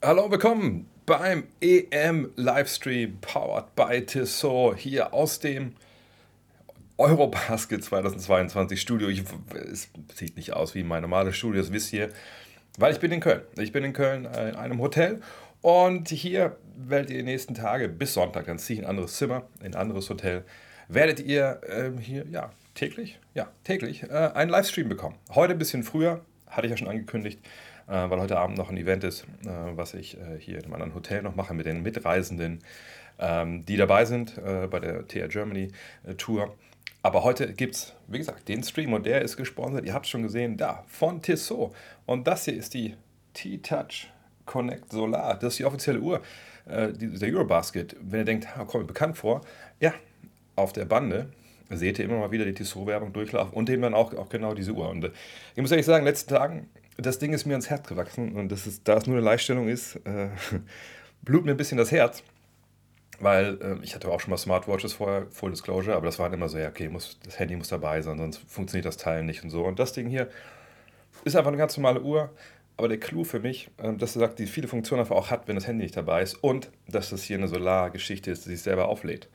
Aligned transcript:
Hallo, 0.00 0.30
willkommen 0.30 0.88
beim 1.06 1.48
EM 1.60 2.30
Livestream 2.36 3.18
powered 3.20 3.74
by 3.74 4.00
Tissot 4.06 4.76
hier 4.78 5.12
aus 5.12 5.40
dem 5.40 5.74
Eurobasket 6.98 7.82
2022 7.82 8.80
Studio. 8.80 9.08
Ich, 9.08 9.24
es 9.72 9.90
sieht 10.14 10.36
nicht 10.36 10.52
aus 10.52 10.76
wie 10.76 10.84
mein 10.84 11.02
normales 11.02 11.36
Studio, 11.36 11.60
das 11.60 11.72
wisst 11.72 11.92
ihr, 11.92 12.10
weil 12.78 12.92
ich 12.92 13.00
bin 13.00 13.10
in 13.10 13.18
Köln. 13.18 13.42
Ich 13.58 13.72
bin 13.72 13.82
in 13.82 13.92
Köln 13.92 14.26
in 14.26 14.54
einem 14.54 14.80
Hotel 14.80 15.20
und 15.62 16.08
hier 16.10 16.56
werdet 16.76 17.10
ihr 17.10 17.16
die 17.16 17.24
nächsten 17.24 17.54
Tage 17.54 17.88
bis 17.88 18.14
Sonntag, 18.14 18.46
dann 18.46 18.60
ziehe 18.60 18.78
ich 18.78 18.86
ein 18.86 18.90
anderes 18.90 19.16
Zimmer, 19.16 19.48
ein 19.64 19.74
anderes 19.74 20.08
Hotel, 20.08 20.44
werdet 20.86 21.18
ihr 21.18 21.60
äh, 21.66 21.90
hier, 22.00 22.24
ja, 22.30 22.52
täglich, 22.76 23.18
ja, 23.34 23.48
täglich 23.64 24.04
äh, 24.04 24.30
einen 24.32 24.52
Livestream 24.52 24.88
bekommen. 24.88 25.16
Heute 25.34 25.54
ein 25.54 25.58
bisschen 25.58 25.82
früher, 25.82 26.24
hatte 26.46 26.68
ich 26.68 26.70
ja 26.70 26.76
schon 26.76 26.86
angekündigt, 26.86 27.40
äh, 27.44 27.67
weil 27.88 28.20
heute 28.20 28.38
Abend 28.38 28.58
noch 28.58 28.70
ein 28.70 28.76
Event 28.76 29.04
ist, 29.04 29.24
äh, 29.44 29.48
was 29.74 29.94
ich 29.94 30.16
äh, 30.18 30.38
hier 30.38 30.58
in 30.58 30.64
einem 30.64 30.74
anderen 30.74 30.94
Hotel 30.94 31.22
noch 31.22 31.34
mache 31.34 31.54
mit 31.54 31.66
den 31.66 31.82
Mitreisenden, 31.82 32.60
ähm, 33.18 33.64
die 33.64 33.76
dabei 33.76 34.04
sind 34.04 34.38
äh, 34.38 34.66
bei 34.68 34.80
der 34.80 35.06
TR 35.06 35.28
Germany 35.28 35.68
Tour. 36.18 36.54
Aber 37.02 37.24
heute 37.24 37.52
gibt 37.52 37.76
es, 37.76 37.94
wie 38.08 38.18
gesagt, 38.18 38.48
den 38.48 38.62
Stream 38.62 38.92
und 38.92 39.06
der 39.06 39.22
ist 39.22 39.36
gesponsert, 39.36 39.86
ihr 39.86 39.94
habt 39.94 40.06
es 40.06 40.10
schon 40.10 40.22
gesehen, 40.22 40.56
da, 40.56 40.84
von 40.88 41.22
Tissot. 41.22 41.74
Und 42.06 42.26
das 42.26 42.44
hier 42.44 42.54
ist 42.54 42.74
die 42.74 42.96
T-Touch 43.34 44.08
Connect 44.44 44.90
Solar. 44.90 45.38
Das 45.38 45.54
ist 45.54 45.58
die 45.60 45.64
offizielle 45.64 46.00
Uhr 46.00 46.20
äh, 46.66 46.88
der 46.92 47.28
Eurobasket. 47.28 47.96
Wenn 48.00 48.20
ihr 48.20 48.24
denkt, 48.24 48.56
ha, 48.56 48.64
kommt 48.64 48.84
mir 48.84 48.88
bekannt 48.88 49.16
vor, 49.16 49.42
ja, 49.80 49.94
auf 50.56 50.72
der 50.72 50.86
Bande 50.86 51.30
seht 51.70 51.98
ihr 51.98 52.06
immer 52.06 52.18
mal 52.18 52.30
wieder 52.30 52.44
die 52.44 52.54
Tissot-Werbung 52.54 53.12
durchlaufen 53.12 53.52
und 53.54 53.68
eben 53.70 53.82
dann 53.82 53.94
auch, 53.94 54.14
auch 54.14 54.28
genau 54.28 54.54
diese 54.54 54.72
Uhr. 54.72 54.88
Und 54.88 55.04
äh, 55.04 55.10
ich 55.54 55.62
muss 55.62 55.70
ehrlich 55.70 55.86
sagen, 55.86 56.00
in 56.00 56.04
den 56.06 56.12
letzten 56.12 56.34
Tagen, 56.34 56.68
das 56.98 57.18
Ding 57.18 57.32
ist 57.32 57.46
mir 57.46 57.54
ans 57.54 57.70
Herz 57.70 57.88
gewachsen 57.88 58.34
und 58.34 58.50
das 58.50 58.66
ist, 58.66 58.86
da 58.86 58.96
es 58.96 59.06
nur 59.06 59.16
eine 59.16 59.24
Leiststellung 59.24 59.68
ist, 59.68 59.96
äh, 60.04 60.28
blutet 61.22 61.46
mir 61.46 61.52
ein 61.52 61.56
bisschen 61.56 61.78
das 61.78 61.92
Herz. 61.92 62.22
Weil 63.20 63.58
äh, 63.60 63.84
ich 63.84 63.94
hatte 63.94 64.08
auch 64.08 64.20
schon 64.20 64.30
mal 64.30 64.36
Smartwatches 64.36 64.92
vorher, 64.92 65.26
Full 65.30 65.50
Disclosure, 65.50 65.96
aber 65.96 66.06
das 66.06 66.18
war 66.18 66.32
immer 66.32 66.48
so, 66.48 66.58
ja, 66.58 66.68
okay, 66.68 66.88
muss, 66.88 67.18
das 67.24 67.38
Handy 67.38 67.56
muss 67.56 67.68
dabei 67.68 68.00
sein, 68.02 68.18
sonst 68.18 68.38
funktioniert 68.48 68.86
das 68.86 68.96
Teil 68.96 69.24
nicht 69.24 69.42
und 69.42 69.50
so. 69.50 69.64
Und 69.64 69.78
das 69.78 69.92
Ding 69.92 70.08
hier 70.08 70.28
ist 71.24 71.34
einfach 71.34 71.48
eine 71.48 71.56
ganz 71.56 71.76
normale 71.76 72.02
Uhr, 72.02 72.30
aber 72.76 72.88
der 72.88 73.00
Clou 73.00 73.24
für 73.24 73.40
mich, 73.40 73.70
äh, 73.78 73.92
dass 73.94 74.12
du 74.12 74.20
sagst, 74.20 74.38
die 74.38 74.46
viele 74.46 74.68
Funktionen 74.68 75.00
einfach 75.00 75.16
auch 75.16 75.30
hat, 75.30 75.48
wenn 75.48 75.56
das 75.56 75.66
Handy 75.66 75.84
nicht 75.84 75.96
dabei 75.96 76.22
ist 76.22 76.34
und 76.34 76.70
dass 76.88 77.10
das 77.10 77.22
hier 77.22 77.38
eine 77.38 77.48
Solargeschichte 77.48 78.30
ist, 78.30 78.44
die 78.46 78.50
sich 78.50 78.62
selber 78.62 78.88
auflädt. 78.88 79.28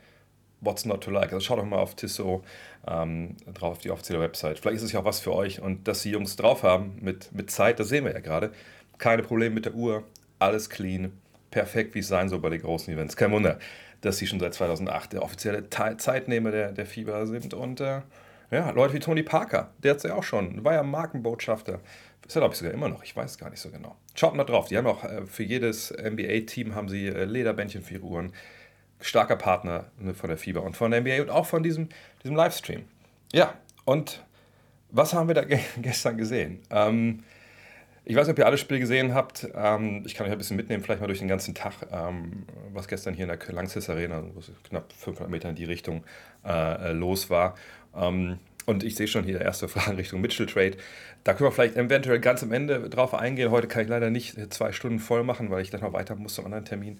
What's 0.64 0.86
not 0.86 1.04
to 1.04 1.12
like? 1.12 1.34
Also 1.34 1.40
schaut 1.40 1.60
doch 1.60 1.66
mal 1.66 1.78
auf 1.78 1.96
Tissot 1.96 2.44
ähm, 2.88 3.36
drauf, 3.54 3.74
auf 3.74 3.80
die 3.80 3.92
offizielle 3.92 4.20
Website. 4.20 4.60
Vielleicht 4.60 4.78
ist 4.78 4.84
es 4.84 4.92
ja 4.92 5.02
auch 5.02 5.06
was 5.06 5.20
für 5.20 5.34
euch 5.34 5.62
und 5.62 5.88
dass 5.88 6.04
die 6.04 6.12
Jungs 6.12 6.36
drauf 6.36 6.64
haben 6.64 6.98
mit, 7.02 7.32
mit 7.34 7.52
Zeit, 7.52 7.80
das 7.80 7.90
sehen 7.90 8.06
wir 8.06 8.14
ja 8.14 8.20
gerade. 8.20 8.52
Keine 8.98 9.24
Probleme 9.24 9.56
mit 9.56 9.66
der 9.66 9.74
Uhr, 9.74 10.04
alles 10.40 10.70
clean, 10.70 11.12
perfekt, 11.52 11.96
wie 11.96 12.00
es 12.00 12.08
sein 12.08 12.30
soll 12.30 12.40
bei 12.40 12.50
den 12.50 12.62
großen 12.62 12.94
Events. 12.94 13.16
Kein 13.16 13.32
Wunder, 13.32 13.60
dass 14.02 14.18
sie 14.18 14.28
schon 14.28 14.40
seit 14.40 14.54
2008 14.54 15.14
der 15.14 15.24
offizielle 15.24 15.70
Zeitnehmer 15.70 16.52
der, 16.52 16.72
der 16.72 16.86
FIBA 16.86 17.26
sind 17.26 17.54
und 17.54 17.80
äh, 17.80 18.02
ja, 18.52 18.70
Leute 18.70 18.94
wie 18.94 19.00
Tony 19.00 19.24
Parker, 19.24 19.72
der 19.82 19.92
hat 19.92 19.98
es 19.98 20.04
ja 20.04 20.16
auch 20.16 20.24
schon, 20.24 20.64
war 20.64 20.74
ja 20.74 20.84
Markenbotschafter 20.84 21.80
ist 22.28 22.36
ja, 22.36 22.40
glaube 22.40 22.54
ich, 22.54 22.60
sogar 22.60 22.74
immer 22.74 22.90
noch. 22.90 23.04
Ich 23.04 23.16
weiß 23.16 23.38
gar 23.38 23.50
nicht 23.50 23.60
so 23.60 23.70
genau. 23.70 23.96
Schaut 24.16 24.36
mal 24.36 24.44
drauf. 24.44 24.68
Die 24.68 24.78
haben 24.78 24.88
auch 24.88 25.04
äh, 25.04 25.26
für 25.26 25.44
jedes 25.44 25.92
NBA-Team 25.92 26.76
haben 26.76 26.90
sie 26.90 27.08
äh, 27.08 27.26
Lederbändchen 27.26 27.82
für 27.82 27.96
ihre 27.96 28.06
Uhren. 28.06 28.34
Starker 29.04 29.36
Partner 29.36 29.86
ne, 30.00 30.14
von 30.14 30.30
der 30.30 30.38
FIBA 30.38 30.62
und 30.62 30.76
von 30.78 30.92
der 30.92 31.02
NBA 31.02 31.22
und 31.22 31.30
auch 31.30 31.46
von 31.46 31.62
diesem, 31.62 31.90
diesem 32.24 32.36
Livestream. 32.36 32.86
Ja, 33.34 33.54
und 33.86 34.24
was 34.90 35.14
haben 35.14 35.28
wir 35.28 35.36
da 35.36 35.44
ge 35.44 35.60
gestern 35.82 36.18
gesehen? 36.18 36.60
Ähm, 36.70 37.24
ich 38.06 38.16
weiß 38.16 38.28
nicht, 38.28 38.34
ob 38.34 38.40
ihr 38.40 38.46
alle 38.46 38.58
Spiele 38.58 38.80
gesehen 38.80 39.14
habt. 39.14 39.48
Ähm, 39.56 40.04
ich 40.06 40.14
kann 40.16 40.26
euch 40.26 40.32
ein 40.32 40.38
bisschen 40.38 40.58
mitnehmen, 40.58 40.84
vielleicht 40.84 41.02
mal 41.02 41.08
durch 41.08 41.20
den 41.20 41.28
ganzen 41.28 41.54
Tag, 41.56 41.74
ähm, 41.92 42.46
was 42.74 42.88
gestern 42.88 43.14
hier 43.14 43.30
in 43.30 43.38
der 43.38 43.54
Langsys 43.54 43.90
Arena, 43.90 44.24
knapp 44.64 44.92
500 44.94 45.30
Meter 45.30 45.50
in 45.50 45.56
die 45.56 45.66
Richtung 45.66 46.04
äh, 46.46 46.92
los 46.92 47.30
war. 47.30 47.56
Ähm, 47.96 48.40
und 48.66 48.84
ich 48.84 48.96
sehe 48.96 49.08
schon 49.08 49.24
hier 49.24 49.42
erste 49.42 49.68
Fragen 49.70 49.96
Richtung 49.96 50.22
Mitchell 50.22 50.46
Trade. 50.46 50.78
Da 51.24 51.34
können 51.34 51.48
wir 51.48 51.52
vielleicht 51.52 51.76
eventuell 51.76 52.20
ganz 52.20 52.44
am 52.44 52.52
Ende 52.52 52.90
drauf 52.90 53.14
eingehen. 53.14 53.52
Heute 53.52 53.68
kann 53.68 53.84
ich 53.84 53.90
leider 53.90 54.10
nicht 54.10 54.54
zwei 54.54 54.72
Stunden 54.72 55.00
voll 55.00 55.24
machen, 55.24 55.50
weil 55.50 55.62
ich 55.62 55.70
dann 55.70 55.82
noch 55.82 55.94
weiter 55.94 56.16
muss 56.16 56.36
zum 56.36 56.46
anderen 56.46 56.66
Termin. 56.66 57.00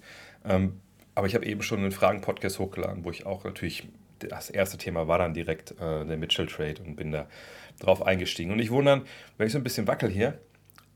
Aber 1.14 1.26
ich 1.26 1.34
habe 1.34 1.46
eben 1.46 1.62
schon 1.62 1.78
einen 1.78 1.92
Fragen-Podcast 1.92 2.58
hochgeladen, 2.58 3.04
wo 3.04 3.10
ich 3.10 3.26
auch 3.26 3.44
natürlich, 3.44 3.88
das 4.18 4.50
erste 4.50 4.78
Thema 4.78 5.06
war 5.06 5.18
dann 5.18 5.34
direkt 5.34 5.72
äh, 5.72 6.04
der 6.04 6.16
Mitchell 6.16 6.46
Trade 6.46 6.82
und 6.84 6.96
bin 6.96 7.12
da 7.12 7.26
drauf 7.80 8.02
eingestiegen. 8.02 8.52
Und 8.52 8.58
ich 8.58 8.70
wundern, 8.70 9.02
wenn 9.36 9.46
ich 9.46 9.52
so 9.52 9.58
ein 9.58 9.64
bisschen 9.64 9.86
wackel 9.86 10.10
hier, 10.10 10.38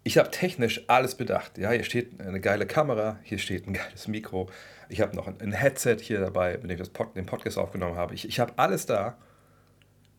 ich 0.05 0.17
habe 0.17 0.31
technisch 0.31 0.83
alles 0.87 1.15
bedacht. 1.15 1.59
Ja, 1.59 1.71
hier 1.71 1.84
steht 1.84 2.21
eine 2.21 2.41
geile 2.41 2.67
Kamera, 2.67 3.19
hier 3.23 3.39
steht 3.39 3.67
ein 3.67 3.73
geiles 3.75 4.09
Mikro. 4.09 4.49
Ich 4.89 5.01
habe 5.01 5.15
noch 5.15 5.27
ein, 5.27 5.53
Headset 5.53 5.99
hier 6.01 6.21
dabei, 6.21 6.59
mit 6.62 6.71
dem 6.71 6.81
ich 6.81 6.93
Pod, 6.93 7.15
den 7.15 7.27
Podcast 7.27 7.59
aufgenommen 7.59 7.97
habe. 7.97 8.15
Ich, 8.15 8.27
ich 8.27 8.41
habe 8.41 8.55
alles 8.57 8.87
da 8.87 9.19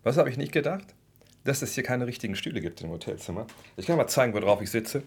was 0.04 0.18
habe 0.18 0.30
ich 0.30 0.38
nicht 0.38 0.52
gedacht? 0.52 0.96
Dass 1.44 1.62
es 1.62 1.74
hier 1.76 1.84
keine 1.84 2.08
richtigen 2.08 2.36
Stühle 2.36 2.62
gibt 2.62 2.82
im 2.82 2.90
Hotelzimmer. 2.90 3.48
Ich 3.76 3.86
kann 3.86 3.98
mal 3.98 4.08
zeigen, 4.08 4.34
worauf 4.34 4.62
ich 4.62 4.72
sitze. 4.72 5.04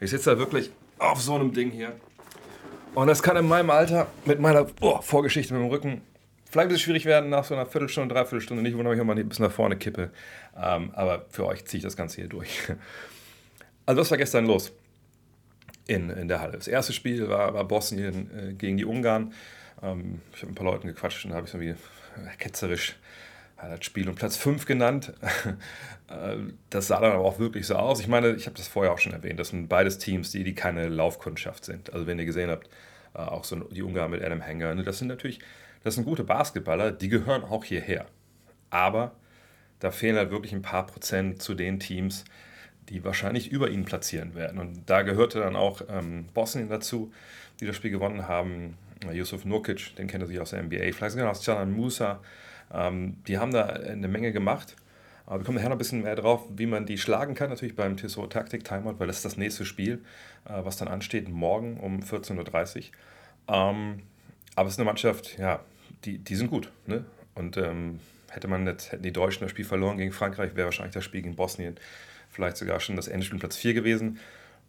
Ich 0.00 0.10
sitze 0.10 0.30
da 0.30 0.38
wirklich 0.38 0.70
auf 0.98 1.20
so 1.20 1.34
einem 1.34 1.52
Ding 1.52 1.70
hier. 1.70 1.92
Und 2.94 3.06
das 3.06 3.22
kann 3.22 3.36
in 3.36 3.46
meinem 3.46 3.70
Alter 3.70 4.08
mit 4.24 4.40
meiner 4.40 4.66
oh, 4.80 5.00
Vorgeschichte 5.00 5.54
mit 5.54 5.62
dem 5.62 5.68
Rücken 5.68 6.02
vielleicht 6.50 6.66
ein 6.66 6.68
bisschen 6.68 6.84
schwierig 6.84 7.04
werden 7.04 7.30
nach 7.30 7.44
so 7.44 7.54
einer 7.54 7.66
Viertelstunde, 7.66 8.14
Dreiviertelstunde. 8.14 8.62
Nicht 8.62 8.76
wundern, 8.76 8.92
wenn 8.92 8.98
ich 8.98 9.04
mal 9.04 9.16
ein 9.16 9.28
bisschen 9.28 9.44
nach 9.44 9.52
vorne 9.52 9.76
kippe. 9.76 10.10
Ähm, 10.56 10.90
aber 10.94 11.26
für 11.30 11.46
euch 11.46 11.64
ziehe 11.66 11.78
ich 11.78 11.84
das 11.84 11.96
Ganze 11.96 12.16
hier 12.16 12.28
durch. 12.28 12.50
Also, 13.86 14.02
was 14.02 14.10
war 14.10 14.18
gestern 14.18 14.44
los 14.44 14.70
in, 15.86 16.10
in 16.10 16.28
der 16.28 16.42
Halle? 16.42 16.52
Das 16.52 16.68
erste 16.68 16.92
Spiel 16.92 17.26
war, 17.30 17.54
war 17.54 17.64
Bosnien 17.64 18.30
äh, 18.36 18.52
gegen 18.52 18.76
die 18.76 18.84
Ungarn. 18.84 19.32
Ähm, 19.82 20.20
ich 20.34 20.42
habe 20.42 20.48
mit 20.48 20.52
ein 20.52 20.54
paar 20.62 20.72
Leuten 20.74 20.88
gequatscht 20.88 21.24
und 21.24 21.30
da 21.30 21.36
habe 21.36 21.46
ich 21.46 21.52
so 21.52 21.58
wie 21.58 21.74
ketzerisch 22.38 22.96
das 23.60 23.84
Spiel 23.84 24.08
um 24.08 24.14
Platz 24.14 24.36
5 24.36 24.66
genannt. 24.66 25.12
Äh, 26.10 26.38
das 26.70 26.86
sah 26.86 27.00
dann 27.00 27.12
aber 27.12 27.24
auch 27.26 27.38
wirklich 27.38 27.66
so 27.66 27.74
aus. 27.74 28.00
Ich 28.00 28.08
meine, 28.08 28.30
ich 28.30 28.46
habe 28.46 28.56
das 28.56 28.66
vorher 28.66 28.94
auch 28.94 28.98
schon 28.98 29.12
erwähnt, 29.12 29.38
das 29.38 29.48
sind 29.48 29.68
beides 29.68 29.98
Teams, 29.98 30.30
die, 30.30 30.42
die 30.42 30.54
keine 30.54 30.88
Laufkundschaft 30.88 31.66
sind. 31.66 31.92
Also 31.92 32.06
wenn 32.06 32.18
ihr 32.18 32.24
gesehen 32.24 32.48
habt, 32.48 32.70
äh, 33.14 33.18
auch 33.18 33.44
so 33.44 33.56
die 33.56 33.82
Ungarn 33.82 34.10
mit 34.10 34.22
Adam 34.22 34.40
Hanger, 34.40 34.74
ne, 34.74 34.84
das 34.84 35.00
sind 35.00 35.08
natürlich, 35.08 35.40
das 35.84 35.96
sind 35.96 36.04
gute 36.04 36.24
Basketballer, 36.24 36.92
die 36.92 37.10
gehören 37.10 37.44
auch 37.44 37.62
hierher. 37.62 38.06
Aber 38.70 39.12
da 39.80 39.90
fehlen 39.90 40.16
halt 40.16 40.30
wirklich 40.30 40.54
ein 40.54 40.62
paar 40.62 40.86
Prozent 40.86 41.42
zu 41.42 41.54
den 41.54 41.78
Teams, 41.78 42.24
die 42.88 43.04
wahrscheinlich 43.04 43.52
über 43.52 43.68
ihnen 43.68 43.84
platzieren 43.84 44.34
werden. 44.34 44.58
Und 44.58 44.88
da 44.88 45.02
gehörte 45.02 45.40
dann 45.40 45.56
auch 45.56 45.82
ähm, 45.90 46.26
Bosnien 46.32 46.70
dazu, 46.70 47.12
die 47.60 47.66
das 47.66 47.76
Spiel 47.76 47.90
gewonnen 47.90 48.28
haben. 48.28 48.78
Yusuf 49.12 49.44
Nurkic, 49.44 49.94
den 49.96 50.08
kennt 50.08 50.24
ihr 50.24 50.26
sich 50.26 50.40
aus 50.40 50.50
der 50.50 50.62
NBA, 50.62 50.92
vielleicht 50.92 51.12
sogar 51.12 51.30
aus 51.30 51.44
Canan 51.44 51.72
Musa, 51.72 52.20
ähm, 52.72 53.16
die 53.26 53.38
haben 53.38 53.52
da 53.52 53.66
eine 53.66 54.08
Menge 54.08 54.32
gemacht. 54.32 54.76
Aber 55.26 55.40
wir 55.40 55.44
kommen 55.44 55.56
nachher 55.56 55.68
noch 55.68 55.76
ein 55.76 55.78
bisschen 55.78 56.02
mehr 56.02 56.16
drauf, 56.16 56.46
wie 56.48 56.64
man 56.64 56.86
die 56.86 56.96
schlagen 56.96 57.34
kann, 57.34 57.50
natürlich 57.50 57.76
beim 57.76 57.98
Tissot 57.98 58.32
Taktik 58.32 58.64
Timeout, 58.64 58.94
weil 58.98 59.06
das 59.06 59.16
ist 59.16 59.26
das 59.26 59.36
nächste 59.36 59.66
Spiel, 59.66 60.02
äh, 60.46 60.64
was 60.64 60.78
dann 60.78 60.88
ansteht, 60.88 61.28
morgen 61.28 61.78
um 61.78 62.00
14.30 62.00 62.76
Uhr. 62.78 63.54
Ähm, 63.54 64.02
aber 64.56 64.68
es 64.68 64.74
ist 64.74 64.80
eine 64.80 64.86
Mannschaft, 64.86 65.38
ja, 65.38 65.60
die, 66.04 66.18
die 66.18 66.34
sind 66.34 66.50
gut. 66.50 66.72
Ne? 66.86 67.04
Und 67.34 67.58
ähm, 67.58 68.00
hätte 68.30 68.48
man 68.48 68.66
jetzt, 68.66 68.92
hätten 68.92 69.02
die 69.02 69.12
Deutschen 69.12 69.42
das 69.42 69.50
Spiel 69.50 69.64
verloren 69.64 69.98
gegen 69.98 70.12
Frankreich, 70.12 70.56
wäre 70.56 70.66
wahrscheinlich 70.66 70.94
das 70.94 71.04
Spiel 71.04 71.22
gegen 71.22 71.36
Bosnien 71.36 71.76
vielleicht 72.30 72.56
sogar 72.56 72.80
schon 72.80 72.96
das 72.96 73.08
Endspiel 73.08 73.38
Platz 73.38 73.56
4 73.56 73.74
gewesen. 73.74 74.18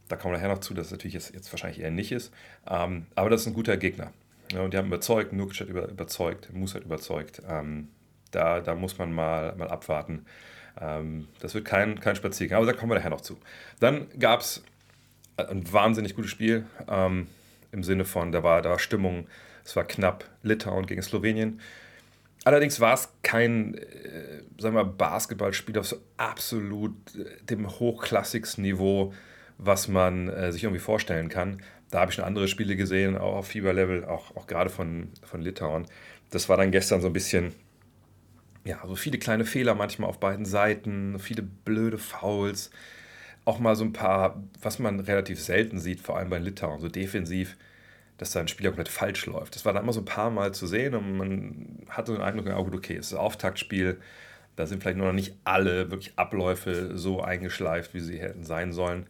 Da 0.08 0.16
kommen 0.16 0.34
wir 0.34 0.38
nachher 0.40 0.54
noch 0.54 0.60
zu, 0.60 0.74
dass 0.74 0.88
es 0.88 0.92
natürlich 0.92 1.14
jetzt, 1.14 1.34
jetzt 1.34 1.52
wahrscheinlich 1.54 1.82
eher 1.82 1.92
nicht 1.92 2.12
ist. 2.12 2.34
Ähm, 2.68 3.06
aber 3.16 3.30
das 3.30 3.42
ist 3.42 3.48
ein 3.48 3.54
guter 3.54 3.78
Gegner. 3.78 4.12
Ja, 4.52 4.62
und 4.62 4.74
die 4.74 4.78
haben 4.78 4.88
überzeugt, 4.88 5.34
Nurkic 5.34 5.62
hat 5.62 5.68
über, 5.68 5.88
überzeugt, 5.88 6.52
Mus 6.54 6.74
hat 6.74 6.84
überzeugt. 6.84 7.42
Ähm, 7.48 7.90
da, 8.32 8.62
da 8.62 8.76
muss 8.76 8.98
man 8.98 9.14
mal, 9.14 9.56
mal 9.56 9.68
abwarten. 9.68 10.26
Ähm, 10.80 11.28
das 11.40 11.54
wird 11.54 11.66
kein, 11.66 12.00
kein 12.00 12.16
Spaziergang, 12.16 12.58
aber 12.58 12.72
da 12.72 12.78
kommen 12.78 12.92
wir 12.92 12.96
nachher 12.96 13.10
noch 13.10 13.22
zu. 13.22 13.38
Dann 13.80 14.08
gab 14.18 14.42
es 14.42 14.64
ein 15.38 15.72
wahnsinnig 15.72 16.16
gutes 16.16 16.32
Spiel 16.32 16.66
ähm, 16.88 17.28
im 17.72 17.84
Sinne 17.84 18.06
von, 18.06 18.32
da 18.32 18.44
war, 18.44 18.62
da 18.62 18.72
war 18.72 18.80
Stimmung, 18.80 19.28
es 19.64 19.76
war 19.76 19.84
knapp, 19.86 20.26
Litauen 20.44 20.86
gegen 20.86 21.02
Slowenien. 21.02 21.60
Allerdings 22.46 22.80
war 22.80 22.94
es 22.94 23.10
kein, 23.22 23.76
äh, 23.76 24.44
sagen 24.58 24.76
wir, 24.76 24.86
Basketballspiel 24.86 25.78
auf 25.78 25.88
so 25.88 25.98
absolut 26.18 26.96
äh, 27.16 27.44
dem 27.44 27.70
hochklassigsten 27.70 28.64
Niveau, 28.64 29.14
was 29.58 29.88
man 29.88 30.30
äh, 30.30 30.52
sich 30.52 30.64
irgendwie 30.64 30.80
vorstellen 30.80 31.30
kann. 31.30 31.62
Da 31.92 32.00
habe 32.00 32.12
ich 32.12 32.16
schon 32.16 32.26
andere 32.26 32.48
Spiele 32.48 32.76
gesehen, 32.76 33.18
auch 33.18 33.36
auf 33.36 33.48
Fieberlevel, 33.48 34.06
auch, 34.06 34.36
auch 34.36 34.48
gerade 34.48 34.70
von, 34.70 35.10
von 35.24 35.42
Litauen. 35.42 35.86
Das 36.30 36.48
war 36.48 36.58
dann 36.58 36.72
gestern 36.72 37.02
so 37.02 37.08
ein 37.08 37.14
bisschen, 37.14 37.54
ja, 38.66 38.80
so 38.86 38.96
viele 38.96 39.18
kleine 39.18 39.46
Fehler 39.46 39.76
manchmal 39.76 40.10
auf 40.10 40.20
beiden 40.20 40.46
Seiten, 40.46 41.20
viele 41.20 41.42
blöde 41.42 41.98
Fouls, 41.98 42.72
auch 43.46 43.60
mal 43.60 43.76
so 43.76 43.84
ein 43.84 43.94
paar, 43.94 44.44
was 44.62 44.80
man 44.80 45.00
relativ 45.00 45.42
selten 45.42 45.80
sieht, 45.80 46.02
vor 46.02 46.18
allem 46.18 46.30
bei 46.30 46.40
Litauen, 46.40 46.80
so 46.80 46.90
defensiv, 46.90 47.58
dass 48.18 48.32
da 48.32 48.42
ein 48.42 48.48
Spieler 48.48 48.70
komplett 48.72 48.90
falsch 48.90 49.26
läuft. 49.26 49.56
Das 49.56 49.66
war 49.66 49.74
dann 49.74 49.84
immer 49.84 49.94
so 49.94 50.02
ein 50.02 50.06
paar 50.06 50.30
Mal 50.30 50.54
zu 50.54 50.68
sehen 50.68 50.94
und 50.94 51.18
man 51.18 51.86
hatte 51.90 52.14
den 52.14 52.22
Eindruck, 52.22 52.48
oh 52.48 52.76
okay, 52.76 52.98
es 52.98 53.08
ist 53.08 53.14
ein 53.14 53.20
Auftaktspiel, 53.20 54.00
da 54.56 54.66
sind 54.66 54.84
vielleicht 54.84 54.98
noch 54.98 55.14
nicht 55.14 55.36
alle 55.46 55.90
wirklich 55.90 56.14
Abläufe 56.18 56.98
so 56.98 57.22
eingeschleift, 57.22 57.94
wie 57.94 58.02
sie 58.02 58.20
hätten 58.20 58.44
sein 58.44 58.74
sollen. 58.74 59.08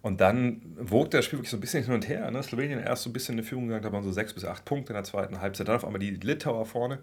Und 0.00 0.20
dann 0.20 0.62
wogte 0.78 1.18
das 1.18 1.26
Spiel 1.26 1.38
wirklich 1.38 1.50
so 1.50 1.56
ein 1.56 1.60
bisschen 1.60 1.84
hin 1.84 1.92
und 1.92 2.08
her. 2.08 2.30
Ne? 2.30 2.42
Slowenien 2.42 2.78
erst 2.78 3.02
so 3.02 3.10
ein 3.10 3.12
bisschen 3.12 3.36
in 3.36 3.42
die 3.42 3.48
Führung 3.48 3.66
gegangen, 3.66 3.82
da 3.82 3.92
waren 3.92 4.04
so 4.04 4.12
sechs 4.12 4.32
bis 4.32 4.44
acht 4.44 4.64
Punkte 4.64 4.92
in 4.92 4.94
der 4.94 5.04
zweiten 5.04 5.40
Halbzeit. 5.40 5.68
Dann 5.68 5.76
auf 5.76 5.84
einmal 5.84 5.98
die 5.98 6.12
Litauer 6.12 6.64
vorne. 6.64 7.00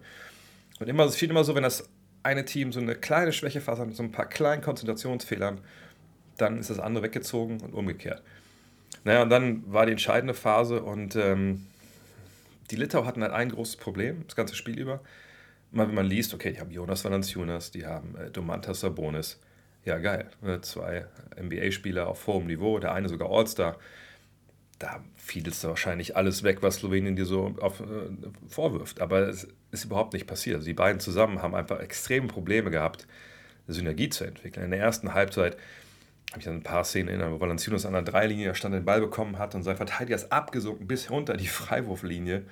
Und 0.80 0.88
immer, 0.88 1.04
es 1.04 1.16
fiel 1.16 1.30
immer 1.30 1.44
so, 1.44 1.54
wenn 1.54 1.62
das 1.62 1.88
eine 2.22 2.44
Team 2.44 2.72
so 2.72 2.80
eine 2.80 2.94
kleine 2.94 3.32
Schwächephase 3.32 3.82
hat 3.82 3.88
mit 3.88 3.96
so 3.96 4.02
ein 4.02 4.12
paar 4.12 4.26
kleinen 4.26 4.62
Konzentrationsfehlern, 4.62 5.60
dann 6.36 6.58
ist 6.58 6.70
das 6.70 6.78
andere 6.78 7.04
weggezogen 7.04 7.60
und 7.60 7.74
umgekehrt. 7.74 8.22
Naja, 9.04 9.22
und 9.22 9.30
dann 9.30 9.70
war 9.72 9.86
die 9.86 9.92
entscheidende 9.92 10.34
Phase 10.34 10.82
und 10.82 11.14
ähm, 11.16 11.66
die 12.70 12.76
Litauer 12.76 13.06
hatten 13.06 13.22
halt 13.22 13.32
ein 13.32 13.50
großes 13.50 13.76
Problem, 13.76 14.24
das 14.26 14.36
ganze 14.36 14.54
Spiel 14.54 14.78
über. 14.78 15.00
Mal 15.70 15.88
wenn 15.88 15.94
man 15.94 16.06
liest, 16.06 16.32
okay, 16.34 16.52
die 16.52 16.60
haben 16.60 16.70
Jonas 16.70 17.04
Valanciunas, 17.04 17.70
die 17.70 17.84
haben 17.84 18.16
äh, 18.16 18.30
Domantas 18.30 18.80
Sabonis, 18.80 19.38
ja, 19.84 19.98
geil. 19.98 20.30
Ne, 20.40 20.60
zwei 20.62 21.06
NBA-Spieler 21.38 22.08
auf 22.08 22.26
hohem 22.26 22.46
Niveau, 22.46 22.78
der 22.78 22.92
eine 22.92 23.08
sogar 23.08 23.30
All-Star. 23.30 23.76
Da 24.78 25.04
fiel 25.16 25.46
es 25.46 25.62
wahrscheinlich 25.62 26.16
alles 26.16 26.42
weg, 26.42 26.62
was 26.62 26.76
Slowenien 26.76 27.16
dir 27.16 27.26
so 27.26 27.54
auf, 27.60 27.80
äh, 27.80 27.84
vorwirft. 28.48 29.00
Aber 29.00 29.28
es 29.28 29.46
ist 29.74 29.84
überhaupt 29.84 30.12
nicht 30.12 30.26
passiert. 30.26 30.56
Also 30.56 30.66
die 30.66 30.74
beiden 30.74 31.00
zusammen 31.00 31.42
haben 31.42 31.54
einfach 31.54 31.80
extreme 31.80 32.26
Probleme 32.26 32.70
gehabt, 32.70 33.06
Synergie 33.66 34.08
zu 34.08 34.24
entwickeln. 34.24 34.64
In 34.64 34.70
der 34.70 34.80
ersten 34.80 35.14
Halbzeit 35.14 35.56
habe 36.30 36.40
ich 36.40 36.48
an 36.48 36.56
ein 36.56 36.62
paar 36.62 36.84
Szenen 36.84 37.08
erinnert, 37.08 37.30
wo 37.30 37.40
Valanciunas 37.40 37.86
an 37.86 37.92
der 37.92 38.02
Dreilinie 38.02 38.54
stand, 38.54 38.74
den 38.74 38.84
Ball 38.84 39.00
bekommen 39.00 39.38
hat 39.38 39.54
und 39.54 39.62
sein 39.62 39.76
Verteidiger 39.76 40.16
ist 40.16 40.32
abgesunken 40.32 40.86
bis 40.86 41.10
runter 41.10 41.36
die 41.36 41.46
Freiwurflinie 41.46 42.44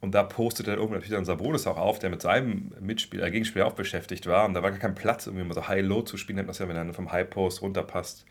und 0.00 0.14
da 0.14 0.22
postet 0.22 0.68
dann 0.68 0.74
irgendwann 0.74 0.98
natürlich 0.98 1.16
dann 1.16 1.24
Sabonis 1.24 1.66
auch 1.66 1.76
auf, 1.76 1.98
der 1.98 2.10
mit 2.10 2.22
seinem 2.22 2.72
Mitspieler, 2.80 3.26
äh, 3.26 3.30
Gegenspieler 3.30 3.66
auch 3.66 3.72
beschäftigt 3.72 4.26
war. 4.26 4.46
Und 4.46 4.54
da 4.54 4.62
war 4.62 4.70
gar 4.70 4.78
kein 4.78 4.94
Platz, 4.94 5.26
irgendwie 5.26 5.44
mal 5.44 5.54
so 5.54 5.66
High-Low 5.66 6.02
zu 6.02 6.16
spielen, 6.16 6.36
nennt 6.36 6.48
das 6.48 6.58
ja, 6.58 6.68
wenn 6.68 6.76
er 6.76 6.94
vom 6.94 7.10
High-Post 7.10 7.62
runterpasst 7.62 8.24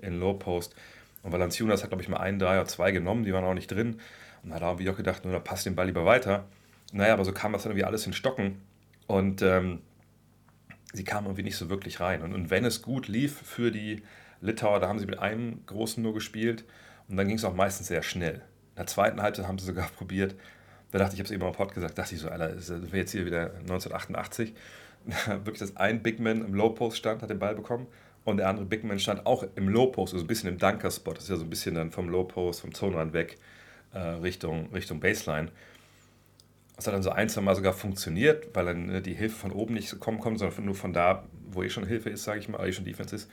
in 0.00 0.20
Low-Post. 0.20 0.74
Und 1.22 1.32
Valanciunas 1.32 1.82
hat, 1.82 1.90
glaube 1.90 2.02
ich, 2.02 2.08
mal 2.10 2.18
einen, 2.18 2.38
drei 2.38 2.56
oder 2.60 2.68
zwei 2.68 2.92
genommen, 2.92 3.24
die 3.24 3.32
waren 3.32 3.44
auch 3.44 3.54
nicht 3.54 3.70
drin. 3.70 4.00
Und 4.42 4.52
hat 4.52 4.62
auch 4.62 4.76
gedacht, 4.76 5.24
nur 5.24 5.32
da 5.32 5.38
passt 5.38 5.64
den 5.64 5.74
Ball 5.74 5.86
lieber 5.86 6.04
weiter. 6.04 6.44
Naja, 6.94 7.12
aber 7.12 7.24
so 7.24 7.32
kam 7.32 7.52
das 7.52 7.64
dann 7.64 7.72
irgendwie 7.72 7.84
alles 7.84 8.06
in 8.06 8.12
Stocken. 8.12 8.62
Und 9.06 9.42
ähm, 9.42 9.80
sie 10.92 11.04
kamen 11.04 11.26
irgendwie 11.26 11.42
nicht 11.42 11.56
so 11.56 11.68
wirklich 11.68 12.00
rein. 12.00 12.22
Und, 12.22 12.32
und 12.32 12.50
wenn 12.50 12.64
es 12.64 12.82
gut 12.82 13.08
lief 13.08 13.36
für 13.36 13.70
die 13.70 14.02
Litauer, 14.40 14.78
da 14.78 14.88
haben 14.88 15.00
sie 15.00 15.06
mit 15.06 15.18
einem 15.18 15.66
Großen 15.66 16.02
nur 16.02 16.14
gespielt. 16.14 16.64
Und 17.08 17.16
dann 17.16 17.26
ging 17.26 17.36
es 17.36 17.44
auch 17.44 17.54
meistens 17.54 17.88
sehr 17.88 18.02
schnell. 18.02 18.36
In 18.36 18.76
der 18.76 18.86
zweiten 18.86 19.20
Halbzeit 19.20 19.48
haben 19.48 19.58
sie 19.58 19.66
sogar 19.66 19.88
probiert, 19.96 20.36
da 20.92 20.98
dachte 21.00 21.14
ich, 21.14 21.14
ich 21.14 21.20
habe 21.20 21.26
es 21.26 21.30
eben 21.32 21.42
am 21.42 21.52
Pod 21.52 21.74
gesagt, 21.74 21.98
dachte 21.98 22.14
ich 22.14 22.20
so, 22.20 22.28
Alter, 22.28 22.56
sind 22.60 22.92
wir 22.92 23.00
jetzt 23.00 23.10
hier 23.10 23.26
wieder 23.26 23.54
1988. 23.62 24.54
Wirklich, 25.26 25.58
dass 25.58 25.76
ein 25.76 26.00
Big 26.00 26.20
Man 26.20 26.44
im 26.44 26.54
Low 26.54 26.70
Post 26.70 26.98
stand, 26.98 27.20
hat 27.20 27.30
den 27.30 27.40
Ball 27.40 27.56
bekommen 27.56 27.88
und 28.22 28.36
der 28.36 28.48
andere 28.48 28.64
Big 28.64 28.84
Man 28.84 29.00
stand 29.00 29.26
auch 29.26 29.44
im 29.56 29.68
Low 29.68 29.88
Post, 29.88 30.14
also 30.14 30.24
ein 30.24 30.28
bisschen 30.28 30.48
im 30.48 30.58
Dunker-Spot. 30.58 31.14
Das 31.14 31.24
ist 31.24 31.30
ja 31.30 31.36
so 31.36 31.42
ein 31.42 31.50
bisschen 31.50 31.74
dann 31.74 31.90
vom 31.90 32.08
Low 32.08 32.22
Post, 32.22 32.60
vom 32.60 32.72
Zonenrand 32.72 33.12
weg 33.12 33.38
äh, 33.92 33.98
Richtung, 33.98 34.72
Richtung 34.72 35.00
Baseline. 35.00 35.50
Das 36.76 36.86
hat 36.86 36.94
dann 36.94 37.02
so 37.02 37.10
ein, 37.10 37.28
zwei 37.28 37.40
Mal 37.40 37.54
sogar 37.54 37.72
funktioniert, 37.72 38.54
weil 38.54 38.64
dann 38.66 38.86
ne, 38.86 39.02
die 39.02 39.14
Hilfe 39.14 39.36
von 39.36 39.52
oben 39.52 39.74
nicht 39.74 39.98
kommen 40.00 40.18
kommt, 40.18 40.38
sondern 40.38 40.64
nur 40.64 40.74
von 40.74 40.92
da, 40.92 41.24
wo 41.50 41.62
eh 41.62 41.70
schon 41.70 41.86
Hilfe 41.86 42.10
ist, 42.10 42.24
sage 42.24 42.40
ich 42.40 42.48
mal, 42.48 42.66
eh 42.66 42.72
schon 42.72 42.84
Defense 42.84 43.14
ist. 43.14 43.30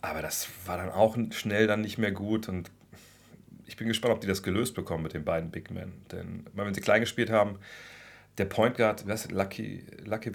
Aber 0.00 0.20
das 0.20 0.48
war 0.66 0.78
dann 0.78 0.90
auch 0.90 1.16
schnell 1.30 1.68
dann 1.68 1.80
nicht 1.80 1.98
mehr 1.98 2.10
gut 2.10 2.48
und 2.48 2.70
ich 3.66 3.76
bin 3.76 3.88
gespannt, 3.88 4.14
ob 4.14 4.20
die 4.20 4.26
das 4.26 4.42
gelöst 4.42 4.74
bekommen 4.74 5.04
mit 5.04 5.14
den 5.14 5.24
beiden 5.24 5.50
Big 5.50 5.70
Men. 5.70 5.92
Denn 6.10 6.44
wenn 6.54 6.74
sie 6.74 6.80
klein 6.80 7.00
gespielt 7.00 7.30
haben, 7.30 7.58
der 8.38 8.46
Point 8.46 8.76
Guard, 8.76 9.06
wer 9.06 9.18
Lucky, 9.30 9.84
Lucky 10.04 10.30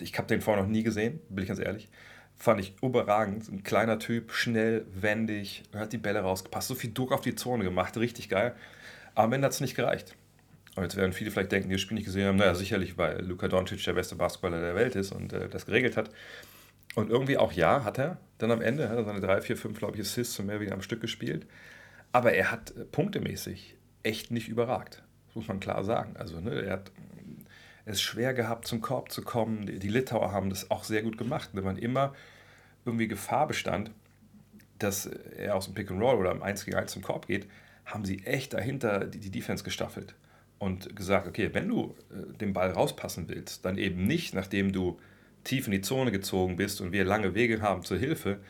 ich 0.00 0.18
habe 0.18 0.28
den 0.28 0.40
vorher 0.40 0.62
noch 0.62 0.70
nie 0.70 0.82
gesehen, 0.82 1.20
bin 1.28 1.42
ich 1.42 1.48
ganz 1.48 1.60
ehrlich. 1.60 1.88
Fand 2.36 2.60
ich 2.60 2.74
überragend. 2.82 3.48
Ein 3.48 3.62
kleiner 3.64 3.98
Typ, 3.98 4.32
schnell, 4.32 4.86
wendig, 4.92 5.62
hat 5.74 5.92
die 5.92 5.98
Bälle 5.98 6.20
rausgepasst, 6.20 6.68
so 6.68 6.74
viel 6.74 6.92
Druck 6.92 7.12
auf 7.12 7.20
die 7.20 7.34
Zone 7.34 7.64
gemacht, 7.64 7.96
richtig 7.96 8.28
geil. 8.28 8.54
Aber 9.14 9.24
am 9.24 9.32
Ende 9.32 9.46
hat 9.46 9.52
es 9.52 9.60
nicht 9.60 9.76
gereicht. 9.76 10.16
Und 10.76 10.82
jetzt 10.82 10.96
werden 10.96 11.12
viele 11.12 11.30
vielleicht 11.30 11.52
denken, 11.52 11.68
die 11.68 11.76
das 11.76 11.82
Spiel 11.82 11.94
nicht 11.94 12.06
gesehen 12.06 12.26
haben, 12.26 12.36
naja, 12.36 12.54
sicherlich, 12.54 12.98
weil 12.98 13.24
Luka 13.24 13.46
Doncic 13.46 13.82
der 13.84 13.92
beste 13.92 14.16
Basketballer 14.16 14.60
der 14.60 14.74
Welt 14.74 14.96
ist 14.96 15.12
und 15.12 15.32
äh, 15.32 15.48
das 15.48 15.66
geregelt 15.66 15.96
hat. 15.96 16.10
Und 16.96 17.10
irgendwie 17.10 17.38
auch 17.38 17.52
ja, 17.52 17.84
hat 17.84 17.98
er 17.98 18.18
dann 18.38 18.50
am 18.50 18.60
Ende, 18.60 18.88
hat 18.88 18.96
er 18.96 19.04
seine 19.04 19.20
3, 19.20 19.40
4, 19.40 19.56
5, 19.56 19.78
glaube 19.78 19.94
ich, 19.94 20.00
Assists 20.00 20.38
und 20.38 20.46
mehr 20.46 20.60
wieder 20.60 20.72
am 20.72 20.82
Stück 20.82 21.00
gespielt. 21.00 21.46
Aber 22.12 22.32
er 22.32 22.50
hat 22.50 22.76
äh, 22.76 22.84
punktemäßig 22.84 23.76
echt 24.02 24.30
nicht 24.32 24.48
überragt. 24.48 25.02
Das 25.28 25.36
muss 25.36 25.48
man 25.48 25.60
klar 25.60 25.84
sagen. 25.84 26.16
Also, 26.16 26.40
ne, 26.40 26.62
er 26.62 26.72
hat 26.72 26.90
es 27.84 28.00
schwer 28.00 28.34
gehabt, 28.34 28.66
zum 28.66 28.80
Korb 28.80 29.12
zu 29.12 29.22
kommen. 29.22 29.66
Die, 29.66 29.78
die 29.78 29.88
Litauer 29.88 30.32
haben 30.32 30.50
das 30.50 30.72
auch 30.72 30.82
sehr 30.82 31.02
gut 31.02 31.18
gemacht. 31.18 31.50
Wenn 31.52 31.64
man 31.64 31.76
immer 31.76 32.14
irgendwie 32.84 33.08
Gefahr 33.08 33.46
bestand, 33.46 33.92
dass 34.80 35.06
er 35.06 35.54
aus 35.54 35.66
dem 35.66 35.74
Pick 35.74 35.90
and 35.90 36.02
Roll 36.02 36.16
oder 36.16 36.32
im 36.32 36.42
1 36.42 36.64
gegen 36.64 36.76
1 36.76 36.90
zum 36.90 37.02
Korb 37.02 37.28
geht, 37.28 37.46
haben 37.84 38.04
sie 38.04 38.24
echt 38.24 38.54
dahinter 38.54 39.04
die, 39.04 39.20
die 39.20 39.30
Defense 39.30 39.62
gestaffelt 39.62 40.16
und 40.58 40.94
gesagt, 40.96 41.26
okay, 41.26 41.50
wenn 41.52 41.68
du 41.68 41.94
äh, 42.10 42.36
den 42.38 42.52
Ball 42.52 42.70
rauspassen 42.70 43.28
willst, 43.28 43.64
dann 43.64 43.78
eben 43.78 44.06
nicht, 44.06 44.34
nachdem 44.34 44.72
du 44.72 44.98
tief 45.44 45.66
in 45.66 45.72
die 45.72 45.82
Zone 45.82 46.10
gezogen 46.10 46.56
bist 46.56 46.80
und 46.80 46.92
wir 46.92 47.04
lange 47.04 47.34
Wege 47.34 47.60
haben 47.60 47.82
zur 47.82 47.98
Hilfe, 47.98 48.40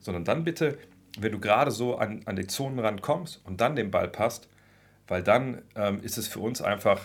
sondern 0.00 0.24
dann 0.24 0.44
bitte 0.44 0.78
wenn 1.18 1.32
du 1.32 1.38
gerade 1.38 1.70
so 1.70 1.96
an, 1.96 2.22
an 2.24 2.36
die 2.36 2.46
Zonenrand 2.46 3.02
kommst 3.02 3.40
und 3.44 3.60
dann 3.60 3.76
den 3.76 3.90
Ball 3.90 4.08
passt, 4.08 4.48
weil 5.06 5.22
dann 5.22 5.62
ähm, 5.76 6.00
ist 6.02 6.18
es 6.18 6.28
für 6.28 6.40
uns 6.40 6.62
einfach 6.62 7.00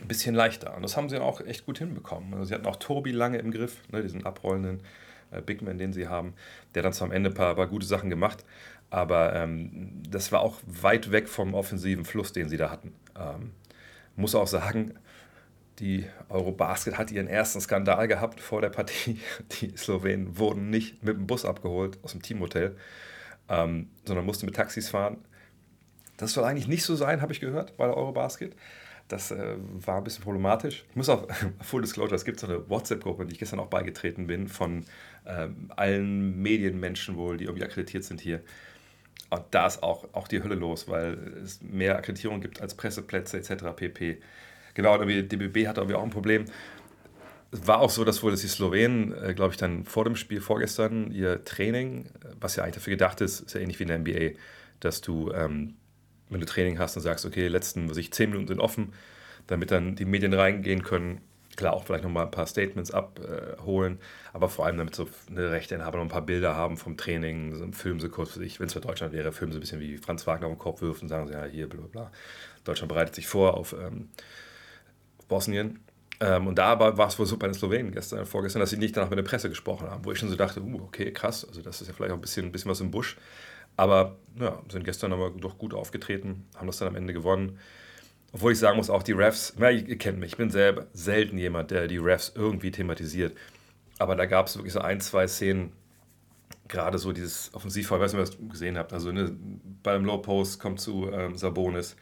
ein 0.00 0.08
bisschen 0.08 0.34
leichter. 0.34 0.76
Und 0.76 0.82
das 0.82 0.96
haben 0.96 1.08
sie 1.08 1.20
auch 1.20 1.40
echt 1.40 1.66
gut 1.66 1.78
hinbekommen. 1.78 2.34
Also 2.34 2.46
sie 2.46 2.54
hatten 2.54 2.66
auch 2.66 2.76
Tobi 2.76 3.12
lange 3.12 3.38
im 3.38 3.50
Griff, 3.50 3.82
ne, 3.90 4.02
diesen 4.02 4.26
abrollenden 4.26 4.82
äh, 5.30 5.40
Big 5.40 5.62
Man, 5.62 5.78
den 5.78 5.92
sie 5.92 6.08
haben. 6.08 6.34
Der 6.74 6.82
dann 6.82 6.92
zwar 6.92 7.06
am 7.08 7.12
Ende 7.12 7.30
ein 7.30 7.34
paar, 7.34 7.54
paar 7.54 7.66
gute 7.66 7.86
Sachen 7.86 8.10
gemacht, 8.10 8.44
aber 8.90 9.34
ähm, 9.34 10.02
das 10.08 10.32
war 10.32 10.40
auch 10.40 10.56
weit 10.66 11.10
weg 11.10 11.28
vom 11.28 11.54
offensiven 11.54 12.04
Fluss, 12.04 12.32
den 12.32 12.48
sie 12.48 12.56
da 12.56 12.70
hatten. 12.70 12.92
Ähm, 13.18 13.52
muss 14.16 14.34
auch 14.34 14.46
sagen, 14.46 14.94
die 15.78 16.06
Eurobasket 16.28 16.98
hat 16.98 17.10
ihren 17.10 17.28
ersten 17.28 17.60
Skandal 17.60 18.08
gehabt 18.08 18.40
vor 18.40 18.60
der 18.60 18.70
Partie. 18.70 19.20
Die 19.60 19.76
Slowenen 19.76 20.38
wurden 20.38 20.70
nicht 20.70 21.04
mit 21.04 21.16
dem 21.16 21.26
Bus 21.26 21.44
abgeholt 21.44 21.98
aus 22.02 22.12
dem 22.12 22.22
Teamhotel, 22.22 22.76
ähm, 23.48 23.88
sondern 24.04 24.26
mussten 24.26 24.46
mit 24.46 24.56
Taxis 24.56 24.88
fahren. 24.88 25.18
Das 26.16 26.32
soll 26.32 26.44
eigentlich 26.44 26.66
nicht 26.66 26.82
so 26.82 26.96
sein, 26.96 27.22
habe 27.22 27.32
ich 27.32 27.40
gehört, 27.40 27.76
bei 27.76 27.86
der 27.86 27.96
Eurobasket. 27.96 28.56
Das 29.06 29.30
äh, 29.30 29.54
war 29.56 29.98
ein 29.98 30.04
bisschen 30.04 30.24
problematisch. 30.24 30.84
Ich 30.90 30.96
muss 30.96 31.08
auch, 31.08 31.28
Full 31.62 31.82
Disclosure, 31.82 32.16
es 32.16 32.24
gibt 32.24 32.40
so 32.40 32.46
eine 32.46 32.68
WhatsApp-Gruppe, 32.68 33.24
die 33.24 33.32
ich 33.32 33.38
gestern 33.38 33.60
auch 33.60 33.68
beigetreten 33.68 34.26
bin, 34.26 34.48
von 34.48 34.84
ähm, 35.26 35.70
allen 35.76 36.42
Medienmenschen 36.42 37.16
wohl, 37.16 37.36
die 37.36 37.44
irgendwie 37.44 37.64
akkreditiert 37.64 38.04
sind 38.04 38.20
hier. 38.20 38.42
Und 39.30 39.42
da 39.50 39.66
ist 39.66 39.82
auch, 39.82 40.08
auch 40.12 40.28
die 40.28 40.42
Hölle 40.42 40.54
los, 40.54 40.88
weil 40.88 41.18
es 41.42 41.60
mehr 41.62 41.96
Akkreditierung 41.96 42.40
gibt 42.40 42.60
als 42.60 42.74
Presseplätze 42.74 43.36
etc. 43.38 43.64
pp. 43.76 44.20
Genau, 44.74 44.94
und 44.94 45.08
irgendwie 45.08 45.22
DBB 45.22 45.68
hatte 45.68 45.80
irgendwie 45.80 45.96
auch 45.96 46.02
ein 46.02 46.10
Problem. 46.10 46.46
Es 47.50 47.66
war 47.66 47.80
auch 47.80 47.90
so, 47.90 48.04
dass 48.04 48.22
wohl 48.22 48.30
dass 48.30 48.40
die 48.40 48.48
Slowenen, 48.48 49.12
äh, 49.22 49.34
glaube 49.34 49.52
ich, 49.52 49.58
dann 49.58 49.84
vor 49.84 50.04
dem 50.04 50.16
Spiel 50.16 50.40
vorgestern 50.40 51.10
ihr 51.10 51.44
Training, 51.44 52.10
was 52.40 52.56
ja 52.56 52.62
eigentlich 52.62 52.76
dafür 52.76 52.92
gedacht 52.92 53.20
ist, 53.20 53.40
ist 53.40 53.54
ja 53.54 53.60
ähnlich 53.60 53.78
wie 53.78 53.84
in 53.84 53.88
der 53.88 53.98
NBA, 53.98 54.38
dass 54.80 55.00
du, 55.00 55.30
ähm, 55.32 55.74
wenn 56.30 56.40
du 56.40 56.46
Training 56.46 56.78
hast 56.78 56.96
und 56.96 57.02
sagst, 57.02 57.24
okay, 57.26 57.42
die 57.42 57.48
letzten, 57.48 57.88
was 57.88 57.96
ich, 57.96 58.12
zehn 58.12 58.30
Minuten 58.30 58.48
sind 58.48 58.60
offen, 58.60 58.92
damit 59.46 59.70
dann 59.70 59.96
die 59.96 60.04
Medien 60.04 60.34
reingehen 60.34 60.82
können, 60.82 61.20
klar 61.58 61.74
auch 61.74 61.84
vielleicht 61.84 62.04
nochmal 62.04 62.24
ein 62.24 62.30
paar 62.30 62.46
Statements 62.46 62.92
abholen, 62.92 63.98
aber 64.32 64.48
vor 64.48 64.64
allem 64.64 64.78
damit 64.78 64.94
so 64.94 65.08
eine 65.28 65.50
Rechteinhaber 65.50 65.98
noch 65.98 66.04
ein 66.04 66.10
paar 66.10 66.22
Bilder 66.22 66.54
haben 66.54 66.76
vom 66.76 66.96
Training, 66.96 67.54
so 67.56 67.66
filmen 67.72 67.98
sie 67.98 68.08
kurz 68.08 68.30
für 68.30 68.38
sich, 68.38 68.60
wenn 68.60 68.68
es 68.68 68.72
für 68.72 68.80
Deutschland 68.80 69.12
wäre, 69.12 69.32
filmen 69.32 69.52
sie 69.52 69.58
ein 69.58 69.60
bisschen 69.60 69.80
wie 69.80 69.98
Franz 69.98 70.26
Wagner 70.26 70.46
auf 70.46 70.52
den 70.52 70.58
Kopf 70.58 70.80
wirft 70.80 71.02
und 71.02 71.08
sagen 71.08 71.26
sie, 71.26 71.32
ja, 71.32 71.44
hier, 71.44 71.68
bla 71.68 71.80
bla. 71.90 72.12
Deutschland 72.62 72.88
bereitet 72.88 73.16
sich 73.16 73.26
vor 73.26 73.54
auf 73.54 73.72
ähm, 73.72 74.08
Bosnien. 75.26 75.80
Ähm, 76.20 76.46
und 76.46 76.58
da 76.58 76.78
war, 76.78 77.08
es 77.08 77.18
wohl 77.18 77.26
super 77.26 77.46
in 77.46 77.54
Slowenien 77.54 77.92
gestern, 77.92 78.24
vorgestern, 78.24 78.60
dass 78.60 78.70
sie 78.70 78.76
nicht 78.76 78.96
danach 78.96 79.10
mit 79.10 79.18
der 79.18 79.24
Presse 79.24 79.48
gesprochen 79.48 79.90
haben, 79.90 80.04
wo 80.04 80.12
ich 80.12 80.18
schon 80.18 80.28
so 80.28 80.36
dachte, 80.36 80.62
uh, 80.62 80.82
okay, 80.82 81.12
krass, 81.12 81.44
also 81.44 81.60
das 81.60 81.80
ist 81.80 81.88
ja 81.88 81.94
vielleicht 81.94 82.12
auch 82.12 82.16
ein 82.16 82.20
bisschen, 82.20 82.46
ein 82.46 82.52
bisschen 82.52 82.70
was 82.70 82.80
im 82.80 82.92
Busch. 82.92 83.16
Aber 83.76 84.16
ja, 84.38 84.60
sind 84.68 84.84
gestern 84.84 85.12
aber 85.12 85.30
doch 85.30 85.58
gut 85.58 85.74
aufgetreten, 85.74 86.46
haben 86.56 86.66
das 86.68 86.78
dann 86.78 86.88
am 86.88 86.96
Ende 86.96 87.12
gewonnen. 87.12 87.58
Obwohl 88.32 88.52
ich 88.52 88.58
sagen 88.58 88.76
muss, 88.76 88.90
auch 88.90 89.02
die 89.02 89.12
Refs, 89.12 89.54
na, 89.56 89.70
ihr, 89.70 89.96
kennt 89.96 90.18
mich, 90.18 90.32
ich 90.32 90.36
bin 90.36 90.50
selber 90.50 90.86
selten 90.92 91.38
jemand, 91.38 91.70
der 91.70 91.88
die 91.88 91.96
Refs 91.96 92.32
irgendwie 92.34 92.70
thematisiert. 92.70 93.36
Aber 93.98 94.16
da 94.16 94.26
gab 94.26 94.46
es 94.46 94.56
wirklich 94.56 94.74
so 94.74 94.80
ein, 94.80 95.00
zwei 95.00 95.26
Szenen, 95.26 95.72
gerade 96.68 96.98
so 96.98 97.12
dieses 97.12 97.52
Offensivfall, 97.54 97.98
ich 97.98 98.04
weiß 98.04 98.12
nicht, 98.12 98.22
was 98.22 98.38
ihr 98.38 98.48
gesehen 98.48 98.78
habt. 98.78 98.92
Also 98.92 99.12
ne, 99.12 99.34
beim 99.82 100.04
Low 100.04 100.18
Post 100.18 100.60
kommt 100.60 100.80
zu 100.80 101.10
ähm, 101.10 101.36
Sabonis 101.36 101.96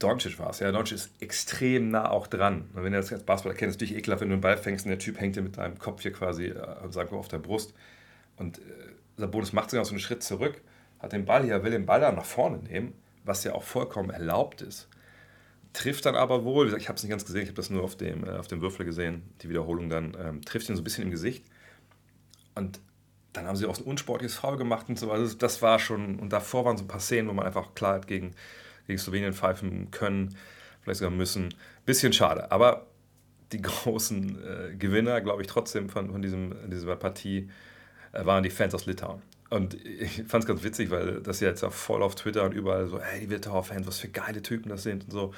Doncic 0.00 0.38
war 0.38 0.50
es. 0.50 0.58
Ja, 0.58 0.72
Doncic 0.72 0.96
ist 0.96 1.10
extrem 1.20 1.90
nah 1.90 2.10
auch 2.10 2.26
dran. 2.26 2.70
Und 2.74 2.82
wenn 2.82 2.92
ihr 2.92 3.00
das 3.00 3.12
als 3.12 3.22
Basketballer 3.22 3.56
kennt, 3.56 3.70
ist 3.70 3.76
es 3.76 3.80
natürlich 3.80 3.98
ekelhaft, 3.98 4.22
wenn 4.22 4.30
du 4.30 4.34
einen 4.34 4.40
Ball 4.40 4.56
fängst 4.56 4.86
und 4.86 4.90
der 4.90 4.98
Typ 4.98 5.20
hängt 5.20 5.36
dir 5.36 5.42
mit 5.42 5.58
deinem 5.58 5.78
Kopf 5.78 6.02
hier 6.02 6.12
quasi 6.12 6.46
äh, 6.46 6.90
sagen 6.90 7.14
auf 7.14 7.28
der 7.28 7.38
Brust. 7.38 7.74
Und 8.36 8.58
äh, 8.58 8.62
Sabonis 9.16 9.52
macht 9.52 9.70
sogar 9.70 9.84
so 9.84 9.90
einen 9.90 10.00
Schritt 10.00 10.22
zurück, 10.22 10.60
hat 10.98 11.12
den 11.12 11.26
Ball 11.26 11.44
hier, 11.44 11.62
will 11.62 11.70
den 11.70 11.86
Ball 11.86 12.00
dann 12.00 12.16
nach 12.16 12.24
vorne 12.24 12.58
nehmen, 12.58 12.94
was 13.24 13.44
ja 13.44 13.52
auch 13.52 13.62
vollkommen 13.62 14.10
erlaubt 14.10 14.62
ist. 14.62 14.88
Trifft 15.72 16.04
dann 16.06 16.16
aber 16.16 16.44
wohl, 16.44 16.74
ich 16.76 16.88
habe 16.88 16.96
es 16.96 17.02
nicht 17.02 17.10
ganz 17.10 17.24
gesehen, 17.24 17.42
ich 17.42 17.48
habe 17.48 17.56
das 17.56 17.70
nur 17.70 17.84
auf 17.84 17.96
dem, 17.96 18.24
äh, 18.24 18.30
auf 18.30 18.48
dem 18.48 18.60
Würfel 18.60 18.84
gesehen, 18.84 19.22
die 19.42 19.48
Wiederholung 19.48 19.88
dann, 19.88 20.16
ähm, 20.20 20.42
trifft 20.42 20.68
ihn 20.68 20.76
so 20.76 20.82
ein 20.82 20.84
bisschen 20.84 21.04
im 21.04 21.10
Gesicht. 21.10 21.44
Und 22.54 22.80
dann 23.32 23.46
haben 23.46 23.56
sie 23.56 23.66
auch 23.66 23.78
ein 23.78 23.84
unsportliches 23.84 24.36
Foul 24.36 24.56
gemacht 24.56 24.88
und 24.88 24.98
so. 24.98 25.12
Also 25.12 25.36
das 25.36 25.62
war 25.62 25.78
schon, 25.78 26.18
und 26.18 26.32
davor 26.32 26.64
waren 26.64 26.76
so 26.76 26.84
ein 26.84 26.88
paar 26.88 27.00
Szenen, 27.00 27.28
wo 27.28 27.32
man 27.32 27.46
einfach 27.46 27.74
klar 27.74 27.94
hat 27.94 28.06
gegen, 28.06 28.32
gegen 28.86 28.98
Slowenien 28.98 29.32
pfeifen 29.32 29.90
können, 29.90 30.36
vielleicht 30.82 30.98
sogar 30.98 31.12
müssen. 31.12 31.54
Bisschen 31.86 32.12
schade, 32.12 32.50
aber 32.50 32.86
die 33.52 33.62
großen 33.62 34.72
äh, 34.72 34.76
Gewinner, 34.76 35.20
glaube 35.20 35.42
ich, 35.42 35.48
trotzdem 35.48 35.88
von, 35.88 36.10
von 36.10 36.22
diesem, 36.22 36.54
dieser 36.70 36.96
Partie 36.96 37.48
äh, 38.12 38.24
waren 38.24 38.42
die 38.42 38.50
Fans 38.50 38.74
aus 38.74 38.86
Litauen. 38.86 39.22
Und 39.50 39.84
ich 39.84 40.22
fand 40.28 40.44
es 40.44 40.46
ganz 40.46 40.62
witzig, 40.62 40.90
weil 40.90 41.20
das 41.20 41.40
ja 41.40 41.48
jetzt 41.48 41.64
auch 41.64 41.72
voll 41.72 42.02
auf 42.02 42.14
Twitter 42.14 42.44
und 42.44 42.52
überall 42.52 42.86
so, 42.86 43.00
hey, 43.00 43.20
die 43.20 43.26
Litauer 43.26 43.64
Fans, 43.64 43.86
was 43.86 43.98
für 43.98 44.08
geile 44.08 44.42
Typen 44.42 44.68
das 44.68 44.84
sind 44.84 45.04
und 45.04 45.10
so. 45.10 45.34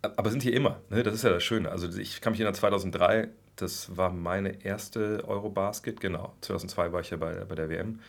Aber 0.00 0.30
sind 0.30 0.42
hier 0.42 0.54
immer, 0.54 0.80
ne? 0.88 1.02
das 1.02 1.14
ist 1.14 1.22
ja 1.22 1.30
das 1.30 1.44
Schöne. 1.44 1.70
Also 1.70 1.88
ich 1.96 2.22
kann 2.22 2.32
mich 2.32 2.40
erinnern, 2.40 2.54
2003, 2.54 3.28
das 3.56 3.96
war 3.96 4.10
meine 4.10 4.64
erste 4.64 5.22
Eurobasket, 5.28 6.00
genau. 6.00 6.34
2002 6.40 6.92
war 6.92 7.00
ich 7.00 7.10
ja 7.10 7.18
bei, 7.18 7.44
bei 7.44 7.54
der 7.54 7.68
WM. 7.68 8.00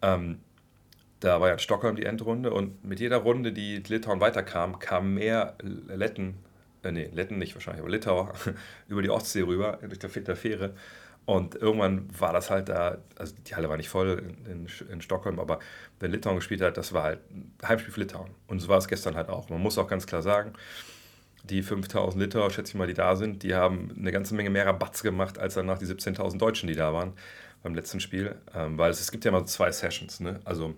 Ähm, 0.00 0.38
da 1.20 1.40
war 1.40 1.48
ja 1.48 1.54
in 1.54 1.58
Stockholm 1.58 1.96
die 1.96 2.04
Endrunde 2.04 2.52
und 2.52 2.84
mit 2.84 3.00
jeder 3.00 3.18
Runde, 3.18 3.52
die 3.52 3.78
Litauen 3.78 4.20
weiterkam, 4.20 4.78
kamen 4.78 5.14
mehr 5.14 5.56
Letten, 5.88 6.36
äh, 6.84 6.92
nee, 6.92 7.10
Letten 7.12 7.38
nicht 7.38 7.54
wahrscheinlich, 7.54 7.82
aber 7.82 7.90
Litauer 7.90 8.32
über 8.88 9.02
die 9.02 9.10
Ostsee 9.10 9.42
rüber, 9.42 9.80
durch 9.82 9.98
der 9.98 10.36
Fähre. 10.36 10.74
Und 11.26 11.56
irgendwann 11.56 12.08
war 12.18 12.32
das 12.32 12.50
halt 12.50 12.68
da, 12.68 12.98
also 13.16 13.34
die 13.46 13.56
Halle 13.56 13.68
war 13.68 13.76
nicht 13.76 13.88
voll 13.88 14.22
in, 14.48 14.68
in, 14.88 15.00
Stockholm, 15.00 15.40
aber 15.40 15.58
wenn 15.98 16.12
Litauen 16.12 16.36
gespielt 16.36 16.60
hat, 16.60 16.76
das 16.76 16.92
war 16.92 17.02
halt 17.02 17.18
Heimspiel 17.66 17.92
für 17.92 18.00
Litauen. 18.00 18.30
Und 18.46 18.60
so 18.60 18.68
war 18.68 18.78
es 18.78 18.86
gestern 18.86 19.16
halt 19.16 19.28
auch. 19.28 19.48
Man 19.48 19.60
muss 19.60 19.76
auch 19.76 19.88
ganz 19.88 20.06
klar 20.06 20.22
sagen, 20.22 20.52
die 21.42 21.62
5000 21.62 22.22
Liter, 22.22 22.48
schätze 22.50 22.70
ich 22.70 22.74
mal, 22.76 22.86
die 22.86 22.94
da 22.94 23.16
sind, 23.16 23.42
die 23.42 23.54
haben 23.54 23.92
eine 23.98 24.12
ganze 24.12 24.36
Menge 24.36 24.50
mehr 24.50 24.66
Rabatz 24.66 25.02
gemacht 25.02 25.38
als 25.38 25.54
danach 25.54 25.78
die 25.78 25.86
17.000 25.86 26.38
Deutschen, 26.38 26.68
die 26.68 26.76
da 26.76 26.92
waren 26.92 27.12
beim 27.62 27.74
letzten 27.74 27.98
Spiel. 27.98 28.36
Ähm, 28.54 28.78
weil 28.78 28.90
es, 28.92 29.00
es 29.00 29.10
gibt 29.10 29.24
ja 29.24 29.30
immer 29.30 29.40
so 29.40 29.46
zwei 29.46 29.72
Sessions. 29.72 30.20
Ne? 30.20 30.38
Also 30.44 30.74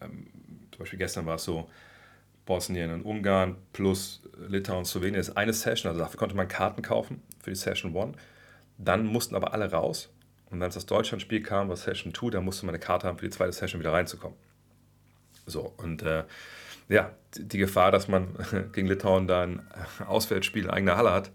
ähm, 0.00 0.26
zum 0.72 0.80
Beispiel 0.80 0.98
gestern 0.98 1.24
war 1.26 1.36
es 1.36 1.44
so, 1.44 1.68
Bosnien 2.46 2.90
und 2.90 3.02
Ungarn 3.02 3.56
plus 3.74 4.22
Litauen 4.48 4.78
und 4.78 4.84
Slowenien 4.86 5.20
ist 5.20 5.36
eine 5.36 5.52
Session. 5.52 5.90
Also 5.90 6.00
dafür 6.00 6.18
konnte 6.18 6.34
man 6.34 6.48
Karten 6.48 6.82
kaufen 6.82 7.22
für 7.42 7.50
die 7.50 7.56
Session 7.56 7.94
1. 7.96 8.16
Dann 8.78 9.04
mussten 9.06 9.34
aber 9.34 9.52
alle 9.52 9.70
raus. 9.70 10.10
Und 10.50 10.62
als 10.62 10.74
das 10.74 10.86
Deutschlandspiel 10.86 11.42
kam, 11.42 11.68
was 11.68 11.82
Session 11.82 12.14
2, 12.14 12.30
dann 12.30 12.44
musste 12.44 12.64
man 12.64 12.74
eine 12.74 12.82
Karte 12.82 13.06
haben, 13.06 13.18
für 13.18 13.26
die 13.26 13.30
zweite 13.30 13.52
Session 13.52 13.80
wieder 13.80 13.92
reinzukommen. 13.92 14.38
So, 15.46 15.74
und 15.76 16.02
äh, 16.02 16.24
ja, 16.88 17.12
die 17.36 17.58
Gefahr, 17.58 17.90
dass 17.90 18.08
man 18.08 18.34
gegen 18.72 18.88
Litauen 18.88 19.26
da 19.26 19.42
ein 19.42 19.62
Auswärtsspiel 20.06 20.64
in 20.64 20.70
eigener 20.70 20.96
Halle 20.96 21.12
hat, 21.12 21.30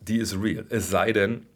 die 0.00 0.18
ist 0.18 0.40
real. 0.40 0.64
Es 0.70 0.88
sei 0.88 1.12
denn, 1.12 1.46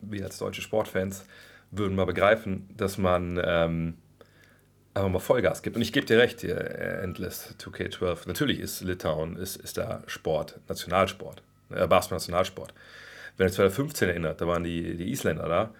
wir 0.00 0.24
als 0.24 0.38
deutsche 0.38 0.62
Sportfans 0.62 1.24
würden 1.70 1.94
mal 1.94 2.06
begreifen, 2.06 2.68
dass 2.76 2.98
man 2.98 3.40
ähm, 3.44 3.98
einfach 4.94 5.10
mal 5.10 5.18
Vollgas 5.20 5.62
gibt. 5.62 5.76
Und 5.76 5.82
ich 5.82 5.92
gebe 5.92 6.06
dir 6.06 6.18
recht, 6.18 6.40
hier, 6.40 6.56
äh, 6.56 7.02
Endless 7.02 7.54
2K12. 7.58 8.26
Natürlich 8.26 8.58
ist 8.58 8.80
Litauen 8.80 9.36
ist, 9.36 9.56
ist 9.56 9.78
da 9.78 10.02
Sport, 10.06 10.60
Nationalsport, 10.68 11.42
äh, 11.70 11.86
Basketball-Nationalsport. 11.86 12.74
Wenn 13.38 13.46
ihr 13.46 13.52
2015 13.52 14.08
erinnert, 14.08 14.40
da 14.40 14.46
waren 14.46 14.64
die, 14.64 14.96
die 14.96 15.10
Isländer 15.10 15.48
da, 15.48 15.74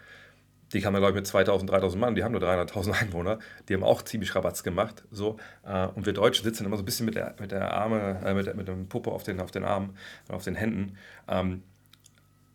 die 0.72 0.80
kamen, 0.80 0.98
glaube 0.98 1.12
ich, 1.12 1.16
mit 1.16 1.26
2000, 1.26 1.70
3000 1.70 2.00
Mann, 2.00 2.14
die 2.14 2.24
haben 2.24 2.32
nur 2.32 2.42
300.000 2.42 2.92
Einwohner, 3.00 3.38
die 3.68 3.74
haben 3.74 3.82
auch 3.82 4.02
ziemlich 4.02 4.34
Rabatz 4.34 4.62
gemacht. 4.62 5.04
So. 5.10 5.38
Äh, 5.66 5.86
und 5.88 6.06
wir 6.06 6.12
Deutschen 6.12 6.44
sitzen 6.44 6.64
immer 6.64 6.76
so 6.76 6.82
ein 6.82 6.86
bisschen 6.86 7.06
mit 7.06 7.14
der, 7.14 7.34
mit 7.38 7.52
der 7.52 7.72
Arme, 7.72 8.20
äh, 8.24 8.34
mit, 8.34 8.54
mit 8.54 8.68
dem 8.68 8.88
Puppe 8.88 9.10
auf 9.10 9.22
den, 9.22 9.40
auf 9.40 9.50
den 9.50 9.64
Armen 9.64 9.96
auf 10.28 10.44
den 10.44 10.54
Händen. 10.54 10.96
Ähm, 11.26 11.62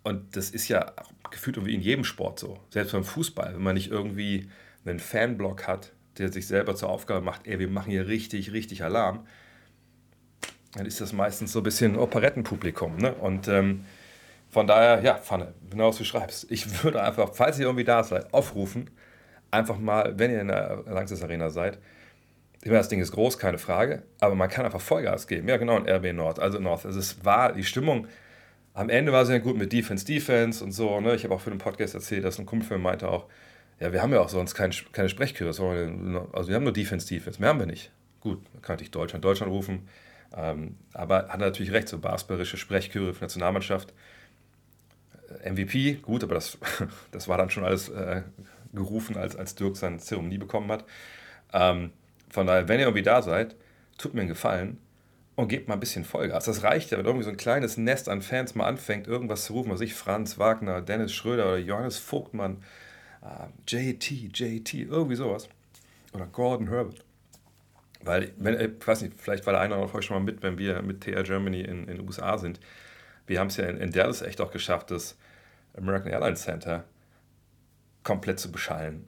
und 0.04 0.36
das 0.36 0.50
ist 0.50 0.68
ja 0.68 0.94
gefühlt 1.32 1.58
irgendwie 1.58 1.76
in 1.76 1.82
jedem 1.82 2.04
Sport 2.04 2.40
so. 2.40 2.60
Selbst 2.70 2.92
beim 2.92 3.04
Fußball, 3.04 3.56
wenn 3.56 3.64
man 3.64 3.76
nicht 3.76 3.90
irgendwie 3.90 4.50
einen 4.86 5.00
Fanblock 5.00 5.68
hat, 5.68 5.92
der 6.18 6.32
sich 6.32 6.46
selber 6.46 6.76
zur 6.76 6.90
Aufgabe 6.90 7.22
macht, 7.22 7.48
ey, 7.48 7.58
wir 7.58 7.70
machen 7.70 7.90
hier 7.90 8.08
richtig, 8.08 8.52
richtig 8.52 8.84
Alarm, 8.84 9.26
dann 10.74 10.86
ist 10.86 11.02
das 11.02 11.14
meistens 11.14 11.52
so 11.52 11.60
ein 11.60 11.64
bisschen 11.64 11.98
Operettenpublikum. 11.98 12.98
Ne? 12.98 13.14
Und 13.14 13.48
ähm, 13.48 13.86
von 14.54 14.68
daher, 14.68 15.02
ja, 15.02 15.16
Pfanne, 15.16 15.54
genau 15.70 15.90
was 15.90 15.98
du 15.98 16.04
schreibst. 16.04 16.50
Ich 16.52 16.84
würde 16.84 17.02
einfach, 17.02 17.32
falls 17.34 17.58
ihr 17.60 17.66
irgendwie 17.66 17.84
da 17.84 18.04
seid, 18.04 18.34
aufrufen, 18.34 18.90
einfach 19.52 19.78
mal, 19.78 20.18
wenn 20.18 20.32
ihr 20.32 20.42
in 20.42 20.48
der 20.48 20.84
Langsys 20.86 21.24
Arena 21.24 21.50
seid, 21.50 21.80
ich 22.62 22.68
meine, 22.68 22.78
das 22.78 22.88
Ding 22.88 23.02
ist 23.02 23.12
groß, 23.12 23.38
keine 23.38 23.58
Frage, 23.58 24.04
aber 24.22 24.36
man 24.36 24.50
kann 24.50 24.64
einfach 24.64 24.80
Vollgas 24.80 25.28
geben. 25.28 25.50
Ja, 25.50 25.58
genau, 25.58 25.78
in 25.78 25.90
RB 25.90 26.14
Nord. 26.14 26.40
Also 26.40 26.60
North. 26.60 26.86
Also 26.86 26.98
es 26.98 27.26
war, 27.26 27.52
die 27.52 27.64
Stimmung, 27.66 28.08
am 28.74 28.90
Ende 28.90 29.12
war 29.12 29.26
sehr 29.26 29.42
gut 29.42 29.58
mit 29.58 29.74
Defense, 29.74 30.06
Defense 30.06 30.64
und 30.64 30.72
so. 30.72 31.02
Ne? 31.02 31.14
Ich 31.16 31.26
habe 31.26 31.36
auch 31.36 31.42
für 31.42 31.50
den 31.50 31.60
Podcast 31.60 31.94
erzählt, 31.94 32.24
dass 32.24 32.40
ein 32.40 32.46
Kumpel 32.46 32.68
für 32.68 32.78
meinte 32.78 33.10
auch, 33.10 33.26
ja, 33.82 33.92
wir 33.92 34.02
haben 34.02 34.14
ja 34.14 34.22
auch 34.22 34.30
sonst 34.30 34.56
kein, 34.56 34.72
keine 34.94 35.10
Sprechchöre. 35.10 35.50
Also 35.50 36.48
wir 36.48 36.56
haben 36.56 36.64
nur 36.64 36.72
Defense, 36.72 37.06
Defense. 37.06 37.42
Mehr 37.42 37.50
haben 37.50 37.60
wir 37.60 37.66
nicht. 37.66 37.92
Gut, 38.22 38.40
dann 38.54 38.62
kann 38.62 38.80
ich 38.80 38.92
Deutschland, 38.92 39.26
Deutschland 39.26 39.52
rufen. 39.52 39.90
Ähm, 40.36 40.78
aber 40.94 41.28
hat 41.28 41.40
natürlich 41.40 41.74
recht, 41.74 41.90
so 41.90 42.00
basketballische 42.00 42.56
Sprechchöre 42.56 43.14
für 43.14 43.22
Nationalmannschaft 43.22 43.94
MVP, 45.44 45.96
gut, 46.02 46.24
aber 46.24 46.36
das, 46.36 46.58
das 47.12 47.28
war 47.28 47.38
dann 47.38 47.50
schon 47.50 47.64
alles 47.64 47.90
äh, 47.90 48.24
gerufen, 48.74 49.18
als, 49.18 49.36
als 49.36 49.56
Dirk 49.56 49.78
seine 49.78 49.98
Zeremonie 49.98 50.38
bekommen 50.38 50.72
hat. 50.72 50.86
Ähm, 51.54 51.92
von 52.30 52.48
daher, 52.48 52.68
wenn 52.68 52.80
ihr 52.80 52.86
irgendwie 52.86 53.04
da 53.04 53.22
seid, 53.22 53.56
tut 53.98 54.14
mir 54.14 54.22
einen 54.22 54.30
Gefallen 54.30 54.78
und 55.36 55.48
gebt 55.48 55.68
mal 55.68 55.76
ein 55.76 55.80
bisschen 55.80 56.06
Vollgas. 56.06 56.46
Das 56.46 56.64
reicht 56.64 56.92
ja, 56.92 56.98
wenn 56.98 57.06
irgendwie 57.06 57.26
so 57.26 57.30
ein 57.30 57.38
kleines 57.38 57.78
Nest 57.78 58.10
an 58.10 58.22
Fans 58.22 58.56
mal 58.56 58.66
anfängt, 58.66 59.08
irgendwas 59.08 59.46
zu 59.46 59.54
rufen, 59.54 59.72
was 59.72 59.82
ich, 59.82 59.94
Franz 59.94 60.40
Wagner, 60.40 60.82
Dennis 60.82 61.14
Schröder 61.14 61.46
oder 61.46 61.58
Johannes 61.58 61.98
Vogtmann, 61.98 62.64
äh, 63.22 63.48
JT, 63.68 64.38
JT, 64.38 64.74
irgendwie 64.74 65.16
sowas. 65.16 65.50
Oder 66.14 66.26
Gordon 66.28 66.70
Herbert. 66.70 67.04
Weil, 68.02 68.34
wenn, 68.38 68.56
äh, 68.56 68.70
ich 68.80 68.88
weiß 68.88 69.02
nicht, 69.02 69.14
vielleicht 69.18 69.46
war 69.46 69.54
der 69.54 69.62
eine 69.62 69.78
oder 69.78 69.94
euch 69.94 70.06
schon 70.06 70.18
mal 70.18 70.24
mit, 70.24 70.44
wenn 70.44 70.58
wir 70.58 70.82
mit 70.82 71.02
TR 71.02 71.24
Germany 71.24 71.62
in 71.62 71.88
den 71.88 72.02
USA 72.02 72.38
sind 72.38 72.60
wir 73.28 73.40
haben 73.40 73.48
es 73.48 73.58
ja 73.58 73.66
in, 73.66 73.78
in 73.78 73.92
Dallas 73.92 74.22
echt 74.22 74.42
auch 74.42 74.52
geschafft, 74.52 74.92
das 74.92 75.18
American 75.76 76.12
Airlines 76.12 76.44
Center 76.44 76.84
komplett 78.04 78.40
zu 78.40 78.52
beschallen. 78.52 79.08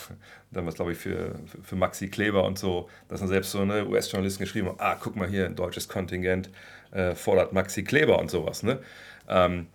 dann 0.50 0.64
war 0.64 0.68
es, 0.68 0.76
glaube 0.76 0.92
ich, 0.92 0.98
für, 0.98 1.34
für, 1.62 1.76
Maxi 1.76 2.08
Kleber 2.08 2.44
und 2.44 2.58
so, 2.58 2.88
dass 3.08 3.20
dann 3.20 3.28
selbst 3.28 3.50
so 3.50 3.60
eine 3.60 3.86
US-Journalisten 3.86 4.44
geschrieben 4.44 4.68
haben, 4.68 4.80
ah, 4.80 4.96
guck 5.00 5.16
mal 5.16 5.28
hier, 5.28 5.46
ein 5.46 5.56
deutsches 5.56 5.88
Kontingent 5.88 6.50
äh, 6.92 7.14
fordert 7.14 7.52
Maxi 7.52 7.84
Kleber 7.84 8.18
und 8.18 8.30
sowas. 8.30 8.62
Ne? 8.62 8.80
Ähm, 9.28 9.66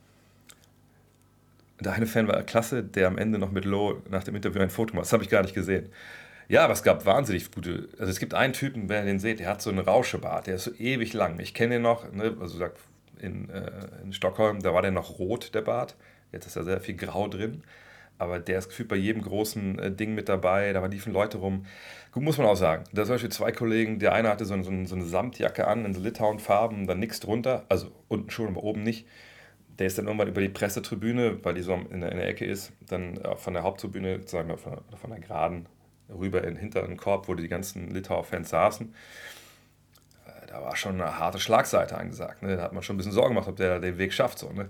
der 1.80 1.94
eine 1.94 2.06
Fan 2.06 2.28
war 2.28 2.42
klasse, 2.44 2.84
der 2.84 3.08
am 3.08 3.18
Ende 3.18 3.40
noch 3.40 3.52
mit 3.52 3.66
Low 3.66 4.02
nach 4.10 4.24
dem 4.24 4.36
Interview 4.36 4.62
ein 4.62 4.70
Foto 4.70 4.94
macht. 4.94 5.06
Das 5.06 5.14
habe 5.14 5.24
ich 5.24 5.30
gar 5.30 5.42
nicht 5.42 5.56
gesehen. 5.56 5.90
Ja, 6.48 6.64
aber 6.64 6.74
es 6.74 6.84
gab 6.84 7.06
wahnsinnig 7.06 7.52
gute. 7.52 7.90
Also 8.00 8.12
es 8.12 8.20
gibt 8.20 8.34
einen 8.34 8.54
Typen, 8.54 8.90
wenn 8.90 9.06
ihr 9.06 9.14
den 9.14 9.20
seht, 9.20 9.40
der 9.40 9.48
hat 9.48 9.62
so 9.62 9.70
einen 9.70 9.80
Rauschebart, 9.80 10.48
der 10.48 10.56
ist 10.56 10.64
so 10.66 10.74
ewig 10.74 11.14
lang. 11.14 11.40
Ich 11.40 11.54
kenne 11.54 11.76
ihn 11.76 11.84
noch, 11.84 12.12
ne, 12.12 12.36
also 12.40 12.60
in, 13.20 13.50
äh, 13.50 13.72
in 14.04 14.14
Stockholm, 14.14 14.62
da 14.62 14.74
war 14.74 14.82
der 14.82 14.92
noch 14.92 15.20
rot, 15.20 15.54
der 15.54 15.62
Bart. 15.62 15.96
Jetzt 16.32 16.46
ist 16.46 16.56
da 16.56 16.64
sehr 16.64 16.80
viel 16.80 16.96
Grau 16.96 17.28
drin. 17.28 17.64
Aber 18.18 18.38
der 18.40 18.60
ist 18.60 18.68
gefühlt 18.68 18.90
bei 18.90 18.98
jedem 18.98 19.22
großen 19.22 19.80
äh, 19.80 19.92
Ding 19.92 20.14
mit 20.14 20.28
dabei. 20.28 20.74
Da 20.74 20.86
liefen 20.86 21.14
Leute 21.14 21.38
rum. 21.38 21.66
Gut, 22.12 22.22
muss 22.22 22.38
man 22.38 22.48
auch 22.48 22.58
sagen. 22.58 22.84
Da 22.92 23.06
zum 23.06 23.16
Beispiel 23.16 23.32
zwei 23.32 23.52
Kollegen. 23.52 24.00
Der 24.00 24.14
eine 24.14 24.30
hatte 24.30 24.44
so, 24.46 24.62
so, 24.62 24.86
so 24.86 24.96
eine 24.96 25.06
Samtjacke 25.06 25.66
an 25.68 25.86
in 25.86 25.94
so 25.94 26.02
Litauen-Farben, 26.02 26.86
dann 26.86 27.00
nichts 27.00 27.22
drunter. 27.22 27.66
Also 27.70 27.92
unten 28.10 28.30
schon, 28.30 28.50
aber 28.50 28.64
oben 28.64 28.84
nicht. 28.84 29.08
Der 29.80 29.88
ist 29.88 29.98
dann 29.98 30.08
irgendwann 30.08 30.28
über 30.28 30.42
die 30.42 30.50
Pressetribüne, 30.50 31.44
weil 31.44 31.54
die 31.54 31.62
so 31.62 31.74
in 31.74 32.02
der, 32.02 32.12
in 32.12 32.18
der 32.18 32.28
Ecke 32.28 32.44
ist, 32.44 32.74
dann 32.90 33.18
von 33.38 33.54
der 33.54 33.64
Haupttribüne, 33.64 34.28
sagen 34.28 34.50
wir 34.50 34.58
von, 34.58 34.80
von 35.00 35.10
der 35.10 35.22
Geraden, 35.22 35.68
rüber 36.10 36.44
in, 36.44 36.58
den 36.72 36.98
Korb, 36.98 37.30
wo 37.30 37.34
die 37.36 37.48
ganzen 37.48 37.90
Litauer-Fans 37.92 38.50
saßen 38.50 38.94
da 40.50 40.64
war 40.64 40.76
schon 40.76 41.00
eine 41.00 41.20
harte 41.20 41.40
Schlagseite 41.40 41.98
angesagt. 41.98 42.42
Ne? 42.42 42.58
Da 42.58 42.64
hat 42.64 42.74
man 42.74 42.82
schon 42.82 42.96
ein 42.96 42.98
bisschen 42.98 43.12
Sorgen 43.12 43.36
gemacht, 43.36 43.48
ob 43.48 43.56
der 43.58 43.80
den 43.80 43.98
Weg 43.98 44.14
schafft. 44.14 44.40
So, 44.40 44.52
ne? 44.52 44.68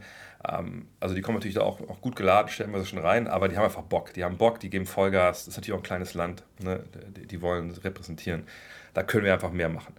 Ähm, 0.48 0.88
also 1.00 1.16
die 1.16 1.22
kommen 1.22 1.38
natürlich 1.38 1.56
da 1.56 1.62
auch, 1.62 1.82
auch 1.90 2.02
gut 2.02 2.16
geladen, 2.16 2.50
stellen 2.50 2.72
wir 2.72 2.80
sie 2.80 2.86
schon 2.86 3.00
rein, 3.00 3.28
aber 3.28 3.48
die 3.50 3.58
haben 3.58 3.66
einfach 3.66 3.84
Bock. 3.84 4.14
Die 4.14 4.24
haben 4.24 4.38
Bock, 4.38 4.60
die 4.60 4.70
geben 4.70 4.86
Vollgas. 4.86 5.40
Das 5.40 5.48
ist 5.50 5.58
natürlich 5.58 5.74
auch 5.74 5.80
ein 5.80 5.84
kleines 5.84 6.14
Land. 6.14 6.44
Ne? 6.60 6.84
Die, 7.18 7.28
die 7.28 7.42
wollen 7.42 7.72
repräsentieren. 7.72 8.44
Da 8.94 9.04
können 9.04 9.26
wir 9.26 9.34
einfach 9.34 9.52
mehr 9.52 9.70
machen. 9.70 9.94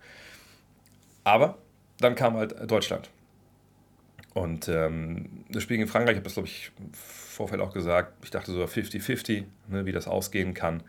Aber 1.24 1.58
dann 1.98 2.14
kam 2.14 2.36
halt 2.36 2.70
Deutschland. 2.70 3.10
Und 4.32 4.68
ähm, 4.68 5.44
das 5.50 5.62
Spiel 5.62 5.76
gegen 5.76 5.88
Frankreich, 5.88 6.12
ich 6.12 6.18
habe 6.18 6.24
das, 6.24 6.34
glaube 6.34 6.48
ich, 6.48 6.70
im 6.78 6.92
Vorfeld 6.94 7.60
auch 7.60 7.72
gesagt, 7.72 8.14
ich 8.22 8.30
dachte 8.30 8.52
so 8.52 8.62
50-50, 8.62 9.44
ne, 9.68 9.86
wie 9.86 9.92
das 9.92 10.06
ausgehen 10.06 10.54
kann, 10.54 10.82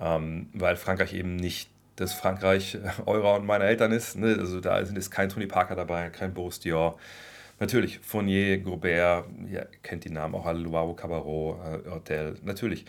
ähm, 0.00 0.48
weil 0.52 0.76
Frankreich 0.76 1.12
eben 1.12 1.36
nicht 1.36 1.68
das 1.96 2.12
Frankreich 2.12 2.78
eurer 3.06 3.34
und 3.34 3.46
meiner 3.46 3.64
Eltern 3.64 3.92
ist. 3.92 4.16
Ne? 4.16 4.36
Also 4.38 4.60
da 4.60 4.80
jetzt 4.80 5.10
kein 5.10 5.28
Tony 5.28 5.46
Parker 5.46 5.74
dabei, 5.74 6.08
kein 6.10 6.32
Boris 6.32 6.60
Dior. 6.60 6.98
Natürlich, 7.58 7.98
Fournier, 8.00 8.58
Gobert, 8.58 9.26
ihr 9.48 9.68
kennt 9.82 10.04
die 10.04 10.10
Namen 10.10 10.34
auch 10.34 10.46
alle, 10.46 10.58
Luavo 10.58 10.94
Cabarro, 10.94 11.58
äh, 11.64 11.90
Hotel, 11.90 12.36
natürlich. 12.42 12.84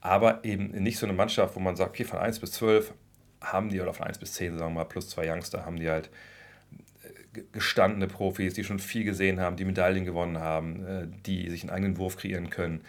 Aber 0.00 0.44
eben 0.44 0.70
nicht 0.70 0.98
so 0.98 1.06
eine 1.06 1.12
Mannschaft, 1.12 1.54
wo 1.54 1.60
man 1.60 1.76
sagt, 1.76 1.90
okay, 1.90 2.04
von 2.04 2.18
1 2.18 2.40
bis 2.40 2.52
12 2.52 2.92
haben 3.40 3.68
die, 3.68 3.80
oder 3.80 3.94
von 3.94 4.06
1 4.06 4.18
bis 4.18 4.32
10, 4.34 4.58
sagen 4.58 4.72
wir 4.72 4.80
mal, 4.80 4.84
plus 4.84 5.08
zwei 5.08 5.30
Youngster, 5.30 5.64
haben 5.64 5.78
die 5.78 5.88
halt 5.88 6.10
äh, 7.02 7.42
gestandene 7.52 8.08
Profis, 8.08 8.54
die 8.54 8.64
schon 8.64 8.78
viel 8.78 9.04
gesehen 9.04 9.40
haben, 9.40 9.56
die 9.56 9.64
Medaillen 9.64 10.04
gewonnen 10.04 10.38
haben, 10.38 10.84
äh, 10.86 11.06
die 11.26 11.48
sich 11.48 11.62
einen 11.62 11.70
eigenen 11.70 11.98
Wurf 11.98 12.16
kreieren 12.16 12.50
können 12.50 12.82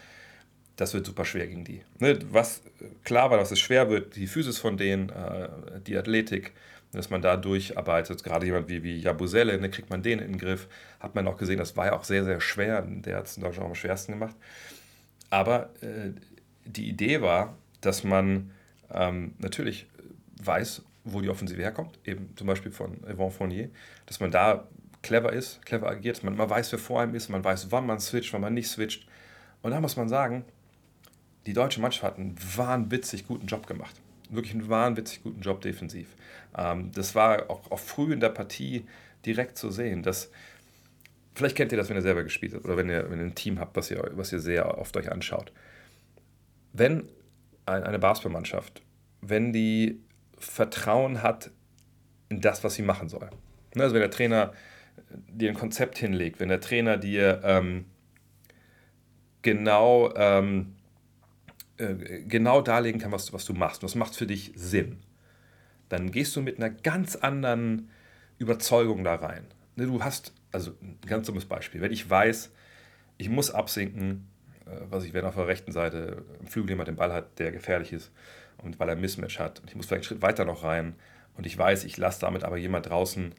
das 0.82 0.94
wird 0.94 1.06
super 1.06 1.26
schwer 1.26 1.48
gegen 1.48 1.64
die. 1.64 1.82
Ne, 2.00 2.20
was 2.32 2.64
klar 3.04 3.30
war, 3.30 3.38
dass 3.38 3.52
es 3.52 3.60
schwer 3.60 3.90
wird, 3.90 4.16
die 4.16 4.28
Physis 4.28 4.58
von 4.58 4.78
denen, 4.78 5.10
äh, 5.10 5.50
die 5.86 5.96
Athletik, 5.96 6.54
dass 6.92 7.10
man 7.10 7.22
da 7.22 7.38
durcharbeitet. 7.38 8.24
Gerade 8.24 8.46
jemand 8.46 8.70
wie, 8.70 8.84
wie 8.84 8.98
Jabusele, 8.98 9.60
ne, 9.60 9.70
kriegt 9.70 9.90
man 9.90 10.04
den 10.04 10.20
in 10.20 10.34
den 10.34 10.38
Griff. 10.38 10.68
Hat 11.00 11.16
man 11.16 11.28
auch 11.28 11.38
gesehen, 11.38 11.58
das 11.58 11.76
war 11.78 11.88
ja 11.88 11.94
auch 11.94 12.04
sehr, 12.04 12.24
sehr 12.24 12.42
schwer. 12.42 12.82
Der 12.82 13.18
hat 13.18 13.28
es 13.28 13.38
in 13.38 13.44
Deutschland 13.44 13.66
auch 13.66 13.72
am 13.72 13.76
schwersten 13.76 14.14
gemacht. 14.14 14.36
Aber 15.30 15.70
äh, 15.82 16.12
die 16.66 16.90
Idee 16.90 17.22
war, 17.22 17.58
dass 17.80 18.04
man 18.04 18.52
ähm, 18.94 19.34
natürlich 19.40 19.88
weiß, 20.44 20.84
wo 21.04 21.22
die 21.22 21.30
Offensive 21.30 21.62
herkommt, 21.62 21.98
eben 22.06 22.34
zum 22.36 22.48
Beispiel 22.48 22.72
von 22.72 22.98
Yvon 23.04 23.32
Fournier, 23.32 23.70
dass 24.06 24.20
man 24.20 24.32
da 24.32 24.68
clever 25.02 25.34
ist, 25.34 25.66
clever 25.66 25.90
agiert, 25.90 26.18
dass 26.18 26.24
man 26.24 26.34
immer 26.34 26.50
weiß, 26.50 26.72
wer 26.72 26.80
vor 26.80 27.02
einem 27.02 27.16
ist, 27.16 27.30
man 27.30 27.44
weiß, 27.44 27.72
wann 27.72 27.88
man 27.88 28.00
switcht, 28.00 28.34
wann 28.34 28.42
man 28.42 28.54
nicht 28.54 28.70
switcht. 28.70 29.08
Und 29.62 29.72
da 29.72 29.82
muss 29.82 29.96
man 29.96 30.10
sagen, 30.10 30.46
die 31.46 31.54
deutsche 31.54 31.82
Mannschaft 31.82 32.04
hat 32.04 32.18
einen 32.18 32.36
wahnwitzig 32.56 33.28
guten 33.28 33.48
Job 33.48 33.66
gemacht. 33.66 33.96
Wirklich 34.32 34.54
einen 34.54 34.70
wahnwitzig 34.70 35.22
guten 35.22 35.42
Job 35.42 35.62
defensiv. 35.62 36.08
Ähm, 36.58 36.92
das 36.94 37.14
war 37.14 37.50
auch, 37.50 37.70
auch 37.70 37.80
früh 37.80 38.12
in 38.14 38.20
der 38.20 38.30
Partie 38.30 38.86
direkt 39.26 39.58
zu 39.58 39.70
sehen, 39.70 40.02
dass 40.02 40.32
vielleicht 41.36 41.56
kennt 41.56 41.72
ihr 41.72 41.78
das, 41.78 41.90
wenn 41.90 41.98
ihr 41.98 42.02
selber 42.02 42.24
gespielt 42.24 42.54
habt 42.54 42.66
oder 42.66 42.78
wenn 42.78 42.90
ihr, 42.90 43.10
wenn 43.12 43.20
ihr 43.20 43.26
ein 43.26 43.36
Team 43.36 43.60
habt, 43.60 43.76
was 43.76 43.92
ihr, 43.92 44.12
was 44.14 44.32
ihr 44.32 44.40
sehr 44.40 44.78
oft 44.78 44.96
euch 44.98 45.12
anschaut. 45.12 45.52
Wenn 46.74 47.08
eine 47.66 48.00
Basketballmannschaft, 48.00 48.82
wenn 49.22 49.54
die 49.54 50.02
Vertrauen 50.38 51.22
hat 51.22 51.52
in 52.30 52.42
das, 52.42 52.64
was 52.64 52.76
sie 52.76 52.82
machen 52.82 53.08
soll. 53.08 53.30
Ne, 53.76 53.84
also 53.84 53.94
wenn 53.94 54.02
der 54.02 54.12
Trainer 54.12 54.54
dir 55.28 55.50
ein 55.50 55.56
Konzept 55.56 55.98
hinlegt, 55.98 56.40
wenn 56.40 56.50
der 56.50 56.62
Trainer 56.62 56.98
dir 56.98 57.42
ähm, 57.44 57.86
genau, 59.42 60.14
ähm, 60.16 60.76
äh, 61.82 62.24
genau 62.28 62.62
darlegen 62.62 63.02
kann, 63.02 63.12
was, 63.12 63.34
was 63.34 63.46
du 63.46 63.54
machst, 63.54 63.82
und 63.82 63.90
das 63.90 63.96
macht 63.96 64.16
für 64.16 64.28
dich 64.28 64.52
Sinn, 64.56 65.00
dann 65.90 66.12
gehst 66.12 66.36
du 66.36 66.42
mit 66.42 66.58
einer 66.58 66.70
ganz 66.70 67.16
anderen 67.16 67.90
Überzeugung 68.38 69.04
da 69.04 69.16
rein. 69.16 69.46
Ne, 69.76 69.86
du 69.86 70.04
hast, 70.04 70.34
also 70.52 70.72
ein 70.82 70.98
ganz 71.06 71.28
dummes 71.28 71.46
Beispiel, 71.46 71.82
wenn 71.82 71.92
ich 71.92 72.10
weiß, 72.10 72.52
ich 73.18 73.30
muss 73.30 73.52
absinken, 73.52 74.28
äh, 74.66 74.72
was 74.90 75.04
ich, 75.04 75.14
wenn 75.14 75.26
auf 75.26 75.36
der 75.36 75.48
rechten 75.48 75.72
Seite 75.72 76.24
im 76.40 76.48
Flügel 76.48 76.72
jemand 76.72 76.88
den 76.88 76.96
Ball 76.96 77.12
hat, 77.12 77.40
der 77.40 77.52
gefährlich 77.52 77.94
ist, 77.94 78.12
und 78.58 78.80
weil 78.80 78.90
er 78.90 78.96
ein 78.96 79.02
Mismatch 79.02 79.40
hat. 79.40 79.60
Und 79.60 79.70
ich 79.70 79.76
muss 79.76 79.88
vielleicht 79.88 80.04
einen 80.04 80.08
Schritt 80.08 80.22
weiter 80.22 80.46
noch 80.46 80.64
rein. 80.64 80.96
Und 81.36 81.46
ich 81.46 81.58
weiß, 81.58 81.84
ich 81.86 81.98
lasse 81.98 82.22
damit 82.22 82.44
aber 82.44 82.58
jemand 82.58 82.90
draußen 82.90 83.34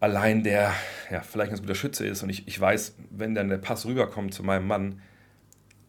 allein, 0.00 0.42
der 0.42 0.72
ja, 1.10 1.20
vielleicht 1.20 1.52
ein 1.52 1.58
guter 1.58 1.74
Schütze 1.74 2.06
ist. 2.06 2.22
Und 2.22 2.28
ich, 2.28 2.46
ich 2.46 2.60
weiß, 2.60 2.96
wenn 3.10 3.34
dann 3.34 3.48
der 3.48 3.58
Pass 3.58 3.86
rüberkommt 3.86 4.34
zu 4.34 4.42
meinem 4.42 4.66
Mann, 4.66 5.00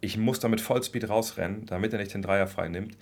ich 0.05 0.17
muss 0.17 0.39
damit 0.39 0.61
Vollspeed 0.61 1.09
rausrennen, 1.09 1.65
damit 1.65 1.91
er 1.91 1.99
nicht 1.99 2.13
den 2.13 2.21
Dreier 2.21 2.47
frei 2.47 2.67
nimmt. 2.67 2.97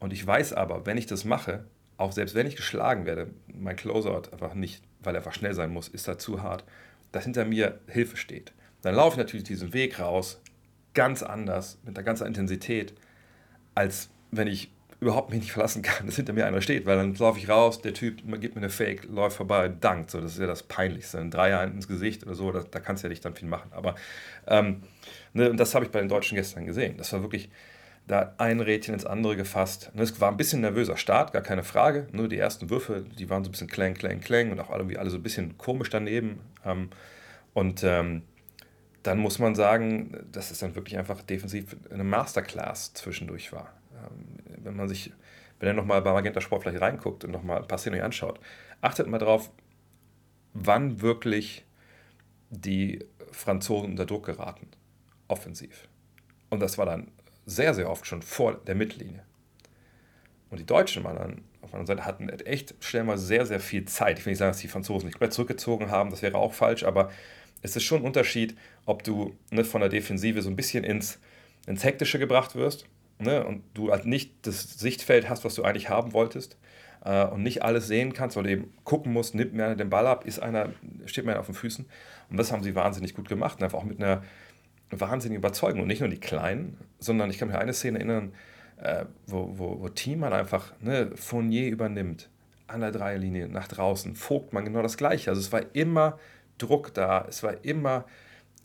Und 0.00 0.12
ich 0.12 0.26
weiß 0.26 0.52
aber, 0.52 0.86
wenn 0.86 0.98
ich 0.98 1.06
das 1.06 1.24
mache, 1.24 1.64
auch 1.96 2.12
selbst 2.12 2.34
wenn 2.34 2.46
ich 2.46 2.56
geschlagen 2.56 3.06
werde, 3.06 3.30
mein 3.46 3.76
Closeout 3.76 4.32
einfach 4.32 4.54
nicht, 4.54 4.82
weil 5.00 5.14
er 5.14 5.18
einfach 5.18 5.34
schnell 5.34 5.54
sein 5.54 5.72
muss, 5.72 5.88
ist 5.88 6.08
da 6.08 6.18
zu 6.18 6.42
hart, 6.42 6.64
dass 7.12 7.24
hinter 7.24 7.44
mir 7.44 7.80
Hilfe 7.86 8.16
steht. 8.16 8.52
Dann 8.82 8.94
laufe 8.94 9.14
ich 9.14 9.18
natürlich 9.18 9.44
diesen 9.44 9.72
Weg 9.72 10.00
raus, 10.00 10.40
ganz 10.94 11.22
anders, 11.22 11.78
mit 11.84 11.96
einer 11.96 12.04
ganzen 12.04 12.26
Intensität, 12.26 12.94
als 13.74 14.10
wenn 14.30 14.48
ich 14.48 14.72
überhaupt 15.00 15.30
mich 15.30 15.40
nicht 15.40 15.52
verlassen 15.52 15.82
kann, 15.82 16.06
dass 16.06 16.16
hinter 16.16 16.32
mir 16.32 16.46
einer 16.46 16.60
steht, 16.60 16.86
weil 16.86 16.96
dann 16.96 17.14
laufe 17.14 17.38
ich 17.38 17.48
raus, 17.48 17.80
der 17.80 17.94
Typ 17.94 18.18
gibt 18.40 18.54
mir 18.54 18.62
eine 18.62 18.70
Fake, 18.70 19.04
läuft 19.04 19.36
vorbei, 19.36 19.68
dankt. 19.68 20.10
So, 20.10 20.20
das 20.20 20.32
ist 20.32 20.40
ja 20.40 20.46
das 20.46 20.62
Peinlichste. 20.62 21.18
Ein 21.18 21.30
Dreier 21.30 21.62
ins 21.64 21.88
Gesicht 21.88 22.24
oder 22.24 22.34
so, 22.34 22.50
da, 22.52 22.64
da 22.68 22.80
kannst 22.80 23.02
du 23.02 23.06
ja 23.06 23.10
nicht 23.10 23.24
dann 23.24 23.34
viel 23.34 23.48
machen. 23.48 23.70
Aber 23.72 23.94
ähm, 24.46 24.82
ne, 25.32 25.50
und 25.50 25.58
das 25.58 25.74
habe 25.74 25.84
ich 25.84 25.90
bei 25.90 26.00
den 26.00 26.08
Deutschen 26.08 26.34
gestern 26.34 26.66
gesehen. 26.66 26.96
Das 26.96 27.12
war 27.12 27.22
wirklich 27.22 27.50
da 28.08 28.34
ein 28.38 28.60
Rädchen 28.60 28.94
ins 28.94 29.04
andere 29.04 29.36
gefasst. 29.36 29.90
Und 29.94 30.00
es 30.00 30.20
war 30.20 30.30
ein 30.30 30.36
bisschen 30.36 30.62
nervöser 30.62 30.96
Start, 30.96 31.32
gar 31.32 31.42
keine 31.42 31.62
Frage. 31.62 32.08
Nur 32.12 32.28
die 32.28 32.38
ersten 32.38 32.70
Würfe, 32.70 33.04
die 33.18 33.28
waren 33.28 33.44
so 33.44 33.50
ein 33.50 33.52
bisschen 33.52 33.68
klang, 33.68 33.94
klang, 33.94 34.20
klang 34.20 34.50
und 34.50 34.58
auch 34.60 34.70
irgendwie 34.70 34.96
alle 34.96 35.10
so 35.10 35.18
ein 35.18 35.22
bisschen 35.22 35.58
komisch 35.58 35.90
daneben. 35.90 36.40
Ähm, 36.64 36.88
und 37.54 37.84
ähm, 37.84 38.22
dann 39.02 39.18
muss 39.18 39.38
man 39.38 39.54
sagen, 39.54 40.26
dass 40.32 40.50
es 40.50 40.58
dann 40.58 40.74
wirklich 40.74 40.98
einfach 40.98 41.22
defensiv 41.22 41.76
eine 41.90 42.04
Masterclass 42.04 42.94
zwischendurch 42.94 43.52
war. 43.52 43.72
Ähm, 44.04 44.64
wenn 44.64 44.76
man 44.76 44.88
sich, 44.88 45.12
wenn 45.58 45.68
ihr 45.68 45.74
nochmal 45.74 46.02
bei 46.02 46.12
Magenta 46.12 46.40
Sport 46.40 46.62
vielleicht 46.62 46.80
reinguckt 46.80 47.24
und 47.24 47.30
nochmal 47.30 47.62
ein 47.62 47.68
paar 47.68 47.78
Szenen 47.78 48.00
anschaut, 48.00 48.40
achtet 48.80 49.06
mal 49.06 49.18
drauf, 49.18 49.50
wann 50.54 51.00
wirklich 51.00 51.64
die 52.50 53.04
Franzosen 53.30 53.90
unter 53.90 54.06
Druck 54.06 54.26
geraten, 54.26 54.68
offensiv. 55.28 55.88
Und 56.50 56.60
das 56.60 56.78
war 56.78 56.86
dann 56.86 57.10
sehr, 57.46 57.74
sehr 57.74 57.90
oft 57.90 58.06
schon 58.06 58.22
vor 58.22 58.54
der 58.54 58.74
Mittellinie. 58.74 59.22
Und 60.50 60.58
die 60.60 60.66
Deutschen 60.66 61.04
waren 61.04 61.16
dann 61.16 61.44
auf 61.60 61.70
der 61.70 61.80
anderen 61.80 61.98
Seite 61.98 62.06
hatten 62.06 62.28
echt 62.46 62.74
schnell 62.80 63.04
mal 63.04 63.18
sehr, 63.18 63.44
sehr 63.44 63.60
viel 63.60 63.84
Zeit. 63.84 64.18
Ich 64.18 64.24
will 64.24 64.30
nicht 64.30 64.38
sagen, 64.38 64.50
dass 64.50 64.60
die 64.60 64.68
Franzosen 64.68 65.06
nicht 65.06 65.20
mehr 65.20 65.30
zurückgezogen 65.30 65.90
haben, 65.90 66.10
das 66.10 66.22
wäre 66.22 66.38
auch 66.38 66.54
falsch, 66.54 66.84
aber 66.84 67.10
es 67.60 67.76
ist 67.76 67.82
schon 67.82 68.00
ein 68.02 68.06
Unterschied, 68.06 68.56
ob 68.86 69.02
du 69.02 69.36
ne, 69.50 69.64
von 69.64 69.80
der 69.80 69.90
Defensive 69.90 70.40
so 70.40 70.48
ein 70.48 70.56
bisschen 70.56 70.84
ins, 70.84 71.18
ins 71.66 71.84
Hektische 71.84 72.18
gebracht 72.18 72.54
wirst 72.54 72.86
ne, 73.18 73.44
und 73.44 73.62
du 73.74 73.90
halt 73.90 74.06
nicht 74.06 74.46
das 74.46 74.78
Sichtfeld 74.78 75.28
hast, 75.28 75.44
was 75.44 75.54
du 75.54 75.64
eigentlich 75.64 75.88
haben 75.88 76.12
wolltest 76.12 76.56
äh, 77.04 77.24
und 77.24 77.42
nicht 77.42 77.62
alles 77.62 77.86
sehen 77.86 78.12
kannst 78.12 78.36
oder 78.36 78.48
eben 78.48 78.72
gucken 78.84 79.12
musst, 79.12 79.34
nimmt 79.34 79.54
mir 79.54 79.66
einer 79.66 79.76
den 79.76 79.90
Ball 79.90 80.06
ab, 80.06 80.26
ist 80.26 80.40
einer, 80.40 80.70
steht 81.06 81.24
mir 81.24 81.32
einer 81.32 81.40
auf 81.40 81.46
den 81.46 81.54
Füßen. 81.54 81.86
Und 82.30 82.36
das 82.36 82.52
haben 82.52 82.62
sie 82.62 82.74
wahnsinnig 82.74 83.14
gut 83.14 83.28
gemacht 83.28 83.62
einfach 83.62 83.78
auch 83.78 83.84
mit 83.84 84.02
einer 84.02 84.22
wahnsinnigen 84.90 85.40
Überzeugung. 85.40 85.82
Und 85.82 85.88
nicht 85.88 86.00
nur 86.00 86.08
die 86.08 86.20
Kleinen, 86.20 86.76
sondern 86.98 87.30
ich 87.30 87.38
kann 87.38 87.48
mich 87.48 87.56
an 87.56 87.62
eine 87.62 87.72
Szene 87.72 87.98
erinnern, 87.98 88.32
äh, 88.82 89.04
wo, 89.26 89.58
wo, 89.58 89.80
wo 89.80 89.88
Thiemann 89.88 90.32
einfach 90.32 90.72
ne, 90.80 91.10
Fournier 91.14 91.68
übernimmt, 91.68 92.28
an 92.66 92.80
der 92.80 92.92
Dreierlinie 92.92 93.48
nach 93.48 93.66
draußen, 93.66 94.14
Vogtmann 94.14 94.64
genau 94.64 94.82
das 94.82 94.96
Gleiche. 94.96 95.30
Also 95.30 95.40
es 95.40 95.52
war 95.52 95.62
immer 95.74 96.18
Druck 96.58 96.92
da, 96.92 97.24
es 97.28 97.42
war 97.42 97.64
immer 97.64 98.04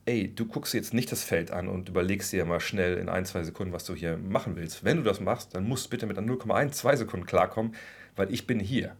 ey, 0.06 0.34
du 0.34 0.46
guckst 0.46 0.74
jetzt 0.74 0.94
nicht 0.94 1.12
das 1.12 1.24
Feld 1.24 1.52
an 1.52 1.68
und 1.68 1.90
überlegst 1.90 2.32
dir 2.34 2.46
mal 2.46 2.60
schnell 2.60 2.98
in 2.98 3.10
ein, 3.10 3.26
zwei 3.26 3.44
Sekunden, 3.44 3.74
was 3.74 3.86
du 3.86 3.96
hier 3.96 4.18
machen 4.18 4.56
willst. 4.56 4.84
Wenn 4.84 4.98
du 4.98 5.04
das 5.04 5.20
machst, 5.20 5.56
dann 5.56 5.68
musst 5.68 5.86
du 5.86 5.90
bitte 5.92 6.06
mit 6.06 6.18
0,1, 6.18 6.72
2 6.72 6.96
Sekunden 6.98 7.26
klarkommen, 7.26 7.76
weil 8.16 8.32
ich 8.34 8.46
bin 8.46 8.60
hier. 8.60 8.96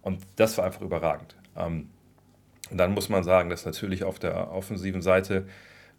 Und 0.00 0.22
das 0.36 0.56
war 0.58 0.64
einfach 0.64 0.80
überragend. 0.80 1.36
Ähm, 1.56 1.90
und 2.70 2.78
dann 2.78 2.92
muss 2.92 3.08
man 3.08 3.24
sagen, 3.24 3.50
dass 3.50 3.66
natürlich 3.66 4.04
auf 4.04 4.18
der 4.18 4.50
offensiven 4.50 5.02
Seite 5.02 5.46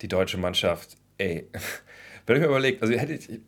die 0.01 0.07
deutsche 0.07 0.37
Mannschaft, 0.37 0.97
ey, 1.19 1.47
wenn 2.25 2.37
ich 2.37 2.41
mir 2.41 2.47
überlegt, 2.47 2.81
also 2.81 2.93
hätte 2.93 3.13
ich, 3.13 3.39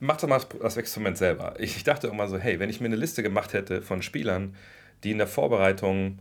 mach 0.00 0.16
doch 0.16 0.28
mal 0.28 0.40
das 0.60 0.76
Experiment 0.76 1.16
selber. 1.16 1.54
Ich, 1.58 1.76
ich 1.76 1.84
dachte 1.84 2.08
immer 2.08 2.26
so, 2.26 2.38
hey, 2.38 2.58
wenn 2.58 2.70
ich 2.70 2.80
mir 2.80 2.86
eine 2.86 2.96
Liste 2.96 3.22
gemacht 3.22 3.52
hätte 3.52 3.82
von 3.82 4.02
Spielern, 4.02 4.56
die 5.04 5.12
in 5.12 5.18
der 5.18 5.28
Vorbereitung 5.28 6.18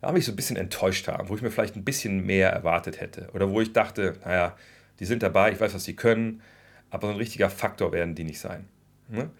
da 0.00 0.12
mich 0.12 0.24
so 0.24 0.32
ein 0.32 0.36
bisschen 0.36 0.56
enttäuscht 0.56 1.08
haben, 1.08 1.28
wo 1.28 1.34
ich 1.34 1.42
mir 1.42 1.50
vielleicht 1.50 1.76
ein 1.76 1.84
bisschen 1.84 2.24
mehr 2.24 2.50
erwartet 2.50 3.00
hätte. 3.00 3.28
Oder 3.32 3.50
wo 3.50 3.60
ich 3.60 3.72
dachte, 3.72 4.14
naja, 4.24 4.56
die 5.00 5.04
sind 5.04 5.22
dabei, 5.22 5.52
ich 5.52 5.60
weiß, 5.60 5.74
was 5.74 5.84
sie 5.84 5.96
können, 5.96 6.42
aber 6.90 7.08
so 7.08 7.12
ein 7.12 7.18
richtiger 7.18 7.50
Faktor 7.50 7.92
werden 7.92 8.14
die 8.14 8.24
nicht 8.24 8.40
sein. 8.40 8.68
Ne? 9.08 9.30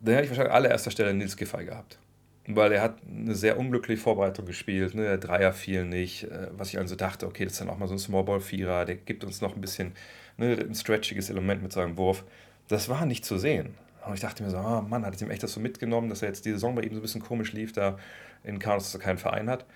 Dann 0.00 0.14
hätte 0.14 0.24
ich 0.24 0.30
wahrscheinlich 0.30 0.54
allererster 0.54 0.90
Stelle 0.90 1.14
Nils 1.14 1.36
Giffey 1.36 1.64
gehabt. 1.64 1.98
Weil 2.46 2.72
er 2.72 2.82
hat 2.82 2.98
eine 3.08 3.34
sehr 3.34 3.58
unglückliche 3.58 4.02
Vorbereitung 4.02 4.44
gespielt, 4.44 4.94
ne? 4.94 5.02
der 5.04 5.18
Dreier 5.18 5.52
fiel 5.52 5.84
nicht, 5.84 6.24
äh, 6.24 6.48
was 6.52 6.68
ich 6.68 6.78
also 6.78 6.94
dachte, 6.94 7.26
okay, 7.26 7.44
das 7.44 7.54
ist 7.54 7.60
dann 7.60 7.70
auch 7.70 7.78
mal 7.78 7.88
so 7.88 7.94
ein 7.94 7.98
Smallball-Vierer, 7.98 8.84
der 8.84 8.96
gibt 8.96 9.24
uns 9.24 9.40
noch 9.40 9.54
ein 9.54 9.62
bisschen 9.62 9.92
ne, 10.36 10.56
ein 10.58 10.74
stretchiges 10.74 11.30
Element 11.30 11.62
mit 11.62 11.72
seinem 11.72 11.96
Wurf. 11.96 12.24
Das 12.68 12.88
war 12.88 13.06
nicht 13.06 13.24
zu 13.24 13.38
sehen. 13.38 13.74
Und 14.06 14.14
ich 14.14 14.20
dachte 14.20 14.42
mir 14.42 14.50
so, 14.50 14.58
oh 14.58 14.82
Mann, 14.82 15.06
hat 15.06 15.14
es 15.14 15.22
ihm 15.22 15.30
echt 15.30 15.42
das 15.42 15.52
so 15.52 15.60
mitgenommen, 15.60 16.10
dass 16.10 16.20
er 16.20 16.28
jetzt 16.28 16.44
die 16.44 16.50
Saison 16.50 16.74
bei 16.74 16.82
ihm 16.82 16.92
so 16.92 16.98
ein 16.98 17.02
bisschen 17.02 17.22
komisch 17.22 17.52
lief, 17.52 17.72
da 17.72 17.98
in 18.44 18.58
Carlos, 18.58 18.84
dass 18.84 18.94
er 18.94 19.04
keinen 19.04 19.18
Verein 19.18 19.50
hat. 19.50 19.66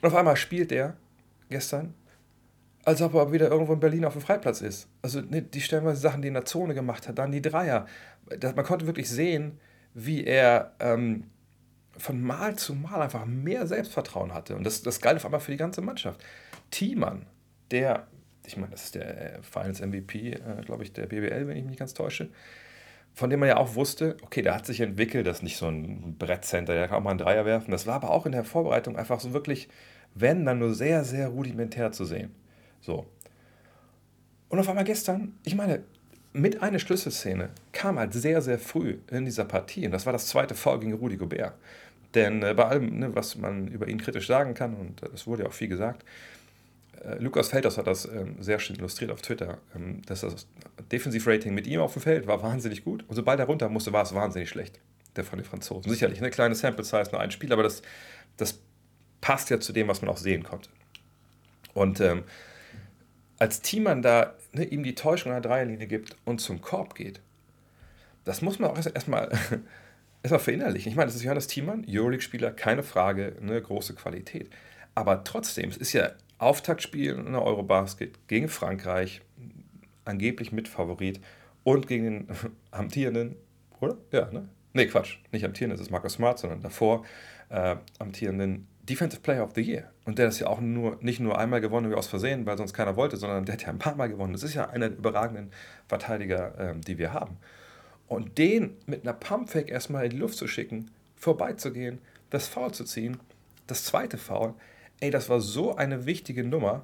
Und 0.00 0.08
auf 0.08 0.14
einmal 0.14 0.36
spielt 0.36 0.70
er 0.70 0.96
gestern, 1.50 1.94
als 2.84 3.00
ob 3.02 3.14
er 3.14 3.32
wieder 3.32 3.48
irgendwo 3.48 3.72
in 3.72 3.80
Berlin 3.80 4.04
auf 4.04 4.12
dem 4.12 4.22
Freiplatz 4.22 4.60
ist. 4.60 4.88
Also 5.02 5.20
ne, 5.20 5.42
die 5.42 5.60
stellenweise 5.60 6.00
Sachen, 6.00 6.22
die 6.22 6.28
er 6.28 6.30
in 6.30 6.34
der 6.34 6.44
Zone 6.44 6.74
gemacht 6.74 7.08
hat, 7.08 7.18
dann 7.18 7.32
die 7.32 7.42
Dreier. 7.42 7.86
Man 8.42 8.64
konnte 8.64 8.86
wirklich 8.86 9.08
sehen, 9.08 9.58
wie 9.94 10.24
er 10.24 10.74
ähm, 10.80 11.24
von 11.96 12.20
Mal 12.20 12.56
zu 12.56 12.74
Mal 12.74 13.02
einfach 13.02 13.26
mehr 13.26 13.66
Selbstvertrauen 13.66 14.34
hatte. 14.34 14.56
Und 14.56 14.64
das, 14.64 14.82
das 14.82 15.00
galt 15.00 15.16
auf 15.16 15.24
einmal 15.24 15.40
für 15.40 15.52
die 15.52 15.58
ganze 15.58 15.82
Mannschaft. 15.82 16.22
Thiemann, 16.70 17.26
der, 17.70 18.06
ich 18.46 18.56
meine, 18.56 18.72
das 18.72 18.84
ist 18.84 18.94
der 18.94 19.38
äh, 19.38 19.42
Finals 19.42 19.80
MVP, 19.80 20.32
äh, 20.32 20.62
glaube 20.64 20.82
ich, 20.82 20.92
der 20.92 21.06
BBL, 21.06 21.46
wenn 21.46 21.56
ich 21.56 21.62
mich 21.62 21.70
nicht 21.70 21.78
ganz 21.78 21.94
täusche, 21.94 22.30
von 23.14 23.30
dem 23.30 23.40
man 23.40 23.48
ja 23.48 23.56
auch 23.58 23.74
wusste, 23.74 24.16
okay, 24.22 24.42
der 24.42 24.54
hat 24.54 24.66
sich 24.66 24.80
entwickelt, 24.80 25.26
das 25.26 25.38
ist 25.38 25.42
nicht 25.42 25.56
so 25.56 25.68
ein 25.68 26.16
Brettcenter, 26.18 26.74
der 26.74 26.88
kann 26.88 26.98
auch 26.98 27.02
mal 27.02 27.10
einen 27.10 27.18
Dreier 27.18 27.44
werfen. 27.44 27.70
Das 27.70 27.86
war 27.86 27.96
aber 27.96 28.10
auch 28.10 28.26
in 28.26 28.32
der 28.32 28.44
Vorbereitung 28.44 28.96
einfach 28.96 29.20
so 29.20 29.32
wirklich, 29.32 29.68
wenn, 30.14 30.44
dann 30.44 30.58
nur 30.58 30.74
sehr, 30.74 31.04
sehr 31.04 31.28
rudimentär 31.28 31.92
zu 31.92 32.04
sehen. 32.04 32.34
So. 32.80 33.06
Und 34.48 34.58
auf 34.58 34.68
einmal 34.68 34.84
gestern, 34.84 35.38
ich 35.44 35.54
meine, 35.54 35.82
mit 36.32 36.62
einer 36.62 36.78
Schlüsselszene 36.78 37.50
kam 37.72 37.98
halt 37.98 38.14
sehr, 38.14 38.40
sehr 38.40 38.58
früh 38.58 38.98
in 39.10 39.24
dieser 39.24 39.44
Partie. 39.44 39.84
Und 39.84 39.92
das 39.92 40.06
war 40.06 40.12
das 40.12 40.26
zweite 40.26 40.54
Foul 40.54 40.80
gegen 40.80 40.94
Rudi 40.94 41.16
Gobert. 41.16 41.54
Denn 42.14 42.42
äh, 42.42 42.54
bei 42.54 42.64
allem, 42.64 42.98
ne, 42.98 43.14
was 43.14 43.36
man 43.36 43.68
über 43.68 43.88
ihn 43.88 43.98
kritisch 43.98 44.26
sagen 44.26 44.54
kann, 44.54 44.74
und 44.74 45.02
es 45.14 45.26
wurde 45.26 45.42
ja 45.42 45.48
auch 45.48 45.54
viel 45.54 45.68
gesagt, 45.68 46.02
äh, 46.02 46.06
Lukas 47.18 47.48
Felders 47.48 47.78
hat 47.78 47.86
das 47.86 48.04
ähm, 48.04 48.36
sehr 48.40 48.58
schön 48.58 48.76
illustriert 48.76 49.10
auf 49.10 49.22
Twitter, 49.22 49.58
ähm, 49.74 50.02
dass 50.06 50.20
das 50.20 50.46
Defensivrating 50.90 51.52
mit 51.54 51.66
ihm 51.66 51.80
auf 51.80 51.94
dem 51.94 52.02
Feld 52.02 52.26
war 52.26 52.42
wahnsinnig 52.42 52.84
gut 52.84 53.04
und 53.08 53.16
sobald 53.16 53.40
er 53.40 53.46
runter 53.46 53.68
musste, 53.68 53.92
war 53.92 54.02
es 54.02 54.14
wahnsinnig 54.14 54.48
schlecht, 54.48 54.78
der 55.16 55.24
von 55.24 55.38
den 55.38 55.44
Franzosen. 55.44 55.90
Sicherlich 55.90 56.18
eine 56.18 56.30
kleine 56.30 56.54
Sample 56.54 56.84
Size, 56.84 57.10
nur 57.10 57.20
ein 57.20 57.30
Spiel, 57.30 57.52
aber 57.52 57.62
das, 57.62 57.82
das 58.36 58.60
passt 59.20 59.50
ja 59.50 59.58
zu 59.58 59.72
dem, 59.72 59.88
was 59.88 60.02
man 60.02 60.10
auch 60.10 60.16
sehen 60.16 60.44
konnte. 60.44 60.70
Und 61.74 62.00
ähm, 62.00 62.24
als 63.38 63.60
Teammann 63.62 64.02
da 64.02 64.34
ne, 64.52 64.64
ihm 64.64 64.84
die 64.84 64.94
Täuschung 64.94 65.32
an 65.32 65.42
der 65.42 65.50
Dreierlinie 65.50 65.86
gibt 65.86 66.16
und 66.24 66.40
zum 66.40 66.60
Korb 66.60 66.94
geht, 66.94 67.20
das 68.24 68.42
muss 68.42 68.58
man 68.58 68.70
auch 68.70 68.76
erstmal 68.76 69.30
erstmal 70.22 70.40
verinnerlichen. 70.40 70.90
Ich 70.90 70.96
meine, 70.96 71.06
das 71.06 71.16
ist 71.16 71.22
Johannes 71.24 71.48
Thiemann, 71.48 71.84
Euroleague-Spieler, 71.88 72.52
keine 72.52 72.82
Frage, 72.82 73.36
eine 73.40 73.60
große 73.60 73.94
Qualität. 73.94 74.50
Aber 74.94 75.24
trotzdem, 75.24 75.70
es 75.70 75.76
ist 75.76 75.92
ja 75.92 76.12
Auftaktspiel 76.42 77.14
in 77.14 77.32
der 77.32 77.42
Eurobasket 77.42 78.28
gegen 78.28 78.48
Frankreich, 78.48 79.22
angeblich 80.04 80.52
mit 80.52 80.68
Favorit 80.68 81.20
und 81.64 81.86
gegen 81.86 82.04
den 82.04 82.26
amtierenden, 82.70 83.36
oder? 83.80 83.96
Ja, 84.10 84.30
ne? 84.30 84.48
Nee, 84.74 84.86
Quatsch, 84.86 85.18
nicht 85.32 85.44
amtierenden, 85.44 85.76
das 85.76 85.86
ist 85.86 85.90
Marcus 85.90 86.14
Smart, 86.14 86.38
sondern 86.38 86.62
davor 86.62 87.04
äh, 87.50 87.76
amtierenden 87.98 88.66
Defensive 88.82 89.20
Player 89.20 89.44
of 89.44 89.52
the 89.54 89.60
Year. 89.60 89.90
Und 90.04 90.18
der 90.18 90.28
ist 90.28 90.40
ja 90.40 90.48
auch 90.48 90.60
nur, 90.60 90.98
nicht 91.00 91.20
nur 91.20 91.38
einmal 91.38 91.60
gewonnen, 91.60 91.90
wie 91.90 91.94
aus 91.94 92.08
Versehen, 92.08 92.46
weil 92.46 92.56
sonst 92.56 92.72
keiner 92.72 92.96
wollte, 92.96 93.16
sondern 93.16 93.44
der 93.44 93.54
hat 93.54 93.62
ja 93.62 93.68
ein 93.68 93.78
paar 93.78 93.94
Mal 93.94 94.08
gewonnen. 94.08 94.32
Das 94.32 94.42
ist 94.42 94.54
ja 94.54 94.70
einer 94.70 94.88
der 94.88 94.98
überragenden 94.98 95.52
Verteidiger, 95.86 96.54
ähm, 96.58 96.80
die 96.80 96.98
wir 96.98 97.12
haben. 97.12 97.36
Und 98.08 98.38
den 98.38 98.76
mit 98.86 99.02
einer 99.02 99.12
Pumpfake 99.12 99.70
erstmal 99.70 100.04
in 100.04 100.10
die 100.10 100.16
Luft 100.16 100.36
zu 100.36 100.48
schicken, 100.48 100.90
vorbeizugehen, 101.16 102.00
das 102.30 102.48
Foul 102.48 102.72
zu 102.72 102.84
ziehen, 102.84 103.18
das 103.66 103.84
zweite 103.84 104.18
Foul, 104.18 104.54
ey, 105.02 105.10
das 105.10 105.28
war 105.28 105.40
so 105.40 105.74
eine 105.74 106.06
wichtige 106.06 106.44
Nummer, 106.44 106.82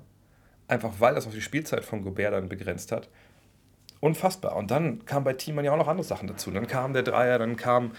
einfach 0.66 0.94
weil 0.98 1.14
das 1.14 1.26
auch 1.26 1.32
die 1.32 1.40
Spielzeit 1.40 1.84
von 1.84 2.02
Gobert 2.02 2.32
dann 2.32 2.48
begrenzt 2.48 2.90
hat. 2.90 3.08
Unfassbar. 4.00 4.56
Und 4.56 4.70
dann 4.70 5.04
kam 5.06 5.24
bei 5.24 5.32
Thiemann 5.32 5.64
ja 5.64 5.72
auch 5.72 5.76
noch 5.76 5.88
andere 5.88 6.06
Sachen 6.06 6.28
dazu. 6.28 6.50
Dann 6.50 6.66
kam 6.66 6.92
der 6.92 7.02
Dreier, 7.02 7.38
dann 7.38 7.56
kam 7.56 7.92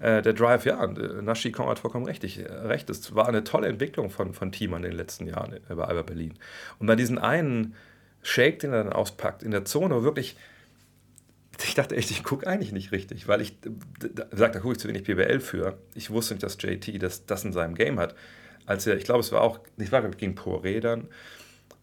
äh, 0.00 0.22
der 0.22 0.32
Drive. 0.32 0.66
Ja, 0.66 0.82
äh, 0.84 1.22
Naschi 1.22 1.52
Kong 1.52 1.68
hat 1.68 1.78
vollkommen 1.78 2.06
recht. 2.06 2.24
Äh, 2.24 2.52
recht. 2.52 2.90
Es 2.90 3.14
war 3.14 3.28
eine 3.28 3.44
tolle 3.44 3.68
Entwicklung 3.68 4.10
von, 4.10 4.34
von 4.34 4.52
Thiemann 4.52 4.84
in 4.84 4.90
den 4.90 4.96
letzten 4.98 5.26
Jahren 5.26 5.54
äh, 5.54 5.74
bei 5.74 5.84
Alba 5.84 6.02
Berlin. 6.02 6.34
Und 6.78 6.86
dann 6.86 6.98
diesen 6.98 7.18
einen 7.18 7.74
Shake, 8.22 8.58
den 8.58 8.72
er 8.72 8.84
dann 8.84 8.92
auspackt, 8.92 9.42
in 9.42 9.50
der 9.50 9.64
Zone, 9.64 9.94
wo 9.94 10.02
wirklich 10.02 10.36
ich 11.64 11.74
dachte 11.74 11.96
echt, 11.96 12.10
ich 12.10 12.22
gucke 12.22 12.46
eigentlich 12.46 12.72
nicht 12.72 12.92
richtig, 12.92 13.28
weil 13.28 13.40
ich, 13.40 13.56
sagt, 14.30 14.54
da 14.54 14.60
gucke 14.60 14.72
ich 14.72 14.78
zu 14.78 14.88
wenig 14.88 15.04
PBL 15.04 15.40
für. 15.40 15.78
Ich 15.94 16.10
wusste 16.10 16.34
nicht, 16.34 16.42
dass 16.42 16.58
JT 16.60 17.02
das, 17.02 17.24
das 17.24 17.44
in 17.44 17.54
seinem 17.54 17.74
Game 17.74 17.98
hat. 17.98 18.14
Als 18.66 18.86
er, 18.86 18.96
ich 18.96 19.04
glaube, 19.04 19.20
es 19.20 19.32
war 19.32 19.40
auch, 19.40 19.60
nicht 19.76 19.92
war 19.92 20.02
gegen 20.02 20.34
Poiré 20.34 20.80
dann, 20.80 21.08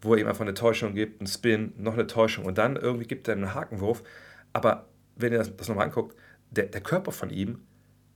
wo 0.02 0.14
er 0.14 0.22
ihm 0.22 0.28
einfach 0.28 0.42
eine 0.42 0.54
Täuschung 0.54 0.94
gibt, 0.94 1.22
einen 1.22 1.28
Spin, 1.28 1.74
noch 1.78 1.94
eine 1.94 2.08
Täuschung 2.08 2.46
und 2.46 2.58
dann 2.58 2.76
irgendwie 2.76 3.06
gibt 3.06 3.28
er 3.28 3.36
einen 3.36 3.54
Hakenwurf. 3.54 4.04
Aber 4.52 4.88
wenn 5.16 5.32
ihr 5.32 5.40
das, 5.40 5.56
das 5.56 5.70
nochmal 5.70 5.86
anguckt, 5.86 6.16
der, 6.52 6.66
der 6.66 6.82
Körper 6.82 7.12
von 7.12 7.30
ihm 7.30 7.60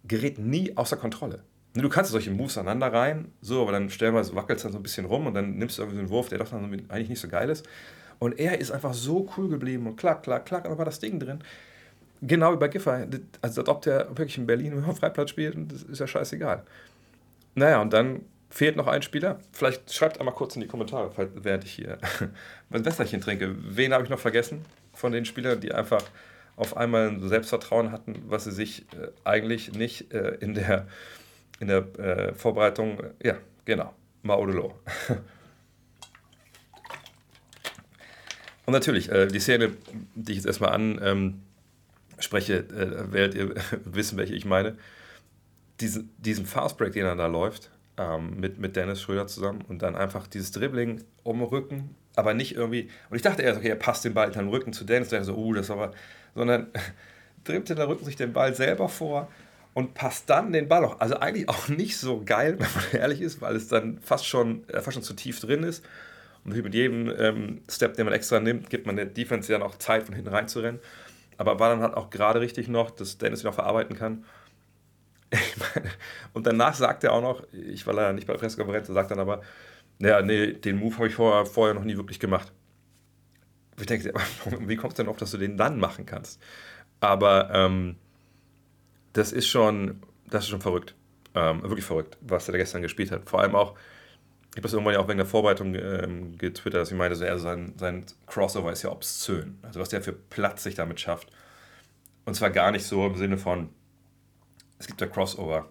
gerät 0.03 0.38
nie 0.39 0.75
außer 0.75 0.97
Kontrolle. 0.97 1.43
Du 1.73 1.89
kannst 1.89 2.12
solche 2.12 2.32
Moves 2.32 2.58
aneinander 2.58 2.91
rein, 2.91 3.32
so, 3.41 3.62
aber 3.62 3.71
dann 3.71 3.89
stellenweise 3.89 4.34
wackelt 4.36 4.58
es 4.58 4.63
dann 4.63 4.71
so 4.71 4.80
ein 4.80 4.84
bisschen 4.84 5.06
rum 5.06 5.27
und 5.27 5.34
dann 5.34 5.58
nimmst 5.58 5.77
du 5.77 5.84
irgendwie 5.84 5.97
so 5.97 6.01
einen 6.01 6.10
Wurf, 6.10 6.30
der 6.30 6.39
doch 6.39 6.49
dann 6.49 6.63
eigentlich 6.89 7.10
nicht 7.10 7.19
so 7.19 7.27
geil 7.27 7.49
ist. 7.49 7.67
Und 8.19 8.39
er 8.39 8.60
ist 8.60 8.71
einfach 8.71 8.93
so 8.93 9.30
cool 9.38 9.47
geblieben 9.47 9.86
und 9.86 9.95
klack, 9.95 10.23
klack, 10.23 10.45
klack, 10.45 10.65
und 10.65 10.71
da 10.71 10.77
war 10.77 10.86
das 10.86 10.99
Ding 10.99 11.19
drin. 11.19 11.39
Genau 12.21 12.51
wie 12.53 12.58
bei 12.58 12.67
Giffer. 12.67 13.08
Also, 13.41 13.62
als 13.62 13.69
ob 13.69 13.84
der 13.84 14.08
wirklich 14.10 14.39
in 14.39 14.47
Berlin 14.47 14.71
im 14.71 14.95
Freiplatz 14.95 15.30
spielt, 15.30 15.56
das 15.71 15.84
ist 15.84 15.99
ja 15.99 16.08
scheißegal. 16.08 16.63
Naja, 17.53 17.80
und 17.80 17.93
dann 17.93 18.21
fehlt 18.49 18.75
noch 18.75 18.88
ein 18.88 19.01
Spieler. 19.01 19.39
Vielleicht 19.51 19.93
schreibt 19.93 20.19
einmal 20.19 20.33
kurz 20.33 20.55
in 20.55 20.62
die 20.62 20.67
Kommentare, 20.67 21.12
während 21.36 21.63
ich 21.63 21.73
hier 21.73 21.97
ein 22.69 22.86
Wässerchen 22.86 23.21
trinke. 23.21 23.55
Wen 23.57 23.93
habe 23.93 24.03
ich 24.03 24.10
noch 24.10 24.19
vergessen 24.19 24.65
von 24.93 25.12
den 25.12 25.25
Spielern, 25.25 25.60
die 25.60 25.73
einfach 25.73 26.03
auf 26.55 26.75
einmal 26.75 27.10
ein 27.10 27.27
Selbstvertrauen 27.27 27.91
hatten, 27.91 28.23
was 28.27 28.45
sie 28.45 28.51
sich 28.51 28.81
äh, 28.93 29.10
eigentlich 29.23 29.73
nicht 29.73 30.12
äh, 30.13 30.38
in 30.39 30.55
der, 30.55 30.88
in 31.60 31.67
der 31.67 31.99
äh, 31.99 32.33
Vorbereitung, 32.33 33.03
ja, 33.23 33.38
genau, 33.65 33.93
Maudelo. 34.23 34.73
Und 38.65 38.73
natürlich, 38.73 39.10
äh, 39.10 39.27
die 39.27 39.39
Szene, 39.39 39.71
die 40.15 40.33
ich 40.33 40.38
jetzt 40.39 40.47
erstmal 40.47 40.73
anspreche, 40.73 42.65
ähm, 42.69 42.75
äh, 42.75 43.13
werdet 43.13 43.36
ihr 43.36 43.55
wissen, 43.86 44.17
welche 44.17 44.33
ich 44.33 44.43
meine. 44.43 44.77
Diesen, 45.79 46.10
diesen 46.17 46.45
Fastbreak, 46.45 46.91
den 46.91 47.05
er 47.05 47.15
da 47.15 47.27
läuft, 47.27 47.69
ähm, 47.97 48.39
mit, 48.39 48.60
mit 48.60 48.75
Dennis 48.75 49.01
Schröder 49.01 49.27
zusammen 49.27 49.63
und 49.67 49.81
dann 49.81 49.95
einfach 49.95 50.27
dieses 50.27 50.51
Dribbling 50.51 51.03
um 51.23 51.39
den 51.39 51.47
Rücken, 51.47 51.95
aber 52.15 52.33
nicht 52.33 52.55
irgendwie. 52.55 52.89
Und 53.10 53.15
ich 53.15 53.21
dachte 53.21 53.41
erst, 53.41 53.60
okay, 53.60 53.69
er 53.69 53.75
passt 53.75 54.05
den 54.05 54.13
Ball 54.13 54.31
dann 54.31 54.49
Rücken 54.49 54.73
zu 54.73 54.86
Dennis, 54.86 55.10
der 55.10 55.23
so, 55.23 55.36
uh, 55.36 55.53
das 55.53 55.71
aber. 55.71 55.91
Sondern 56.36 56.67
dribbelt 57.43 57.69
in 57.69 57.75
der 57.77 57.88
Rücken 57.88 58.05
sich 58.05 58.15
den 58.15 58.33
Ball 58.33 58.53
selber 58.53 58.89
vor 58.89 59.27
und 59.73 59.93
passt 59.93 60.29
dann 60.29 60.51
den 60.53 60.67
Ball 60.67 60.83
auch. 60.86 60.99
Also 60.99 61.17
eigentlich 61.17 61.49
auch 61.49 61.67
nicht 61.67 61.97
so 61.97 62.23
geil, 62.25 62.55
wenn 62.60 62.67
man 62.73 63.01
ehrlich 63.01 63.21
ist, 63.21 63.41
weil 63.41 63.55
es 63.55 63.67
dann 63.67 63.99
fast 63.99 64.25
schon, 64.25 64.67
äh, 64.69 64.81
fast 64.81 64.95
schon 64.95 65.03
zu 65.03 65.13
tief 65.13 65.39
drin 65.39 65.63
ist. 65.63 65.86
Und 66.43 66.55
mit 66.55 66.73
jedem 66.73 67.13
ähm, 67.19 67.62
Step, 67.69 67.95
den 67.95 68.05
man 68.05 68.13
extra 68.13 68.39
nimmt, 68.39 68.69
gibt 68.69 68.86
man 68.86 68.95
der 68.95 69.05
Defense 69.05 69.51
ja 69.51 69.60
noch 69.60 69.77
Zeit, 69.77 70.03
von 70.03 70.15
hinten 70.15 70.29
reinzurennen. 70.29 70.79
Aber 71.38 71.60
war 71.60 71.69
dann 71.69 71.81
halt 71.81 71.93
auch 71.93 72.10
gerade 72.10 72.39
richtig 72.39 72.67
noch, 72.67 72.89
dass 72.89 73.17
Dennis 73.17 73.43
ihn 73.43 73.49
auch 73.49 73.53
verarbeiten 73.53 73.95
kann. 73.97 74.23
Und 76.33 76.47
danach 76.47 76.73
sagt 76.73 77.03
er 77.03 77.13
auch 77.13 77.21
noch, 77.21 77.43
ich 77.51 77.85
war 77.85 77.93
leider 77.93 78.13
nicht 78.13 78.27
bei 78.27 78.33
der 78.33 78.39
Pressekonferenz, 78.39 78.87
er 78.87 78.93
sagt 78.93 79.11
dann 79.11 79.19
aber, 79.19 79.41
naja, 79.99 80.21
nee, 80.21 80.53
den 80.53 80.77
Move 80.77 80.95
habe 80.95 81.07
ich 81.07 81.15
vorher, 81.15 81.45
vorher 81.45 81.73
noch 81.73 81.83
nie 81.83 81.97
wirklich 81.97 82.19
gemacht. 82.19 82.51
Ich 83.79 83.85
denke, 83.85 84.13
wie 84.59 84.75
kommst 84.75 84.97
du 84.97 85.03
denn 85.03 85.09
auf, 85.09 85.17
dass 85.17 85.31
du 85.31 85.37
den 85.37 85.57
dann 85.57 85.79
machen 85.79 86.05
kannst? 86.05 86.41
Aber 86.99 87.49
ähm, 87.53 87.95
das 89.13 89.31
ist 89.31 89.47
schon, 89.47 90.01
das 90.29 90.43
ist 90.43 90.49
schon 90.49 90.61
verrückt. 90.61 90.95
Ähm, 91.35 91.61
wirklich 91.61 91.85
verrückt, 91.85 92.17
was 92.21 92.47
er 92.47 92.53
da 92.53 92.57
gestern 92.57 92.81
gespielt 92.81 93.11
hat. 93.11 93.29
Vor 93.29 93.41
allem 93.41 93.55
auch, 93.55 93.75
ich 94.51 94.57
habe 94.57 94.63
das 94.63 94.73
irgendwann 94.73 94.95
ja 94.95 94.99
auch 94.99 95.07
wegen 95.07 95.17
der 95.17 95.27
Vorbereitung 95.27 95.75
ähm, 95.75 96.37
getwittert, 96.37 96.81
dass 96.81 96.91
ich 96.91 96.97
meinte, 96.97 97.29
also 97.29 97.43
sein, 97.43 97.73
sein 97.77 98.05
Crossover 98.25 98.71
ist 98.71 98.81
ja 98.81 98.91
obszön. 98.91 99.59
Also 99.61 99.79
was 99.79 99.89
der 99.89 100.01
für 100.01 100.13
Platz 100.13 100.63
sich 100.63 100.73
damit 100.73 100.99
schafft. 100.99 101.31
Und 102.25 102.33
zwar 102.33 102.49
gar 102.49 102.71
nicht 102.71 102.85
so 102.85 103.05
im 103.05 103.15
Sinne 103.15 103.37
von, 103.37 103.69
es 104.79 104.87
gibt 104.87 105.01
ja 105.01 105.07
Crossover, 105.07 105.69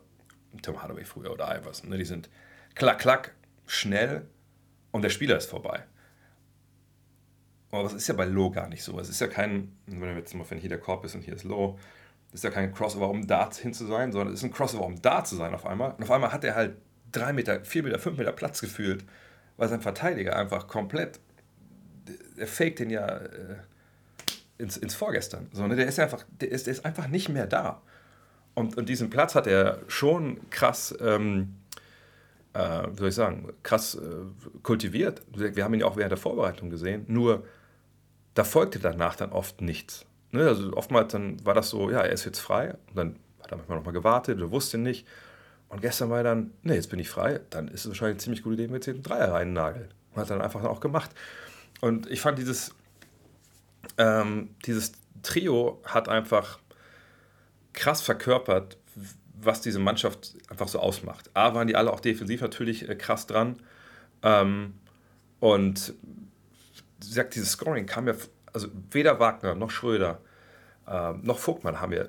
Tom 0.62 0.82
Hardaway 0.82 1.04
früher 1.04 1.32
oder 1.32 1.56
Iverson, 1.56 1.90
ne? 1.90 1.98
die 1.98 2.04
sind 2.04 2.28
klack, 2.74 2.98
klack, 2.98 3.34
schnell 3.66 4.26
und 4.90 5.02
der 5.02 5.10
Spieler 5.10 5.36
ist 5.36 5.50
vorbei. 5.50 5.84
Aber 7.70 7.82
das 7.82 7.92
ist 7.92 8.06
ja 8.06 8.14
bei 8.14 8.24
Low 8.24 8.50
gar 8.50 8.68
nicht 8.68 8.82
so. 8.82 8.98
Es 8.98 9.08
ist 9.08 9.20
ja 9.20 9.26
kein, 9.26 9.76
wenn 9.86 10.16
jetzt 10.16 10.34
mal, 10.34 10.48
wenn 10.48 10.58
hier 10.58 10.68
der 10.68 10.80
Korb 10.80 11.04
ist 11.04 11.14
und 11.14 11.22
hier 11.22 11.34
ist 11.34 11.44
Low, 11.44 11.78
ist 12.32 12.44
ja 12.44 12.50
kein 12.50 12.72
Crossover, 12.72 13.08
um 13.08 13.26
da 13.26 13.50
hin 13.52 13.74
zu 13.74 13.86
sein, 13.86 14.12
sondern 14.12 14.32
es 14.32 14.40
ist 14.40 14.44
ein 14.44 14.52
Crossover, 14.52 14.86
um 14.86 15.00
da 15.00 15.24
zu 15.24 15.36
sein 15.36 15.54
auf 15.54 15.66
einmal. 15.66 15.92
Und 15.92 16.02
auf 16.02 16.10
einmal 16.10 16.32
hat 16.32 16.44
er 16.44 16.54
halt 16.54 16.76
drei 17.12 17.32
Meter, 17.32 17.64
vier 17.64 17.82
Meter, 17.82 17.98
fünf 17.98 18.18
Meter 18.18 18.32
Platz 18.32 18.60
gefühlt, 18.60 19.04
weil 19.56 19.68
sein 19.68 19.80
Verteidiger 19.80 20.36
einfach 20.36 20.68
komplett, 20.68 21.20
der 22.38 22.46
faked 22.46 22.78
den 22.78 22.90
ja 22.90 23.06
äh, 23.06 23.56
ins, 24.58 24.76
ins 24.76 24.94
Vorgestern. 24.94 25.48
So, 25.52 25.66
ne? 25.66 25.76
Der 25.76 25.86
ist 25.86 25.98
einfach, 25.98 26.24
der 26.40 26.50
ist, 26.50 26.66
der 26.66 26.72
ist 26.72 26.84
einfach 26.84 27.08
nicht 27.08 27.28
mehr 27.28 27.46
da. 27.46 27.82
Und, 28.56 28.78
und 28.78 28.88
diesen 28.88 29.10
Platz 29.10 29.34
hat 29.34 29.46
er 29.46 29.80
schon 29.86 30.40
krass, 30.48 30.96
ähm, 31.00 31.56
äh, 32.54 32.84
wie 32.90 32.96
soll 32.96 33.08
ich 33.10 33.14
sagen, 33.14 33.52
krass 33.62 33.96
äh, 33.96 34.60
kultiviert. 34.62 35.20
Wir 35.30 35.62
haben 35.62 35.74
ihn 35.74 35.80
ja 35.80 35.86
auch 35.86 35.98
während 35.98 36.12
der 36.12 36.18
Vorbereitung 36.18 36.70
gesehen. 36.70 37.04
Nur 37.06 37.44
da 38.32 38.44
folgte 38.44 38.78
danach 38.78 39.14
dann 39.14 39.30
oft 39.30 39.60
nichts. 39.60 40.06
Ne? 40.32 40.48
Also 40.48 40.72
oftmals 40.72 41.12
dann 41.12 41.44
war 41.44 41.52
das 41.52 41.68
so, 41.68 41.90
ja, 41.90 42.00
er 42.00 42.12
ist 42.12 42.24
jetzt 42.24 42.38
frei. 42.38 42.78
Und 42.88 42.96
dann 42.96 43.16
hat 43.42 43.50
er 43.50 43.58
manchmal 43.58 43.76
noch 43.76 43.84
mal 43.84 43.92
gewartet, 43.92 44.40
er 44.40 44.50
wusste 44.50 44.78
nicht. 44.78 45.06
Und 45.68 45.82
gestern 45.82 46.08
war 46.08 46.18
er 46.18 46.24
dann, 46.24 46.54
ne, 46.62 46.76
jetzt 46.76 46.88
bin 46.88 46.98
ich 46.98 47.10
frei, 47.10 47.40
dann 47.50 47.68
ist 47.68 47.84
es 47.84 47.88
wahrscheinlich 47.88 48.14
eine 48.14 48.22
ziemlich 48.22 48.42
gute 48.42 48.62
Idee, 48.62 48.72
jetzt 48.72 48.86
den 48.86 49.02
Dreier 49.02 49.32
reinnageln. 49.32 49.88
Und 50.14 50.22
hat 50.22 50.30
dann 50.30 50.40
einfach 50.40 50.64
auch 50.64 50.80
gemacht. 50.80 51.10
Und 51.82 52.10
ich 52.10 52.22
fand 52.22 52.38
dieses, 52.38 52.74
ähm, 53.98 54.54
dieses 54.64 54.92
Trio 55.22 55.82
hat 55.84 56.08
einfach 56.08 56.58
krass 57.76 58.02
verkörpert, 58.02 58.76
was 59.38 59.60
diese 59.60 59.78
Mannschaft 59.78 60.34
einfach 60.48 60.66
so 60.66 60.80
ausmacht. 60.80 61.30
A, 61.34 61.54
waren 61.54 61.68
die 61.68 61.76
alle 61.76 61.92
auch 61.92 62.00
defensiv 62.00 62.40
natürlich 62.40 62.88
äh, 62.88 62.96
krass 62.96 63.28
dran. 63.28 63.62
Ähm, 64.22 64.74
und 65.38 65.94
sie 67.00 67.12
sagt, 67.12 67.36
dieses 67.36 67.52
Scoring 67.52 67.86
kam 67.86 68.08
ja, 68.08 68.14
also 68.52 68.68
weder 68.90 69.20
Wagner 69.20 69.54
noch 69.54 69.70
Schröder 69.70 70.20
äh, 70.88 71.12
noch 71.22 71.38
Vogtmann 71.38 71.80
haben 71.80 71.92
ja 71.92 72.06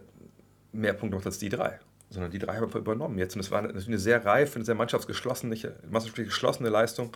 mehr 0.72 0.94
Punkte 0.94 1.24
als 1.24 1.38
die 1.38 1.50
drei 1.50 1.80
sondern 2.10 2.32
die 2.32 2.40
drei 2.40 2.56
haben 2.56 2.74
wir 2.74 2.80
übernommen 2.80 3.18
jetzt. 3.18 3.36
Und 3.36 3.42
es 3.42 3.52
war 3.52 3.60
eine, 3.60 3.70
eine 3.70 4.00
sehr 4.00 4.26
reife, 4.26 4.56
eine 4.56 4.66
sehr 4.66 4.76
mannschaftsgeschlossene, 4.76 5.58
geschlossene 6.16 6.70
Leistung. 6.70 7.12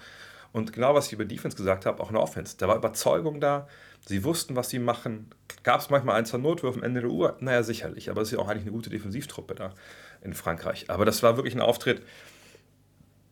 Und 0.53 0.73
genau, 0.73 0.93
was 0.93 1.07
ich 1.07 1.13
über 1.13 1.25
Defense 1.25 1.55
gesagt 1.55 1.85
habe, 1.85 2.01
auch 2.01 2.09
eine 2.09 2.19
Offense. 2.19 2.57
Da 2.57 2.67
war 2.67 2.75
Überzeugung 2.75 3.39
da. 3.39 3.67
Sie 4.05 4.23
wussten, 4.23 4.55
was 4.55 4.69
sie 4.69 4.79
machen. 4.79 5.29
Gab 5.63 5.79
es 5.79 5.89
manchmal 5.89 6.15
ein, 6.17 6.25
zwei 6.25 6.39
Notwürfe 6.39 6.79
am 6.79 6.83
Ende 6.83 7.01
der 7.01 7.09
Uhr? 7.09 7.37
Naja, 7.39 7.63
sicherlich. 7.63 8.09
Aber 8.09 8.21
es 8.21 8.29
ist 8.29 8.37
ja 8.37 8.39
auch 8.39 8.49
eigentlich 8.49 8.63
eine 8.63 8.71
gute 8.71 8.89
Defensivtruppe 8.89 9.55
da 9.55 9.73
in 10.21 10.33
Frankreich. 10.33 10.89
Aber 10.89 11.05
das 11.05 11.23
war 11.23 11.37
wirklich 11.37 11.55
ein 11.55 11.61
Auftritt. 11.61 12.01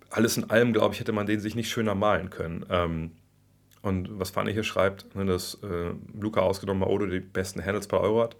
Alles 0.10 0.38
in 0.38 0.50
allem, 0.50 0.74
glaube 0.74 0.94
ich, 0.94 1.00
hätte 1.00 1.12
man 1.12 1.26
den 1.28 1.40
sich 1.40 1.56
nicht 1.56 1.70
schöner 1.70 1.96
malen 1.96 2.30
können. 2.30 2.66
Ähm, 2.70 3.12
Und 3.82 4.20
was 4.20 4.32
Fanny 4.32 4.54
hier 4.54 4.64
schreibt, 4.64 5.16
ne, 5.16 5.26
dass 5.26 5.56
äh, 5.64 5.92
Luca 6.20 6.42
ausgenommen 6.42 6.82
Maodo 6.82 7.06
die 7.06 7.20
besten 7.22 7.64
Handles 7.64 7.88
bei 7.88 7.98
Euro 7.98 8.24
hat. 8.24 8.36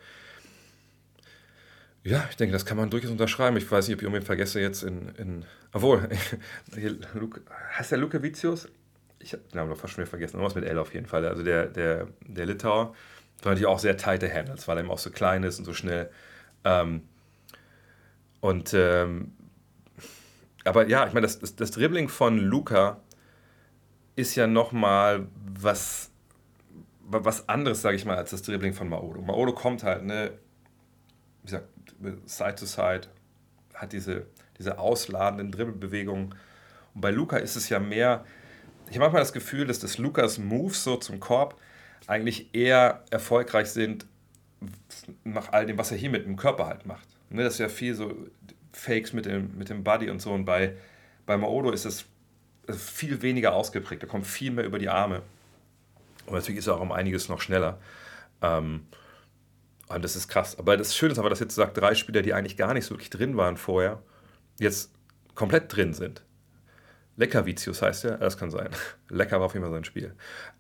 Ja, 2.10 2.26
ich 2.32 2.38
denke, 2.38 2.54
das 2.54 2.66
kann 2.66 2.76
man 2.76 2.90
durchaus 2.90 3.12
unterschreiben. 3.12 3.56
Ich 3.58 3.70
weiß 3.70 3.88
nicht, 3.88 3.94
ob 3.94 4.02
ich 4.02 4.04
irgendwen 4.04 4.26
vergesse 4.26 4.60
jetzt 4.60 4.82
in. 4.82 5.10
in 5.10 5.46
obwohl, 5.72 6.10
Luke, 7.14 7.42
heißt 7.78 7.92
der 7.92 8.00
Luke 8.00 8.24
Vicius? 8.24 8.68
Ich 9.20 9.34
habe 9.34 9.44
den 9.44 9.58
Namen 9.58 9.76
fast 9.76 9.94
schon 9.94 10.02
wieder 10.02 10.10
vergessen. 10.10 10.38
Irgendwas 10.38 10.56
mit 10.56 10.66
L 10.66 10.80
auf 10.80 10.92
jeden 10.96 11.06
Fall. 11.06 11.24
Also 11.28 11.44
der, 11.44 11.68
der, 11.68 12.08
der 12.22 12.48
Litauer. 12.48 12.96
War 13.44 13.52
natürlich 13.52 13.68
auch 13.68 13.78
sehr 13.78 13.96
tighte 13.96 14.34
Handles, 14.34 14.68
weil 14.68 14.78
er 14.78 14.84
eben 14.84 14.92
auch 14.92 14.98
so 14.98 15.12
klein 15.12 15.44
ist 15.44 15.60
und 15.60 15.66
so 15.66 15.74
schnell. 15.74 16.10
Ähm, 16.64 17.04
und 18.40 18.74
ähm, 18.74 19.34
aber 20.66 20.88
ja, 20.88 21.06
ich 21.06 21.14
meine, 21.14 21.28
das, 21.28 21.38
das, 21.38 21.56
das 21.56 21.70
Dribbling 21.70 22.10
von 22.10 22.40
Luca 22.40 23.02
ist 24.16 24.34
ja 24.34 24.48
nochmal 24.48 25.28
was, 25.36 26.10
was 27.06 27.48
anderes, 27.48 27.84
sage 27.84 27.98
ich 27.98 28.06
mal, 28.06 28.18
als 28.18 28.32
das 28.32 28.42
Dribbling 28.42 28.74
von 28.74 28.90
Maodo. 28.90 29.22
Maodo 29.22 29.54
kommt 29.54 29.84
halt, 29.84 30.04
ne, 30.04 30.32
wie 31.42 31.46
gesagt, 31.46 31.68
Side 32.26 32.56
to 32.56 32.66
Side, 32.66 33.02
hat 33.74 33.94
diese, 33.94 34.26
diese 34.58 34.78
ausladenden 34.80 35.52
Dribbelbewegungen. 35.52 36.36
Und 36.94 37.02
bei 37.02 37.12
Luca 37.12 37.38
ist 37.38 37.56
es 37.56 37.70
ja 37.70 37.80
mehr, 37.80 38.26
ich 38.88 38.96
habe 38.96 39.02
manchmal 39.02 39.22
das 39.22 39.34
Gefühl, 39.34 39.68
dass 39.68 39.80
das 39.80 39.98
Lukas 39.98 40.38
Moves 40.38 40.84
so 40.84 40.98
zum 40.98 41.20
Korb 41.20 41.60
eigentlich 42.08 42.54
eher 42.54 43.04
erfolgreich 43.12 43.70
sind 43.70 44.08
nach 45.24 45.52
all 45.52 45.66
dem, 45.66 45.78
was 45.78 45.92
er 45.92 45.98
hier 45.98 46.10
mit 46.10 46.26
dem 46.26 46.36
Körper 46.36 46.66
halt 46.66 46.86
macht. 46.86 47.08
Ne, 47.30 47.44
das 47.44 47.54
ist 47.54 47.60
ja 47.60 47.70
viel 47.70 47.94
so 47.94 48.14
Fakes 48.74 49.14
mit 49.14 49.26
dem, 49.26 49.58
mit 49.58 49.70
dem 49.70 49.84
Body 49.84 50.10
und 50.10 50.22
so. 50.22 50.32
Und 50.32 50.46
bei, 50.46 50.76
bei 51.26 51.38
Maodo 51.38 51.72
ist 51.72 51.86
es 51.86 52.06
viel 52.76 53.22
weniger 53.22 53.54
ausgeprägt. 53.54 54.04
Er 54.04 54.10
kommt 54.10 54.26
viel 54.26 54.52
mehr 54.52 54.66
über 54.66 54.80
die 54.80 54.90
Arme. 54.90 55.22
Und 56.26 56.34
natürlich 56.34 56.60
ist 56.60 56.68
er 56.68 56.76
auch 56.76 56.82
um 56.82 56.92
einiges 56.92 57.30
noch 57.30 57.42
schneller. 57.42 57.80
Ähm, 58.42 58.86
und 59.90 60.04
das 60.04 60.16
ist 60.16 60.28
krass. 60.28 60.58
Aber 60.58 60.78
das 60.78 60.96
Schöne 60.96 61.14
ist 61.14 61.20
aber, 61.20 61.30
dass 61.30 61.40
jetzt 61.40 61.56
sagt, 61.56 61.78
drei 61.78 61.96
Spieler, 61.96 62.22
die 62.22 62.34
eigentlich 62.34 62.58
gar 62.58 62.74
nicht 62.74 62.86
so 62.86 62.92
wirklich 62.92 63.10
drin 63.10 63.38
waren 63.38 63.58
vorher, 63.58 64.02
jetzt 64.60 64.92
komplett 65.36 65.76
drin 65.76 65.94
sind. 65.94 66.24
Leckervicius 67.18 67.82
heißt 67.82 68.06
er, 68.06 68.18
das 68.18 68.38
kann 68.38 68.52
sein. 68.52 68.70
Lecker 69.10 69.40
war 69.40 69.48
auf 69.48 69.54
jeden 69.54 69.66
Fall 69.66 69.74
sein 69.74 69.84
Spiel. 69.84 70.14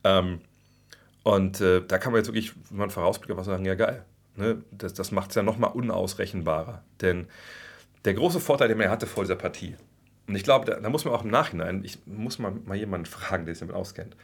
Ähm, 0.03 0.41
und 1.23 1.61
äh, 1.61 1.81
da 1.85 1.97
kann 1.97 2.11
man 2.11 2.19
jetzt 2.19 2.27
wirklich, 2.27 2.53
wenn 2.69 2.79
man 2.79 2.89
vorausblickt, 2.89 3.37
was 3.37 3.45
sagen, 3.45 3.65
ja 3.65 3.75
geil. 3.75 4.03
Ne? 4.35 4.63
Das, 4.71 4.93
das 4.93 5.11
macht 5.11 5.29
es 5.29 5.35
ja 5.35 5.43
nochmal 5.43 5.71
unausrechenbarer. 5.71 6.83
Denn 7.01 7.27
der 8.05 8.13
große 8.13 8.39
Vorteil, 8.39 8.67
den 8.67 8.79
er 8.79 8.89
hatte 8.89 9.07
vor 9.07 9.23
dieser 9.23 9.35
Partie, 9.35 9.75
und 10.27 10.35
ich 10.35 10.43
glaube, 10.43 10.65
da, 10.65 10.79
da, 10.79 10.89
muss 10.89 11.05
man 11.05 11.13
auch 11.13 11.23
im 11.23 11.31
Nachhinein, 11.31 11.83
ich 11.83 12.05
muss 12.05 12.37
mal, 12.37 12.51
mal 12.51 12.77
jemanden 12.77 13.07
fragen, 13.07 13.45
der 13.45 13.55
sich 13.55 13.61
damit 13.61 13.75
auskennt, 13.75 14.15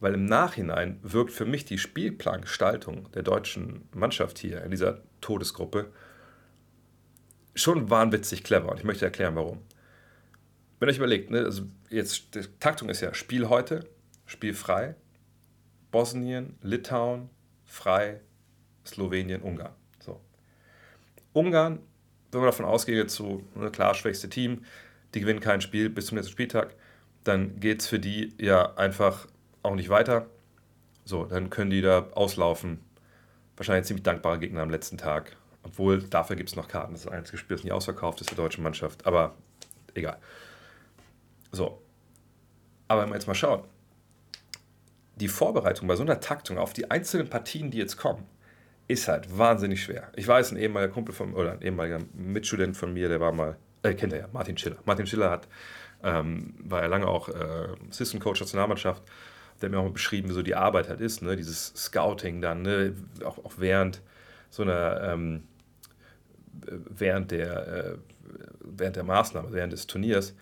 weil 0.00 0.14
im 0.14 0.24
Nachhinein 0.24 0.98
wirkt 1.02 1.32
für 1.32 1.44
mich 1.44 1.64
die 1.64 1.78
Spielplangestaltung 1.78 3.10
der 3.12 3.22
deutschen 3.22 3.88
Mannschaft 3.92 4.38
hier 4.38 4.62
in 4.62 4.70
dieser 4.70 5.02
Todesgruppe 5.20 5.92
schon 7.54 7.90
wahnwitzig 7.90 8.44
clever 8.44 8.70
und 8.70 8.78
ich 8.78 8.84
möchte 8.84 9.04
erklären, 9.04 9.34
warum. 9.34 9.62
Wenn 10.78 10.88
ihr 10.88 10.92
euch 10.92 10.98
überlegt, 10.98 11.30
ne, 11.30 11.40
also 11.40 11.62
jetzt, 11.90 12.34
die 12.34 12.42
Taktung 12.60 12.88
ist 12.88 13.00
ja 13.00 13.12
Spiel 13.14 13.48
heute, 13.48 13.84
Spiel 14.26 14.54
frei, 14.54 14.94
Bosnien, 15.90 16.56
Litauen, 16.62 17.30
frei, 17.64 18.20
Slowenien, 18.86 19.42
Ungarn. 19.42 19.74
So. 19.98 20.20
Ungarn 21.32 21.80
wenn 22.30 22.40
man 22.40 22.48
davon 22.48 22.66
ausgeht, 22.66 23.10
so 23.10 23.42
ne, 23.54 23.70
klar 23.70 23.94
schwächste 23.94 24.28
Team, 24.28 24.64
die 25.14 25.20
gewinnen 25.20 25.40
kein 25.40 25.60
Spiel 25.60 25.88
bis 25.88 26.06
zum 26.06 26.16
nächsten 26.16 26.32
Spieltag, 26.32 26.74
dann 27.24 27.58
geht 27.60 27.80
es 27.80 27.88
für 27.88 27.98
die 27.98 28.34
ja 28.38 28.74
einfach 28.76 29.26
auch 29.62 29.74
nicht 29.74 29.88
weiter. 29.88 30.26
So, 31.04 31.24
dann 31.24 31.50
können 31.50 31.70
die 31.70 31.80
da 31.80 32.08
auslaufen. 32.14 32.80
Wahrscheinlich 33.56 33.82
ein 33.82 33.86
ziemlich 33.86 34.04
dankbarer 34.04 34.38
Gegner 34.38 34.62
am 34.62 34.70
letzten 34.70 34.98
Tag. 34.98 35.36
Obwohl, 35.62 36.02
dafür 36.02 36.36
gibt 36.36 36.48
es 36.50 36.56
noch 36.56 36.68
Karten. 36.68 36.92
Das 36.92 37.04
ist 37.04 37.10
einzige 37.10 37.38
Spiel, 37.38 37.56
das 37.56 37.64
nicht 37.64 37.72
ausverkauft 37.72 38.20
ist 38.20 38.30
der 38.30 38.36
deutschen 38.36 38.62
Mannschaft. 38.62 39.06
Aber 39.06 39.34
egal. 39.94 40.18
So. 41.52 41.82
Aber 42.88 43.02
wenn 43.02 43.10
wir 43.10 43.14
jetzt 43.14 43.26
mal 43.26 43.34
schauen. 43.34 43.64
Die 45.16 45.28
Vorbereitung 45.28 45.88
bei 45.88 45.96
so 45.96 46.04
einer 46.04 46.20
Taktung 46.20 46.58
auf 46.58 46.72
die 46.72 46.90
einzelnen 46.90 47.28
Partien, 47.28 47.70
die 47.70 47.78
jetzt 47.78 47.96
kommen, 47.96 48.24
ist 48.88 49.06
halt 49.06 49.36
wahnsinnig 49.36 49.82
schwer. 49.82 50.10
Ich 50.16 50.26
weiß, 50.26 50.52
ein 50.52 50.56
ehemaliger 50.56 50.92
Kumpel 50.92 51.14
von, 51.14 51.34
oder 51.34 51.52
ein 51.52 51.62
ehemaliger 51.62 52.00
Mitstudent 52.14 52.76
von 52.76 52.92
mir, 52.92 53.08
der 53.08 53.20
war 53.20 53.32
mal, 53.32 53.56
äh, 53.82 53.94
kennt 53.94 54.14
er 54.14 54.20
ja, 54.20 54.28
Martin 54.32 54.56
Schiller. 54.56 54.78
Martin 54.86 55.06
Schiller 55.06 55.30
hat, 55.30 55.46
ähm, 56.02 56.54
war 56.58 56.82
ja 56.82 56.86
lange 56.86 57.06
auch 57.06 57.28
äh, 57.28 57.68
Assistant 57.90 58.22
Coach 58.22 58.40
Nationalmannschaft, 58.40 59.02
der 59.60 59.70
mir 59.70 59.78
auch 59.78 59.84
mal 59.84 59.92
beschrieben, 59.92 60.28
wie 60.28 60.34
so 60.34 60.42
die 60.42 60.54
Arbeit 60.54 60.88
halt 60.88 61.00
ist, 61.00 61.22
ne? 61.22 61.36
dieses 61.36 61.72
Scouting 61.76 62.40
dann, 62.40 62.62
ne? 62.62 62.94
auch, 63.24 63.38
auch 63.44 63.54
während 63.58 64.00
so 64.50 64.62
einer, 64.62 65.00
ähm, 65.02 65.44
während 66.52 67.30
der, 67.30 67.66
äh, 67.66 67.94
während 68.60 68.96
der 68.96 69.04
Maßnahme, 69.04 69.52
während 69.52 69.72
des 69.72 69.86
Turniers, 69.86 70.34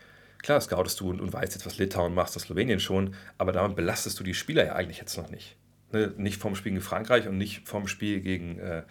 klar 0.43 0.61
scoutest 0.61 1.01
du 1.01 1.11
und, 1.11 1.21
und 1.21 1.33
weißt 1.33 1.55
jetzt, 1.55 1.67
was 1.67 1.79
Litauen 1.79 2.15
machst, 2.15 2.37
das 2.37 2.45
Slowenien 2.45 2.81
schon, 2.81 3.15
aber 3.39 3.53
damit 3.53 3.77
belastest 3.77 4.19
du 4.21 4.25
die 4.25 4.35
Spieler 4.35 4.65
ja 4.65 4.75
eigentlich 4.75 4.99
jetzt 4.99 5.17
noch 5.17 5.31
nicht. 5.31 5.57
Ne, 5.93 6.13
nicht 6.17 6.41
vom 6.41 6.57
Spiel 6.57 6.73
gegen 6.73 6.83
Frankreich 6.83 7.29
und 7.29 7.39
nicht 7.39 7.69
vom 7.69 7.87
Spiel 7.87 8.21
gegen, 8.21 8.59
äh, 8.59 8.83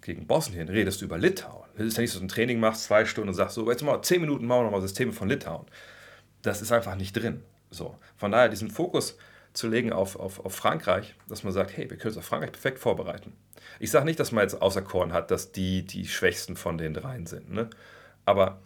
gegen 0.00 0.26
Bosnien. 0.26 0.68
Redest 0.68 1.00
du 1.00 1.04
über 1.04 1.18
Litauen. 1.18 1.68
Das 1.76 1.86
ist 1.86 1.96
ja 1.96 2.02
nicht 2.02 2.12
so, 2.12 2.20
ein 2.20 2.28
Training 2.28 2.58
machst, 2.58 2.84
zwei 2.84 3.04
Stunden 3.04 3.28
und 3.28 3.34
sagst 3.34 3.54
so, 3.54 3.70
jetzt 3.70 3.82
mal 3.82 4.00
zehn 4.02 4.20
Minuten 4.20 4.46
machen 4.46 4.60
wir 4.60 4.64
nochmal 4.64 4.80
Systeme 4.80 5.12
von 5.12 5.28
Litauen. 5.28 5.66
Das 6.40 6.62
ist 6.62 6.72
einfach 6.72 6.96
nicht 6.96 7.12
drin. 7.12 7.42
So. 7.70 7.98
Von 8.16 8.32
daher 8.32 8.48
diesen 8.48 8.70
Fokus 8.70 9.16
zu 9.52 9.68
legen 9.68 9.92
auf, 9.92 10.16
auf, 10.16 10.44
auf 10.44 10.54
Frankreich, 10.54 11.14
dass 11.28 11.44
man 11.44 11.52
sagt, 11.52 11.76
hey, 11.76 11.90
wir 11.90 11.96
können 11.96 12.14
uns 12.14 12.18
auf 12.18 12.24
Frankreich 12.24 12.52
perfekt 12.52 12.78
vorbereiten. 12.78 13.34
Ich 13.78 13.90
sage 13.90 14.04
nicht, 14.04 14.18
dass 14.18 14.32
man 14.32 14.42
jetzt 14.42 14.60
auserkoren 14.60 15.12
hat, 15.12 15.30
dass 15.30 15.52
die 15.52 15.84
die 15.84 16.06
Schwächsten 16.06 16.56
von 16.56 16.78
den 16.78 16.94
dreien 16.94 17.26
sind. 17.26 17.52
Ne? 17.52 17.68
Aber 18.24 18.60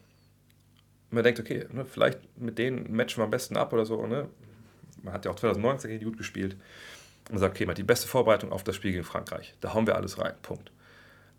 man 1.10 1.24
denkt, 1.24 1.40
okay, 1.40 1.66
ne, 1.72 1.84
vielleicht 1.84 2.18
mit 2.38 2.58
denen 2.58 2.94
matchen 2.94 3.18
wir 3.18 3.24
am 3.24 3.30
besten 3.30 3.56
ab 3.56 3.72
oder 3.72 3.84
so. 3.84 4.06
Ne? 4.06 4.28
Man 5.02 5.12
hat 5.12 5.24
ja 5.24 5.30
auch 5.30 5.36
2019 5.36 5.90
gegen 5.90 6.00
die 6.00 6.06
gut 6.06 6.18
gespielt 6.18 6.56
und 7.30 7.38
sagt, 7.38 7.56
okay, 7.56 7.66
man 7.66 7.72
hat 7.72 7.78
die 7.78 7.82
beste 7.82 8.06
Vorbereitung 8.06 8.52
auf 8.52 8.64
das 8.64 8.76
Spiel 8.76 8.92
gegen 8.92 9.04
Frankreich. 9.04 9.54
Da 9.60 9.74
hauen 9.74 9.86
wir 9.86 9.96
alles 9.96 10.18
rein. 10.18 10.34
Punkt. 10.42 10.70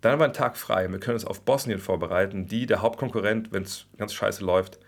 Dann 0.02 0.12
haben 0.12 0.20
wir 0.20 0.26
einen 0.26 0.34
Tag 0.34 0.58
frei. 0.58 0.90
Wir 0.92 1.00
können 1.00 1.16
uns 1.16 1.26
auf 1.26 1.42
Bosnien 1.42 1.80
vorbereiten, 1.80 2.48
die 2.48 2.66
der 2.66 2.82
Hauptkonkurrent, 2.82 3.52
wenn 3.52 3.64
es 3.64 3.86
ganz 3.98 4.14
scheiße 4.14 4.44
läuft, 4.44 4.80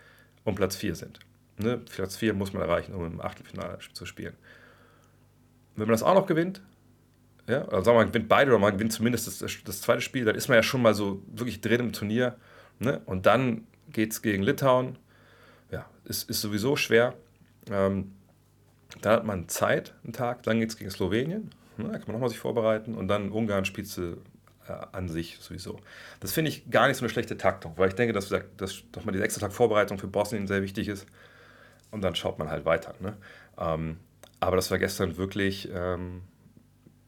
um 0.44 0.54
Platz 0.54 0.76
4 0.76 0.94
sind. 0.94 1.20
Ne? 1.62 1.78
Platz 1.78 2.16
4 2.16 2.34
muss 2.34 2.52
man 2.52 2.62
erreichen, 2.62 2.94
um 2.94 3.04
im 3.06 3.20
Achtelfinale 3.20 3.78
zu 3.92 4.06
spielen. 4.06 4.34
Wenn 5.76 5.86
man 5.86 5.92
das 5.92 6.02
auch 6.02 6.14
noch 6.14 6.26
gewinnt, 6.26 6.62
ja, 7.46 7.66
oder 7.66 7.82
sagen 7.82 7.96
wir, 7.96 8.04
man 8.04 8.08
gewinnt 8.08 8.28
beide 8.28 8.50
oder 8.50 8.60
man 8.60 8.74
gewinnt 8.74 8.92
zumindest 8.92 9.26
das, 9.26 9.62
das, 9.64 9.80
zweite 9.80 10.00
Spiel, 10.00 10.24
dann 10.24 10.36
ist 10.36 10.48
man 10.48 10.56
ja 10.56 10.62
schon 10.62 10.82
mal 10.82 10.94
so 10.94 11.22
wirklich 11.26 11.60
drin 11.60 11.80
im 11.80 11.92
Turnier. 11.92 12.36
Ne? 12.78 13.00
Und 13.06 13.26
dann 13.26 13.66
geht 13.90 14.12
es 14.12 14.22
gegen 14.22 14.42
Litauen. 14.42 14.98
Ja, 15.70 15.86
ist, 16.04 16.30
ist 16.30 16.40
sowieso 16.40 16.76
schwer. 16.76 17.14
Ähm, 17.70 18.12
da 19.02 19.12
hat 19.12 19.24
man 19.24 19.48
Zeit, 19.48 19.94
einen 20.04 20.12
Tag, 20.12 20.42
dann 20.44 20.60
geht 20.60 20.70
es 20.70 20.76
gegen 20.76 20.90
Slowenien, 20.90 21.50
ne, 21.76 21.84
da 21.84 21.92
kann 21.92 22.06
man 22.06 22.14
nochmal 22.14 22.28
sich 22.28 22.38
vorbereiten 22.38 22.94
und 22.94 23.08
dann 23.08 23.30
Ungarn 23.30 23.64
spielst 23.64 23.96
du 23.96 24.16
äh, 24.66 24.72
an 24.92 25.08
sich 25.08 25.38
sowieso. 25.40 25.78
Das 26.18 26.32
finde 26.32 26.50
ich 26.50 26.70
gar 26.70 26.88
nicht 26.88 26.96
so 26.96 27.04
eine 27.04 27.10
schlechte 27.10 27.36
Taktung, 27.36 27.74
weil 27.76 27.88
ich 27.88 27.94
denke, 27.94 28.12
dass, 28.12 28.28
dass, 28.28 28.44
dass 28.56 29.04
man 29.04 29.12
diese 29.12 29.24
extra 29.24 29.40
Tag 29.40 29.52
Vorbereitung 29.52 29.98
für 29.98 30.08
Bosnien 30.08 30.48
sehr 30.48 30.62
wichtig 30.62 30.88
ist 30.88 31.06
und 31.90 32.02
dann 32.02 32.14
schaut 32.14 32.38
man 32.38 32.50
halt 32.50 32.64
weiter. 32.64 32.94
Ne? 33.00 33.16
Ähm, 33.58 33.98
aber 34.40 34.56
das 34.56 34.70
war 34.70 34.78
gestern 34.78 35.16
wirklich 35.16 35.68
ähm, 35.72 36.22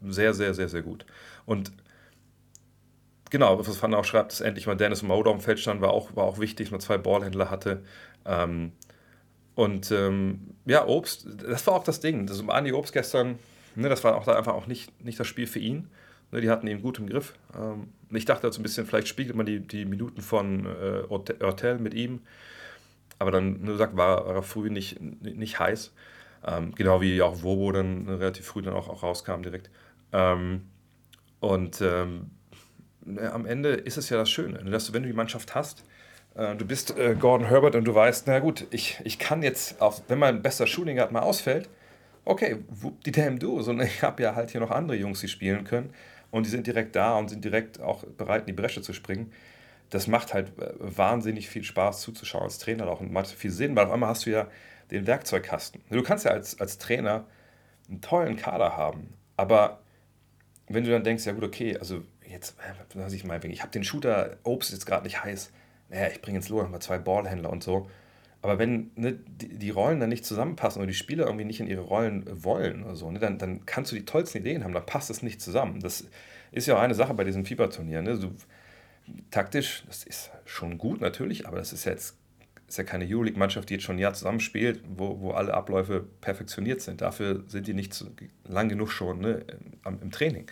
sehr, 0.03 0.35
sehr, 0.35 0.55
sehr, 0.55 0.69
sehr 0.69 0.83
gut. 0.83 1.07
Und 1.47 1.73
genau, 3.31 3.59
was 3.59 3.83
Van 3.83 3.95
auch 3.95 4.05
schreibt, 4.05 4.33
dass 4.33 4.41
endlich 4.41 4.67
mal 4.67 4.77
Dennis 4.77 5.03
Moder 5.03 5.31
am 5.31 5.41
Feld 5.41 5.59
stand, 5.59 5.81
war 5.81 5.91
auch, 5.91 6.15
war 6.15 6.25
auch 6.25 6.39
wichtig, 6.39 6.71
man 6.71 6.81
zwei 6.81 6.99
Ballhändler 6.99 7.51
hatte. 7.51 7.83
Ähm, 8.25 8.73
und 9.55 9.91
ähm, 9.91 10.55
ja, 10.65 10.87
Obst, 10.87 11.27
das 11.47 11.67
war 11.67 11.75
auch 11.75 11.85
das 11.85 12.01
Ding. 12.01 12.27
Das 12.27 12.47
Andi 12.47 12.73
Obst 12.73 12.93
gestern, 12.93 13.39
ne, 13.75 13.89
das 13.89 14.05
war 14.05 14.17
auch 14.17 14.25
da 14.25 14.37
einfach 14.37 14.55
auch 14.55 14.67
nicht, 14.67 15.03
nicht 15.05 15.19
das 15.19 15.27
Spiel 15.27 15.47
für 15.47 15.59
ihn. 15.59 15.89
Ne, 16.31 16.41
die 16.41 16.51
hatten 16.51 16.67
ihn 16.67 16.83
gut 16.83 16.99
im 16.99 17.09
Griff. 17.09 17.35
Ähm, 17.55 17.89
ich 18.11 18.25
dachte 18.25 18.47
also 18.47 18.61
ein 18.61 18.63
bisschen, 18.63 18.87
vielleicht 18.87 19.09
spiegelt 19.09 19.37
man 19.37 19.47
die, 19.47 19.61
die 19.61 19.85
Minuten 19.85 20.21
von 20.21 20.67
äh, 20.67 21.03
Hotel 21.09 21.79
mit 21.79 21.95
ihm. 21.95 22.21
Aber 23.23 23.31
dann, 23.31 23.63
ne, 23.63 23.77
sagt, 23.77 23.97
war, 23.97 24.27
war 24.27 24.35
er 24.35 24.43
früh 24.43 24.69
nicht, 24.69 25.01
nicht 25.01 25.61
heiß. 25.61 25.93
Ähm, 26.45 26.75
genau 26.75 27.01
wie 27.01 27.23
auch 27.23 27.45
Wobo 27.45 27.71
dann 27.71 28.09
relativ 28.09 28.47
früh 28.47 28.63
dann 28.63 28.75
auch, 28.75 28.89
auch 28.89 29.05
rauskam 29.05 29.43
direkt. 29.43 29.71
Ähm, 30.13 30.63
und 31.39 31.81
ähm, 31.81 32.33
ne, 33.05 33.33
am 33.33 33.47
Ende 33.47 33.71
ist 33.71 33.97
es 33.97 34.09
ja 34.11 34.17
das 34.17 34.29
Schöne, 34.29 34.65
ne, 34.65 34.71
dass 34.73 34.87
du, 34.87 34.93
wenn 34.93 35.05
du 35.05 35.09
die 35.09 35.15
Mannschaft 35.15 35.55
hast, 35.55 35.85
äh, 36.35 36.57
du 36.57 36.67
bist 36.67 36.99
äh, 36.99 37.15
Gordon 37.15 37.47
Herbert 37.47 37.77
und 37.77 37.85
du 37.85 37.95
weißt, 37.95 38.27
na 38.27 38.41
gut, 38.41 38.67
ich, 38.71 39.01
ich 39.05 39.21
kann 39.21 39.43
jetzt, 39.43 39.81
auf, 39.81 40.03
wenn 40.09 40.19
mein 40.19 40.43
bester 40.43 40.67
Shooting 40.67 40.97
Guard 40.97 41.13
mal 41.13 41.21
ausfällt, 41.21 41.69
okay, 42.25 42.57
die 43.07 43.13
damn 43.13 43.39
du, 43.39 43.63
sondern 43.63 43.87
ich 43.87 44.03
habe 44.03 44.21
ja 44.25 44.35
halt 44.35 44.51
hier 44.51 44.61
noch 44.61 44.73
andere 44.73 44.97
Jungs, 44.97 45.21
die 45.21 45.29
spielen 45.29 45.63
können 45.63 45.95
und 46.33 46.45
die 46.45 46.51
sind 46.51 46.67
direkt 46.67 46.97
da 46.97 47.17
und 47.17 47.29
sind 47.29 47.45
direkt 47.45 47.81
auch 47.81 48.03
bereit, 48.05 48.43
in 48.43 48.47
die 48.49 48.61
Bresche 48.61 48.83
zu 48.83 48.93
springen. 48.93 49.33
Das 49.93 50.07
macht 50.07 50.33
halt 50.33 50.59
äh, 50.59 50.73
wahnsinnig 50.79 51.49
viel 51.49 51.63
Spaß 51.63 52.01
zuzuschauen 52.01 52.45
als 52.45 52.59
Trainer 52.59 52.89
auch 52.89 53.01
und 53.01 53.13
macht 53.13 53.29
viel 53.29 53.51
Sinn, 53.51 53.77
weil 53.77 53.87
auf 53.87 53.93
einmal 53.93 54.09
hast 54.09 54.27
du 54.27 54.31
ja 54.31 54.49
den 54.91 55.07
Werkzeugkasten. 55.07 55.83
Du 55.91 56.03
kannst 56.03 56.25
ja 56.25 56.33
als, 56.33 56.59
als 56.61 56.79
Trainer 56.79 57.27
einen 57.89 58.01
tollen 58.01 58.37
Kader 58.37 58.77
haben. 58.77 59.15
Aber 59.37 59.81
wenn 60.69 60.85
du 60.85 60.91
dann 60.91 61.05
denkst, 61.05 61.27
ja 61.27 61.33
gut, 61.33 61.45
okay, 61.45 61.77
also 61.77 62.03
jetzt, 62.27 62.57
äh, 62.59 62.99
was 62.99 63.13
ich 63.13 63.25
mal, 63.25 63.45
ich 63.45 63.61
habe 63.61 63.71
den 63.71 63.85
Shooter 63.85 64.39
Obst 64.45 64.73
jetzt 64.73 64.87
gerade 64.87 65.05
nicht 65.05 65.23
heiß. 65.23 65.53
Naja, 65.91 66.09
ich 66.09 66.23
bringe 66.23 66.39
jetzt 66.39 66.49
Lo 66.49 66.63
mal 66.67 66.81
zwei 66.81 66.99
Ballhändler 66.99 67.51
und 67.51 67.63
so. 67.63 67.89
Aber 68.41 68.59
wenn 68.59 68.91
ne, 68.97 69.13
die, 69.13 69.71
Rollen 69.71 70.01
dann 70.01 70.09
nicht 70.09 70.25
zusammenpassen 70.25 70.81
oder 70.81 70.89
die 70.89 70.95
Spieler 70.95 71.27
irgendwie 71.27 71.45
nicht 71.45 71.61
in 71.61 71.69
ihre 71.69 71.83
Rollen 71.83 72.25
wollen 72.43 72.83
oder 72.83 72.97
so, 72.97 73.11
ne, 73.11 73.21
dann, 73.21 73.39
dann 73.39 73.67
kannst 73.67 73.93
du 73.93 73.97
die 73.97 74.05
tollsten 74.05 74.39
Ideen 74.39 74.65
haben, 74.65 74.73
dann 74.73 74.87
passt 74.87 75.11
es 75.11 75.23
nicht 75.23 75.41
zusammen. 75.41 75.81
Das 75.81 76.09
ist 76.51 76.67
ja 76.67 76.77
auch 76.77 76.81
eine 76.81 76.95
Sache 76.95 77.15
bei 77.15 77.25
diesem 77.25 77.45
Fieberturnier. 77.45 78.03
Ne? 78.03 78.17
So, 78.17 78.33
taktisch, 79.31 79.85
das 79.87 80.05
ist 80.05 80.31
schon 80.45 80.79
gut 80.79 81.01
natürlich, 81.01 81.47
aber 81.47 81.59
das 81.59 81.73
ist 81.73 81.85
jetzt 81.85 82.17
ist 82.73 82.79
ja 82.79 82.85
keine 82.85 83.05
Euroleague-Mannschaft, 83.07 83.69
die 83.69 83.75
jetzt 83.75 83.83
schon 83.83 83.97
ein 83.97 83.99
Jahr 83.99 84.15
zusammenspielt, 84.15 84.83
wo, 84.97 85.21
wo 85.21 85.33
alle 85.33 85.53
Abläufe 85.53 86.07
perfektioniert 86.23 86.81
sind. 86.81 87.03
Dafür 87.03 87.45
sind 87.47 87.67
die 87.67 87.75
nicht 87.75 87.93
so, 87.93 88.07
lang 88.45 88.71
genug 88.71 88.91
schon 88.91 89.21
ne, 89.21 89.45
im, 89.85 90.01
im 90.01 90.11
Training. 90.11 90.47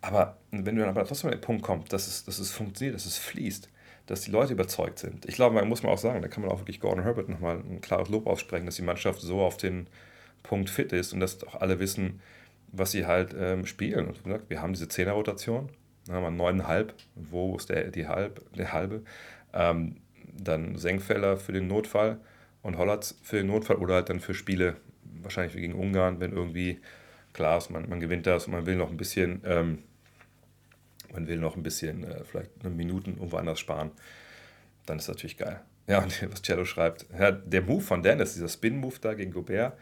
Aber 0.00 0.38
wenn 0.50 0.76
du 0.76 0.80
dann 0.80 0.88
aber 0.88 1.04
trotzdem 1.04 1.28
an 1.30 1.36
den 1.36 1.42
Punkt 1.42 1.62
kommst, 1.62 1.92
dass 1.92 2.06
es, 2.06 2.24
dass 2.24 2.38
es 2.38 2.50
funktioniert, 2.50 2.94
dass 2.94 3.04
es 3.04 3.18
fließt, 3.18 3.68
dass 4.06 4.22
die 4.22 4.30
Leute 4.30 4.54
überzeugt 4.54 4.98
sind. 4.98 5.26
Ich 5.26 5.34
glaube, 5.34 5.54
man 5.54 5.68
muss 5.68 5.82
man 5.82 5.92
auch 5.92 5.98
sagen, 5.98 6.22
da 6.22 6.28
kann 6.28 6.42
man 6.42 6.50
auch 6.50 6.60
wirklich 6.60 6.80
Gordon 6.80 7.04
Herbert 7.04 7.28
nochmal 7.28 7.56
ein 7.58 7.80
klares 7.82 8.08
Lob 8.08 8.26
aussprechen, 8.26 8.66
dass 8.66 8.76
die 8.76 8.82
Mannschaft 8.82 9.20
so 9.20 9.40
auf 9.40 9.58
den 9.58 9.86
Punkt 10.42 10.70
fit 10.70 10.92
ist 10.92 11.12
und 11.12 11.20
dass 11.20 11.42
auch 11.44 11.56
alle 11.56 11.80
wissen, 11.80 12.20
was 12.72 12.92
sie 12.92 13.06
halt 13.06 13.34
ähm, 13.38 13.66
spielen. 13.66 14.08
Und 14.08 14.20
wir 14.48 14.60
haben 14.62 14.72
diese 14.72 14.88
Zehner-Rotation, 14.88 15.68
dann 16.06 16.16
haben 16.16 16.22
wir 16.22 16.30
neuneinhalb, 16.30 16.94
wo 17.14 17.56
ist 17.56 17.70
der, 17.70 17.90
die 17.90 18.06
halb, 18.06 18.42
der 18.54 18.72
halbe? 18.72 19.02
Ähm, 19.52 19.96
dann 20.36 20.76
Senkfeller 20.76 21.36
für 21.36 21.52
den 21.52 21.68
Notfall 21.68 22.18
und 22.62 22.76
Hollatz 22.76 23.16
für 23.22 23.36
den 23.36 23.46
Notfall 23.46 23.76
oder 23.76 23.94
halt 23.94 24.08
dann 24.08 24.20
für 24.20 24.34
Spiele, 24.34 24.76
wahrscheinlich 25.22 25.54
gegen 25.54 25.74
Ungarn, 25.74 26.20
wenn 26.20 26.32
irgendwie 26.32 26.80
klar 27.32 27.58
ist, 27.58 27.70
man, 27.70 27.88
man 27.88 28.00
gewinnt 28.00 28.26
das 28.26 28.46
und 28.46 28.52
man 28.52 28.66
will 28.66 28.76
noch 28.76 28.90
ein 28.90 28.96
bisschen, 28.96 29.42
ähm, 29.44 29.82
man 31.12 31.28
will 31.28 31.38
noch 31.38 31.56
ein 31.56 31.62
bisschen, 31.62 32.04
äh, 32.04 32.24
vielleicht 32.24 32.50
eine 32.60 32.70
Minuten 32.70 33.14
irgendwo 33.14 33.36
anders 33.36 33.60
sparen, 33.60 33.90
dann 34.86 34.98
ist 34.98 35.08
das 35.08 35.16
natürlich 35.16 35.36
geil. 35.36 35.60
Ja, 35.86 36.02
und 36.02 36.22
was 36.32 36.42
Cello 36.42 36.64
schreibt, 36.64 37.06
ja, 37.18 37.30
der 37.30 37.62
Move 37.62 37.82
von 37.82 38.02
Dennis, 38.02 38.34
dieser 38.34 38.48
Spin-Move 38.48 38.96
da 39.00 39.14
gegen 39.14 39.32
Gobert, 39.32 39.76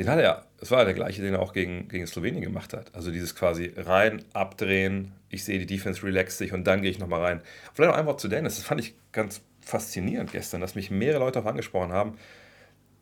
den 0.00 0.08
hat 0.08 0.18
er, 0.18 0.46
es 0.62 0.70
war 0.70 0.86
der 0.86 0.94
gleiche, 0.94 1.20
den 1.20 1.34
er 1.34 1.42
auch 1.42 1.52
gegen, 1.52 1.86
gegen 1.88 2.06
Slowenien 2.06 2.42
gemacht 2.42 2.72
hat. 2.72 2.94
Also 2.94 3.10
dieses 3.10 3.36
quasi 3.36 3.74
rein, 3.76 4.24
abdrehen, 4.32 5.12
ich 5.28 5.44
sehe 5.44 5.58
die 5.58 5.66
Defense 5.66 6.02
relax 6.02 6.38
sich 6.38 6.54
und 6.54 6.64
dann 6.64 6.80
gehe 6.80 6.90
ich 6.90 6.98
nochmal 6.98 7.20
rein. 7.20 7.42
Vielleicht 7.74 7.92
auch 7.92 7.98
einfach 7.98 8.16
zu 8.16 8.28
Dennis, 8.28 8.56
das 8.56 8.64
fand 8.64 8.80
ich 8.80 8.94
ganz 9.12 9.42
faszinierend 9.60 10.32
gestern, 10.32 10.62
dass 10.62 10.74
mich 10.74 10.90
mehrere 10.90 11.18
Leute 11.18 11.40
auch 11.40 11.44
angesprochen 11.44 11.92
haben. 11.92 12.16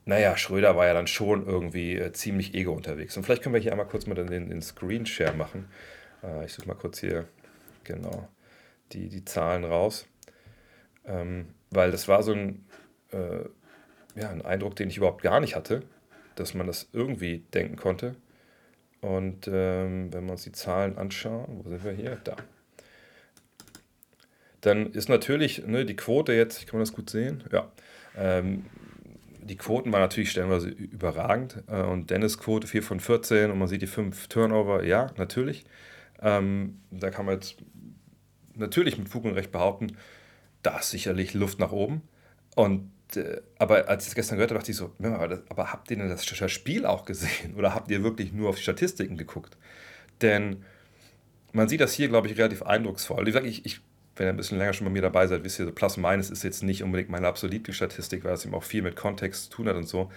Naja, 0.03 0.35
Schröder 0.35 0.75
war 0.75 0.87
ja 0.87 0.93
dann 0.93 1.07
schon 1.07 1.47
irgendwie 1.47 1.95
äh, 1.95 2.11
ziemlich 2.11 2.53
ego 2.53 2.73
unterwegs. 2.73 3.15
Und 3.15 3.23
vielleicht 3.23 3.43
können 3.43 3.55
wir 3.55 3.61
hier 3.61 3.71
einmal 3.71 3.87
kurz 3.87 4.05
mal 4.05 4.15
den, 4.15 4.49
den 4.49 4.61
Screen 4.61 5.05
Share 5.05 5.33
machen. 5.33 5.69
Äh, 6.21 6.47
ich 6.47 6.53
suche 6.53 6.67
mal 6.67 6.75
kurz 6.75 6.99
hier 6.99 7.29
genau 7.85 8.27
die, 8.91 9.07
die 9.07 9.23
Zahlen 9.23 9.63
raus. 9.63 10.05
Ähm, 11.05 11.53
weil 11.69 11.91
das 11.91 12.09
war 12.09 12.23
so 12.23 12.33
ein, 12.33 12.65
äh, 13.13 13.45
ja, 14.19 14.31
ein 14.31 14.41
Eindruck, 14.41 14.75
den 14.75 14.89
ich 14.89 14.97
überhaupt 14.97 15.21
gar 15.21 15.39
nicht 15.39 15.55
hatte, 15.55 15.83
dass 16.39 16.53
man 16.53 16.67
das 16.67 16.89
irgendwie 16.93 17.39
denken 17.53 17.75
konnte. 17.75 18.15
Und 19.01 19.47
ähm, 19.47 20.13
wenn 20.13 20.25
wir 20.25 20.33
uns 20.33 20.43
die 20.43 20.51
Zahlen 20.51 20.97
anschauen, 20.97 21.61
wo 21.63 21.69
sind 21.69 21.83
wir 21.83 21.93
hier? 21.93 22.17
Da 22.23 22.35
dann 24.61 24.91
ist 24.91 25.09
natürlich 25.09 25.65
ne, 25.65 25.85
die 25.85 25.95
Quote 25.95 26.33
jetzt, 26.33 26.67
kann 26.67 26.79
man 26.79 26.85
das 26.85 26.93
gut 26.93 27.09
sehen? 27.09 27.43
Ja. 27.51 27.71
Ähm, 28.17 28.65
die 29.41 29.55
Quoten 29.55 29.91
waren 29.91 30.01
natürlich 30.01 30.31
stellenweise 30.31 30.69
überragend. 30.69 31.63
Äh, 31.67 31.81
und 31.81 32.09
Dennis 32.09 32.37
Quote 32.37 32.67
4 32.67 32.83
von 32.83 32.99
14 32.99 33.51
und 33.51 33.57
man 33.57 33.67
sieht 33.67 33.81
die 33.81 33.87
5 33.87 34.27
Turnover, 34.27 34.83
ja, 34.83 35.11
natürlich. 35.17 35.65
Ähm, 36.21 36.81
da 36.91 37.09
kann 37.09 37.25
man 37.25 37.35
jetzt 37.35 37.57
natürlich 38.55 38.97
mit 38.97 39.09
Fug 39.09 39.23
und 39.23 39.33
Recht 39.33 39.51
behaupten, 39.51 39.95
da 40.61 40.79
ist 40.79 40.91
sicherlich 40.91 41.33
Luft 41.33 41.59
nach 41.59 41.71
oben. 41.71 42.01
Und 42.55 42.91
aber 43.57 43.87
als 43.89 44.03
ich 44.03 44.09
das 44.09 44.15
gestern 44.15 44.37
gehört 44.37 44.51
habe, 44.51 44.59
dachte 44.59 44.71
ich 44.71 44.77
so, 44.77 44.93
aber, 45.01 45.41
aber 45.49 45.71
habt 45.71 45.89
ihr 45.89 45.97
denn 45.97 46.09
das 46.09 46.25
Spiel 46.51 46.85
auch 46.85 47.05
gesehen? 47.05 47.53
Oder 47.57 47.73
habt 47.73 47.89
ihr 47.89 48.03
wirklich 48.03 48.33
nur 48.33 48.49
auf 48.49 48.57
die 48.57 48.61
Statistiken 48.61 49.17
geguckt? 49.17 49.57
Denn 50.21 50.63
man 51.53 51.67
sieht 51.67 51.81
das 51.81 51.93
hier, 51.93 52.07
glaube 52.07 52.27
ich, 52.27 52.37
relativ 52.37 52.61
eindrucksvoll. 52.61 53.27
Ich, 53.27 53.65
ich 53.65 53.81
wenn 54.19 54.27
ihr 54.27 54.33
ein 54.33 54.37
bisschen 54.37 54.57
länger 54.57 54.73
schon 54.73 54.85
bei 54.85 54.91
mir 54.91 55.01
dabei 55.01 55.25
seid, 55.27 55.43
wisst 55.43 55.59
ihr, 55.59 55.65
so 55.65 55.71
Plus 55.71 55.97
Minus 55.97 56.29
ist 56.29 56.43
jetzt 56.43 56.61
nicht 56.61 56.83
unbedingt 56.83 57.09
meine 57.09 57.27
absolute 57.27 57.73
Statistik, 57.73 58.23
weil 58.25 58.33
es 58.33 58.45
eben 58.45 58.53
auch 58.53 58.63
viel 58.63 58.81
mit 58.81 58.95
Kontext 58.95 59.45
zu 59.45 59.49
tun 59.49 59.69
hat 59.69 59.75
und 59.75 59.87
so. 59.87 60.11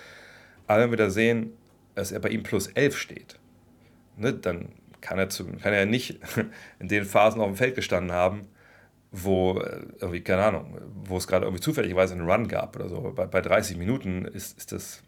Aber 0.66 0.82
wenn 0.82 0.90
wir 0.90 0.98
da 0.98 1.08
sehen, 1.08 1.52
dass 1.94 2.10
er 2.10 2.18
bei 2.18 2.30
ihm 2.30 2.42
plus 2.42 2.66
11 2.66 2.98
steht, 2.98 3.38
ne, 4.16 4.32
dann 4.32 4.70
kann 5.00 5.18
er, 5.18 5.28
zu, 5.28 5.46
kann 5.46 5.72
er 5.72 5.86
nicht 5.86 6.18
in 6.80 6.88
den 6.88 7.04
Phasen 7.04 7.40
auf 7.40 7.46
dem 7.46 7.56
Feld 7.56 7.76
gestanden 7.76 8.12
haben, 8.12 8.48
wo 9.12 9.60
äh, 9.60 9.82
irgendwie, 10.00 10.22
keine 10.22 10.42
Ahnung, 10.42 10.78
wo 11.04 11.18
es 11.18 11.26
gerade 11.28 11.44
irgendwie 11.44 11.62
zufälligerweise 11.62 12.14
einen 12.14 12.28
Run 12.28 12.48
gab 12.48 12.74
oder 12.76 12.88
so. 12.88 13.12
Bei, 13.14 13.26
bei 13.26 13.42
30 13.42 13.76
Minuten 13.76 14.24
ist, 14.24 14.56
ist 14.56 14.72
das 14.72 15.02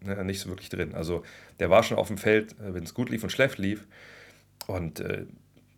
ne, 0.00 0.24
nicht 0.24 0.40
so 0.40 0.48
wirklich 0.48 0.70
drin. 0.70 0.94
Also 0.94 1.22
der 1.60 1.68
war 1.68 1.82
schon 1.82 1.98
auf 1.98 2.08
dem 2.08 2.18
Feld, 2.18 2.52
äh, 2.52 2.74
wenn 2.74 2.82
es 2.82 2.94
gut 2.94 3.10
lief 3.10 3.22
und 3.22 3.30
schlecht 3.30 3.58
lief. 3.58 3.86
Und 4.66 5.00
äh, 5.00 5.26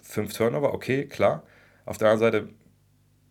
fünf 0.00 0.32
Turnover, 0.32 0.72
okay, 0.72 1.06
klar. 1.06 1.42
Auf 1.84 1.98
der 1.98 2.10
anderen 2.10 2.32
Seite, 2.32 2.48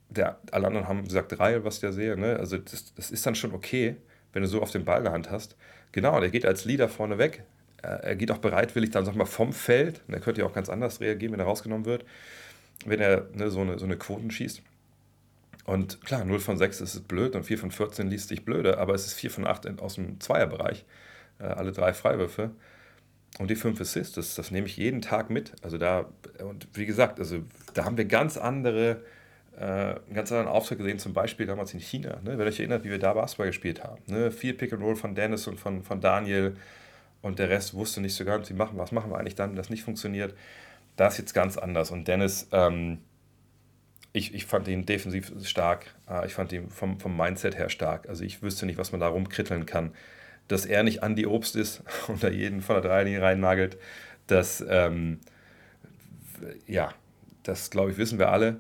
der, 0.10 0.38
alle 0.52 0.68
anderen 0.68 0.88
haben 0.88 1.06
gesagt 1.06 1.38
drei, 1.38 1.64
was 1.64 1.76
ich 1.76 1.82
da 1.82 1.94
sehe. 1.94 2.18
Ne? 2.18 2.38
Also 2.38 2.58
das, 2.58 2.94
das 2.94 3.12
ist 3.12 3.26
dann 3.26 3.36
schon 3.36 3.54
okay, 3.54 3.96
wenn 4.34 4.42
du 4.42 4.50
so 4.50 4.62
auf 4.62 4.72
den 4.72 4.84
Ball 4.84 4.98
in 4.98 5.06
der 5.06 5.14
Hand 5.14 5.32
hast. 5.32 5.56
Genau, 5.94 6.20
der 6.20 6.30
geht 6.30 6.46
als 6.46 6.66
Leader 6.66 6.90
vorne 6.90 7.18
weg. 7.18 7.44
Er 7.82 8.16
geht 8.16 8.32
auch 8.32 8.40
bereitwillig 8.40 8.90
dann, 8.90 9.06
sag 9.06 9.16
mal, 9.16 9.26
vom 9.26 9.54
Feld. 9.54 10.02
Er 10.08 10.20
könnte 10.20 10.42
ja 10.42 10.48
auch 10.48 10.54
ganz 10.54 10.70
anders 10.70 11.00
reagieren, 11.00 11.34
wenn 11.34 11.40
er 11.40 11.46
rausgenommen 11.46 11.86
wird, 11.86 12.04
wenn 12.86 13.00
er 13.00 13.28
ne, 13.34 13.50
so, 13.50 13.62
eine, 13.62 13.80
so 13.80 13.86
eine 13.86 13.98
Quoten 13.98 14.32
schießt. 14.32 14.62
Und 15.66 16.02
klar, 16.02 16.26
0 16.26 16.40
von 16.40 16.58
6 16.58 16.82
ist 16.82 16.94
es 16.94 17.02
blöd 17.02 17.36
und 17.36 17.44
4 17.44 17.58
von 17.58 17.72
14 17.72 18.08
liest 18.08 18.30
sich 18.30 18.46
blöde, 18.46 18.78
aber 18.78 18.94
es 18.94 19.08
ist 19.08 19.14
4 19.14 19.32
von 19.32 19.48
8 19.48 19.82
aus 19.82 19.96
dem 19.96 20.20
Zweierbereich. 20.20 20.86
Äh, 21.40 21.46
alle 21.46 21.72
drei 21.72 21.94
Freiwürfe. 21.94 22.52
Und 23.40 23.50
die 23.50 23.56
fünf 23.56 23.82
Assists, 23.82 24.16
das, 24.16 24.36
das 24.36 24.52
nehme 24.52 24.68
ich 24.68 24.78
jeden 24.78 25.02
Tag 25.02 25.30
mit. 25.30 25.54
Also 25.62 25.78
da, 25.78 26.06
und 26.40 26.68
wie 26.74 26.86
gesagt, 26.86 27.20
also 27.20 27.40
da 27.74 27.84
haben 27.84 27.98
wir 27.98 28.06
ganz 28.06 28.38
andere, 28.38 29.02
äh, 29.58 29.64
einen 29.66 30.14
ganz 30.14 30.32
anderen 30.32 30.48
Auftritt 30.48 30.78
gesehen, 30.78 31.00
zum 31.00 31.14
Beispiel 31.14 31.46
damals 31.46 31.74
in 31.74 31.82
China. 31.82 32.22
Ne? 32.24 32.38
Wenn 32.38 32.48
euch 32.48 32.60
erinnert, 32.60 32.86
wie 32.86 32.92
wir 32.92 33.00
da 33.00 33.14
Basketball 33.14 33.48
gespielt 33.48 33.84
haben. 33.84 34.02
Ne? 34.08 34.32
Viel 34.32 34.54
Pick 34.54 34.72
and 34.72 34.82
Roll 34.82 34.96
von 34.96 35.16
Dennis 35.16 35.48
und 35.48 35.60
von, 35.60 35.84
von 35.84 36.00
Daniel 36.00 36.56
und 37.22 37.40
der 37.40 37.50
Rest 37.50 37.74
wusste 37.74 38.00
nicht 38.00 38.16
so 38.16 38.24
ganz, 38.24 38.50
wie 38.50 38.54
machen, 38.54 38.78
was 38.78 38.92
machen 38.94 39.12
wir 39.12 39.18
eigentlich 39.18 39.36
dann, 39.36 39.50
wenn 39.50 39.58
das 39.58 39.70
nicht 39.70 39.84
funktioniert. 39.84 40.34
Da 40.96 41.08
ist 41.08 41.18
jetzt 41.18 41.34
ganz 41.34 41.58
anders. 41.58 41.92
Und 41.92 42.08
Dennis, 42.08 42.48
ähm, 42.52 43.00
ich, 44.14 44.34
ich 44.34 44.46
fand 44.46 44.68
ihn 44.68 44.86
defensiv 44.86 45.32
stark. 45.44 45.94
Äh, 46.10 46.26
ich 46.26 46.34
fand 46.34 46.54
ihn 46.54 46.70
vom, 46.70 47.00
vom 47.00 47.16
Mindset 47.16 47.58
her 47.58 47.70
stark. 47.70 48.08
Also 48.08 48.24
ich 48.24 48.42
wüsste 48.42 48.66
nicht, 48.66 48.78
was 48.78 48.92
man 48.92 49.02
da 49.02 49.08
rumkritteln 49.08 49.66
kann 49.66 49.92
dass 50.48 50.66
er 50.66 50.84
nicht 50.84 51.04
Andi 51.04 51.26
Obst 51.26 51.56
ist 51.56 51.82
und 52.08 52.24
da 52.24 52.30
jeden 52.30 52.62
von 52.62 52.76
der 52.76 52.84
Dreierlinie 52.84 53.22
reinnagelt. 53.22 53.78
Das, 54.28 54.64
ähm, 54.68 55.20
ja, 56.68 56.94
das 57.44 57.70
glaube 57.70 57.92
ich, 57.92 57.98
wissen 57.98 58.20
wir 58.20 58.30
alle. 58.30 58.60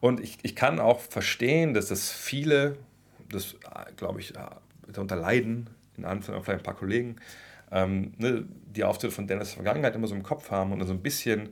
Und 0.00 0.20
ich, 0.20 0.38
ich 0.42 0.54
kann 0.54 0.78
auch 0.78 1.00
verstehen, 1.00 1.74
dass 1.74 1.88
das 1.88 2.12
viele, 2.12 2.76
das 3.30 3.56
glaube 3.96 4.20
ich, 4.20 4.32
darunter 4.86 5.16
leiden, 5.16 5.68
in 5.96 6.04
Anführungszeichen 6.04 6.44
vielleicht 6.44 6.60
ein 6.60 6.64
paar 6.64 6.76
Kollegen, 6.76 7.16
ähm, 7.70 8.12
ne, 8.18 8.44
die 8.66 8.84
Auftritte 8.84 9.14
von 9.14 9.26
Dennis 9.26 9.52
Vergangenheit 9.52 9.94
immer 9.94 10.06
so 10.06 10.14
im 10.14 10.22
Kopf 10.22 10.50
haben 10.50 10.72
und 10.72 10.86
so 10.86 10.92
ein 10.92 11.02
bisschen 11.02 11.50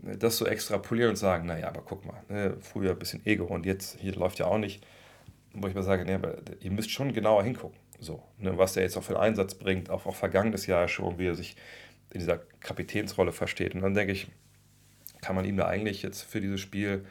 das 0.00 0.36
so 0.36 0.46
extrapolieren 0.46 1.10
und 1.10 1.16
sagen, 1.16 1.46
naja, 1.46 1.68
aber 1.68 1.82
guck 1.82 2.04
mal, 2.04 2.22
ne, 2.28 2.56
früher 2.60 2.92
ein 2.92 2.98
bisschen 2.98 3.24
Ego 3.26 3.44
und 3.44 3.66
jetzt, 3.66 3.98
hier 3.98 4.14
läuft 4.14 4.38
ja 4.38 4.46
auch 4.46 4.58
nicht. 4.58 4.84
Wo 5.54 5.66
ich 5.66 5.74
mal 5.74 5.82
sage, 5.82 6.04
nee, 6.04 6.14
aber 6.14 6.36
ihr 6.60 6.70
müsst 6.70 6.90
schon 6.90 7.12
genauer 7.12 7.42
hingucken. 7.42 7.78
So, 7.98 8.22
ne, 8.38 8.56
was 8.56 8.76
er 8.76 8.84
jetzt 8.84 8.96
auch 8.96 9.02
für 9.02 9.14
einen 9.14 9.30
Einsatz 9.30 9.54
bringt, 9.54 9.90
auch, 9.90 10.06
auch 10.06 10.14
vergangenes 10.14 10.66
Jahr 10.66 10.86
schon, 10.86 11.18
wie 11.18 11.26
er 11.26 11.34
sich 11.34 11.56
in 12.12 12.20
dieser 12.20 12.38
Kapitänsrolle 12.60 13.32
versteht. 13.32 13.74
Und 13.74 13.82
dann 13.82 13.94
denke 13.94 14.12
ich, 14.12 14.28
kann 15.20 15.34
man 15.34 15.44
ihm 15.44 15.56
da 15.56 15.66
eigentlich 15.66 16.02
jetzt 16.02 16.22
für 16.22 16.40
dieses 16.40 16.60
Spiel 16.60 17.04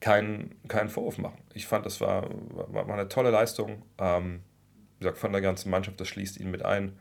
keinen, 0.00 0.54
keinen 0.68 0.88
Vorwurf 0.88 1.18
machen. 1.18 1.38
Ich 1.54 1.66
fand, 1.66 1.86
das 1.86 2.00
war, 2.00 2.28
war, 2.50 2.88
war 2.88 2.94
eine 2.94 3.08
tolle 3.08 3.30
Leistung. 3.30 3.82
Ähm, 3.98 4.40
wie 4.98 5.04
gesagt, 5.04 5.18
von 5.18 5.32
der 5.32 5.40
ganzen 5.40 5.70
Mannschaft, 5.70 6.00
das 6.00 6.08
schließt 6.08 6.38
ihn 6.38 6.50
mit 6.50 6.64
ein. 6.64 6.98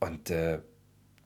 Und 0.00 0.30
äh, 0.30 0.60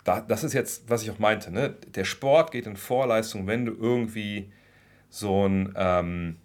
da, 0.04 0.20
das 0.20 0.44
ist 0.44 0.52
jetzt, 0.52 0.88
was 0.88 1.02
ich 1.02 1.10
auch 1.10 1.18
meinte. 1.18 1.50
Ne? 1.50 1.74
Der 1.94 2.04
Sport 2.04 2.52
geht 2.52 2.66
in 2.66 2.76
Vorleistung, 2.76 3.46
wenn 3.46 3.66
du 3.66 3.72
irgendwie 3.72 4.52
so 5.08 5.46
ein. 5.46 5.74
Ähm, 5.76 6.36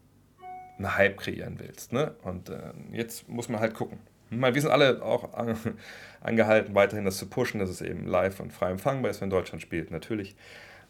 einen 0.78 0.96
Hype 0.96 1.18
kreieren 1.18 1.60
willst. 1.60 1.94
Ne? 1.94 2.16
Und 2.24 2.50
äh, 2.50 2.74
jetzt 2.92 3.30
muss 3.30 3.50
man 3.50 3.60
halt 3.60 3.74
gucken. 3.74 4.00
wir 4.30 4.62
sind 4.62 4.72
alle 4.72 5.02
auch 5.02 5.30
angehalten, 6.22 6.76
weiterhin 6.76 7.06
das 7.06 7.18
zu 7.18 7.28
pushen, 7.28 7.60
dass 7.60 7.70
es 7.70 7.82
eben 7.82 8.06
live 8.06 8.40
und 8.40 8.52
frei 8.52 8.72
empfangbar 8.72 9.12
ist, 9.12 9.22
wenn 9.22 9.30
Deutschland 9.30 9.62
spielt, 9.62 9.92
natürlich. 9.92 10.36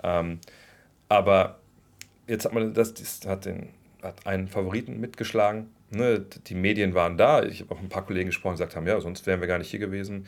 Ähm, 0.04 0.40
aber 1.10 1.60
jetzt 2.28 2.46
hat 2.46 2.54
man 2.54 2.74
das, 2.74 2.94
das 2.94 3.22
hat, 3.26 3.46
den, 3.46 3.70
hat 4.02 4.26
einen 4.26 4.48
Favoriten 4.48 5.00
mitgeschlagen. 5.00 5.68
Ne? 5.92 6.26
Die 6.48 6.56
Medien 6.56 6.96
waren 6.96 7.18
da. 7.18 7.44
Ich 7.44 7.62
habe 7.62 7.76
auch 7.76 7.80
ein 7.80 7.90
paar 7.90 8.06
Kollegen 8.06 8.28
gesprochen, 8.28 8.56
die 8.56 8.64
gesagt 8.64 8.76
haben, 8.76 8.88
ja, 8.88 9.00
sonst 9.00 9.28
wären 9.28 9.40
wir 9.40 9.48
gar 9.48 9.60
nicht 9.60 9.70
hier 9.70 9.80
gewesen. 9.80 10.26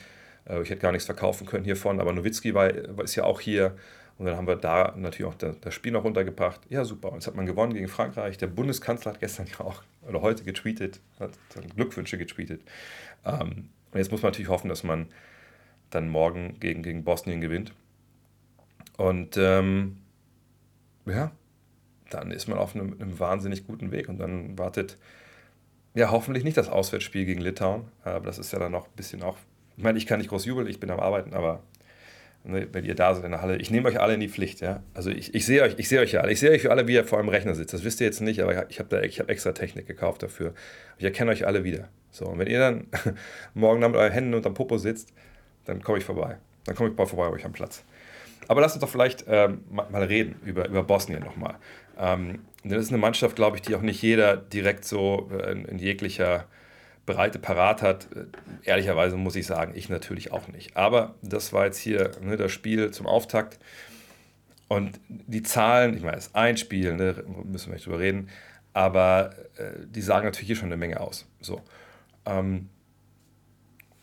Äh, 0.47 0.61
ich 0.61 0.69
hätte 0.69 0.81
gar 0.81 0.91
nichts 0.91 1.05
verkaufen 1.05 1.45
können 1.45 1.65
hiervon, 1.65 1.99
aber 1.99 2.13
Nowitzki 2.13 2.53
war, 2.53 2.69
ist 2.69 3.15
ja 3.15 3.23
auch 3.23 3.39
hier. 3.39 3.75
Und 4.17 4.25
dann 4.25 4.35
haben 4.35 4.47
wir 4.47 4.55
da 4.55 4.95
natürlich 4.97 5.31
auch 5.31 5.35
das 5.35 5.73
Spiel 5.73 5.91
noch 5.91 6.03
runtergebracht. 6.03 6.61
Ja, 6.69 6.85
super. 6.85 7.09
Und 7.09 7.15
jetzt 7.15 7.27
hat 7.27 7.35
man 7.35 7.45
gewonnen 7.45 7.73
gegen 7.73 7.87
Frankreich. 7.87 8.37
Der 8.37 8.47
Bundeskanzler 8.47 9.13
hat 9.13 9.19
gestern 9.19 9.45
ja 9.59 9.65
auch, 9.65 9.83
oder 10.07 10.21
heute 10.21 10.43
getweetet, 10.43 10.99
hat 11.19 11.31
Glückwünsche 11.75 12.17
getweetet. 12.17 12.61
Ähm, 13.25 13.69
und 13.91 13.99
jetzt 13.99 14.11
muss 14.11 14.21
man 14.21 14.31
natürlich 14.31 14.49
hoffen, 14.49 14.69
dass 14.69 14.83
man 14.83 15.07
dann 15.91 16.09
morgen 16.09 16.59
gegen, 16.59 16.83
gegen 16.83 17.03
Bosnien 17.03 17.41
gewinnt. 17.41 17.73
Und 18.97 19.37
ähm, 19.37 19.97
ja, 21.05 21.31
dann 22.09 22.31
ist 22.31 22.47
man 22.47 22.57
auf 22.57 22.75
einem, 22.75 22.93
einem, 22.99 23.19
wahnsinnig 23.19 23.67
guten 23.67 23.91
Weg. 23.91 24.09
Und 24.09 24.17
dann 24.17 24.57
wartet 24.57 24.97
ja 25.93 26.11
hoffentlich 26.11 26.43
nicht 26.43 26.57
das 26.57 26.69
Auswärtsspiel 26.69 27.25
gegen 27.25 27.41
Litauen. 27.41 27.85
Aber 28.03 28.25
das 28.25 28.39
ist 28.39 28.51
ja 28.51 28.59
dann 28.59 28.71
noch 28.71 28.87
ein 28.87 28.95
bisschen 28.95 29.21
auch. 29.21 29.37
Ich 29.77 29.83
meine, 29.83 29.97
ich 29.97 30.07
kann 30.07 30.19
nicht 30.19 30.29
groß 30.29 30.45
jubeln, 30.45 30.67
ich 30.67 30.79
bin 30.79 30.89
am 30.89 30.99
Arbeiten, 30.99 31.33
aber 31.33 31.61
ne, 32.43 32.67
wenn 32.71 32.83
ihr 32.83 32.95
da 32.95 33.13
seid 33.13 33.23
in 33.23 33.31
der 33.31 33.41
Halle, 33.41 33.57
ich 33.57 33.69
nehme 33.69 33.87
euch 33.87 33.99
alle 33.99 34.15
in 34.15 34.19
die 34.19 34.27
Pflicht. 34.27 34.59
Ja? 34.59 34.81
Also 34.93 35.11
ich, 35.11 35.35
ich 35.35 35.45
sehe 35.45 35.61
euch, 35.61 35.75
ich 35.77 35.87
sehe 35.87 35.99
euch 35.99 36.13
ja 36.13 36.21
alle. 36.21 36.31
Ich 36.31 36.39
sehe 36.39 36.51
euch 36.51 36.69
alle, 36.69 36.87
wie 36.87 36.93
ihr 36.93 37.05
vor 37.05 37.19
einem 37.19 37.29
Rechner 37.29 37.53
sitzt. 37.55 37.73
Das 37.73 37.83
wisst 37.83 38.01
ihr 38.01 38.07
jetzt 38.07 38.21
nicht, 38.21 38.41
aber 38.41 38.69
ich 38.69 38.79
habe 38.79 39.01
hab 39.01 39.29
extra 39.29 39.51
Technik 39.51 39.87
gekauft 39.87 40.23
dafür. 40.23 40.53
Ich 40.97 41.05
erkenne 41.05 41.31
euch 41.31 41.45
alle 41.45 41.63
wieder. 41.63 41.89
So, 42.11 42.25
und 42.25 42.39
wenn 42.39 42.47
ihr 42.47 42.59
dann 42.59 42.87
morgen 43.53 43.81
dann 43.81 43.91
mit 43.91 43.99
euren 43.99 44.11
Händen 44.11 44.33
unterm 44.33 44.55
Popo 44.55 44.77
sitzt, 44.77 45.13
dann 45.65 45.83
komme 45.83 45.99
ich 45.99 46.03
vorbei. 46.03 46.37
Dann 46.65 46.75
komme 46.75 46.89
ich 46.89 46.95
bald 46.95 47.09
vorbei 47.09 47.29
bei 47.29 47.35
euch 47.35 47.45
am 47.45 47.53
Platz. 47.53 47.83
Aber 48.47 48.61
lasst 48.61 48.75
uns 48.75 48.81
doch 48.81 48.89
vielleicht 48.89 49.25
ähm, 49.27 49.63
mal 49.69 50.03
reden 50.03 50.39
über, 50.45 50.67
über 50.67 50.83
Bosnien 50.83 51.21
nochmal. 51.21 51.55
Ähm, 51.99 52.39
das 52.63 52.83
ist 52.83 52.89
eine 52.89 52.97
Mannschaft, 52.97 53.35
glaube 53.35 53.57
ich, 53.57 53.61
die 53.61 53.75
auch 53.75 53.81
nicht 53.81 54.01
jeder 54.01 54.37
direkt 54.37 54.85
so 54.85 55.29
äh, 55.31 55.51
in, 55.51 55.65
in 55.65 55.79
jeglicher 55.79 56.45
Breite 57.07 57.39
parat 57.39 57.81
hat. 57.81 58.07
Äh, 58.15 58.25
ehrlicherweise 58.63 59.17
muss 59.17 59.35
ich 59.35 59.47
sagen, 59.47 59.73
ich 59.75 59.89
natürlich 59.89 60.31
auch 60.31 60.47
nicht. 60.49 60.77
Aber 60.77 61.15
das 61.23 61.51
war 61.53 61.65
jetzt 61.65 61.79
hier 61.79 62.11
ne, 62.21 62.37
das 62.37 62.51
Spiel 62.51 62.91
zum 62.91 63.07
Auftakt. 63.07 63.57
Und 64.67 64.99
die 65.07 65.41
Zahlen, 65.41 65.97
ich 65.97 66.03
meine, 66.03 66.17
es 66.17 66.27
ist 66.27 66.35
ein 66.35 66.57
Spiel, 66.57 66.93
ne, 66.95 67.23
müssen 67.45 67.69
wir 67.69 67.73
nicht 67.73 67.87
drüber 67.87 67.99
reden, 67.99 68.29
aber 68.73 69.31
äh, 69.57 69.85
die 69.87 70.01
sagen 70.01 70.25
natürlich 70.25 70.47
hier 70.47 70.55
schon 70.57 70.67
eine 70.67 70.77
Menge 70.77 70.99
aus. 70.99 71.25
So. 71.39 71.61
Ähm, 72.25 72.69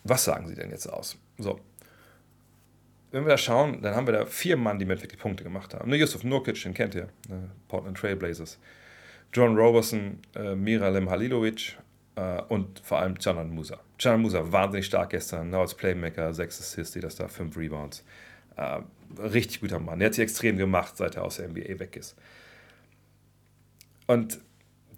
was 0.03 0.25
sagen 0.25 0.49
sie 0.49 0.55
denn 0.55 0.71
jetzt 0.71 0.87
aus? 0.87 1.19
So, 1.39 1.61
wenn 3.15 3.25
wir 3.25 3.31
da 3.31 3.39
schauen, 3.39 3.81
dann 3.81 3.95
haben 3.95 4.09
wir 4.09 4.13
da 4.13 4.27
vier 4.27 4.57
Mann, 4.57 4.81
die 4.81 4.85
mit 4.85 5.01
wirklich 5.01 5.21
Punkte 5.21 5.45
gemacht 5.45 5.73
haben. 5.73 5.89
Ne, 5.89 5.97
Yusuf 5.97 6.25
Nurkic, 6.25 6.61
den 6.65 6.75
kennt 6.75 6.97
ihr, 6.97 7.09
ne, 7.29 7.49
Portland 7.69 7.97
Trailblazers. 7.97 8.59
John 9.33 9.57
Roberson, 9.57 10.19
äh, 10.35 10.57
Miralem 10.57 11.09
Halilovic 11.09 11.77
äh, 12.17 12.43
und 12.43 12.81
vor 12.81 12.99
allem 12.99 13.19
Canan 13.19 13.51
Musa. 13.51 13.81
Canan 13.99 14.23
Musa, 14.23 14.53
wahnsinnig 14.53 14.87
stark 14.87 15.11
gestern, 15.11 15.51
ne, 15.51 15.59
als 15.59 15.75
Playmaker, 15.75 16.33
sechs 16.33 16.61
Assists, 16.61 16.93
die 16.93 17.01
das 17.01 17.17
da, 17.17 17.29
fünf 17.29 17.57
Rebounds. 17.57 18.05
Äh, 18.57 18.81
richtig 19.21 19.61
guter 19.61 19.79
Mann. 19.79 19.99
Der 19.99 20.07
hat 20.07 20.15
sich 20.15 20.23
extrem 20.23 20.57
gemacht, 20.57 20.97
seit 20.97 21.17
er 21.17 21.25
aus 21.25 21.37
der 21.37 21.49
NBA 21.49 21.79
weg 21.79 21.97
ist. 21.97 22.17
Und 24.07 24.39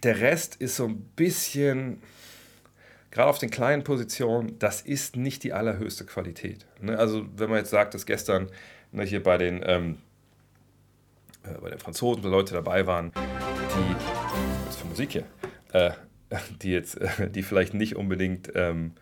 der 0.02 0.20
Rest 0.20 0.56
ist 0.56 0.76
so 0.76 0.86
ein 0.86 1.00
bisschen 1.16 2.02
gerade 3.16 3.30
auf 3.30 3.38
den 3.38 3.50
kleinen 3.50 3.82
Positionen, 3.82 4.58
das 4.58 4.82
ist 4.82 5.16
nicht 5.16 5.42
die 5.42 5.54
allerhöchste 5.54 6.04
Qualität. 6.04 6.66
Ne? 6.82 6.98
Also 6.98 7.26
wenn 7.34 7.48
man 7.48 7.58
jetzt 7.58 7.70
sagt, 7.70 7.94
dass 7.94 8.04
gestern 8.04 8.50
ne, 8.92 9.04
hier 9.04 9.22
bei 9.22 9.38
den, 9.38 9.62
ähm, 9.64 9.98
äh, 11.44 11.58
bei 11.58 11.70
den 11.70 11.78
Franzosen 11.78 12.22
Leute 12.24 12.52
dabei 12.52 12.86
waren, 12.86 13.12
die, 13.14 13.96
was 14.66 14.76
für 14.76 14.86
Musik 14.86 15.12
hier, 15.12 15.24
äh, 15.72 15.92
die 16.62 16.72
jetzt, 16.72 17.00
äh, 17.00 17.30
die 17.30 17.42
vielleicht 17.42 17.74
nicht 17.74 17.96
unbedingt 17.96 18.50
ähm, 18.54 18.92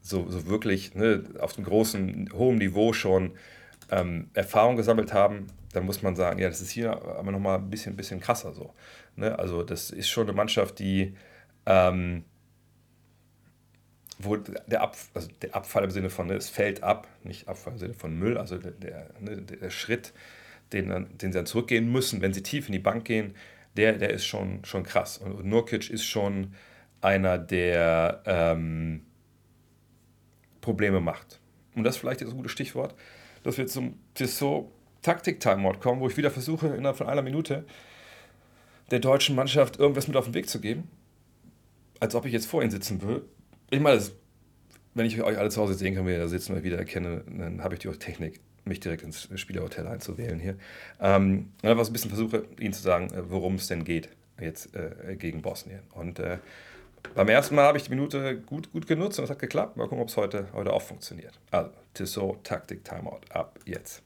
so, 0.00 0.28
so 0.30 0.46
wirklich 0.46 0.94
ne, 0.94 1.24
auf 1.38 1.56
einem 1.56 1.66
großen, 1.66 2.30
hohen 2.32 2.58
Niveau 2.58 2.92
schon 2.92 3.32
ähm, 3.90 4.30
Erfahrung 4.34 4.76
gesammelt 4.76 5.12
haben, 5.12 5.48
dann 5.72 5.84
muss 5.84 6.02
man 6.02 6.16
sagen, 6.16 6.38
ja, 6.40 6.48
das 6.48 6.60
ist 6.60 6.70
hier 6.70 6.90
aber 6.90 7.30
nochmal 7.30 7.58
ein 7.58 7.70
bisschen, 7.70 7.96
bisschen 7.96 8.20
krasser 8.20 8.52
so. 8.52 8.74
Ne? 9.16 9.38
Also 9.38 9.62
das 9.62 9.90
ist 9.90 10.08
schon 10.08 10.26
eine 10.26 10.32
Mannschaft, 10.32 10.78
die 10.78 11.14
ähm, 11.66 12.24
wo 14.22 14.36
der, 14.36 14.82
Ab, 14.82 14.96
also 15.14 15.28
der 15.40 15.54
Abfall 15.54 15.84
im 15.84 15.90
Sinne 15.90 16.10
von, 16.10 16.26
ne, 16.26 16.34
es 16.34 16.50
fällt 16.50 16.82
ab, 16.82 17.08
nicht 17.24 17.48
Abfall 17.48 17.74
im 17.74 17.78
Sinne 17.78 17.94
von 17.94 18.18
Müll, 18.18 18.36
also 18.36 18.58
der, 18.58 18.72
der, 18.72 19.10
ne, 19.18 19.40
der 19.42 19.70
Schritt, 19.70 20.12
den, 20.72 20.88
den 20.88 21.32
sie 21.32 21.38
dann 21.38 21.46
zurückgehen 21.46 21.90
müssen, 21.90 22.20
wenn 22.20 22.34
sie 22.34 22.42
tief 22.42 22.66
in 22.66 22.72
die 22.72 22.78
Bank 22.78 23.04
gehen, 23.04 23.34
der, 23.76 23.94
der 23.94 24.10
ist 24.10 24.26
schon, 24.26 24.64
schon 24.64 24.82
krass. 24.82 25.18
Und 25.18 25.44
Nurkic 25.44 25.90
ist 25.90 26.04
schon 26.04 26.54
einer, 27.00 27.38
der 27.38 28.22
ähm, 28.26 29.06
Probleme 30.60 31.00
macht. 31.00 31.40
Und 31.74 31.84
das 31.84 31.96
vielleicht 31.96 32.20
ist 32.20 32.30
ein 32.30 32.36
gutes 32.36 32.52
Stichwort, 32.52 32.94
dass 33.42 33.58
wir 33.58 33.66
zum 33.66 33.98
Tissot 34.14 34.70
Taktik-Timeout 35.02 35.80
kommen, 35.80 36.00
wo 36.00 36.08
ich 36.08 36.16
wieder 36.16 36.30
versuche, 36.30 36.68
innerhalb 36.68 36.96
von 36.96 37.06
einer 37.06 37.22
Minute 37.22 37.64
der 38.90 38.98
deutschen 38.98 39.34
Mannschaft 39.34 39.78
irgendwas 39.78 40.08
mit 40.08 40.16
auf 40.16 40.26
den 40.26 40.34
Weg 40.34 40.48
zu 40.48 40.60
geben. 40.60 40.90
Als 42.00 42.14
ob 42.14 42.26
ich 42.26 42.32
jetzt 42.32 42.46
vor 42.46 42.60
ihnen 42.60 42.70
sitzen 42.70 43.00
will 43.00 43.24
ich 43.70 43.80
meine, 43.80 44.02
wenn 44.94 45.06
ich 45.06 45.22
euch 45.22 45.38
alle 45.38 45.48
zu 45.48 45.60
Hause 45.60 45.74
sehen 45.74 45.94
kann, 45.94 46.06
wie 46.06 46.12
ihr 46.12 46.18
da 46.18 46.28
sitzen 46.28 46.54
und 46.54 46.64
wieder 46.64 46.76
erkenne, 46.76 47.24
dann 47.26 47.62
habe 47.62 47.74
ich 47.74 47.80
die 47.80 47.88
Technik, 47.88 48.40
mich 48.64 48.80
direkt 48.80 49.02
ins 49.02 49.28
Spielerhotel 49.34 49.86
einzuwählen 49.86 50.38
hier. 50.38 50.56
Ähm, 51.00 51.52
so 51.62 51.68
ein 51.68 51.92
bisschen 51.92 52.10
versuche, 52.10 52.44
ihnen 52.58 52.72
zu 52.72 52.82
sagen, 52.82 53.12
äh, 53.12 53.30
worum 53.30 53.56
es 53.56 53.68
denn 53.68 53.84
geht 53.84 54.08
jetzt 54.40 54.74
äh, 54.74 55.16
gegen 55.16 55.42
Bosnien. 55.42 55.80
Und 55.92 56.18
äh, 56.18 56.38
beim 57.14 57.28
ersten 57.28 57.54
Mal 57.54 57.64
habe 57.64 57.78
ich 57.78 57.84
die 57.84 57.90
Minute 57.90 58.38
gut, 58.38 58.72
gut 58.72 58.86
genutzt 58.86 59.18
und 59.18 59.24
es 59.24 59.30
hat 59.30 59.38
geklappt. 59.38 59.76
Mal 59.76 59.84
gucken, 59.84 60.02
ob 60.02 60.08
es 60.08 60.16
heute, 60.16 60.48
heute 60.52 60.72
auch 60.72 60.82
funktioniert. 60.82 61.38
Also, 61.50 61.70
Tissot, 61.94 62.44
Taktik, 62.44 62.84
Timeout, 62.84 63.20
ab 63.30 63.58
jetzt. 63.64 64.02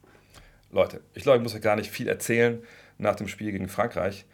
Leute, 0.71 1.01
ich 1.13 1.23
glaube, 1.23 1.37
ich 1.37 1.43
muss 1.43 1.55
euch 1.55 1.61
gar 1.61 1.75
nicht 1.75 1.89
viel 1.89 2.07
erzählen 2.07 2.61
nach 2.97 3.15
dem 3.15 3.27
Spiel 3.27 3.51
gegen 3.51 3.69
Frankreich 3.69 4.25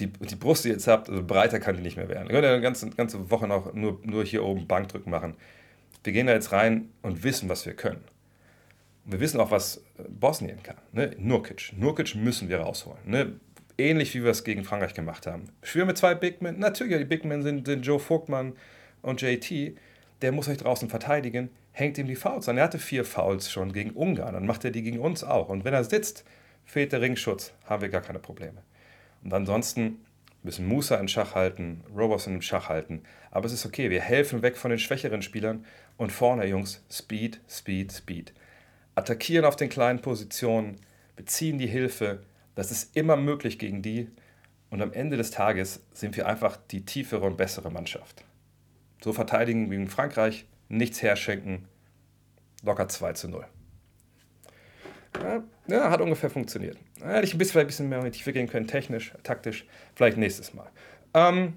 die, 0.00 0.08
die 0.08 0.36
Brust, 0.36 0.64
die 0.64 0.68
ihr 0.68 0.74
jetzt 0.74 0.86
habt, 0.86 1.08
also 1.08 1.24
breiter 1.24 1.58
kann 1.58 1.76
die 1.76 1.82
nicht 1.82 1.96
mehr 1.96 2.08
werden. 2.08 2.26
Ihr 2.26 2.32
könnt 2.32 2.44
ja 2.44 2.52
eine 2.52 2.60
ganze, 2.60 2.90
ganze 2.90 3.30
Woche 3.30 3.46
noch 3.46 3.72
nur, 3.74 4.00
nur 4.02 4.24
hier 4.24 4.44
oben 4.44 4.66
Bankdrücken 4.66 5.10
machen. 5.10 5.34
Wir 6.04 6.12
gehen 6.12 6.26
da 6.26 6.32
jetzt 6.32 6.52
rein 6.52 6.90
und 7.02 7.24
wissen, 7.24 7.48
was 7.48 7.66
wir 7.66 7.74
können. 7.74 8.04
Wir 9.08 9.20
wissen 9.20 9.40
auch, 9.40 9.50
was 9.50 9.78
äh, 9.98 10.02
Bosnien 10.08 10.62
kann. 10.62 10.76
Ne? 10.92 11.12
Nurkic. 11.18 11.72
Nurkic 11.76 12.14
müssen 12.16 12.48
wir 12.48 12.58
rausholen. 12.58 12.98
Ne? 13.04 13.40
Ähnlich 13.78 14.14
wie 14.14 14.24
wir 14.24 14.30
es 14.30 14.42
gegen 14.42 14.64
Frankreich 14.64 14.94
gemacht 14.94 15.26
haben. 15.26 15.48
Spielen 15.62 15.86
mit 15.86 15.96
zwei 15.96 16.14
Big 16.14 16.42
Men. 16.42 16.58
Natürlich, 16.58 16.98
die 16.98 17.04
Big 17.04 17.24
Men 17.24 17.42
sind, 17.42 17.66
sind 17.66 17.86
Joe 17.86 18.00
Vogtmann 18.00 18.54
und 19.02 19.22
JT. 19.22 19.76
Der 20.22 20.32
muss 20.32 20.48
euch 20.48 20.58
draußen 20.58 20.88
verteidigen. 20.88 21.50
Hängt 21.72 21.98
ihm 21.98 22.06
die 22.06 22.16
Fouls 22.16 22.48
an. 22.48 22.56
Er 22.56 22.64
hatte 22.64 22.78
vier 22.78 23.04
Fouls 23.04 23.50
schon 23.50 23.72
gegen 23.72 23.90
Ungarn. 23.90 24.34
Dann 24.34 24.46
macht 24.46 24.64
er 24.64 24.70
die 24.70 24.82
gegen 24.82 24.98
uns 24.98 25.22
auch. 25.22 25.50
Und 25.50 25.64
wenn 25.64 25.74
er 25.74 25.84
sitzt, 25.84 26.24
fehlt 26.64 26.92
der 26.92 27.00
Ringschutz, 27.00 27.52
haben 27.66 27.82
wir 27.82 27.90
gar 27.90 28.00
keine 28.00 28.18
Probleme. 28.18 28.62
Und 29.22 29.32
ansonsten 29.32 30.04
müssen 30.42 30.66
Musa 30.66 30.96
in 30.96 31.08
Schach 31.08 31.34
halten, 31.34 31.84
Robertson 31.94 32.34
im 32.34 32.42
Schach 32.42 32.68
halten. 32.68 33.02
Aber 33.30 33.46
es 33.46 33.52
ist 33.52 33.66
okay, 33.66 33.90
wir 33.90 34.00
helfen 34.00 34.42
weg 34.42 34.56
von 34.56 34.70
den 34.70 34.78
schwächeren 34.78 35.22
Spielern. 35.22 35.64
Und 35.96 36.12
vorne, 36.12 36.46
Jungs, 36.46 36.82
Speed, 36.90 37.40
Speed, 37.48 37.92
Speed. 37.92 38.32
Attackieren 38.96 39.44
auf 39.44 39.54
den 39.54 39.68
kleinen 39.68 40.00
Positionen, 40.00 40.80
beziehen 41.14 41.58
die 41.58 41.66
Hilfe. 41.68 42.22
Das 42.54 42.70
ist 42.72 42.96
immer 42.96 43.16
möglich 43.16 43.58
gegen 43.58 43.82
die. 43.82 44.08
Und 44.70 44.82
am 44.82 44.92
Ende 44.92 45.16
des 45.16 45.30
Tages 45.30 45.84
sind 45.92 46.16
wir 46.16 46.26
einfach 46.26 46.56
die 46.56 46.84
tiefere 46.84 47.24
und 47.24 47.36
bessere 47.36 47.70
Mannschaft. 47.70 48.24
So 49.04 49.12
verteidigen 49.12 49.70
in 49.70 49.88
Frankreich, 49.88 50.46
nichts 50.68 51.02
herschenken, 51.02 51.68
locker 52.64 52.88
2 52.88 53.12
zu 53.12 53.28
0. 53.28 53.46
Ja, 55.68 55.90
hat 55.90 56.00
ungefähr 56.00 56.30
funktioniert. 56.30 56.78
Hätte 57.02 57.24
ich 57.24 57.34
ein 57.34 57.38
bisschen, 57.38 57.60
ein 57.60 57.66
bisschen 57.66 57.88
mehr 57.88 57.98
in 57.98 58.06
die 58.06 58.10
Tiefe 58.12 58.32
gehen 58.32 58.48
können, 58.48 58.66
technisch, 58.66 59.12
taktisch. 59.22 59.66
Vielleicht 59.94 60.16
nächstes 60.16 60.54
Mal. 60.54 60.68
Ähm, 61.14 61.54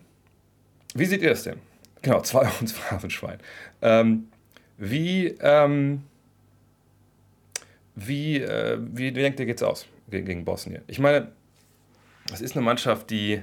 wie 0.93 1.05
seht 1.05 1.21
ihr 1.21 1.29
das 1.29 1.43
denn? 1.43 1.59
Genau, 2.01 2.21
zwei 2.21 2.49
uns 2.59 2.71
Phrasenschwein. 2.71 3.39
Ähm, 3.81 4.29
wie, 4.77 5.27
ähm, 5.41 6.03
wie, 8.07 8.37
äh, 8.37 8.77
wie 8.79 9.11
denkt 9.11 9.39
ihr, 9.39 9.45
geht's 9.45 9.63
aus 9.63 9.87
gegen, 10.09 10.45
Bosnien? 10.45 10.81
Ich 10.87 10.99
meine, 10.99 11.31
das 12.27 12.41
ist 12.41 12.55
eine 12.55 12.63
Mannschaft, 12.63 13.09
die, 13.09 13.41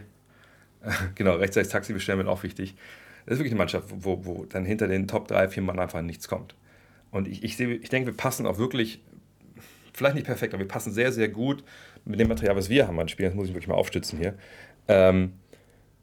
genau, 1.14 1.34
rechtzeitig 1.34 1.70
Taxi 1.70 1.92
bestellen 1.92 2.18
wird 2.18 2.28
auch 2.28 2.42
wichtig. 2.42 2.74
Das 3.24 3.34
ist 3.34 3.38
wirklich 3.40 3.52
eine 3.52 3.58
Mannschaft, 3.58 3.88
wo, 3.90 4.24
wo 4.24 4.44
dann 4.44 4.64
hinter 4.64 4.86
den 4.86 5.08
Top 5.08 5.28
3, 5.28 5.48
4 5.48 5.62
Mann 5.62 5.78
einfach 5.78 6.00
nichts 6.02 6.28
kommt. 6.28 6.54
Und 7.10 7.26
ich, 7.28 7.42
ich, 7.42 7.58
ich 7.58 7.88
denke, 7.88 8.06
wir 8.06 8.16
passen 8.16 8.46
auch 8.46 8.58
wirklich 8.58 9.00
vielleicht 9.92 10.14
nicht 10.14 10.26
perfekt, 10.26 10.54
aber 10.54 10.62
wir 10.62 10.68
passen 10.68 10.92
sehr, 10.92 11.10
sehr 11.10 11.28
gut 11.28 11.64
mit 12.04 12.20
dem 12.20 12.28
Material, 12.28 12.54
was 12.54 12.68
wir 12.68 12.86
haben 12.86 13.00
an 13.00 13.08
Spielen. 13.08 13.30
Das 13.30 13.36
muss 13.36 13.48
ich 13.48 13.54
wirklich 13.54 13.68
mal 13.68 13.74
aufstützen 13.74 14.18
hier. 14.18 14.34
Ähm, 14.88 15.32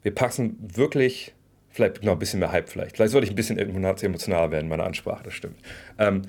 wir 0.02 0.14
passen 0.14 0.58
wirklich, 0.60 1.32
vielleicht 1.70 2.02
noch 2.02 2.12
ein 2.12 2.18
bisschen 2.18 2.40
mehr 2.40 2.52
Hype 2.52 2.68
vielleicht. 2.68 2.96
Vielleicht 2.96 3.12
sollte 3.12 3.24
ich 3.24 3.32
ein 3.32 3.36
bisschen 3.36 3.58
emotionaler 3.58 4.50
werden 4.50 4.64
in 4.64 4.68
meiner 4.68 4.84
Ansprache, 4.84 5.24
das 5.24 5.34
stimmt. 5.34 5.56
Ähm, 5.98 6.22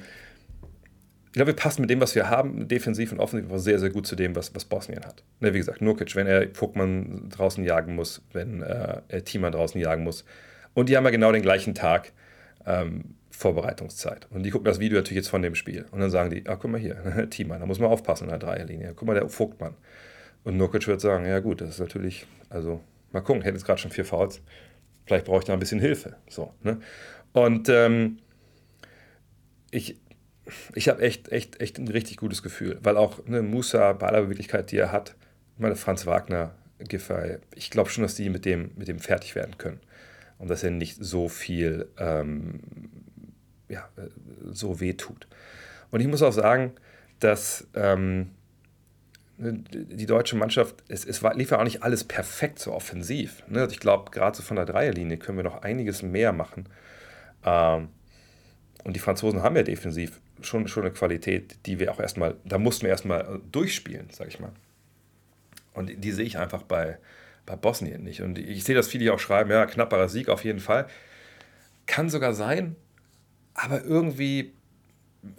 ich 1.36 1.38
glaube, 1.38 1.52
wir 1.52 1.58
passen 1.58 1.82
mit 1.82 1.90
dem, 1.90 2.00
was 2.00 2.16
wir 2.16 2.30
haben, 2.30 2.70
defensiv 2.70 3.12
und 3.12 3.20
offensiv, 3.20 3.50
sehr, 3.60 3.78
sehr 3.78 3.90
gut 3.90 4.08
zu 4.08 4.16
dem, 4.16 4.38
was, 4.38 4.56
was 4.56 4.64
Bosnien 4.64 5.04
hat. 5.04 5.22
Ne, 5.42 5.54
wie 5.54 5.58
gesagt, 5.58 5.82
Nurkic, 5.82 6.16
wenn 6.16 6.28
er 6.28 6.44
Pokémon 6.44 7.28
draußen 7.28 7.62
jagen 7.66 7.94
muss, 7.94 8.22
wenn 8.32 8.62
äh, 8.62 9.02
er 9.10 9.24
Thiemann 9.26 9.52
draußen 9.52 9.80
jagen 9.82 10.06
muss. 10.06 10.24
Und 10.74 10.88
die 10.88 10.96
haben 10.96 11.04
ja 11.04 11.10
genau 11.10 11.34
den 11.34 11.42
gleichen 11.42 11.76
Tag. 11.76 12.14
Ähm, 12.66 13.16
Vorbereitungszeit. 13.32 14.28
Und 14.32 14.44
die 14.44 14.50
gucken 14.50 14.64
das 14.64 14.80
Video 14.80 14.98
natürlich 14.98 15.18
jetzt 15.18 15.28
von 15.28 15.42
dem 15.42 15.56
Spiel. 15.56 15.86
Und 15.92 16.00
dann 16.00 16.10
sagen 16.10 16.30
die, 16.30 16.48
ah, 16.48 16.56
guck 16.56 16.72
mal 16.72 16.80
hier, 16.80 17.28
Thiemann, 17.30 17.60
da 17.60 17.66
muss 17.66 17.80
man 17.80 17.90
aufpassen 17.90 18.24
in 18.24 18.30
der 18.30 18.40
Dreierlinie. 18.40 18.94
Guck 18.96 19.06
mal, 19.06 19.14
der 19.14 19.28
Vogtmann. 19.28 19.74
Und 20.46 20.56
Nurkic 20.56 20.88
wird 20.88 21.02
sagen, 21.02 21.26
ja 21.26 21.40
gut, 21.40 21.60
das 21.60 21.68
ist 21.72 21.80
natürlich, 21.82 22.26
also 22.50 22.80
mal 23.12 23.20
gucken, 23.20 23.42
hätte 23.42 23.58
jetzt 23.58 23.66
gerade 23.66 23.82
schon 23.82 23.92
vier 23.92 24.06
Fouls. 24.06 24.42
Vielleicht 25.06 25.26
brauche 25.26 25.40
ich 25.40 25.44
da 25.44 25.52
ein 25.52 25.60
bisschen 25.60 25.82
Hilfe. 25.82 26.16
So, 26.30 26.54
ne? 26.64 26.80
Und 27.34 27.68
ähm, 27.68 28.20
ich, 29.70 29.98
ich 30.74 30.90
habe 30.90 31.02
echt, 31.02 31.32
echt, 31.32 31.60
echt 31.62 31.78
ein 31.78 31.88
richtig 31.88 32.18
gutes 32.18 32.44
Gefühl, 32.44 32.78
weil 32.82 32.98
auch 32.98 33.26
ne, 33.26 33.42
Musa 33.42 33.94
bei 33.94 34.08
aller 34.08 34.22
Beweglichkeit, 34.24 34.72
die 34.72 34.78
er 34.78 34.92
hat, 34.92 35.16
meine 35.58 35.76
Franz 35.76 36.06
Wagner, 36.06 36.54
Giffey, 36.80 37.38
ich 37.56 37.72
glaube 37.72 37.90
schon, 37.90 38.04
dass 38.04 38.16
die 38.16 38.30
mit 38.30 38.46
dem, 38.46 38.72
mit 38.76 38.88
dem 38.88 39.00
fertig 39.00 39.36
werden 39.36 39.58
können. 39.58 39.80
Und 40.38 40.50
dass 40.50 40.64
er 40.64 40.72
nicht 40.72 40.98
so 41.00 41.30
viel 41.30 41.88
ähm, 41.98 42.60
ja, 43.70 43.88
so 44.52 44.80
weh 44.82 44.94
tut. 44.94 45.28
Und 45.92 46.02
ich 46.02 46.08
muss 46.08 46.22
auch 46.22 46.34
sagen, 46.34 46.74
dass 47.20 47.68
ähm, 47.74 48.32
die 49.38 50.06
deutsche 50.06 50.36
Mannschaft, 50.36 50.84
es, 50.88 51.06
es 51.06 51.24
war, 51.24 51.36
lief 51.36 51.52
ja 51.52 51.60
auch 51.60 51.64
nicht 51.64 51.84
alles 51.84 52.04
perfekt 52.04 52.60
so 52.60 52.74
offensiv. 52.74 53.44
Ne? 53.48 53.62
Also 53.62 53.74
ich 53.74 53.80
glaube, 53.80 54.12
gerade 54.12 54.36
so 54.36 54.44
von 54.44 54.58
der 54.58 54.66
Dreierlinie 54.66 55.18
können 55.18 55.38
wir 55.38 55.44
noch 55.44 55.62
einiges 55.62 56.02
mehr 56.02 56.34
machen. 56.34 56.68
Ähm, 57.46 57.90
und 58.84 58.96
die 58.96 59.00
Franzosen 59.00 59.42
haben 59.42 59.56
ja 59.56 59.64
defensiv 59.64 60.22
schon, 60.42 60.68
schon 60.68 60.84
eine 60.84 60.94
Qualität, 60.94 61.58
die 61.66 61.80
wir 61.80 61.92
auch 61.92 62.00
erstmal, 62.00 62.36
da 62.44 62.58
mussten 62.58 62.84
wir 62.84 62.90
erstmal 62.90 63.42
durchspielen, 63.52 64.08
sag 64.12 64.28
ich 64.28 64.40
mal. 64.40 64.52
Und 65.74 65.90
die, 65.90 65.98
die 65.98 66.12
sehe 66.12 66.26
ich 66.26 66.38
einfach 66.38 66.64
bei, 66.64 66.98
bei 67.46 67.56
Bosnien 67.56 68.04
nicht. 68.04 68.22
Und 68.22 68.38
ich 68.38 68.64
sehe, 68.64 68.76
dass 68.76 68.88
viele 68.88 69.14
auch 69.14 69.20
schreiben, 69.20 69.52
ja, 69.52 69.66
knapperer 69.66 70.10
Sieg 70.10 70.30
auf 70.30 70.44
jeden 70.44 70.60
Fall. 70.60 70.88
Kann 71.86 72.10
sogar 72.10 72.34
sein, 72.34 72.76
aber 73.54 73.84
irgendwie, 73.84 74.54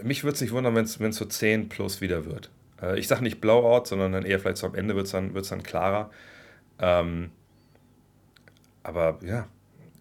mich 0.02 0.24
würde 0.24 0.34
es 0.34 0.40
nicht 0.40 0.52
wundern, 0.52 0.74
wenn 0.74 0.84
es 0.84 1.16
so 1.16 1.24
10 1.24 1.68
plus 1.68 2.00
wieder 2.00 2.24
wird. 2.24 2.50
Äh, 2.80 2.98
ich 2.98 3.08
sage 3.08 3.22
nicht 3.22 3.40
Blowout, 3.40 3.86
sondern 3.86 4.12
dann 4.12 4.24
eher 4.24 4.38
vielleicht 4.38 4.58
so 4.58 4.66
am 4.66 4.74
Ende 4.74 4.94
wird 4.94 5.06
es 5.06 5.12
dann, 5.12 5.34
wird's 5.34 5.48
dann 5.48 5.62
klarer. 5.62 6.10
Ähm, 6.78 7.30
aber 8.82 9.18
ja, 9.22 9.48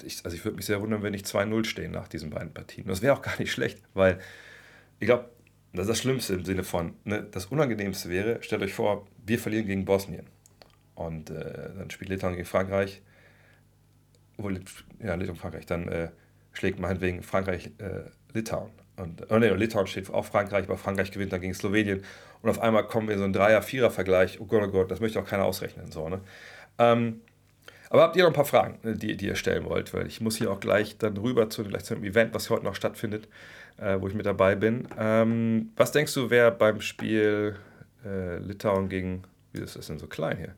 ich, 0.03 0.23
also 0.23 0.35
ich 0.35 0.45
würde 0.45 0.57
mich 0.57 0.65
sehr 0.65 0.81
wundern, 0.81 1.03
wenn 1.03 1.11
nicht 1.11 1.25
2-0 1.25 1.65
stehen 1.65 1.91
nach 1.91 2.07
diesen 2.07 2.29
beiden 2.29 2.53
Partien. 2.53 2.87
Das 2.87 3.01
wäre 3.01 3.13
auch 3.13 3.21
gar 3.21 3.39
nicht 3.39 3.51
schlecht, 3.51 3.79
weil 3.93 4.19
ich 4.99 5.07
glaube, 5.07 5.29
das 5.73 5.83
ist 5.83 5.89
das 5.89 5.99
Schlimmste 5.99 6.33
im 6.35 6.45
Sinne 6.45 6.63
von, 6.63 6.95
ne, 7.03 7.27
das 7.31 7.47
Unangenehmste 7.47 8.09
wäre, 8.09 8.41
stellt 8.41 8.61
euch 8.61 8.73
vor, 8.73 9.05
wir 9.25 9.39
verlieren 9.39 9.65
gegen 9.65 9.85
Bosnien. 9.85 10.27
Und 10.95 11.29
äh, 11.29 11.69
dann 11.77 11.89
spielt 11.89 12.09
Litauen 12.09 12.35
gegen 12.35 12.45
Frankreich. 12.45 13.01
Ja, 15.03 15.15
Litauen, 15.15 15.35
Frankreich. 15.35 15.65
Dann 15.65 15.87
äh, 15.87 16.09
schlägt 16.53 16.79
meinetwegen 16.79 17.21
Frankreich 17.21 17.71
äh, 17.79 18.09
Litauen. 18.33 18.71
Und, 18.97 19.29
oh 19.29 19.37
nee, 19.37 19.49
Litauen 19.49 19.87
steht 19.87 20.09
auf 20.09 20.27
Frankreich, 20.27 20.65
aber 20.65 20.77
Frankreich 20.77 21.11
gewinnt 21.11 21.33
dann 21.33 21.41
gegen 21.41 21.53
Slowenien. 21.53 22.03
Und 22.41 22.49
auf 22.49 22.61
einmal 22.61 22.87
kommen 22.87 23.07
wir 23.07 23.13
in 23.13 23.19
so 23.19 23.25
einen 23.25 23.33
Dreier-Vierer-Vergleich. 23.33 24.39
Oh 24.39 24.45
Gott, 24.45 24.63
oh 24.63 24.71
Gott, 24.71 24.91
das 24.91 25.01
möchte 25.01 25.19
auch 25.19 25.25
keiner 25.25 25.43
ausrechnen. 25.43 25.91
So, 25.91 26.07
ne? 26.07 26.21
Ähm, 26.77 27.21
aber 27.89 28.03
habt 28.03 28.15
ihr 28.15 28.23
noch 28.23 28.29
ein 28.29 28.35
paar 28.35 28.45
Fragen, 28.45 28.79
äh, 28.87 28.93
die, 28.93 29.17
die 29.17 29.27
ihr 29.27 29.35
stellen 29.35 29.65
wollt? 29.65 29.93
Weil 29.93 30.07
ich 30.07 30.21
muss 30.21 30.37
hier 30.37 30.51
auch 30.51 30.59
gleich 30.61 30.97
dann 30.97 31.17
rüber 31.17 31.49
zu, 31.49 31.63
gleich 31.65 31.83
zu 31.83 31.93
einem 31.93 32.05
Event, 32.05 32.33
was 32.33 32.49
heute 32.49 32.63
noch 32.63 32.75
stattfindet, 32.75 33.27
äh, 33.77 33.99
wo 33.99 34.07
ich 34.07 34.13
mit 34.13 34.25
dabei 34.25 34.55
bin. 34.55 34.87
Ähm, 34.97 35.71
was 35.75 35.91
denkst 35.91 36.13
du, 36.13 36.29
wer 36.29 36.51
beim 36.51 36.81
Spiel 36.81 37.55
äh, 38.05 38.37
Litauen 38.37 38.89
gegen, 38.89 39.23
wie 39.53 39.61
ist 39.61 39.75
das 39.75 39.87
denn 39.87 39.99
so 39.99 40.07
klein 40.07 40.37
hier? 40.37 40.55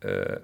Äh, 0.00 0.40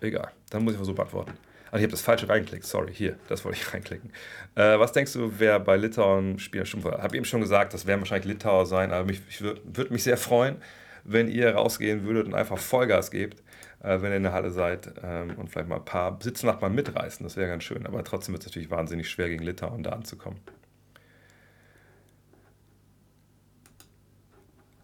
egal, 0.00 0.30
dann 0.50 0.64
muss 0.64 0.74
ich 0.74 0.80
so 0.80 0.94
beantworten. 0.94 1.32
Also 1.70 1.78
ich 1.78 1.82
habe 1.82 1.90
das 1.90 2.02
falsche 2.02 2.28
reingeklickt, 2.28 2.64
sorry, 2.64 2.92
hier, 2.94 3.16
das 3.28 3.44
wollte 3.44 3.58
ich 3.58 3.72
reinklicken. 3.74 4.10
Äh, 4.54 4.78
was 4.78 4.92
denkst 4.92 5.12
du, 5.14 5.32
wer 5.38 5.58
bei 5.60 5.76
Litauen 5.76 6.38
spielt? 6.38 6.72
Ich 6.72 6.84
habe 6.84 7.16
eben 7.16 7.24
schon 7.24 7.40
gesagt, 7.40 7.74
das 7.74 7.86
werden 7.86 8.00
wahrscheinlich 8.00 8.26
Litauer 8.26 8.66
sein, 8.66 8.92
aber 8.92 9.04
mich, 9.04 9.20
ich 9.28 9.40
würde 9.42 9.92
mich 9.92 10.04
sehr 10.04 10.16
freuen, 10.16 10.56
wenn 11.04 11.28
ihr 11.28 11.54
rausgehen 11.54 12.04
würdet 12.04 12.26
und 12.26 12.34
einfach 12.34 12.58
Vollgas 12.58 13.10
gebt, 13.10 13.42
äh, 13.82 14.00
wenn 14.00 14.10
ihr 14.10 14.16
in 14.16 14.22
der 14.22 14.32
Halle 14.32 14.50
seid 14.50 14.92
ähm, 15.02 15.34
und 15.36 15.48
vielleicht 15.48 15.68
mal 15.68 15.76
ein 15.76 15.84
paar 15.84 16.18
Sitznachbarn 16.20 16.74
mitreißen, 16.74 17.24
das 17.24 17.36
wäre 17.36 17.48
ganz 17.48 17.64
schön. 17.64 17.86
Aber 17.86 18.02
trotzdem 18.04 18.32
wird 18.32 18.42
es 18.42 18.48
natürlich 18.48 18.70
wahnsinnig 18.70 19.08
schwer, 19.08 19.28
gegen 19.28 19.44
Litauen 19.44 19.82
da 19.82 19.90
anzukommen. 19.90 20.40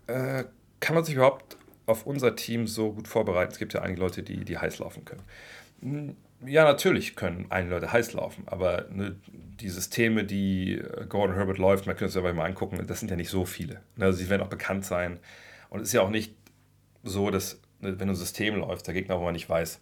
Äh, 0.07 0.45
kann 0.81 0.95
man 0.95 1.05
sich 1.05 1.15
überhaupt 1.15 1.57
auf 1.87 2.07
unser 2.07 2.37
Team 2.37 2.67
so 2.67 2.93
gut 2.93 3.09
vorbereiten? 3.09 3.53
Es 3.53 3.59
gibt 3.59 3.75
ja 3.75 3.83
einige 3.83 4.01
Leute, 4.01 4.23
die, 4.23 4.45
die 4.45 4.59
heiß 4.59 4.79
laufen 4.79 5.05
können. 5.05 5.23
Hm, 5.81 6.17
ja, 6.45 6.65
natürlich 6.65 7.15
können 7.15 7.47
einige 7.51 7.75
Leute 7.75 7.93
heiß 7.93 8.15
laufen, 8.15 8.45
aber 8.47 8.87
ne, 8.91 9.17
die 9.61 9.69
Systeme, 9.69 10.25
die 10.25 10.75
äh, 10.75 11.07
Gordon 11.07 11.37
Herbert 11.37 11.59
läuft, 11.59 11.87
man 11.87 11.97
könnte 11.97 12.19
es 12.19 12.25
ja 12.25 12.33
mal 12.33 12.45
angucken, 12.45 12.85
das 12.87 13.01
sind 13.01 13.11
ja 13.11 13.17
nicht 13.17 13.31
so 13.31 13.45
viele. 13.45 13.81
Also 13.99 14.19
sie 14.19 14.29
werden 14.29 14.43
auch 14.43 14.49
bekannt 14.49 14.85
sein. 14.85 15.19
Und 15.71 15.81
es 15.81 15.89
ist 15.89 15.95
ja 15.95 16.03
auch 16.03 16.11
nicht 16.11 16.35
so, 17.05 17.31
dass, 17.31 17.61
ne, 17.81 17.99
wenn 17.99 18.09
ein 18.09 18.15
System 18.15 18.57
läuft, 18.57 18.87
der 18.87 18.95
Gegner, 18.95 19.19
wo 19.19 19.25
man 19.25 19.35
nicht 19.35 19.49
weiß, 19.49 19.81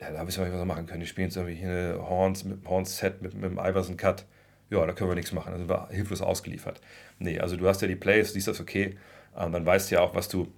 ja, 0.00 0.10
da 0.10 0.26
wissen 0.26 0.40
wir 0.40 0.46
nicht, 0.46 0.54
was 0.54 0.60
wir 0.60 0.66
machen 0.66 0.86
können. 0.86 1.00
Die 1.00 1.06
spielen 1.06 1.28
jetzt 1.28 1.36
irgendwie 1.36 1.54
hier 1.54 1.98
Horns 2.08 2.44
mit 2.44 2.66
Horns 2.66 2.96
Set 2.98 3.22
mit, 3.22 3.34
mit 3.34 3.44
dem 3.44 3.58
Iverson 3.58 3.96
Cut. 3.96 4.24
Ja, 4.68 4.84
da 4.84 4.92
können 4.92 5.10
wir 5.10 5.14
nichts 5.14 5.32
machen. 5.32 5.52
Da 5.52 5.58
sind 5.58 5.68
wir 5.68 5.88
hilflos 5.90 6.22
ausgeliefert. 6.22 6.80
Nee, 7.18 7.38
also 7.38 7.56
du 7.56 7.68
hast 7.68 7.82
ja 7.82 7.88
die 7.88 7.96
Plays, 7.96 8.32
siehst 8.32 8.48
das 8.48 8.60
okay. 8.60 8.96
Und 9.34 9.52
dann 9.52 9.64
weißt 9.64 9.90
du 9.90 9.96
ja 9.96 10.00
auch, 10.02 10.14
was 10.14 10.28
du 10.28 10.48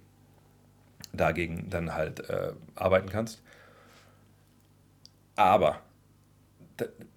dagegen 1.13 1.69
dann 1.69 1.93
halt 1.93 2.29
äh, 2.29 2.51
arbeiten 2.75 3.09
kannst. 3.09 3.41
Aber 5.35 5.81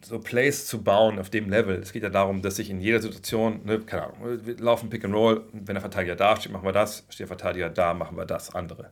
so 0.03 0.21
Plays 0.21 0.67
zu 0.67 0.83
bauen 0.83 1.19
auf 1.19 1.31
dem 1.31 1.51
Level, 1.51 1.77
es 1.77 1.93
geht 1.93 2.03
ja 2.03 2.11
darum, 2.11 2.43
dass 2.43 2.59
ich 2.59 2.71
in 2.71 2.81
jeder 2.81 3.01
Situation, 3.01 3.65
ne, 3.65 3.81
keine 3.81 4.05
Ahnung, 4.05 4.39
wir 4.45 4.57
laufen 4.59 4.89
Pick 4.89 5.05
and 5.05 5.15
Roll, 5.15 5.45
wenn 5.53 5.75
der 5.75 5.81
Verteidiger 5.81 6.15
da 6.15 6.37
steht, 6.37 6.53
machen 6.53 6.65
wir 6.65 6.73
das, 6.73 7.05
steht 7.09 7.21
der 7.21 7.27
Verteidiger 7.27 7.69
da, 7.69 7.95
machen 7.95 8.17
wir 8.17 8.25
das 8.25 8.55
andere. 8.55 8.91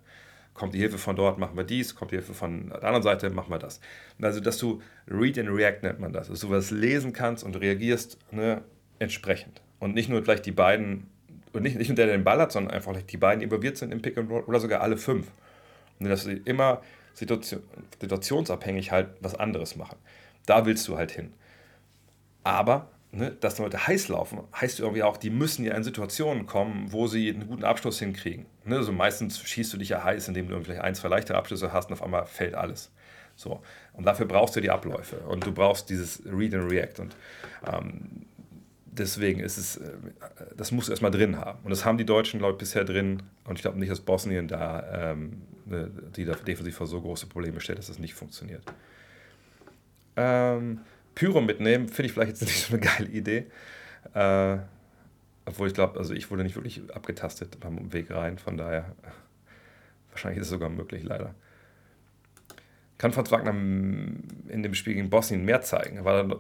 Kommt 0.55 0.75
die 0.75 0.79
Hilfe 0.79 0.99
von 0.99 1.15
dort, 1.15 1.39
machen 1.39 1.57
wir 1.57 1.65
dies, 1.65 1.95
kommt 1.95 2.11
die 2.11 2.17
Hilfe 2.17 2.35
von 2.35 2.71
der 2.71 2.83
anderen 2.83 3.03
Seite, 3.03 3.31
machen 3.31 3.51
wir 3.51 3.59
das. 3.59 3.81
Also, 4.21 4.41
dass 4.41 4.59
du 4.59 4.81
Read 5.07 5.39
and 5.39 5.51
React 5.51 5.83
nennt 5.83 6.01
man 6.01 6.13
das, 6.13 6.29
dass 6.29 6.41
du 6.41 6.51
was 6.51 6.71
lesen 6.71 7.13
kannst 7.13 7.45
und 7.45 7.55
reagierst 7.57 8.19
ne, 8.33 8.63
entsprechend. 8.99 9.63
Und 9.79 9.95
nicht 9.95 10.09
nur 10.09 10.23
gleich 10.23 10.41
die 10.43 10.53
beiden, 10.53 11.09
und 11.57 11.63
nicht, 11.63 11.77
nicht 11.77 11.89
nur 11.89 11.97
der, 11.97 12.07
der 12.07 12.17
den 12.17 12.25
Ball 12.25 12.41
hat, 12.41 12.53
sondern 12.53 12.75
einfach 12.75 12.97
die 13.01 13.17
beiden 13.17 13.43
involviert 13.43 13.77
sind 13.77 13.93
im 13.93 14.03
Pick 14.03 14.19
and 14.19 14.31
Roll 14.31 14.43
oder 14.43 14.61
sogar 14.61 14.81
alle 14.81 14.97
fünf. 14.97 15.29
Und 15.99 16.09
dass 16.09 16.25
du 16.25 16.33
immer 16.33 16.83
Situation, 17.15 17.63
situationsabhängig 18.01 18.93
halt 18.93 19.09
was 19.21 19.35
anderes 19.35 19.77
machen. 19.77 19.97
Da 20.45 20.67
willst 20.67 20.87
du 20.87 20.97
halt 20.97 21.11
hin. 21.11 21.33
Aber, 22.45 22.91
ne, 23.11 23.33
dass 23.41 23.59
Leute 23.59 23.87
heiß 23.87 24.09
laufen, 24.09 24.41
heißt 24.55 24.81
irgendwie 24.81 25.03
auch, 25.03 25.17
die 25.17 25.31
müssen 25.31 25.65
ja 25.65 25.75
in 25.75 25.83
Situationen 25.83 26.47
kommen, 26.47 26.93
wo 26.93 27.07
sie 27.07 27.31
einen 27.31 27.49
guten 27.49 27.65
Abschluss 27.65 27.99
hinkriegen. 27.99 28.47
Ne, 28.65 28.77
also 28.77 28.93
meistens 28.93 29.41
schießt 29.41 29.73
du 29.73 29.79
dich 29.79 29.89
ja 29.89 30.05
heiß, 30.05 30.29
indem 30.29 30.49
du 30.49 30.61
vielleicht 30.63 30.83
ein, 30.83 30.95
zwei 30.95 31.09
leichtere 31.09 31.39
Abschlüsse 31.39 31.73
hast 31.73 31.87
und 31.89 31.95
auf 31.95 32.03
einmal 32.03 32.27
fällt 32.27 32.55
alles. 32.55 32.93
So. 33.35 33.63
Und 33.95 34.07
dafür 34.07 34.27
brauchst 34.27 34.57
du 34.57 34.61
die 34.61 34.71
Abläufe 34.71 35.17
und 35.21 35.47
du 35.47 35.53
brauchst 35.53 35.89
dieses 35.89 36.23
Read 36.27 36.55
and 36.55 36.71
React. 36.71 37.01
Und 37.01 37.17
ähm, 37.67 38.26
deswegen 38.99 39.41
ist 39.41 39.59
es, 39.59 39.77
äh, 39.77 39.91
das 40.57 40.73
musst 40.73 40.89
du 40.89 40.93
erstmal 40.93 41.11
drin 41.11 41.37
haben. 41.39 41.61
Und 41.65 41.71
das 41.71 41.85
haben 41.85 41.99
die 41.99 42.07
Deutschen, 42.07 42.39
glaube 42.39 42.53
ich, 42.55 42.59
bisher 42.59 42.85
drin. 42.85 43.23
Und 43.45 43.57
ich 43.57 43.63
glaube 43.63 43.79
nicht, 43.79 43.91
dass 43.91 44.01
Bosnien 44.01 44.49
da, 44.49 45.13
ähm, 45.13 45.43
ne, 45.67 45.91
die 46.17 46.25
defensiv 46.25 46.77
vor 46.77 46.87
so 46.87 47.01
große 47.01 47.27
Probleme 47.27 47.61
stellt, 47.61 47.79
dass 47.79 47.87
das 47.87 47.99
nicht 47.99 48.15
funktioniert. 48.15 48.63
Ähm, 50.17 50.81
Pyro 51.15 51.41
mitnehmen, 51.41 51.89
finde 51.89 52.07
ich 52.07 52.13
vielleicht 52.13 52.31
jetzt 52.31 52.43
nicht 52.47 52.63
so 52.63 52.75
eine 52.75 52.81
geile 52.81 53.09
Idee. 53.09 53.47
Äh, 54.15 54.59
obwohl 55.45 55.69
ich 55.69 55.75
glaube, 55.75 55.99
also 55.99 56.13
ich 56.13 56.31
wurde 56.31 56.43
nicht 56.43 56.57
wirklich 56.57 56.83
abgetastet 56.93 57.59
beim 57.61 57.93
Weg 57.93 58.11
rein, 58.11 58.39
von 58.39 58.57
daher 58.57 58.95
wahrscheinlich 60.11 60.41
ist 60.41 60.47
es 60.47 60.51
sogar 60.51 60.71
möglich, 60.71 61.03
leider. 61.05 61.35
Kann 62.99 63.13
Franz 63.13 63.31
Wagner 63.31 63.51
in 63.51 64.63
dem 64.63 64.75
Spiel 64.75 64.95
gegen 64.95 65.11
Bosnien 65.11 65.45
mehr 65.45 65.61
zeigen? 65.61 66.05
War 66.05 66.25
da 66.25 66.37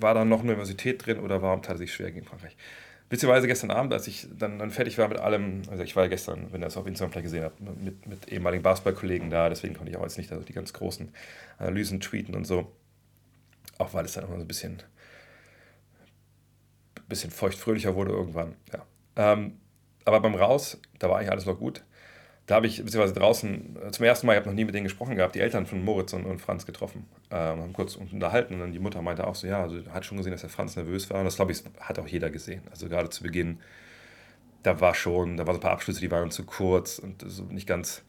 war 0.00 0.14
da 0.14 0.24
noch 0.24 0.42
Universität 0.42 1.04
drin 1.04 1.20
oder 1.20 1.42
warum 1.42 1.62
tat 1.62 1.76
er 1.76 1.78
sich 1.78 1.92
schwer 1.92 2.10
gegen 2.10 2.26
Frankreich? 2.26 2.56
Witzigerweise 3.08 3.46
gestern 3.46 3.70
Abend, 3.70 3.92
als 3.92 4.08
ich 4.08 4.26
dann, 4.36 4.58
dann 4.58 4.70
fertig 4.70 4.98
war 4.98 5.08
mit 5.08 5.18
allem, 5.18 5.62
also 5.70 5.82
ich 5.84 5.94
war 5.94 6.04
ja 6.04 6.08
gestern, 6.08 6.52
wenn 6.52 6.60
ihr 6.60 6.66
das 6.66 6.76
auf 6.76 6.86
Instagram 6.86 7.12
vielleicht 7.12 7.26
gesehen 7.26 7.44
habt, 7.44 7.60
mit, 7.60 8.06
mit 8.06 8.28
ehemaligen 8.28 8.64
Basketballkollegen 8.64 9.30
da, 9.30 9.48
deswegen 9.48 9.74
konnte 9.74 9.92
ich 9.92 9.96
auch 9.96 10.02
jetzt 10.02 10.18
nicht 10.18 10.32
also 10.32 10.44
die 10.44 10.52
ganz 10.52 10.72
großen 10.72 11.12
Analysen 11.58 12.00
tweeten 12.00 12.34
und 12.34 12.46
so. 12.46 12.72
Auch 13.78 13.94
weil 13.94 14.04
es 14.04 14.14
dann 14.14 14.24
immer 14.24 14.36
so 14.36 14.40
ein 14.40 14.48
bisschen, 14.48 14.82
bisschen 17.08 17.30
feuchtfröhlicher 17.30 17.94
wurde 17.94 18.10
irgendwann. 18.10 18.56
Ja. 18.72 18.84
Ähm, 19.14 19.60
aber 20.04 20.20
beim 20.20 20.34
Raus, 20.34 20.80
da 20.98 21.08
war 21.08 21.18
eigentlich 21.18 21.30
alles 21.30 21.46
noch 21.46 21.58
gut 21.58 21.84
da 22.46 22.54
habe 22.56 22.66
ich 22.68 22.82
beziehungsweise 22.82 23.14
draußen 23.14 23.76
äh, 23.86 23.90
zum 23.90 24.04
ersten 24.04 24.26
Mal, 24.26 24.34
ich 24.34 24.38
habe 24.38 24.48
noch 24.48 24.54
nie 24.54 24.64
mit 24.64 24.74
denen 24.74 24.84
gesprochen 24.84 25.16
gehabt, 25.16 25.34
die 25.34 25.40
Eltern 25.40 25.66
von 25.66 25.84
Moritz 25.84 26.12
und, 26.12 26.24
und 26.24 26.40
Franz 26.40 26.64
getroffen. 26.64 27.06
Ähm, 27.30 27.60
haben 27.60 27.72
kurz 27.72 27.96
unterhalten 27.96 28.54
und 28.54 28.60
dann 28.60 28.72
die 28.72 28.78
Mutter 28.78 29.02
meinte 29.02 29.26
auch 29.26 29.34
so, 29.34 29.46
ja, 29.46 29.62
also 29.62 29.78
hat 29.92 30.04
schon 30.04 30.16
gesehen, 30.16 30.32
dass 30.32 30.42
der 30.42 30.50
Franz 30.50 30.76
nervös 30.76 31.10
war. 31.10 31.18
Und 31.18 31.24
das 31.24 31.36
glaube 31.36 31.52
ich, 31.52 31.62
hat 31.80 31.98
auch 31.98 32.06
jeder 32.06 32.30
gesehen. 32.30 32.62
Also 32.70 32.88
gerade 32.88 33.10
zu 33.10 33.24
Beginn, 33.24 33.58
da 34.62 34.80
war 34.80 34.94
schon, 34.94 35.36
da 35.36 35.46
waren 35.46 35.54
so 35.54 35.58
ein 35.58 35.62
paar 35.62 35.72
Abschlüsse, 35.72 36.00
die 36.00 36.10
waren 36.10 36.30
zu 36.30 36.44
kurz 36.44 37.00
und 37.00 37.24
so 37.26 37.42
nicht 37.44 37.66
ganz, 37.66 38.02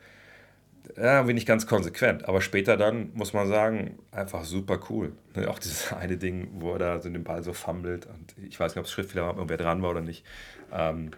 ja, 0.96 1.24
nicht 1.24 1.48
ganz 1.48 1.66
konsequent. 1.66 2.30
Aber 2.30 2.42
später 2.42 2.78
dann, 2.78 3.10
muss 3.16 3.34
man 3.34 3.48
sagen, 3.48 3.98
einfach 4.12 4.44
super 4.44 4.80
cool. 4.92 5.14
Ne, 5.36 5.50
auch 5.50 5.58
dieses 5.58 5.94
eine 6.00 6.18
Ding, 6.18 6.50
wo 6.60 6.74
er 6.74 6.80
da 6.80 7.02
so 7.02 7.10
den 7.10 7.24
Ball 7.24 7.42
so 7.42 7.54
fummelt. 7.54 8.06
Und 8.06 8.36
ich 8.48 8.60
weiß 8.60 8.74
nicht, 8.76 8.80
ob 8.80 8.86
es 8.86 8.92
Schrittfehler 8.92 9.26
war, 9.26 9.40
ob 9.40 9.50
wer 9.50 9.58
dran 9.58 9.82
war 9.82 9.90
oder 9.90 10.02
nicht. 10.02 10.24
Ähm, 10.72 11.10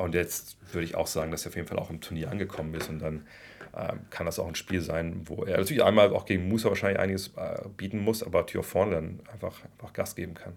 und 0.00 0.14
jetzt 0.14 0.56
würde 0.72 0.84
ich 0.84 0.94
auch 0.94 1.06
sagen, 1.06 1.30
dass 1.30 1.44
er 1.44 1.50
auf 1.50 1.56
jeden 1.56 1.68
Fall 1.68 1.78
auch 1.78 1.90
im 1.90 2.00
Turnier 2.00 2.30
angekommen 2.30 2.74
ist. 2.74 2.88
Und 2.88 3.00
dann 3.00 3.26
ähm, 3.76 4.00
kann 4.10 4.26
das 4.26 4.38
auch 4.38 4.48
ein 4.48 4.54
Spiel 4.54 4.80
sein, 4.80 5.22
wo 5.26 5.44
er 5.44 5.58
natürlich 5.58 5.84
einmal 5.84 6.12
auch 6.14 6.26
gegen 6.26 6.48
Musa 6.48 6.68
wahrscheinlich 6.68 6.98
einiges 6.98 7.28
äh, 7.36 7.68
bieten 7.76 8.00
muss, 8.00 8.22
aber 8.22 8.46
Tür 8.46 8.62
vorne 8.62 8.94
dann 8.94 9.20
einfach, 9.32 9.62
einfach 9.64 9.92
Gas 9.92 10.16
geben 10.16 10.34
kann. 10.34 10.54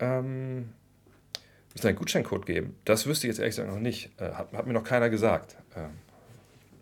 Ähm, 0.00 0.72
müssen 1.72 1.86
einen 1.86 1.96
Gutscheincode 1.96 2.44
geben? 2.44 2.76
Das 2.84 3.06
wüsste 3.06 3.26
ich 3.26 3.30
jetzt 3.30 3.38
ehrlich 3.38 3.56
gesagt 3.56 3.72
noch 3.72 3.80
nicht. 3.80 4.10
Äh, 4.20 4.32
hat, 4.32 4.52
hat, 4.52 4.66
mir 4.66 4.72
noch 4.72 4.84
keiner 4.84 5.08
gesagt. 5.08 5.56
Ähm, 5.76 5.90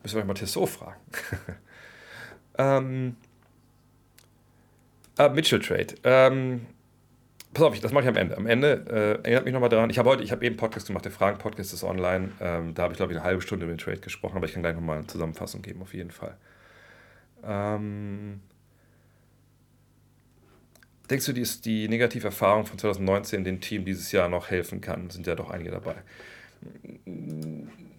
müssen 0.03 0.17
wir 0.17 0.25
mal 0.25 0.35
Tissot 0.35 0.69
fragen. 0.69 1.01
ähm, 2.59 3.17
äh, 5.19 5.29
Mitchell 5.29 5.61
Trade. 5.61 5.95
Ähm, 6.03 6.67
pass 7.53 7.63
auf, 7.65 7.81
das 7.81 7.93
mache 7.93 8.05
ich 8.05 8.09
am 8.09 8.17
Ende. 8.17 8.37
Am 8.37 8.47
Ende 8.47 8.85
äh, 8.89 9.27
erinnert 9.27 9.45
mich 9.45 9.55
nochmal 9.55 9.69
daran, 9.69 9.91
ich 9.91 9.99
habe 9.99 10.09
heute, 10.09 10.23
ich 10.23 10.33
habe 10.33 10.45
eben 10.45 10.57
Podcast 10.57 10.87
gemacht, 10.87 11.05
der 11.05 11.13
Fragen-Podcast 11.13 11.73
ist 11.73 11.85
online. 11.85 12.31
Ähm, 12.41 12.75
da 12.75 12.85
habe 12.85 12.93
ich, 12.93 12.97
glaube 12.97 13.13
ich, 13.13 13.19
eine 13.19 13.25
halbe 13.25 13.43
Stunde 13.43 13.65
über 13.65 13.75
den 13.75 13.79
Trade 13.79 13.99
gesprochen, 13.99 14.37
aber 14.37 14.47
ich 14.47 14.53
kann 14.53 14.63
gleich 14.63 14.75
nochmal 14.75 14.99
eine 14.99 15.07
Zusammenfassung 15.07 15.63
geben, 15.63 15.83
auf 15.83 15.95
jeden 15.95 16.11
Fall. 16.11 16.37
Ähm, 17.45 18.41
denkst 21.09 21.27
du, 21.27 21.33
dass 21.33 21.61
die 21.61 21.89
negative 21.89 22.27
Erfahrung 22.27 22.67
von 22.67 22.79
2019 22.79 23.45
dem 23.45 23.61
Team 23.61 23.85
dieses 23.85 24.13
Jahr 24.13 24.29
noch 24.29 24.51
helfen 24.51 24.81
kann? 24.81 25.11
Sind 25.11 25.27
ja 25.27 25.35
doch 25.35 25.51
einige 25.51 25.71
dabei. 25.71 25.97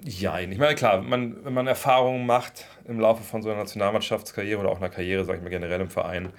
Ja, 0.04 0.40
ich 0.40 0.58
meine, 0.58 0.76
klar, 0.76 1.02
man, 1.02 1.44
wenn 1.44 1.54
man 1.54 1.68
Erfahrungen 1.68 2.26
macht 2.26 2.66
im 2.86 3.00
Laufe 3.00 3.24
von 3.24 3.42
so 3.42 3.50
einer 3.50 3.60
Nationalmannschaftskarriere 3.60 4.60
oder 4.60 4.70
auch 4.70 4.78
einer 4.78 4.90
Karriere, 4.90 5.26
sage 5.26 5.40
ich 5.40 5.44
mal 5.44 5.50
generell 5.50 5.82
im 5.82 5.90
Verein, 5.90 6.30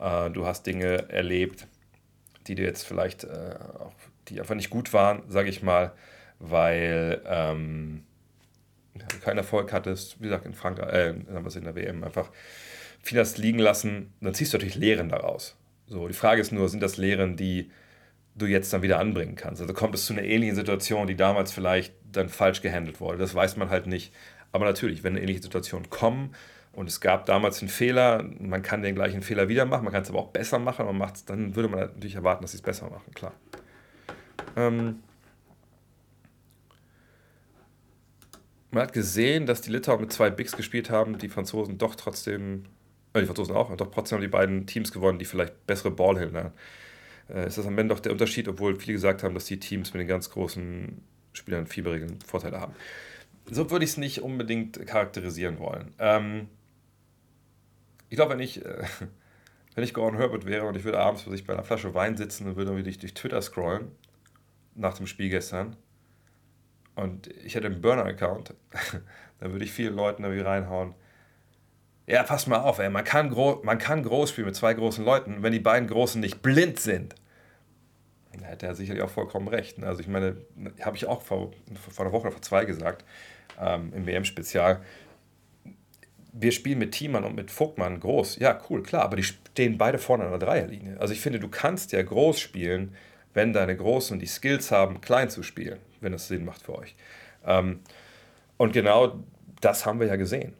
äh, 0.00 0.30
du 0.30 0.46
hast 0.46 0.66
Dinge 0.66 1.08
erlebt, 1.10 1.66
die 2.46 2.54
dir 2.54 2.64
jetzt 2.64 2.84
vielleicht 2.84 3.24
äh, 3.24 3.56
auch, 3.78 3.92
die 4.28 4.40
einfach 4.40 4.54
nicht 4.54 4.70
gut 4.70 4.92
waren, 4.92 5.22
sage 5.28 5.48
ich 5.48 5.62
mal, 5.62 5.92
weil 6.38 7.22
ähm, 7.26 8.04
du 8.94 9.18
keinen 9.18 9.38
Erfolg 9.38 9.72
hattest, 9.72 10.20
wie 10.20 10.24
gesagt, 10.24 10.46
in 10.46 10.54
Frankreich, 10.54 10.92
äh, 10.92 11.10
in 11.10 11.64
der 11.64 11.74
WM 11.74 12.04
einfach 12.04 12.30
viel 13.02 13.18
hast 13.18 13.38
liegen 13.38 13.58
lassen, 13.58 14.12
dann 14.20 14.34
ziehst 14.34 14.52
du 14.52 14.58
natürlich 14.58 14.76
Lehren 14.76 15.08
daraus. 15.08 15.56
So, 15.86 16.06
die 16.06 16.14
Frage 16.14 16.40
ist 16.40 16.52
nur, 16.52 16.68
sind 16.68 16.82
das 16.82 16.96
Lehren, 16.96 17.36
die 17.36 17.70
du 18.34 18.46
jetzt 18.46 18.72
dann 18.72 18.82
wieder 18.82 18.98
anbringen 18.98 19.34
kannst? 19.34 19.60
Also 19.60 19.74
kommt 19.74 19.94
es 19.94 20.06
zu 20.06 20.12
einer 20.12 20.22
ähnlichen 20.22 20.54
Situation, 20.54 21.06
die 21.06 21.16
damals 21.16 21.52
vielleicht 21.52 21.94
dann 22.12 22.28
falsch 22.28 22.62
gehandelt 22.62 23.00
wurde? 23.00 23.18
Das 23.18 23.34
weiß 23.34 23.56
man 23.56 23.70
halt 23.70 23.86
nicht. 23.86 24.12
Aber 24.52 24.64
natürlich, 24.64 25.02
wenn 25.02 25.14
eine 25.14 25.22
ähnliche 25.22 25.42
Situation 25.42 25.90
kommt 25.90 26.34
und 26.72 26.88
es 26.88 27.00
gab 27.00 27.26
damals 27.26 27.60
einen 27.60 27.68
Fehler, 27.68 28.24
man 28.38 28.62
kann 28.62 28.82
den 28.82 28.94
gleichen 28.94 29.22
Fehler 29.22 29.48
wieder 29.48 29.64
machen, 29.64 29.84
man 29.84 29.92
kann 29.92 30.02
es 30.02 30.10
aber 30.10 30.20
auch 30.20 30.28
besser 30.28 30.58
machen, 30.58 30.86
man 30.86 30.98
macht's, 30.98 31.24
dann 31.24 31.56
würde 31.56 31.68
man 31.68 31.80
natürlich 31.80 32.14
erwarten, 32.14 32.42
dass 32.42 32.52
sie 32.52 32.58
es 32.58 32.62
besser 32.62 32.88
machen, 32.88 33.12
klar. 33.14 33.32
Ähm 34.56 35.00
man 38.70 38.84
hat 38.84 38.92
gesehen, 38.92 39.46
dass 39.46 39.62
die 39.62 39.70
Litauer 39.70 40.00
mit 40.00 40.12
zwei 40.12 40.30
Bigs 40.30 40.56
gespielt 40.56 40.90
haben, 40.90 41.18
die 41.18 41.28
Franzosen 41.28 41.76
doch 41.76 41.96
trotzdem, 41.96 42.66
äh, 43.14 43.20
die 43.20 43.26
Franzosen 43.26 43.56
auch, 43.56 43.70
und 43.70 43.80
doch 43.80 43.90
trotzdem 43.90 44.16
haben 44.16 44.22
die 44.22 44.28
beiden 44.28 44.66
Teams 44.66 44.92
gewonnen, 44.92 45.18
die 45.18 45.24
vielleicht 45.24 45.66
bessere 45.66 45.90
Ballhändler. 45.90 46.52
Äh, 47.28 47.48
ist 47.48 47.58
das 47.58 47.66
am 47.66 47.76
Ende 47.78 47.94
doch 47.94 48.00
der 48.00 48.12
Unterschied, 48.12 48.46
obwohl 48.46 48.78
viele 48.78 48.92
gesagt 48.92 49.24
haben, 49.24 49.34
dass 49.34 49.46
die 49.46 49.58
Teams 49.58 49.92
mit 49.92 50.00
den 50.00 50.08
ganz 50.08 50.30
großen 50.30 51.02
Spielern 51.32 51.66
Fieberregeln 51.66 52.20
Vorteile 52.24 52.60
haben. 52.60 52.74
So 53.50 53.70
würde 53.70 53.84
ich 53.84 53.92
es 53.92 53.96
nicht 53.96 54.22
unbedingt 54.22 54.86
charakterisieren 54.86 55.58
wollen. 55.58 55.94
Ähm 55.98 56.48
ich 58.10 58.16
glaube, 58.16 58.32
wenn 58.32 58.40
ich, 58.40 58.64
äh, 58.64 58.82
wenn 59.74 59.84
ich 59.84 59.94
Gordon 59.94 60.18
Herbert 60.18 60.44
wäre 60.44 60.66
und 60.66 60.76
ich 60.76 60.84
würde 60.84 60.98
abends 60.98 61.22
für 61.22 61.30
sich 61.30 61.46
bei 61.46 61.54
einer 61.54 61.64
Flasche 61.64 61.94
Wein 61.94 62.16
sitzen 62.16 62.46
und 62.46 62.56
würde 62.56 62.72
irgendwie 62.72 62.96
durch 62.96 63.14
Twitter 63.14 63.40
scrollen, 63.40 63.92
nach 64.74 64.94
dem 64.94 65.06
Spiel 65.06 65.30
gestern, 65.30 65.76
und 66.96 67.28
ich 67.28 67.54
hätte 67.54 67.68
einen 67.68 67.80
Burner-Account, 67.80 68.54
dann 69.40 69.52
würde 69.52 69.64
ich 69.64 69.72
vielen 69.72 69.94
Leuten 69.94 70.24
irgendwie 70.24 70.42
reinhauen. 70.42 70.94
Ja, 72.06 72.24
pass 72.24 72.46
mal 72.46 72.58
auf, 72.58 72.78
ey, 72.80 72.90
man 72.90 73.04
kann, 73.04 73.30
man 73.62 73.78
kann 73.78 74.02
groß 74.02 74.30
spielen 74.30 74.48
mit 74.48 74.56
zwei 74.56 74.74
großen 74.74 75.04
Leuten, 75.04 75.42
wenn 75.42 75.52
die 75.52 75.60
beiden 75.60 75.88
Großen 75.88 76.20
nicht 76.20 76.42
blind 76.42 76.80
sind. 76.80 77.14
Da 78.38 78.46
hätte 78.46 78.66
er 78.66 78.74
sicherlich 78.74 79.02
auch 79.02 79.10
vollkommen 79.10 79.48
recht. 79.48 79.78
Ne? 79.78 79.86
Also 79.86 80.00
ich 80.00 80.08
meine, 80.08 80.36
habe 80.80 80.96
ich 80.96 81.06
auch 81.06 81.22
vor, 81.22 81.52
vor 81.90 82.04
einer 82.04 82.12
Woche 82.12 82.22
oder 82.22 82.32
vor 82.32 82.42
zwei 82.42 82.64
gesagt, 82.64 83.04
ähm, 83.60 83.92
im 83.94 84.06
WM-Spezial, 84.06 84.80
wir 86.32 86.52
spielen 86.52 86.78
mit 86.78 86.92
Thiemann 86.92 87.24
und 87.24 87.34
mit 87.34 87.50
Vogtmann 87.50 88.00
groß. 88.00 88.38
Ja, 88.38 88.60
cool, 88.68 88.82
klar, 88.82 89.02
aber 89.02 89.16
die 89.16 89.24
stehen 89.24 89.78
beide 89.78 89.98
vorne 89.98 90.24
an 90.24 90.30
der 90.30 90.38
Dreierlinie. 90.38 90.98
Also 91.00 91.12
ich 91.12 91.20
finde, 91.20 91.40
du 91.40 91.48
kannst 91.48 91.92
ja 91.92 92.02
groß 92.02 92.38
spielen, 92.38 92.94
wenn 93.34 93.52
deine 93.52 93.76
Großen 93.76 94.18
die 94.18 94.26
Skills 94.26 94.70
haben, 94.70 95.00
klein 95.00 95.30
zu 95.30 95.42
spielen, 95.42 95.78
wenn 96.00 96.12
das 96.12 96.28
Sinn 96.28 96.44
macht 96.44 96.62
für 96.62 96.78
euch. 96.78 96.94
Ähm, 97.44 97.80
und 98.56 98.72
genau 98.72 99.20
das 99.60 99.86
haben 99.86 100.00
wir 100.00 100.06
ja 100.06 100.16
gesehen. 100.16 100.54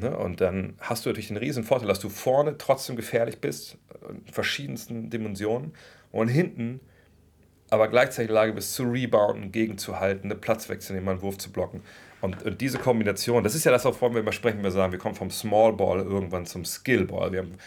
Ne? 0.00 0.16
Und 0.16 0.40
dann 0.40 0.74
hast 0.80 1.04
du 1.04 1.10
natürlich 1.10 1.28
den 1.28 1.36
riesen 1.36 1.64
Vorteil, 1.64 1.88
dass 1.88 2.00
du 2.00 2.08
vorne 2.08 2.58
trotzdem 2.58 2.96
gefährlich 2.96 3.40
bist, 3.40 3.78
in 4.08 4.32
verschiedensten 4.32 5.10
Dimensionen, 5.10 5.72
und 6.10 6.28
hinten 6.28 6.80
aber 7.70 7.88
gleichzeitig 7.88 8.28
in 8.28 8.34
der 8.34 8.42
Lage 8.42 8.52
bist 8.52 8.74
zu 8.74 8.84
rebounden, 8.84 9.50
gegenzuhalten, 9.50 10.30
einen 10.30 10.40
Platz 10.40 10.68
wegzunehmen, 10.68 11.08
einen 11.08 11.22
Wurf 11.22 11.38
zu 11.38 11.50
blocken. 11.50 11.82
Und, 12.24 12.42
und, 12.42 12.58
diese 12.58 12.78
Kombination, 12.78 13.44
das 13.44 13.54
ist 13.54 13.64
ja 13.64 13.70
das, 13.70 13.84
wovon 13.84 14.14
wir 14.14 14.22
immer 14.22 14.32
sprechen, 14.32 14.62
wir 14.62 14.70
sagen, 14.70 14.92
wir 14.92 14.98
kommen 14.98 15.14
vom 15.14 15.30
Small 15.30 15.74
Ball 15.74 15.98
irgendwann 15.98 16.46
zum 16.46 16.64
Skill 16.64 17.04
Ball. 17.04 17.32
Wir 17.32 17.40
haben 17.40 17.58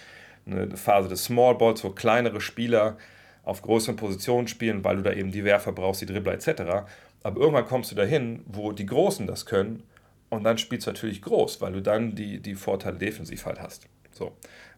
eine 0.47 0.75
Phase 0.75 1.07
des 1.07 1.25
Small 1.25 1.53
Balls, 1.53 1.83
wo 1.83 1.91
kleinere 1.91 2.41
Spieler 2.41 2.97
auf 3.43 3.61
größeren 3.61 3.97
Positionen 3.97 4.47
spielen, 4.47 4.83
weil 4.83 4.95
du 4.95 5.03
da 5.03 5.13
eben 5.13 5.31
die 5.31 5.43
Werfer 5.43 5.73
brauchst, 5.73 6.01
die 6.01 6.07
Dribbler 6.07 6.33
etc. 6.33 6.87
Aber 7.21 7.39
irgendwann 7.39 7.67
kommst 7.67 7.91
du 7.91 7.95
dahin, 7.95 8.41
wo 8.47 8.71
die 8.71 8.87
Großen 8.87 9.27
das 9.27 9.45
können 9.45 9.83
und 10.29 10.43
dann 10.43 10.57
spielst 10.57 10.87
du 10.87 10.91
natürlich 10.91 11.21
groß, 11.21 11.61
weil 11.61 11.73
du 11.73 11.81
dann 11.83 12.15
die, 12.15 12.39
die 12.39 12.55
Vorteile 12.55 12.97
defensiv 12.97 13.45
halt 13.45 13.61
hast. 13.61 13.87
So, 14.11 14.31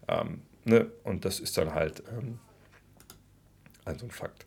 ähm, 0.10 0.42
ne? 0.66 0.88
Und 1.06 1.24
das 1.24 1.40
ist 1.40 1.58
dann 1.58 1.74
halt 1.74 2.04
ähm, 2.12 2.40
also 3.86 4.08
ein 4.08 4.12
Fakt. 4.12 4.46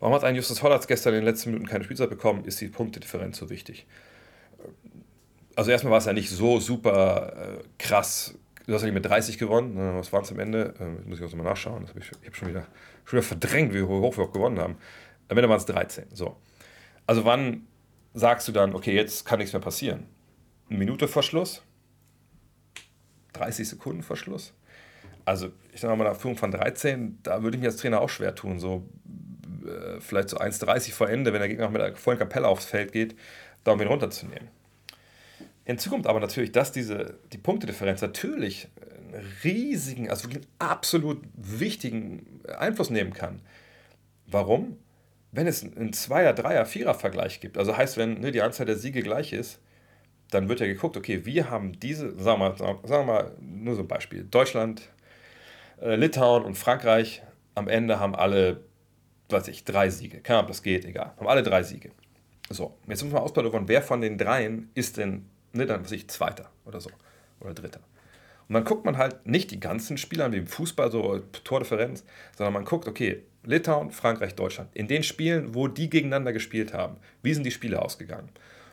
Warum 0.00 0.14
hat 0.14 0.24
ein 0.24 0.34
Justus 0.34 0.62
Hollatz 0.62 0.86
gestern 0.86 1.12
in 1.12 1.20
den 1.20 1.26
letzten 1.26 1.50
Minuten 1.50 1.68
keine 1.68 1.84
Spielzeit 1.84 2.08
bekommen, 2.08 2.46
ist 2.46 2.58
die 2.62 2.68
Punktedifferenz 2.68 3.36
so 3.36 3.50
wichtig 3.50 3.86
also 5.56 5.70
erstmal 5.70 5.92
war 5.92 5.98
es 5.98 6.04
ja 6.04 6.12
nicht 6.12 6.30
so 6.30 6.60
super 6.60 7.58
äh, 7.58 7.64
krass. 7.78 8.34
Du 8.66 8.74
hast 8.74 8.82
ja 8.82 8.86
nicht 8.86 8.94
mit 8.94 9.06
30 9.06 9.38
gewonnen. 9.38 9.74
Ne? 9.74 9.94
Was 9.96 10.12
waren 10.12 10.22
es 10.22 10.30
am 10.30 10.38
Ende? 10.38 10.74
Äh, 10.78 11.08
muss 11.08 11.18
ich 11.18 11.24
auch 11.24 11.34
mal 11.34 11.44
nachschauen. 11.44 11.88
Hab 11.88 11.96
ich 11.96 12.04
ich 12.04 12.26
habe 12.26 12.36
schon 12.36 12.48
wieder, 12.48 12.66
schon 13.04 13.18
wieder 13.18 13.26
verdrängt, 13.26 13.74
wie 13.74 13.82
hoch 13.82 14.16
wir 14.16 14.24
auch 14.24 14.32
gewonnen 14.32 14.58
haben. 14.58 14.76
Am 15.28 15.36
Ende 15.36 15.48
waren 15.48 15.58
es 15.58 15.66
13. 15.66 16.04
So. 16.12 16.36
Also 17.06 17.24
wann 17.24 17.66
sagst 18.14 18.46
du 18.48 18.52
dann, 18.52 18.74
okay, 18.74 18.94
jetzt 18.94 19.24
kann 19.24 19.38
nichts 19.38 19.52
mehr 19.52 19.62
passieren? 19.62 20.06
Eine 20.68 20.78
Minute 20.78 21.08
vor 21.08 21.22
Schluss? 21.22 21.62
30 23.32 23.68
Sekunden 23.68 24.02
vor 24.02 24.16
Schluss? 24.16 24.52
Also, 25.24 25.50
ich 25.72 25.80
sage 25.80 25.96
mal, 25.96 26.04
nach 26.04 26.16
Führung 26.16 26.36
von 26.36 26.50
13, 26.50 27.18
da 27.22 27.42
würde 27.42 27.56
ich 27.56 27.60
mir 27.60 27.68
als 27.68 27.76
Trainer 27.76 28.00
auch 28.00 28.08
schwer 28.08 28.34
tun. 28.34 28.58
So, 28.58 28.88
äh, 29.66 30.00
vielleicht 30.00 30.28
so 30.28 30.38
1,30 30.38 30.92
vor 30.92 31.08
Ende, 31.08 31.32
wenn 31.32 31.40
der 31.40 31.48
Gegner 31.48 31.68
mit 31.68 31.80
der 31.80 31.96
vollen 31.96 32.18
Kapelle 32.18 32.46
aufs 32.46 32.64
Feld 32.64 32.92
geht, 32.92 33.16
da 33.64 33.72
um 33.72 33.80
ihn 33.80 33.88
runterzunehmen. 33.88 34.48
Hinzu 35.66 35.90
kommt 35.90 36.06
aber 36.06 36.20
natürlich, 36.20 36.52
dass 36.52 36.70
diese, 36.70 37.18
die 37.32 37.38
Punktedifferenz 37.38 38.00
natürlich 38.00 38.68
einen 39.12 39.26
riesigen, 39.42 40.08
also 40.08 40.24
wirklich 40.24 40.44
einen 40.44 40.70
absolut 40.70 41.22
wichtigen 41.34 42.40
Einfluss 42.56 42.88
nehmen 42.88 43.12
kann. 43.12 43.42
Warum? 44.28 44.78
Wenn 45.32 45.48
es 45.48 45.64
einen 45.64 45.92
Zweier-, 45.92 46.34
Dreier-, 46.34 46.66
Vierer-Vergleich 46.66 47.40
gibt, 47.40 47.58
also 47.58 47.76
heißt, 47.76 47.96
wenn 47.96 48.20
ne, 48.20 48.30
die 48.30 48.42
Anzahl 48.42 48.64
der 48.64 48.76
Siege 48.76 49.02
gleich 49.02 49.32
ist, 49.32 49.60
dann 50.30 50.48
wird 50.48 50.60
ja 50.60 50.66
geguckt, 50.66 50.96
okay, 50.96 51.26
wir 51.26 51.50
haben 51.50 51.78
diese, 51.80 52.16
sagen 52.16 52.40
wir 52.40 52.50
mal, 52.50 52.56
sagen 52.56 52.80
wir 52.84 53.02
mal 53.04 53.32
nur 53.40 53.74
so 53.74 53.82
ein 53.82 53.88
Beispiel, 53.88 54.22
Deutschland, 54.22 54.88
äh, 55.80 55.96
Litauen 55.96 56.44
und 56.44 56.54
Frankreich 56.54 57.22
am 57.56 57.66
Ende 57.66 57.98
haben 57.98 58.14
alle, 58.14 58.60
weiß 59.30 59.48
ich, 59.48 59.64
drei 59.64 59.90
Siege. 59.90 60.20
Keine 60.20 60.38
Ahnung, 60.38 60.46
ob 60.46 60.52
das 60.52 60.62
geht, 60.62 60.84
egal. 60.84 61.12
Haben 61.16 61.26
alle 61.26 61.42
drei 61.42 61.64
Siege. 61.64 61.90
So, 62.50 62.78
jetzt 62.86 63.02
muss 63.02 63.12
man 63.12 63.22
ausplaudern, 63.22 63.66
wer 63.66 63.82
von 63.82 64.00
den 64.00 64.16
dreien 64.16 64.70
ist 64.74 64.96
denn 64.96 65.28
ne, 65.56 65.66
dann 65.66 65.84
was 65.84 65.92
ich, 65.92 66.08
Zweiter 66.08 66.50
oder 66.64 66.80
so. 66.80 66.90
Oder 67.40 67.54
Dritter. 67.54 67.80
Und 68.48 68.54
dann 68.54 68.64
guckt 68.64 68.84
man 68.84 68.96
halt 68.96 69.26
nicht 69.26 69.50
die 69.50 69.60
ganzen 69.60 69.98
Spieler 69.98 70.30
wie 70.32 70.38
im 70.38 70.46
Fußball, 70.46 70.90
so 70.90 71.18
Tordifferenz, 71.44 72.04
sondern 72.36 72.54
man 72.54 72.64
guckt, 72.64 72.86
okay, 72.86 73.24
Litauen, 73.42 73.90
Frankreich, 73.90 74.34
Deutschland. 74.34 74.74
In 74.74 74.88
den 74.88 75.02
Spielen, 75.02 75.54
wo 75.54 75.68
die 75.68 75.90
gegeneinander 75.90 76.32
gespielt 76.32 76.72
haben, 76.72 76.96
wie 77.22 77.34
sind 77.34 77.44
die 77.44 77.50
Spiele 77.50 77.82
ausgegangen? 77.82 78.28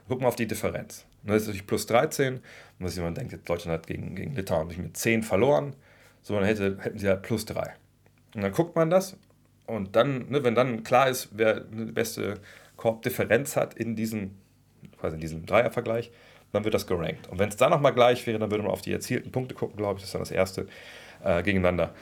Guck 0.08 0.22
mal 0.22 0.28
auf 0.28 0.36
die 0.36 0.48
Differenz. 0.48 1.06
Und 1.24 1.30
das 1.32 1.44
ist 1.44 1.48
natürlich 1.48 1.68
plus 1.68 1.86
13. 1.88 2.36
Und 2.36 2.42
dass 2.80 2.96
jemand 2.96 3.18
denkt, 3.18 3.38
Deutschland 3.48 3.80
hat 3.80 3.88
gegen, 3.88 4.16
gegen 4.16 4.36
Litauen 4.36 4.68
mit 4.68 4.98
10 4.98 5.24
verloren, 5.24 5.76
so 6.22 6.36
dann 6.36 6.44
hätte, 6.44 6.78
hätten 6.80 7.00
sie 7.00 7.08
halt 7.08 7.22
plus 7.22 7.46
3. 7.46 7.74
Und 8.36 8.42
dann 8.42 8.52
guckt 8.52 8.76
man 8.76 8.90
das 8.90 9.18
und 9.66 9.96
dann, 9.96 10.30
ne, 10.30 10.44
wenn 10.44 10.56
dann 10.56 10.84
klar 10.84 11.10
ist, 11.10 11.30
wer 11.32 11.62
die 11.62 11.92
beste 11.92 12.36
Korbdifferenz 12.76 13.56
hat 13.56 13.76
in 13.76 13.96
diesem, 13.96 14.32
quasi 15.00 15.16
in 15.16 15.22
diesem 15.22 15.46
Dreiervergleich, 15.46 16.12
dann 16.54 16.64
wird 16.64 16.74
das 16.74 16.88
gerankt. 16.88 17.28
Und 17.28 17.40
wenn 17.40 17.50
es 17.50 17.58
dann 17.58 17.72
nochmal 17.72 17.94
gleich 17.94 18.26
wäre, 18.26 18.40
dann 18.40 18.50
würde 18.52 18.64
man 18.64 18.72
auf 18.72 18.82
die 18.82 18.94
erzielten 18.94 19.32
Punkte 19.32 19.56
gucken, 19.56 19.76
glaube 19.76 19.96
ich, 19.96 20.02
das 20.02 20.10
ist 20.10 20.14
dann 20.14 20.22
das 20.22 20.32
erste 20.32 20.68
äh, 21.24 21.44
gegeneinander. 21.44 21.94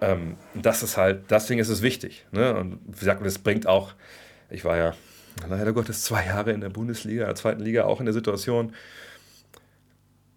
Ähm, 0.00 0.36
das 0.54 0.82
ist 0.82 0.96
halt, 0.96 1.30
deswegen 1.30 1.58
ist 1.58 1.68
es 1.68 1.82
wichtig. 1.82 2.26
Ne? 2.30 2.54
Und 2.54 2.78
wie 2.86 3.00
gesagt, 3.00 3.24
das 3.24 3.38
bringt 3.38 3.66
auch, 3.66 3.94
ich 4.50 4.64
war 4.64 4.76
ja 4.76 4.94
leider 5.48 5.72
Gottes 5.72 6.04
zwei 6.04 6.26
Jahre 6.26 6.52
in 6.52 6.60
der 6.60 6.68
Bundesliga, 6.68 7.22
in 7.22 7.28
der 7.28 7.34
zweiten 7.34 7.62
Liga, 7.62 7.84
auch 7.84 7.98
in 7.98 8.06
der 8.06 8.12
Situation, 8.12 8.72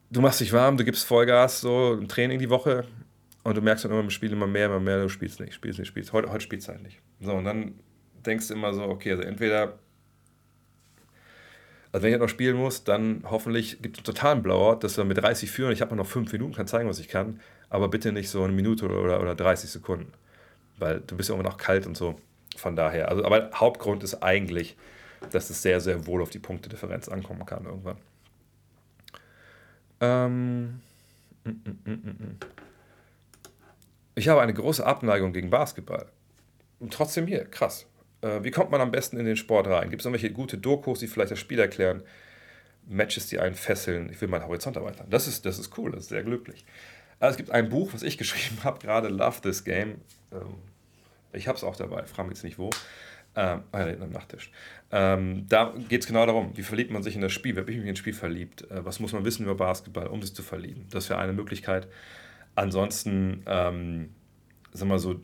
du 0.10 0.22
machst 0.22 0.40
dich 0.40 0.54
warm, 0.54 0.78
du 0.78 0.86
gibst 0.86 1.06
Vollgas, 1.06 1.62
so 1.62 1.94
im 1.94 2.08
Training 2.08 2.40
die 2.40 2.50
Woche 2.50 2.86
und 3.44 3.58
du 3.58 3.62
merkst 3.62 3.86
dann 3.86 3.92
immer 3.92 4.02
im 4.02 4.10
Spiel 4.10 4.32
immer 4.32 4.48
mehr, 4.48 4.68
immer 4.68 4.80
mehr, 4.80 5.02
du 5.02 5.10
spielst 5.10 5.40
nicht, 5.40 5.54
spielst 5.54 5.80
nicht, 5.80 5.88
spielst. 5.88 6.14
Heute, 6.14 6.32
heute 6.32 6.42
spielst 6.42 6.68
du 6.68 6.72
halt 6.72 6.84
nicht. 6.84 7.00
So, 7.20 7.34
und 7.34 7.44
dann 7.44 7.76
denkst 8.26 8.48
du 8.48 8.54
immer 8.54 8.74
so, 8.74 8.84
okay, 8.84 9.12
also 9.12 9.24
entweder, 9.24 9.80
also 11.98 12.04
wenn 12.04 12.10
ich 12.10 12.14
halt 12.14 12.22
noch 12.22 12.30
spielen 12.30 12.58
muss, 12.58 12.84
dann 12.84 13.24
hoffentlich 13.28 13.82
gibt 13.82 13.98
es 13.98 14.02
einen 14.02 14.16
totalen 14.16 14.44
Blowout, 14.44 14.82
dass 14.82 14.98
wir 14.98 15.04
mit 15.04 15.18
30 15.18 15.50
führen, 15.50 15.72
ich 15.72 15.82
habe 15.82 15.96
noch 15.96 16.06
5 16.06 16.32
Minuten, 16.32 16.54
kann 16.54 16.68
zeigen, 16.68 16.88
was 16.88 17.00
ich 17.00 17.08
kann, 17.08 17.40
aber 17.72 17.88
bitte 17.88 18.12
nicht 18.12 18.30
so 18.30 18.44
eine 18.44 18.54
Minute 18.54 18.86
oder, 18.88 19.20
oder 19.20 19.34
30 19.34 19.72
Sekunden, 19.72 20.14
weil 20.78 21.00
du 21.00 21.18
bist 21.18 21.30
ja 21.30 21.34
immer 21.34 21.44
noch 21.44 21.58
kalt 21.58 21.88
und 21.88 21.98
so. 21.98 22.16
Von 22.56 22.76
daher, 22.76 23.10
also, 23.10 23.26
aber 23.26 23.50
Hauptgrund 23.52 24.04
ist 24.04 24.22
eigentlich, 24.22 24.78
dass 25.32 25.50
es 25.50 25.64
sehr, 25.64 25.82
sehr 25.82 26.06
wohl 26.06 26.22
auf 26.22 26.30
die 26.30 26.38
Punktedifferenz 26.38 27.10
ankommen 27.10 27.48
kann 27.48 27.66
irgendwann. 27.66 27.98
Ähm, 30.00 30.82
mm, 31.46 31.50
mm, 31.50 31.92
mm, 31.94 32.38
ich 34.14 34.28
habe 34.28 34.42
eine 34.42 34.54
große 34.54 34.86
Abneigung 34.86 35.34
gegen 35.34 35.50
Basketball. 35.50 36.06
Und 36.80 36.94
trotzdem 36.94 37.26
hier, 37.26 37.46
krass. 37.46 37.88
Äh, 38.28 38.44
wie 38.44 38.52
kommt 38.52 38.72
man 38.72 38.82
am 38.82 38.92
besten 38.92 39.18
in 39.18 39.26
den 39.26 39.38
Sport 39.38 39.68
rein? 39.68 39.90
Gibt 39.90 40.02
es 40.02 40.06
irgendwelche 40.06 40.32
gute 40.32 40.58
Dokus, 40.58 41.00
die 41.00 41.08
vielleicht 41.08 41.32
das 41.32 41.40
Spiel 41.40 41.60
erklären? 41.60 42.04
Matches, 42.88 43.28
die 43.28 43.40
einen 43.40 43.56
fesseln? 43.56 44.10
Ich 44.12 44.22
will 44.22 44.28
meinen 44.28 44.46
Horizont 44.46 44.76
erweitern. 44.76 45.08
Das 45.10 45.28
ist, 45.28 45.46
das 45.46 45.60
ist 45.60 45.78
cool, 45.78 45.92
das 45.92 46.04
ist 46.04 46.10
sehr 46.10 46.24
glücklich. 46.24 46.66
Also 47.20 47.32
es 47.32 47.38
gibt 47.38 47.52
ein 47.52 47.70
Buch, 47.70 47.94
was 47.94 48.04
ich 48.04 48.18
geschrieben 48.18 48.64
habe, 48.64 48.80
gerade 48.80 49.08
Love 49.08 49.42
This 49.42 49.64
Game. 49.64 50.02
Ähm, 50.32 50.56
ich 51.34 51.48
habe 51.48 51.58
es 51.58 51.64
auch 51.64 51.76
dabei, 51.76 52.04
frage 52.06 52.30
mich 52.30 52.38
jetzt 52.38 52.44
nicht 52.44 52.58
wo. 52.58 52.70
Ähm, 53.36 53.62
ah 53.72 53.86
ja, 53.86 54.02
am 54.02 54.10
Nachttisch. 54.10 54.52
Ähm, 54.92 55.46
da 55.48 55.74
geht 55.90 56.02
es 56.02 56.08
genau 56.08 56.26
darum, 56.26 56.58
wie 56.58 56.64
verliebt 56.64 56.90
man 56.90 57.04
sich 57.04 57.14
in 57.14 57.22
das 57.22 57.34
Spiel, 57.34 57.56
wie 57.56 57.60
habe 57.60 57.72
ich 57.72 57.78
mich 57.78 57.86
in 57.86 57.94
das 57.94 58.00
Spiel 58.00 58.14
verliebt, 58.14 58.64
äh, 58.72 58.84
was 58.84 59.00
muss 59.00 59.14
man 59.14 59.26
wissen 59.26 59.44
über 59.44 59.54
Basketball, 59.54 60.08
um 60.08 60.22
sich 60.22 60.34
zu 60.34 60.42
verlieben. 60.42 60.88
Das 60.90 61.10
wäre 61.10 61.20
eine 61.20 61.34
Möglichkeit. 61.34 61.88
Ansonsten, 62.56 63.44
ähm, 63.46 64.16
sag 64.72 64.88
mal 64.88 64.98
so, 64.98 65.22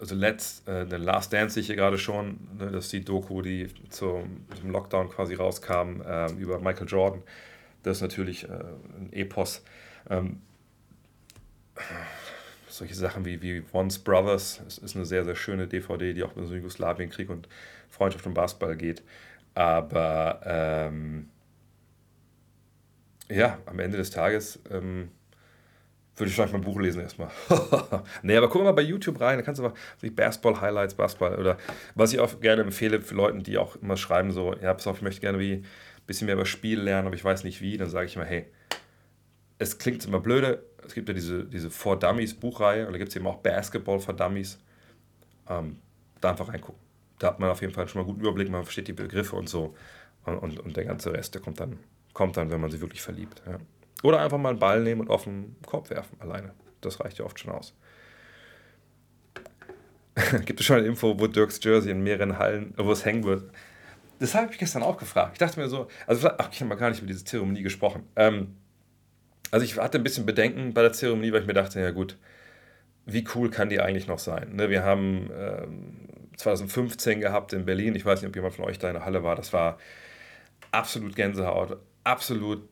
also 0.00 0.14
Let's, 0.14 0.62
äh, 0.66 0.86
The 0.88 0.96
Last 0.96 1.32
Dance 1.32 1.54
sehe 1.54 1.60
ich 1.60 1.66
hier 1.66 1.76
gerade 1.76 1.98
schon, 1.98 2.38
ne, 2.58 2.70
das 2.70 2.86
ist 2.86 2.92
die 2.92 3.04
Doku, 3.04 3.42
die 3.42 3.68
zum, 3.90 4.46
zum 4.58 4.70
Lockdown 4.70 5.10
quasi 5.10 5.34
rauskam 5.34 6.00
äh, 6.00 6.32
über 6.32 6.58
Michael 6.58 6.88
Jordan. 6.88 7.22
Das 7.82 7.98
ist 7.98 8.02
natürlich 8.02 8.44
äh, 8.44 8.48
ein 8.48 9.12
Epos. 9.12 9.62
Ähm, 10.08 10.40
solche 12.68 12.94
Sachen 12.94 13.24
wie, 13.24 13.42
wie 13.42 13.62
Once 13.72 13.98
Brothers, 13.98 14.62
es 14.66 14.78
ist 14.78 14.96
eine 14.96 15.04
sehr, 15.04 15.24
sehr 15.24 15.36
schöne 15.36 15.66
DVD, 15.66 16.14
die 16.14 16.22
auch 16.22 16.32
über 16.32 16.46
den 16.46 16.56
Jugoslawienkrieg 16.56 17.28
und 17.28 17.48
Freundschaft 17.90 18.26
und 18.26 18.34
Basketball 18.34 18.76
geht. 18.76 19.02
Aber 19.54 20.40
ähm, 20.44 21.28
ja, 23.28 23.58
am 23.66 23.78
Ende 23.78 23.98
des 23.98 24.10
Tages 24.10 24.60
ähm, 24.70 25.10
würde 26.20 26.28
ich 26.28 26.34
vielleicht 26.34 26.52
mal 26.52 26.58
ein 26.58 26.64
Buch 26.64 26.78
lesen 26.78 27.02
erstmal. 27.02 27.30
nee, 28.22 28.36
aber 28.36 28.48
guck 28.48 28.62
mal 28.62 28.72
bei 28.72 28.82
YouTube 28.82 29.20
rein, 29.20 29.38
da 29.38 29.42
kannst 29.42 29.58
du 29.58 29.64
mal 29.64 29.72
Basketball-Highlights, 30.02 30.94
Basketball 30.94 31.38
oder 31.38 31.56
was 31.94 32.12
ich 32.12 32.20
auch 32.20 32.40
gerne 32.40 32.62
empfehle 32.62 33.00
für 33.00 33.14
Leute, 33.14 33.38
die 33.38 33.58
auch 33.58 33.76
immer 33.76 33.96
schreiben, 33.96 34.32
so, 34.32 34.54
ja, 34.54 34.72
pass 34.74 34.86
auf, 34.86 34.98
ich 34.98 35.02
möchte 35.02 35.20
gerne 35.20 35.38
wie 35.38 35.54
ein 35.54 35.66
bisschen 36.06 36.26
mehr 36.26 36.34
über 36.34 36.46
Spiel 36.46 36.80
lernen, 36.80 37.06
aber 37.06 37.16
ich 37.16 37.24
weiß 37.24 37.44
nicht 37.44 37.60
wie, 37.60 37.76
dann 37.76 37.88
sage 37.88 38.06
ich 38.06 38.16
immer, 38.16 38.24
hey, 38.24 38.46
es 39.58 39.78
klingt 39.78 40.04
immer 40.06 40.20
blöde, 40.20 40.64
es 40.86 40.94
gibt 40.94 41.08
ja 41.08 41.14
diese, 41.14 41.44
diese 41.44 41.70
For 41.70 41.98
Dummies 41.98 42.34
Buchreihe 42.34 42.86
und 42.86 42.92
da 42.92 42.98
gibt 42.98 43.10
es 43.10 43.16
eben 43.16 43.26
auch 43.26 43.36
Basketball 43.36 44.00
for 44.00 44.14
Dummies. 44.14 44.58
Ähm, 45.48 45.78
da 46.20 46.30
einfach 46.30 46.48
reingucken. 46.48 46.80
Da 47.18 47.28
hat 47.28 47.40
man 47.40 47.50
auf 47.50 47.60
jeden 47.60 47.72
Fall 47.72 47.88
schon 47.88 48.00
mal 48.00 48.06
einen 48.06 48.14
guten 48.14 48.26
Überblick, 48.26 48.50
man 48.50 48.64
versteht 48.64 48.88
die 48.88 48.92
Begriffe 48.92 49.36
und 49.36 49.48
so. 49.48 49.74
Und, 50.24 50.38
und, 50.38 50.60
und 50.60 50.76
der 50.76 50.84
ganze 50.84 51.12
Rest, 51.12 51.34
der 51.34 51.42
kommt 51.42 51.60
dann, 51.60 51.78
kommt 52.12 52.36
dann, 52.36 52.50
wenn 52.50 52.60
man 52.60 52.70
sich 52.70 52.80
wirklich 52.80 53.02
verliebt. 53.02 53.42
Ja. 53.46 53.58
Oder 54.02 54.20
einfach 54.20 54.38
mal 54.38 54.50
einen 54.50 54.58
Ball 54.58 54.82
nehmen 54.82 55.02
und 55.02 55.10
auf 55.10 55.24
den 55.24 55.56
Korb 55.66 55.90
werfen, 55.90 56.16
alleine. 56.20 56.52
Das 56.80 57.00
reicht 57.00 57.18
ja 57.18 57.24
oft 57.24 57.38
schon 57.38 57.52
aus. 57.52 57.74
Gibt 60.44 60.60
es 60.60 60.66
schon 60.66 60.76
eine 60.78 60.86
Info, 60.86 61.18
wo 61.18 61.26
Dirks 61.26 61.60
Jersey 61.62 61.90
in 61.90 62.02
mehreren 62.02 62.38
Hallen, 62.38 62.74
wo 62.76 62.92
es 62.92 63.04
hängen 63.04 63.24
wird? 63.24 63.50
Das 64.18 64.34
habe 64.34 64.52
ich 64.52 64.58
gestern 64.58 64.82
auch 64.82 64.98
gefragt. 64.98 65.32
Ich 65.34 65.38
dachte 65.38 65.58
mir 65.58 65.68
so, 65.68 65.88
also 66.06 66.28
ach, 66.38 66.50
ich 66.52 66.60
habe 66.60 66.68
mal 66.68 66.74
gar 66.76 66.90
nicht 66.90 66.98
über 66.98 67.06
diese 67.06 67.24
Zeremonie 67.24 67.62
gesprochen. 67.62 68.04
Ähm, 68.16 68.56
also 69.50 69.64
ich 69.64 69.78
hatte 69.78 69.98
ein 69.98 70.04
bisschen 70.04 70.26
Bedenken 70.26 70.74
bei 70.74 70.82
der 70.82 70.92
Zeremonie, 70.92 71.32
weil 71.32 71.40
ich 71.40 71.46
mir 71.46 71.54
dachte, 71.54 71.80
ja 71.80 71.90
gut, 71.90 72.18
wie 73.06 73.26
cool 73.34 73.50
kann 73.50 73.70
die 73.70 73.80
eigentlich 73.80 74.06
noch 74.06 74.18
sein? 74.18 74.54
Ne, 74.56 74.68
wir 74.70 74.84
haben 74.84 75.30
ähm, 75.34 75.96
2015 76.36 77.20
gehabt 77.20 77.52
in 77.52 77.64
Berlin, 77.64 77.94
ich 77.94 78.04
weiß 78.04 78.20
nicht, 78.20 78.28
ob 78.28 78.36
jemand 78.36 78.54
von 78.54 78.66
euch 78.66 78.78
da 78.78 78.88
in 78.88 78.94
der 78.94 79.04
Halle 79.04 79.24
war, 79.24 79.36
das 79.36 79.52
war 79.52 79.78
absolut 80.70 81.16
Gänsehaut, 81.16 81.78
absolut 82.04 82.68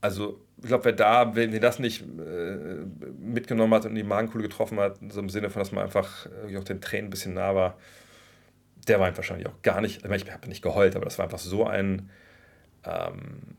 also 0.00 0.40
ich 0.60 0.66
glaube, 0.68 0.86
wer 0.86 0.92
da, 0.92 1.34
wenn 1.36 1.52
ihr 1.52 1.60
das 1.60 1.78
nicht 1.78 2.02
äh, 2.02 2.84
mitgenommen 3.20 3.72
hat 3.74 3.86
und 3.86 3.94
die 3.94 4.02
Magenkuhle 4.02 4.42
getroffen 4.42 4.80
hat, 4.80 4.98
so 5.08 5.20
im 5.20 5.28
Sinne 5.28 5.50
von, 5.50 5.60
dass 5.60 5.72
man 5.72 5.84
einfach 5.84 6.26
äh, 6.48 6.56
auch 6.56 6.64
den 6.64 6.80
Tränen 6.80 7.06
ein 7.06 7.10
bisschen 7.10 7.34
nah 7.34 7.54
war, 7.54 7.78
der 8.88 9.00
weint 9.00 9.16
wahrscheinlich 9.16 9.46
auch 9.46 9.62
gar 9.62 9.80
nicht. 9.80 10.04
Ich, 10.04 10.10
ich 10.10 10.32
habe 10.32 10.48
nicht 10.48 10.62
geheult, 10.62 10.96
aber 10.96 11.04
das 11.04 11.18
war 11.18 11.24
einfach 11.26 11.38
so 11.38 11.66
ein 11.66 12.10
ähm, 12.84 13.56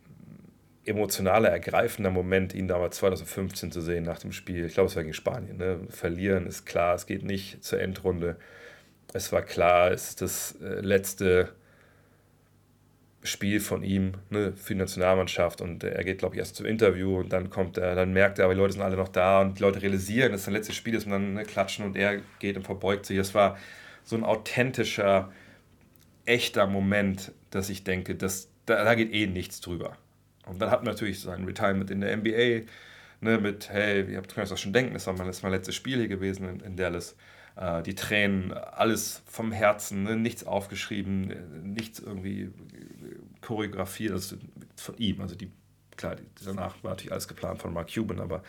emotionaler, 0.86 1.50
ergreifender 1.50 2.10
Moment, 2.10 2.54
ihn 2.54 2.68
damals 2.68 2.98
2015 2.98 3.72
zu 3.72 3.82
sehen 3.82 4.04
nach 4.04 4.20
dem 4.20 4.32
Spiel. 4.32 4.66
Ich 4.66 4.74
glaube, 4.74 4.88
es 4.88 4.96
war 4.96 5.04
gegen 5.04 5.14
Spanien. 5.14 5.58
Ne? 5.58 5.80
Verlieren 5.90 6.48
ist 6.48 6.66
klar, 6.66 6.96
es 6.96 7.06
geht 7.06 7.24
nicht 7.24 7.64
zur 7.64 7.80
Endrunde. 7.80 8.38
Es 9.14 9.32
war 9.32 9.42
klar, 9.42 9.92
es 9.92 10.10
ist 10.10 10.22
das 10.22 10.58
äh, 10.62 10.82
letzte 10.82 11.50
Spiel 13.22 13.60
von 13.60 13.84
ihm 13.84 14.14
ne, 14.30 14.54
für 14.54 14.74
die 14.74 14.80
Nationalmannschaft 14.80 15.62
und 15.62 15.84
er 15.84 16.04
geht, 16.04 16.20
glaube 16.20 16.36
ich, 16.36 16.40
erst 16.40 16.56
zum 16.56 16.66
Interview 16.66 17.20
und 17.20 17.34
dann 17.34 17.50
kommt 17.50 17.78
er, 17.78 17.94
dann 17.96 18.14
merkt 18.14 18.40
er, 18.40 18.46
aber 18.46 18.54
die 18.54 18.60
Leute 18.60 18.74
sind 18.74 18.82
alle 18.82 18.96
noch 18.96 19.10
da 19.10 19.42
und 19.42 19.60
die 19.60 19.62
Leute 19.62 19.82
realisieren, 19.82 20.32
dass 20.32 20.42
es 20.42 20.46
sein 20.46 20.54
letztes 20.54 20.76
Spiel 20.76 20.96
ist 20.96 21.06
und 21.06 21.12
dann 21.12 21.34
ne, 21.34 21.44
klatschen 21.44 21.86
und 21.86 21.98
er 21.98 22.22
geht 22.40 22.56
und 22.56 22.64
verbeugt 22.64 23.06
sich. 23.06 23.18
Es 23.18 23.36
war 23.36 23.58
so 24.04 24.16
ein 24.16 24.24
authentischer, 24.24 25.32
echter 26.26 26.66
Moment, 26.66 27.34
dass 27.50 27.70
ich 27.70 27.84
denke, 27.84 28.16
dass, 28.16 28.50
da, 28.66 28.84
da 28.86 28.96
geht 28.96 29.14
eh 29.14 29.28
nichts 29.28 29.60
drüber. 29.60 29.98
Und 30.46 30.62
dann 30.62 30.72
hat 30.72 30.84
man 30.84 30.94
natürlich 30.94 31.20
sein 31.20 31.44
Retirement 31.44 31.92
in 31.92 32.02
der 32.02 32.16
NBA, 32.16 32.66
ne, 33.20 33.38
mit, 33.38 33.70
hey, 33.70 34.00
ihr 34.00 34.22
könnt 34.22 34.38
euch 34.38 34.50
das 34.50 34.62
schon 34.62 34.74
denken, 34.74 34.94
das 34.94 35.08
war 35.08 35.14
mein, 35.14 35.30
mein 35.42 35.52
letztes 35.52 35.76
Spiel 35.76 35.98
hier 35.98 36.08
gewesen 36.08 36.48
in, 36.48 36.60
in 36.62 36.76
Dallas 36.78 37.18
äh, 37.60 37.84
die 37.84 37.96
Tränen, 37.96 38.54
alles 38.54 39.22
vom 39.26 39.52
Herzen, 39.52 40.04
ne? 40.04 40.16
nichts 40.16 40.46
aufgeschrieben, 40.46 41.34
nichts 41.74 42.00
irgendwie 42.00 42.52
choreografiert, 43.42 44.12
also 44.12 44.38
von 44.76 44.98
ihm. 44.98 45.22
Also 45.22 45.36
die, 45.36 45.52
klar, 45.98 46.16
danach 46.44 46.84
war 46.84 46.92
natürlich 46.92 47.12
alles 47.12 47.28
geplant 47.28 47.62
von 47.62 47.74
Mark 47.74 47.94
Cuban, 47.94 48.20
aber 48.20 48.44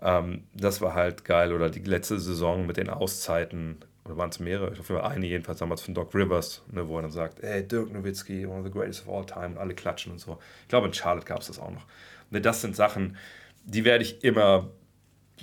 ähm, 0.00 0.44
das 0.54 0.80
war 0.80 0.94
halt 0.94 1.24
geil. 1.24 1.52
Oder 1.52 1.70
die 1.70 1.80
letzte 1.80 2.18
Saison 2.18 2.66
mit 2.66 2.76
den 2.76 2.90
Auszeiten, 2.90 3.78
oder 4.04 4.16
waren 4.16 4.30
es 4.30 4.40
mehrere, 4.40 4.72
ich 4.72 4.78
hoffe 4.78 5.04
eine 5.04 5.26
jedenfalls 5.26 5.58
damals 5.58 5.82
von 5.82 5.94
Doc 5.94 6.14
Rivers, 6.14 6.62
ne, 6.70 6.88
wo 6.88 6.96
er 6.96 7.02
dann 7.02 7.10
sagt, 7.10 7.42
hey, 7.42 7.66
Dirk 7.66 7.92
Nowitzki, 7.92 8.46
one 8.46 8.60
of 8.60 8.64
the 8.64 8.72
greatest 8.72 9.06
of 9.06 9.14
all 9.14 9.26
time, 9.26 9.48
und 9.48 9.58
alle 9.58 9.74
klatschen 9.74 10.12
und 10.12 10.18
so. 10.18 10.38
Ich 10.62 10.68
glaube, 10.68 10.86
in 10.86 10.94
Charlotte 10.94 11.26
gab 11.26 11.40
es 11.40 11.48
das 11.48 11.58
auch 11.58 11.70
noch. 11.70 11.86
Ne, 12.30 12.40
das 12.40 12.60
sind 12.60 12.74
Sachen, 12.74 13.16
die 13.64 13.84
werde 13.84 14.04
ich 14.04 14.24
immer 14.24 14.70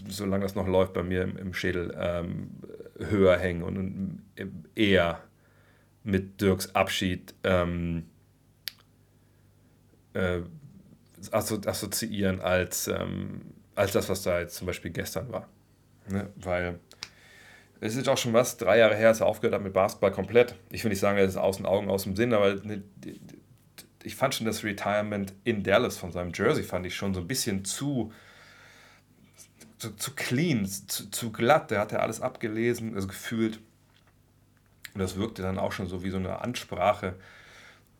solange 0.07 0.43
das 0.43 0.55
noch 0.55 0.67
läuft 0.67 0.93
bei 0.93 1.03
mir 1.03 1.23
im, 1.23 1.37
im 1.37 1.53
Schädel, 1.53 1.95
ähm, 1.97 2.49
höher 2.97 3.37
hängen 3.37 3.63
und, 3.63 3.77
und, 3.77 4.21
eher 4.75 5.21
mit 6.03 6.41
Dirks 6.41 6.73
Abschied 6.75 7.33
ähm, 7.43 8.05
äh, 10.15 10.41
assoziieren 11.31 12.41
als, 12.41 12.87
ähm, 12.87 13.41
als 13.75 13.91
das, 13.91 14.09
was 14.09 14.23
da 14.23 14.39
jetzt 14.39 14.55
zum 14.55 14.67
Beispiel 14.67 14.91
gestern 14.91 15.31
war. 15.31 15.47
Ne? 16.09 16.29
Weil 16.35 16.79
es 17.81 17.95
ist 17.95 18.07
auch 18.07 18.17
schon 18.17 18.33
was, 18.33 18.57
drei 18.57 18.77
Jahre 18.77 18.95
her, 18.95 19.09
als 19.09 19.19
er 19.19 19.27
aufgehört 19.27 19.55
hat 19.55 19.63
mit 19.63 19.73
Basketball 19.73 20.11
komplett. 20.11 20.55
Ich 20.69 20.83
will 20.83 20.89
nicht 20.89 20.99
sagen, 20.99 21.17
das 21.17 21.31
ist 21.31 21.37
aus 21.37 21.57
den 21.57 21.65
Augen, 21.65 21.89
aus 21.89 22.03
dem 22.03 22.15
Sinn, 22.15 22.33
aber 22.33 22.55
ne, 22.55 22.83
ich 24.03 24.15
fand 24.15 24.35
schon 24.35 24.45
das 24.45 24.63
Retirement 24.63 25.33
in 25.43 25.63
Dallas 25.63 25.97
von 25.97 26.11
seinem 26.11 26.31
Jersey, 26.33 26.63
fand 26.63 26.85
ich 26.85 26.95
schon 26.95 27.13
so 27.13 27.21
ein 27.21 27.27
bisschen 27.27 27.65
zu 27.65 28.11
zu, 29.77 29.95
zu 29.95 30.11
clean, 30.15 30.65
zu, 30.65 31.09
zu 31.09 31.31
glatt. 31.31 31.71
Der 31.71 31.79
hat 31.79 31.91
ja 31.91 31.99
alles 31.99 32.21
abgelesen, 32.21 32.95
also 32.95 33.07
gefühlt. 33.07 33.59
Und 34.93 35.01
das 35.01 35.17
wirkte 35.17 35.41
dann 35.41 35.59
auch 35.59 35.71
schon 35.71 35.87
so 35.87 36.03
wie 36.03 36.09
so 36.09 36.17
eine 36.17 36.41
Ansprache. 36.41 37.15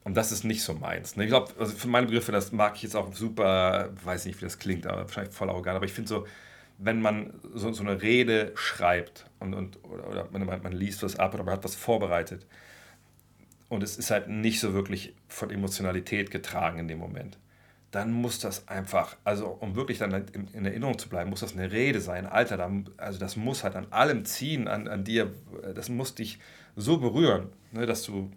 Und 0.05 0.15
das 0.15 0.31
ist 0.31 0.45
nicht 0.45 0.63
so 0.63 0.73
meins. 0.73 1.17
Ne? 1.17 1.25
Ich 1.25 1.29
glaube, 1.29 1.51
also 1.59 1.75
für 1.75 1.87
meine 1.89 2.05
Begriffe, 2.07 2.31
das 2.31 2.53
mag 2.53 2.75
ich 2.75 2.83
jetzt 2.83 2.95
auch 2.95 3.13
super, 3.13 3.89
weiß 4.03 4.25
nicht, 4.25 4.39
wie 4.39 4.45
das 4.45 4.59
klingt, 4.59 4.87
aber 4.87 5.01
wahrscheinlich 5.01 5.33
voll 5.33 5.49
arrogant. 5.49 5.75
Aber 5.75 5.85
ich 5.85 5.93
finde 5.93 6.07
so, 6.07 6.27
wenn 6.77 7.01
man 7.01 7.33
so, 7.53 7.73
so 7.73 7.83
eine 7.83 8.01
Rede 8.01 8.51
schreibt 8.55 9.25
und, 9.39 9.53
und, 9.53 9.83
oder, 9.83 10.07
oder 10.07 10.27
man, 10.31 10.61
man 10.61 10.71
liest 10.71 11.03
was 11.03 11.17
ab 11.17 11.33
oder 11.33 11.43
man 11.43 11.55
hat 11.55 11.63
was 11.63 11.75
vorbereitet, 11.75 12.45
und 13.67 13.83
es 13.83 13.97
ist 13.97 14.11
halt 14.11 14.29
nicht 14.29 14.59
so 14.59 14.73
wirklich 14.73 15.13
von 15.27 15.49
Emotionalität 15.49 16.31
getragen 16.31 16.79
in 16.79 16.87
dem 16.87 16.99
Moment, 16.99 17.37
dann 17.91 18.11
muss 18.11 18.39
das 18.39 18.67
einfach, 18.67 19.15
also 19.23 19.47
um 19.47 19.75
wirklich 19.75 19.99
dann 19.99 20.11
in, 20.33 20.47
in 20.53 20.65
Erinnerung 20.65 20.97
zu 20.99 21.09
bleiben, 21.09 21.29
muss 21.29 21.39
das 21.39 21.53
eine 21.53 21.71
Rede 21.71 22.01
sein. 22.01 22.25
Alter, 22.25 22.57
dann, 22.57 22.89
also 22.97 23.19
das 23.19 23.37
muss 23.37 23.63
halt 23.63 23.75
an 23.75 23.87
allem 23.91 24.25
ziehen, 24.25 24.67
an, 24.67 24.87
an 24.87 25.03
dir, 25.03 25.31
das 25.73 25.89
muss 25.89 26.13
dich 26.13 26.39
so 26.75 26.97
berühren, 26.97 27.49
ne, 27.71 27.85
dass 27.85 28.03
du, 28.03 28.31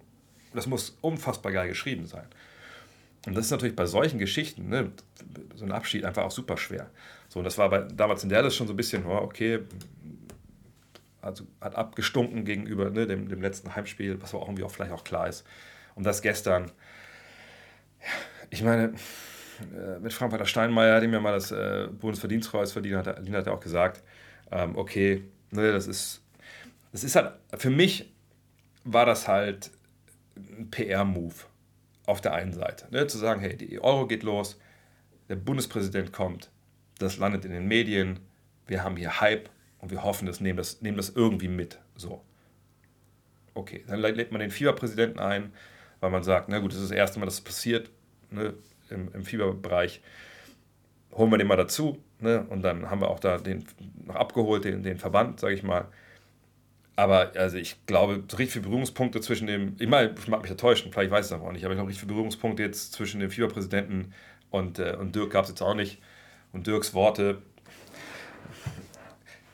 das 0.55 0.67
muss 0.67 0.97
unfassbar 1.01 1.53
geil 1.53 1.69
geschrieben 1.69 2.07
sein. 2.07 2.27
Und 3.27 3.35
das 3.35 3.47
ist 3.47 3.51
natürlich 3.51 3.77
bei 3.77 3.87
solchen 3.87 4.19
Geschichten, 4.19 4.69
ne, 4.69 4.93
so 5.55 5.65
ein 5.65 5.73
Abschied 5.73 6.05
einfach 6.05 6.25
auch 6.25 6.31
super 6.31 6.57
schwer. 6.57 6.89
So, 7.29 7.41
und 7.41 7.45
das 7.45 7.59
war 7.59 7.69
bei, 7.69 7.81
damals 7.81 8.23
in 8.23 8.31
Dallas 8.31 8.55
schon 8.55 8.67
so 8.67 8.73
ein 8.73 8.77
bisschen, 8.77 9.05
oh, 9.05 9.17
okay, 9.17 9.61
also 11.21 11.47
hat 11.61 11.75
abgestunken 11.75 12.45
gegenüber 12.45 12.91
ne, 12.91 13.07
dem, 13.07 13.29
dem 13.29 13.43
letzten 13.43 13.75
Heimspiel, 13.75 14.21
was 14.23 14.33
aber 14.33 14.43
auch 14.43 14.49
irgendwie 14.49 14.65
auch 14.65 14.71
vielleicht 14.71 14.93
auch 14.93 15.05
klar 15.05 15.29
ist. 15.29 15.45
Und 15.95 16.05
das 16.05 16.23
gestern, 16.23 16.71
ich 18.51 18.63
meine, 18.63 18.95
äh, 19.75 19.99
mit 19.99 20.13
Frank-Walter 20.13 20.47
Steinmeier, 20.47 21.01
dem 21.01 21.13
ja 21.13 21.21
mal 21.21 21.33
das 21.33 21.51
äh, 21.51 21.89
Bundesverdienstkreuz 22.01 22.73
verdient 22.73 22.97
hat, 22.97 23.07
hat 23.07 23.47
er 23.47 23.53
auch 23.53 23.61
gesagt, 23.61 24.03
ähm, 24.53 24.77
okay, 24.77 25.25
ne, 25.51 25.73
das 25.73 25.87
ist, 25.87 26.23
das 26.93 27.05
ist 27.05 27.17
halt, 27.17 27.33
für 27.57 27.71
mich 27.71 28.13
war 28.85 29.05
das 29.05 29.29
halt 29.29 29.71
ein 30.59 30.71
PR-Move 30.71 31.35
auf 32.07 32.21
der 32.21 32.35
einen 32.35 32.53
Seite. 32.53 32.87
Ne, 32.91 33.07
zu 33.07 33.19
sagen, 33.19 33.41
hey, 33.41 33.57
die 33.57 33.81
Euro 33.81 34.07
geht 34.07 34.23
los, 34.23 34.59
der 35.29 35.37
Bundespräsident 35.37 36.13
kommt, 36.13 36.51
das 36.99 37.19
landet 37.19 37.45
in 37.45 37.53
den 37.53 37.67
Medien, 37.67 38.21
wir 38.67 38.83
haben 38.83 38.97
hier 38.97 39.21
Hype 39.21 39.51
und 39.79 39.91
wir 39.91 40.03
hoffen, 40.03 40.27
das 40.27 40.41
nehmen 40.41 40.57
das, 40.57 40.81
nehmen 40.81 40.97
das 40.97 41.11
irgendwie 41.11 41.49
mit. 41.49 41.79
So. 41.97 42.25
Okay, 43.55 43.85
dann 43.87 44.01
lädt 44.01 44.33
man 44.33 44.41
den 44.41 44.51
Fieberpräsidenten 44.51 45.19
ein, 45.21 45.53
weil 46.01 46.11
man 46.11 46.23
sagt, 46.23 46.49
na 46.49 46.59
gut, 46.61 46.73
das 46.73 46.81
ist 46.81 46.91
das 46.91 46.97
erste 46.97 47.19
Mal, 47.19 47.27
dass 47.27 47.35
es 47.35 47.41
passiert 47.41 47.91
ne, 48.31 48.55
im, 48.91 49.13
im 49.13 49.25
Fieberbereich. 49.25 50.01
Holen 51.13 51.31
wir 51.31 51.39
den 51.39 51.47
mal 51.47 51.57
dazu 51.57 51.99
ne, 52.21 52.47
und 52.49 52.63
dann 52.63 52.91
haben 52.91 53.01
wir 53.01 53.11
auch 53.11 53.21
da 53.21 53.39
den 53.39 53.65
noch 54.07 54.15
abgeholt, 54.15 54.65
den, 54.65 54.83
den 54.83 54.99
Verband, 54.99 55.41
sage 55.41 55.55
ich 55.55 55.63
mal. 55.63 55.89
Aber 56.99 57.31
also 57.37 57.59
ich 57.59 57.77
glaube, 57.87 58.25
so 58.29 58.37
richtig 58.39 58.55
viele 58.55 58.65
Berührungspunkte 58.65 59.21
zwischen 59.21 59.47
dem, 59.47 59.77
ich 59.79 59.87
meine, 59.87 60.17
ich 60.19 60.27
mag 60.27 60.43
mich 60.43 60.51
enttäuschen, 60.51 60.91
vielleicht 60.91 61.13
weiß 61.13 61.27
ich 61.27 61.31
es 61.31 61.33
aber 61.33 61.47
auch 61.47 61.53
nicht, 61.53 61.65
aber 61.65 61.73
ich 61.73 61.77
glaube, 61.77 61.91
richtig 61.91 62.01
viele 62.01 62.13
Berührungspunkte 62.15 62.65
jetzt 62.65 62.93
zwischen 62.93 63.21
dem 63.21 63.31
Fieberpräsidenten 63.31 64.13
und, 64.51 64.81
äh, 64.81 64.97
und 64.99 65.15
Dirk 65.15 65.31
gab 65.31 65.45
es 65.45 65.51
jetzt 65.51 65.63
auch 65.63 65.75
nicht. 65.75 66.03
Und 66.53 66.67
Dirks 66.67 66.95
Worte, 66.95 67.41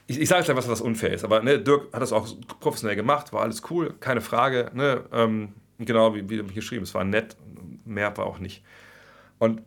ich, 0.07 0.18
ich 0.18 0.26
sage 0.26 0.40
jetzt 0.40 0.49
einfach, 0.49 0.66
was 0.66 0.80
unfair 0.80 1.12
ist, 1.12 1.22
aber 1.22 1.42
ne, 1.42 1.59
Dirk 1.59 1.92
hat 1.92 2.01
das 2.01 2.14
auch 2.14 2.26
professionell 2.61 2.97
gemacht, 2.97 3.30
war 3.34 3.42
alles 3.42 3.61
cool, 3.68 3.92
keine 4.01 4.22
Frage. 4.22 4.70
Ne, 4.72 5.05
ähm, 5.12 5.53
genau 5.78 6.14
wie, 6.14 6.26
wie 6.30 6.42
geschrieben, 6.55 6.84
es 6.84 6.95
war 6.95 7.05
nett, 7.05 7.36
mehr 7.84 8.16
war 8.16 8.24
auch 8.24 8.38
nicht. 8.38 8.64
Und 9.38 9.61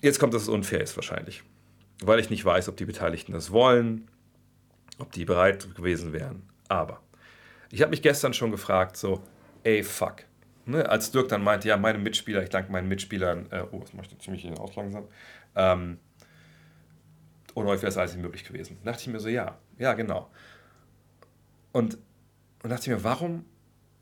jetzt 0.00 0.18
kommt, 0.18 0.32
dass 0.32 0.40
es 0.40 0.48
unfair 0.48 0.80
ist 0.80 0.96
wahrscheinlich, 0.96 1.42
weil 2.02 2.20
ich 2.20 2.30
nicht 2.30 2.46
weiß, 2.46 2.70
ob 2.70 2.78
die 2.78 2.86
Beteiligten 2.86 3.32
das 3.32 3.50
wollen, 3.50 4.08
ob 4.96 5.12
die 5.12 5.26
bereit 5.26 5.74
gewesen 5.74 6.14
wären. 6.14 6.53
Aber 6.68 7.00
ich 7.70 7.82
habe 7.82 7.90
mich 7.90 8.02
gestern 8.02 8.34
schon 8.34 8.50
gefragt, 8.50 8.96
so, 8.96 9.22
ey, 9.62 9.82
fuck. 9.82 10.24
Ne, 10.66 10.88
als 10.88 11.10
Dirk 11.10 11.28
dann 11.28 11.42
meinte, 11.42 11.68
ja, 11.68 11.76
meine 11.76 11.98
Mitspieler, 11.98 12.42
ich 12.42 12.48
danke 12.48 12.72
meinen 12.72 12.88
Mitspielern, 12.88 13.50
äh, 13.50 13.64
oh, 13.70 13.80
das 13.80 13.92
mache 13.92 14.06
ich 14.10 14.18
ziemlich 14.18 14.50
aus 14.58 14.74
langsam, 14.76 15.06
ähm, 15.56 15.98
oder 17.54 17.68
wäre 17.70 17.86
es 17.86 17.98
alles 17.98 18.14
nicht 18.14 18.22
möglich 18.22 18.44
gewesen. 18.44 18.78
Da 18.82 18.90
dachte 18.90 19.02
ich 19.02 19.08
mir 19.08 19.20
so, 19.20 19.28
ja, 19.28 19.58
ja, 19.78 19.92
genau. 19.92 20.30
Und, 21.72 21.98
und 22.62 22.70
dachte 22.70 22.82
ich 22.82 22.96
mir, 22.96 23.04
warum 23.04 23.44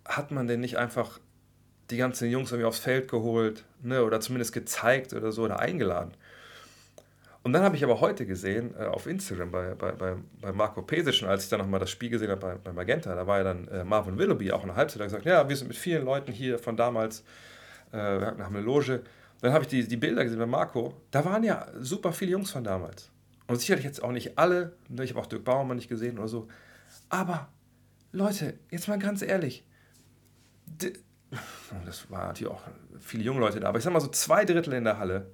hat 0.04 0.30
man 0.30 0.46
denn 0.46 0.60
nicht 0.60 0.78
einfach 0.78 1.18
die 1.90 1.96
ganzen 1.96 2.30
Jungs 2.30 2.52
irgendwie 2.52 2.66
aufs 2.66 2.78
Feld 2.78 3.10
geholt 3.10 3.64
ne, 3.82 4.04
oder 4.04 4.20
zumindest 4.20 4.52
gezeigt 4.52 5.12
oder 5.14 5.32
so 5.32 5.42
oder 5.42 5.58
eingeladen? 5.58 6.14
Und 7.45 7.53
dann 7.53 7.62
habe 7.62 7.74
ich 7.74 7.82
aber 7.82 8.01
heute 8.01 8.24
gesehen 8.24 8.74
äh, 8.78 8.84
auf 8.84 9.07
Instagram 9.07 9.51
bei, 9.51 9.74
bei, 9.74 9.93
bei, 9.93 10.14
bei 10.40 10.53
Marco 10.53 10.82
Pesic, 10.82 11.22
und 11.22 11.28
als 11.28 11.45
ich 11.45 11.51
dann 11.51 11.59
nochmal 11.59 11.80
das 11.80 11.90
Spiel 11.90 12.09
gesehen 12.09 12.30
habe 12.30 12.40
bei, 12.40 12.55
bei 12.55 12.72
Magenta, 12.72 13.14
da 13.14 13.26
war 13.26 13.38
ja 13.38 13.45
dann 13.45 13.66
äh, 13.68 13.84
Marvin 13.84 14.16
Willoughby 14.16 14.53
auch 14.53 14.62
in 14.62 14.68
der 14.68 14.76
Halbzeit, 14.76 15.03
gesagt, 15.03 15.24
ja, 15.24 15.49
wir 15.49 15.57
sind 15.57 15.68
mit 15.68 15.76
vielen 15.76 16.05
Leuten 16.05 16.30
hier 16.30 16.59
von 16.59 16.76
damals, 16.76 17.24
äh, 17.90 17.97
wir 17.97 18.26
haben 18.26 18.55
eine 18.55 18.61
Loge. 18.61 19.03
Dann 19.40 19.53
habe 19.53 19.64
ich 19.64 19.68
die, 19.68 19.88
die 19.88 19.97
Bilder 19.97 20.22
gesehen 20.22 20.38
bei 20.38 20.47
Marco, 20.47 20.95
da 21.11 21.24
waren 21.24 21.43
ja 21.43 21.66
super 21.80 22.12
viele 22.12 22.30
Jungs 22.30 22.53
von 22.53 22.62
damals. 22.62 23.11
Und 23.49 23.59
sicherlich 23.59 23.84
jetzt 23.84 24.03
auch 24.05 24.12
nicht 24.12 24.38
alle, 24.38 24.76
ne, 24.88 25.03
ich 25.03 25.11
habe 25.11 25.20
auch 25.20 25.26
Dirk 25.26 25.43
Baumann 25.43 25.76
nicht 25.76 25.88
gesehen 25.88 26.18
oder 26.18 26.28
so. 26.28 26.47
Aber 27.09 27.49
Leute, 28.12 28.55
jetzt 28.70 28.86
mal 28.86 29.01
ganz 29.01 29.20
ehrlich, 29.20 29.66
das 30.78 32.09
waren 32.09 32.28
natürlich 32.28 32.53
auch 32.53 32.62
viele 33.01 33.24
junge 33.24 33.40
Leute 33.40 33.59
da, 33.59 33.68
aber 33.68 33.78
ich 33.78 33.84
sag 33.84 33.93
mal 33.93 34.01
so 34.01 34.09
zwei 34.09 34.45
Drittel 34.45 34.74
in 34.74 34.84
der 34.84 34.99
Halle 34.99 35.26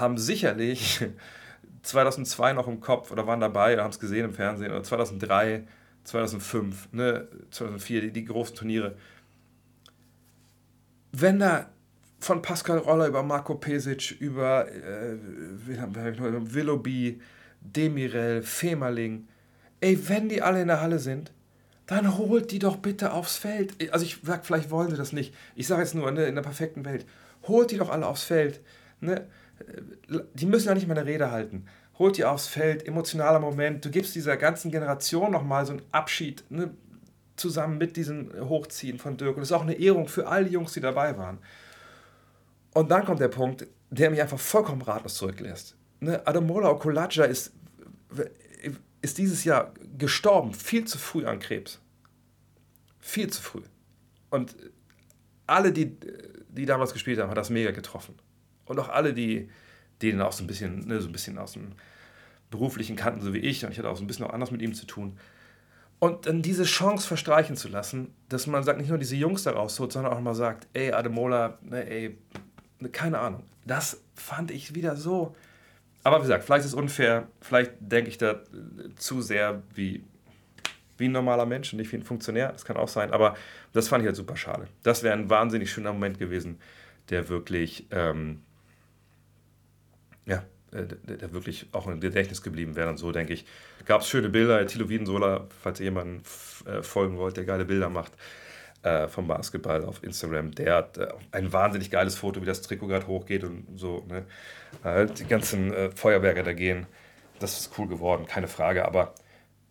haben 0.00 0.18
sicherlich 0.18 1.06
2002 1.82 2.52
noch 2.52 2.68
im 2.68 2.80
Kopf 2.80 3.10
oder 3.10 3.26
waren 3.26 3.40
dabei 3.40 3.74
oder 3.74 3.84
haben 3.84 3.90
es 3.90 4.00
gesehen 4.00 4.24
im 4.24 4.34
Fernsehen 4.34 4.70
oder 4.70 4.82
2003, 4.82 5.64
2005, 6.04 6.92
ne, 6.92 7.28
2004, 7.50 8.00
die, 8.02 8.12
die 8.12 8.24
großen 8.24 8.56
Turniere. 8.56 8.96
Wenn 11.12 11.38
da 11.38 11.70
von 12.20 12.42
Pascal 12.42 12.78
Roller 12.78 13.06
über 13.06 13.22
Marco 13.22 13.54
Pesic, 13.54 14.10
über 14.20 14.70
äh, 14.70 15.16
Willoughby, 15.66 17.20
Demirel, 17.60 18.42
Femerling. 18.42 19.28
Ey, 19.80 20.08
wenn 20.08 20.28
die 20.28 20.42
alle 20.42 20.62
in 20.62 20.68
der 20.68 20.80
Halle 20.80 20.98
sind, 20.98 21.32
dann 21.86 22.18
holt 22.18 22.50
die 22.50 22.58
doch 22.58 22.76
bitte 22.76 23.12
aufs 23.12 23.36
Feld. 23.36 23.74
Also 23.92 24.04
ich 24.04 24.18
sag, 24.22 24.44
vielleicht 24.44 24.70
wollen 24.70 24.90
sie 24.90 24.96
das 24.96 25.12
nicht. 25.12 25.34
Ich 25.54 25.66
sage 25.66 25.82
jetzt 25.82 25.94
nur, 25.94 26.10
ne, 26.10 26.26
in 26.26 26.34
der 26.34 26.42
perfekten 26.42 26.84
Welt. 26.84 27.06
Holt 27.46 27.70
die 27.70 27.78
doch 27.78 27.90
alle 27.90 28.06
aufs 28.06 28.24
Feld. 28.24 28.60
Ne? 29.00 29.26
Die 30.34 30.46
müssen 30.46 30.68
ja 30.68 30.74
nicht 30.74 30.88
mal 30.88 30.96
eine 30.96 31.06
Rede 31.06 31.30
halten. 31.30 31.66
Holt 31.98 32.16
die 32.16 32.24
aufs 32.24 32.46
Feld, 32.46 32.86
emotionaler 32.86 33.40
Moment. 33.40 33.84
Du 33.84 33.90
gibst 33.90 34.14
dieser 34.14 34.36
ganzen 34.36 34.70
Generation 34.70 35.32
nochmal 35.32 35.66
so 35.66 35.72
einen 35.72 35.82
Abschied, 35.90 36.44
ne? 36.50 36.70
zusammen 37.36 37.78
mit 37.78 37.96
diesem 37.96 38.32
Hochziehen 38.48 38.98
von 38.98 39.16
Dirk. 39.16 39.36
Und 39.36 39.40
das 39.40 39.48
ist 39.48 39.52
auch 39.52 39.62
eine 39.62 39.74
Ehrung 39.74 40.08
für 40.08 40.26
all 40.26 40.44
die 40.44 40.52
Jungs, 40.52 40.72
die 40.72 40.80
dabei 40.80 41.16
waren. 41.16 41.38
Und 42.74 42.90
dann 42.90 43.04
kommt 43.04 43.20
der 43.20 43.28
Punkt, 43.28 43.66
der 43.90 44.10
mich 44.10 44.20
einfach 44.20 44.38
vollkommen 44.38 44.82
ratlos 44.82 45.14
zurücklässt. 45.14 45.76
Ne? 46.00 46.24
Ademola 46.26 46.70
Okulaja 46.70 47.24
ist, 47.24 47.52
ist 49.00 49.18
dieses 49.18 49.44
Jahr 49.44 49.72
gestorben, 49.96 50.52
viel 50.52 50.84
zu 50.84 50.98
früh 50.98 51.26
an 51.26 51.38
Krebs. 51.38 51.80
Viel 53.00 53.30
zu 53.30 53.42
früh. 53.42 53.62
Und 54.30 54.54
alle, 55.46 55.72
die, 55.72 55.96
die 56.48 56.66
damals 56.66 56.92
gespielt 56.92 57.18
haben, 57.18 57.30
hat 57.30 57.38
das 57.38 57.50
mega 57.50 57.70
getroffen. 57.70 58.14
Und 58.68 58.78
auch 58.78 58.88
alle, 58.88 59.14
die, 59.14 59.48
die 60.02 60.10
den 60.10 60.20
auch 60.20 60.32
so 60.32 60.44
ein 60.44 60.46
bisschen, 60.46 60.86
ne, 60.86 61.00
so 61.00 61.08
ein 61.08 61.12
bisschen 61.12 61.38
aus 61.38 61.52
dem 61.52 61.72
beruflichen 62.50 62.96
kannten, 62.96 63.20
so 63.20 63.34
wie 63.34 63.38
ich, 63.38 63.64
und 63.64 63.72
ich 63.72 63.78
hatte 63.78 63.88
auch 63.88 63.96
so 63.96 64.04
ein 64.04 64.06
bisschen 64.06 64.24
auch 64.24 64.32
anders 64.32 64.50
mit 64.50 64.62
ihm 64.62 64.74
zu 64.74 64.86
tun. 64.86 65.18
Und 65.98 66.26
dann 66.26 66.42
diese 66.42 66.64
Chance 66.64 67.06
verstreichen 67.06 67.56
zu 67.56 67.68
lassen, 67.68 68.14
dass 68.28 68.46
man 68.46 68.62
sagt, 68.62 68.78
nicht 68.78 68.88
nur 68.88 68.98
diese 68.98 69.16
Jungs 69.16 69.42
da 69.42 69.50
rausholt, 69.50 69.92
sondern 69.92 70.12
auch 70.12 70.20
mal 70.20 70.34
sagt, 70.34 70.68
ey, 70.72 70.92
Ademola, 70.92 71.58
ne, 71.62 71.88
ey, 71.90 72.16
keine 72.92 73.18
Ahnung. 73.18 73.42
Das 73.66 74.00
fand 74.14 74.50
ich 74.50 74.74
wieder 74.74 74.96
so. 74.96 75.34
Aber 76.04 76.18
wie 76.18 76.22
gesagt, 76.22 76.44
vielleicht 76.44 76.64
ist 76.64 76.72
es 76.72 76.74
unfair, 76.74 77.26
vielleicht 77.40 77.72
denke 77.80 78.10
ich 78.10 78.18
da 78.18 78.32
äh, 78.32 78.38
zu 78.96 79.20
sehr 79.20 79.62
wie, 79.74 80.04
wie 80.96 81.08
ein 81.08 81.12
normaler 81.12 81.46
Mensch 81.46 81.72
und 81.72 81.78
nicht 81.78 81.90
wie 81.92 81.96
ein 81.96 82.04
Funktionär. 82.04 82.52
Das 82.52 82.64
kann 82.64 82.76
auch 82.76 82.88
sein, 82.88 83.12
aber 83.12 83.36
das 83.72 83.88
fand 83.88 84.02
ich 84.02 84.06
halt 84.06 84.16
super 84.16 84.36
schade. 84.36 84.68
Das 84.84 85.02
wäre 85.02 85.14
ein 85.14 85.28
wahnsinnig 85.28 85.70
schöner 85.70 85.92
Moment 85.92 86.18
gewesen, 86.18 86.60
der 87.10 87.28
wirklich, 87.28 87.86
ähm, 87.90 88.42
ja, 90.28 90.44
äh, 90.72 90.84
der, 90.86 91.16
der, 91.16 91.32
wirklich 91.32 91.66
auch 91.72 91.86
im 91.86 92.00
Gedächtnis 92.00 92.42
geblieben 92.42 92.76
wäre. 92.76 92.90
Und 92.90 92.98
so 92.98 93.10
denke 93.10 93.32
ich, 93.32 93.46
gab 93.86 94.02
es 94.02 94.08
schöne 94.08 94.28
Bilder. 94.28 94.64
Thilo 94.66 94.88
Wiedensola, 94.88 95.46
falls 95.62 95.80
ihr 95.80 95.84
jemanden 95.84 96.22
äh, 96.66 96.82
folgen 96.82 97.16
wollt, 97.16 97.36
der 97.36 97.44
geile 97.44 97.64
Bilder 97.64 97.88
macht, 97.88 98.12
äh, 98.82 99.08
vom 99.08 99.26
Basketball 99.26 99.84
auf 99.84 100.04
Instagram. 100.04 100.52
Der 100.54 100.74
hat 100.76 100.98
äh, 100.98 101.08
ein 101.32 101.52
wahnsinnig 101.52 101.90
geiles 101.90 102.16
Foto, 102.16 102.42
wie 102.42 102.46
das 102.46 102.62
Trikot 102.62 102.86
gerade 102.86 103.06
hochgeht 103.06 103.44
und 103.44 103.66
so. 103.76 104.04
Ne? 104.08 104.24
Äh, 104.84 105.06
die 105.06 105.24
ganzen 105.24 105.72
äh, 105.72 105.90
Feuerwerke 105.90 106.42
da 106.42 106.52
gehen. 106.52 106.86
Das 107.40 107.58
ist 107.58 107.78
cool 107.78 107.88
geworden, 107.88 108.26
keine 108.26 108.48
Frage. 108.48 108.84
Aber, 108.84 109.14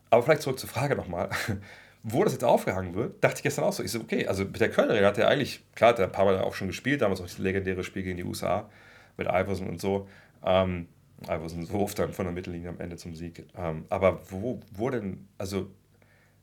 aber 0.10 0.24
vielleicht 0.24 0.42
zurück 0.42 0.60
zur 0.60 0.70
Frage 0.70 0.96
nochmal. 0.96 1.30
Wo 2.04 2.24
das 2.24 2.34
jetzt 2.34 2.44
aufgehangen 2.44 2.96
wird, 2.96 3.22
dachte 3.22 3.38
ich 3.38 3.44
gestern 3.44 3.66
auch 3.66 3.74
so. 3.74 3.84
Ich 3.84 3.92
so, 3.92 4.00
okay, 4.00 4.28
also 4.28 4.46
mit 4.46 4.62
der 4.62 4.72
Kölnerin 4.72 5.04
hat 5.04 5.18
er 5.18 5.28
eigentlich, 5.28 5.62
klar, 5.76 5.90
hat 5.90 6.00
er 6.00 6.06
ein 6.06 6.12
paar 6.12 6.24
Mal 6.24 6.40
auch 6.40 6.54
schon 6.54 6.68
gespielt, 6.68 7.02
damals 7.02 7.20
auch 7.20 7.26
das 7.26 7.38
legendäre 7.38 7.84
Spiel 7.84 8.04
gegen 8.04 8.16
die 8.18 8.24
USA 8.24 8.70
mit 9.18 9.28
Iverson 9.28 9.68
und 9.68 9.82
so. 9.82 10.08
Ähm, 10.44 10.88
Iverson 11.24 11.70
Wurf 11.72 11.96
dann 11.96 12.14
von 12.14 12.26
der 12.26 12.34
Mittellinie 12.34 12.70
am 12.70 12.80
Ende 12.80 12.98
zum 12.98 13.16
Sieg. 13.16 13.48
Ähm, 13.56 13.86
aber 13.90 14.22
wo, 14.30 14.60
wo 14.72 14.90
denn, 14.90 15.28
also, 15.38 15.72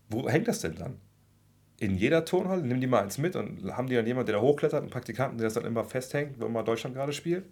wo 0.09 0.29
hängt 0.29 0.49
das 0.49 0.61
denn 0.61 0.75
dann? 0.75 0.99
in 1.79 1.97
jeder 1.97 2.25
Turnhalle, 2.25 2.63
nimm 2.63 2.81
die 2.81 2.87
mal 2.87 3.03
eins 3.03 3.19
mit 3.19 3.37
und 3.37 3.77
haben 3.77 3.89
die 3.89 3.95
dann 3.95 4.07
jemanden, 4.07 4.27
der 4.27 4.37
da 4.37 4.43
hochklettert, 4.43 4.81
einen 4.81 4.91
Praktikanten, 4.91 5.39
der 5.39 5.47
das 5.47 5.55
dann 5.55 5.65
immer 5.65 5.85
festhängt, 5.85 6.41
wenn 6.41 6.53
mal 6.53 6.63
Deutschland 6.63 6.95
gerade 6.95 7.13
spielt. 7.13 7.45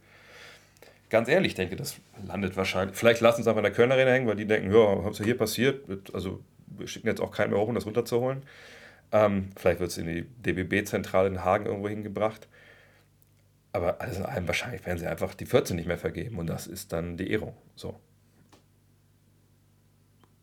Ganz 1.10 1.28
ehrlich, 1.28 1.52
ich 1.52 1.54
denke, 1.56 1.76
das 1.76 1.96
landet 2.26 2.56
wahrscheinlich. 2.56 2.96
Vielleicht 2.96 3.20
lassen 3.20 3.36
sie 3.36 3.42
es 3.42 3.48
einfach 3.48 3.58
in 3.58 3.64
der 3.64 3.72
Kölner 3.72 3.94
Arena 3.94 4.12
hängen, 4.12 4.26
weil 4.26 4.36
die 4.36 4.46
denken, 4.46 4.72
ja, 4.72 5.04
was 5.04 5.18
ja 5.18 5.24
hier 5.24 5.36
passiert? 5.36 5.84
Also, 6.14 6.40
wir 6.66 6.86
schicken 6.86 7.08
jetzt 7.08 7.20
auch 7.20 7.32
keinen 7.32 7.50
mehr 7.50 7.60
hoch, 7.60 7.68
um 7.68 7.74
das 7.74 7.84
runterzuholen. 7.84 8.42
Ähm, 9.10 9.50
vielleicht 9.56 9.80
wird 9.80 9.90
es 9.90 9.98
in 9.98 10.06
die 10.06 10.22
DBB-Zentrale 10.22 11.28
in 11.28 11.44
Hagen 11.44 11.66
irgendwo 11.66 11.88
hingebracht. 11.88 12.48
Aber 13.72 14.00
alles 14.00 14.18
in 14.18 14.24
allem 14.26 14.46
wahrscheinlich 14.46 14.84
werden 14.84 14.98
sie 14.98 15.06
einfach 15.06 15.34
die 15.34 15.46
14 15.46 15.76
nicht 15.76 15.88
mehr 15.88 15.98
vergeben 15.98 16.38
und 16.38 16.46
das 16.46 16.66
ist 16.66 16.92
dann 16.92 17.16
die 17.16 17.30
Ehrung. 17.30 17.56
So. 17.74 17.98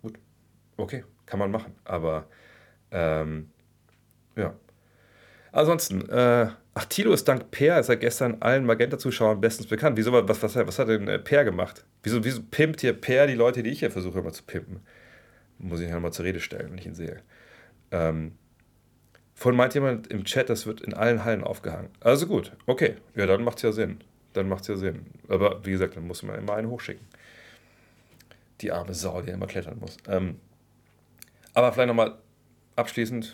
Gut. 0.02 0.18
Okay, 0.78 1.04
kann 1.26 1.40
man 1.40 1.52
machen. 1.52 1.76
Aber 1.84 2.28
ähm, 2.92 3.52
ja. 4.36 4.56
Ansonsten, 5.52 6.08
äh, 6.10 6.50
ach, 6.74 6.86
Tilo 6.86 7.12
ist 7.14 7.28
dank 7.28 7.52
Per, 7.52 7.80
ist 7.80 7.90
er 7.90 7.98
gestern 7.98 8.38
allen 8.42 8.66
Magenta-Zuschauern 8.66 9.42
bestens 9.42 9.68
bekannt. 9.68 9.98
Wieso, 9.98 10.12
was, 10.12 10.42
was, 10.42 10.56
was 10.56 10.80
hat 10.80 10.88
denn 10.88 11.08
äh, 11.08 11.20
Per 11.20 11.44
gemacht? 11.44 11.86
Wieso, 12.04 12.24
wieso 12.24 12.42
pimpt 12.44 12.82
hier 12.82 12.94
Per 12.94 13.28
die 13.28 13.36
Leute, 13.36 13.64
die 13.64 13.70
ich 13.70 13.80
hier 13.80 13.92
versuche 13.92 14.20
immer 14.20 14.32
zu 14.32 14.44
pimpen? 14.44 14.82
Muss 15.60 15.82
ich 15.82 15.88
ihn 15.88 15.94
halt 15.94 16.02
mal 16.02 16.12
zur 16.12 16.26
Rede 16.26 16.40
stellen, 16.40 16.72
wenn 16.72 16.78
ich 16.78 16.86
ihn 16.86 16.96
sehe. 16.96 17.22
Ähm, 17.92 18.34
von 19.40 19.56
meint 19.56 19.74
jemand 19.74 20.08
im 20.08 20.26
Chat, 20.26 20.50
das 20.50 20.66
wird 20.66 20.82
in 20.82 20.94
allen 20.94 21.24
Hallen 21.24 21.46
aufgehangen. 21.46 21.90
Also 22.02 22.28
gut, 22.28 22.52
okay. 22.66 22.98
Ja, 23.16 23.26
dann 23.26 23.42
macht 23.42 23.56
es 23.56 23.62
ja 23.64 23.72
Sinn. 23.72 24.02
Dann 24.34 24.50
macht 24.50 24.64
es 24.64 24.68
ja 24.68 24.76
Sinn. 24.76 25.06
Aber 25.30 25.66
wie 25.66 25.72
gesagt, 25.72 25.96
dann 25.96 26.06
muss 26.06 26.24
man 26.24 26.38
immer 26.38 26.56
einen 26.56 26.70
hochschicken. 26.70 27.08
Die 28.60 28.74
arme 28.74 28.94
Sau, 28.94 29.22
die 29.22 29.32
immer 29.32 29.48
klettern 29.48 29.80
muss. 29.80 29.96
Ähm, 30.10 30.42
aber 31.54 31.72
vielleicht 31.72 31.88
nochmal 31.88 32.18
abschließend, 32.76 33.34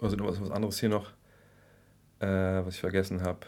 also 0.00 0.16
noch 0.16 0.28
was, 0.40 0.50
anderes 0.50 0.80
hier 0.80 0.88
noch, 0.88 1.10
äh, 2.20 2.26
was 2.26 2.76
ich 2.76 2.80
vergessen 2.80 3.22
habe. 3.22 3.40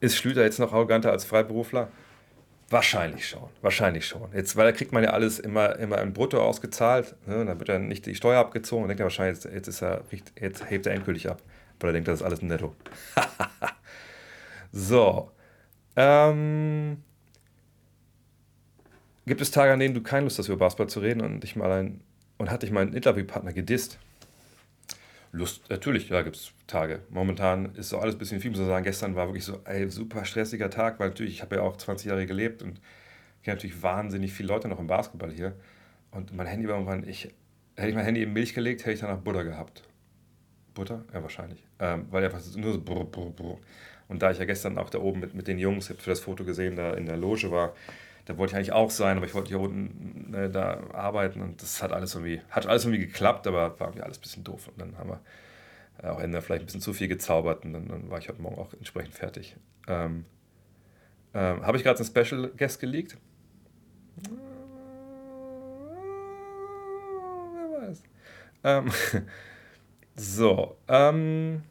Ist 0.00 0.16
Schlüter 0.16 0.42
jetzt 0.42 0.58
noch 0.58 0.74
arroganter 0.74 1.12
als 1.12 1.24
Freiberufler? 1.24 1.88
Wahrscheinlich 2.70 3.28
schon, 3.28 3.48
wahrscheinlich 3.62 4.06
schon. 4.06 4.32
Jetzt, 4.32 4.54
weil 4.54 4.64
da 4.64 4.70
kriegt 4.70 4.92
man 4.92 5.02
ja 5.02 5.10
alles 5.10 5.40
immer, 5.40 5.76
immer 5.80 5.98
im 5.98 6.12
Brutto 6.12 6.40
ausgezahlt, 6.40 7.16
ne? 7.26 7.44
dann 7.44 7.58
wird 7.58 7.68
dann 7.68 7.88
nicht 7.88 8.06
die 8.06 8.14
Steuer 8.14 8.38
abgezogen 8.38 8.84
und 8.84 8.88
denkt 8.88 9.00
er 9.00 9.06
wahrscheinlich, 9.06 9.42
jetzt, 9.42 9.52
jetzt, 9.52 9.66
ist 9.66 9.82
er, 9.82 10.04
jetzt 10.40 10.70
hebt 10.70 10.86
er 10.86 10.94
endgültig 10.94 11.28
ab. 11.28 11.42
Aber 11.80 11.88
er 11.88 11.92
denkt, 11.94 12.06
das 12.06 12.20
ist 12.20 12.22
alles 12.24 12.42
netto. 12.42 12.76
so. 14.72 15.32
Ähm, 15.96 17.02
gibt 19.26 19.40
es 19.40 19.50
Tage, 19.50 19.72
an 19.72 19.80
denen 19.80 19.94
du 19.94 20.02
keine 20.02 20.24
Lust 20.24 20.38
hast, 20.38 20.46
über 20.46 20.58
Basketball 20.58 20.88
zu 20.88 21.00
reden 21.00 21.22
und 21.22 21.40
dich 21.40 21.56
mal 21.56 21.72
ein 21.72 22.00
und 22.38 22.52
hat 22.52 22.62
dich 22.62 22.70
mein 22.70 22.92
Interviewpartner 22.92 23.52
gedisst? 23.52 23.98
Lust, 25.32 25.70
natürlich, 25.70 26.08
ja, 26.08 26.22
gibt 26.22 26.36
es 26.36 26.52
Tage. 26.66 27.02
Momentan 27.08 27.74
ist 27.76 27.90
so 27.90 27.98
alles 27.98 28.16
ein 28.16 28.18
bisschen 28.18 28.40
viel, 28.40 28.50
muss 28.50 28.60
ich 28.60 28.66
sagen. 28.66 28.84
Gestern 28.84 29.14
war 29.14 29.28
wirklich 29.28 29.44
so 29.44 29.60
ein 29.64 29.90
super 29.90 30.24
stressiger 30.24 30.70
Tag, 30.70 30.98
weil 30.98 31.08
natürlich, 31.08 31.34
ich 31.34 31.42
habe 31.42 31.56
ja 31.56 31.62
auch 31.62 31.76
20 31.76 32.08
Jahre 32.08 32.26
gelebt 32.26 32.62
und 32.62 32.80
kenne 33.42 33.56
natürlich 33.56 33.82
wahnsinnig 33.82 34.32
viele 34.32 34.48
Leute 34.48 34.68
noch 34.68 34.80
im 34.80 34.88
Basketball 34.88 35.30
hier. 35.30 35.54
Und 36.10 36.34
mein 36.34 36.46
Handy 36.46 36.66
war 36.66 36.74
irgendwann, 36.74 37.08
ich, 37.08 37.32
hätte 37.76 37.88
ich 37.88 37.94
mein 37.94 38.04
Handy 38.04 38.22
in 38.22 38.32
Milch 38.32 38.54
gelegt, 38.54 38.80
hätte 38.80 38.92
ich 38.92 39.00
danach 39.00 39.18
Butter 39.18 39.44
gehabt. 39.44 39.84
Butter? 40.74 41.04
Ja, 41.12 41.22
wahrscheinlich. 41.22 41.64
Ähm, 41.78 42.06
weil 42.10 42.24
einfach 42.24 42.40
nur 42.56 42.72
so 42.72 42.80
brr, 42.80 43.04
brr, 43.04 43.30
brr. 43.30 43.58
Und 44.08 44.22
da 44.22 44.32
ich 44.32 44.38
ja 44.38 44.44
gestern 44.44 44.78
auch 44.78 44.90
da 44.90 44.98
oben 44.98 45.20
mit, 45.20 45.34
mit 45.34 45.46
den 45.46 45.58
Jungs, 45.58 45.84
ich 45.84 45.90
habe 45.90 46.02
für 46.02 46.10
das 46.10 46.20
Foto 46.20 46.44
gesehen, 46.44 46.74
da 46.74 46.94
in 46.94 47.06
der 47.06 47.16
Loge 47.16 47.50
war, 47.52 47.74
da 48.30 48.38
wollte 48.38 48.52
ich 48.52 48.56
eigentlich 48.56 48.72
auch 48.72 48.90
sein, 48.90 49.16
aber 49.16 49.26
ich 49.26 49.34
wollte 49.34 49.48
hier 49.48 49.58
unten 49.58 50.30
ne, 50.30 50.48
da 50.48 50.84
arbeiten 50.92 51.40
und 51.40 51.60
das 51.60 51.82
hat 51.82 51.90
alles 51.92 52.14
irgendwie, 52.14 52.40
hat 52.48 52.64
alles 52.64 52.84
irgendwie 52.84 53.04
geklappt, 53.04 53.44
aber 53.48 53.80
war 53.80 53.88
irgendwie 53.88 54.02
alles 54.04 54.18
ein 54.18 54.20
bisschen 54.20 54.44
doof. 54.44 54.68
Und 54.68 54.80
dann 54.80 54.96
haben 54.98 55.10
wir 55.10 55.20
äh, 56.00 56.06
auch 56.06 56.20
Ende 56.20 56.40
vielleicht 56.40 56.62
ein 56.62 56.66
bisschen 56.66 56.80
zu 56.80 56.92
viel 56.92 57.08
gezaubert 57.08 57.64
und 57.64 57.72
dann, 57.72 57.88
dann 57.88 58.08
war 58.08 58.18
ich 58.18 58.28
heute 58.28 58.40
Morgen 58.40 58.56
auch 58.56 58.72
entsprechend 58.72 59.14
fertig. 59.14 59.56
Ähm, 59.88 60.26
ähm, 61.34 61.66
Habe 61.66 61.76
ich 61.76 61.82
gerade 61.82 61.98
einen 61.98 62.06
Special 62.06 62.52
Guest 62.56 62.78
geleakt? 62.78 63.16
Wer 67.52 67.88
weiß. 67.88 68.02
Ähm, 68.62 68.92
so, 70.14 70.76
ähm, 70.86 71.64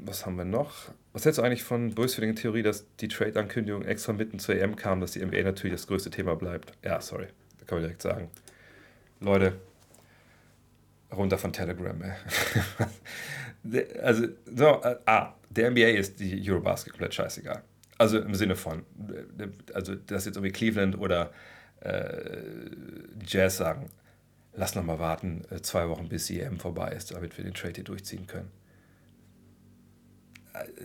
was 0.00 0.24
haben 0.24 0.38
wir 0.38 0.46
noch? 0.46 0.90
Was 1.14 1.24
hältst 1.24 1.38
du 1.38 1.42
eigentlich 1.42 1.62
von 1.62 1.94
böswilligen 1.94 2.34
Theorie, 2.34 2.64
dass 2.64 2.86
die 2.96 3.06
Trade-Ankündigung 3.06 3.84
extra 3.84 4.12
mitten 4.12 4.40
zur 4.40 4.56
EM 4.56 4.74
kam, 4.74 5.00
dass 5.00 5.12
die 5.12 5.24
NBA 5.24 5.42
natürlich 5.42 5.72
das 5.72 5.86
größte 5.86 6.10
Thema 6.10 6.34
bleibt? 6.34 6.72
Ja, 6.82 7.00
sorry, 7.00 7.28
da 7.60 7.66
kann 7.66 7.76
man 7.76 7.84
direkt 7.84 8.02
sagen. 8.02 8.28
Leute, 9.20 9.54
runter 11.12 11.38
von 11.38 11.52
Telegram. 11.52 12.02
also, 14.02 14.26
so, 14.56 14.82
äh, 14.82 14.96
ah, 15.06 15.34
der 15.50 15.70
NBA 15.70 15.90
ist 15.90 16.18
die 16.18 16.50
Eurobasket 16.50 16.94
komplett 16.94 17.14
scheißegal. 17.14 17.62
Also 17.96 18.18
im 18.18 18.34
Sinne 18.34 18.56
von, 18.56 18.84
also 19.72 19.94
dass 19.94 20.24
jetzt 20.24 20.34
irgendwie 20.34 20.50
Cleveland 20.50 20.98
oder 20.98 21.32
äh, 21.78 22.26
Jazz 23.24 23.58
sagen, 23.58 23.88
lass 24.52 24.74
noch 24.74 24.82
mal 24.82 24.98
warten, 24.98 25.44
äh, 25.50 25.62
zwei 25.62 25.88
Wochen 25.88 26.08
bis 26.08 26.26
die 26.26 26.40
EM 26.40 26.58
vorbei 26.58 26.90
ist, 26.90 27.12
damit 27.12 27.38
wir 27.38 27.44
den 27.44 27.54
Trade 27.54 27.74
hier 27.76 27.84
durchziehen 27.84 28.26
können 28.26 28.50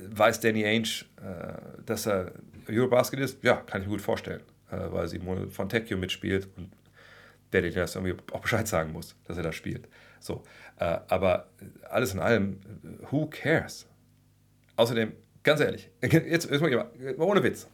weiß 0.10 0.40
Danny 0.40 0.66
Ainge, 0.66 1.06
äh, 1.18 1.84
dass 1.86 2.08
er 2.08 2.32
Eurobasket 2.68 3.20
ist? 3.20 3.44
Ja, 3.44 3.56
kann 3.56 3.82
ich 3.82 3.88
mir 3.88 3.94
gut 3.94 4.02
vorstellen, 4.02 4.42
äh, 4.72 4.78
weil 4.92 5.08
Simone 5.08 5.48
Fontecchio 5.50 5.98
mitspielt 5.98 6.48
und 6.58 6.72
der 7.54 7.62
dir 7.62 7.72
das 7.72 7.96
irgendwie 7.96 8.16
auch 8.32 8.42
Bescheid 8.42 8.68
sagen 8.68 8.92
muss, 8.92 9.16
dass 9.26 9.38
er 9.38 9.44
da 9.44 9.52
spielt. 9.52 9.88
So, 10.20 10.44
äh, 10.80 10.98
aber 11.08 11.50
alles 11.90 12.14
in 12.14 12.20
allem, 12.20 12.60
who 13.10 13.28
cares? 13.28 13.88
Außerdem, 14.76 15.14
ganz 15.44 15.60
ehrlich, 15.62 15.90
jetzt, 16.02 16.50
jetzt 16.50 16.62
mal, 16.62 16.90
ohne 17.18 17.44
Witz, 17.44 17.68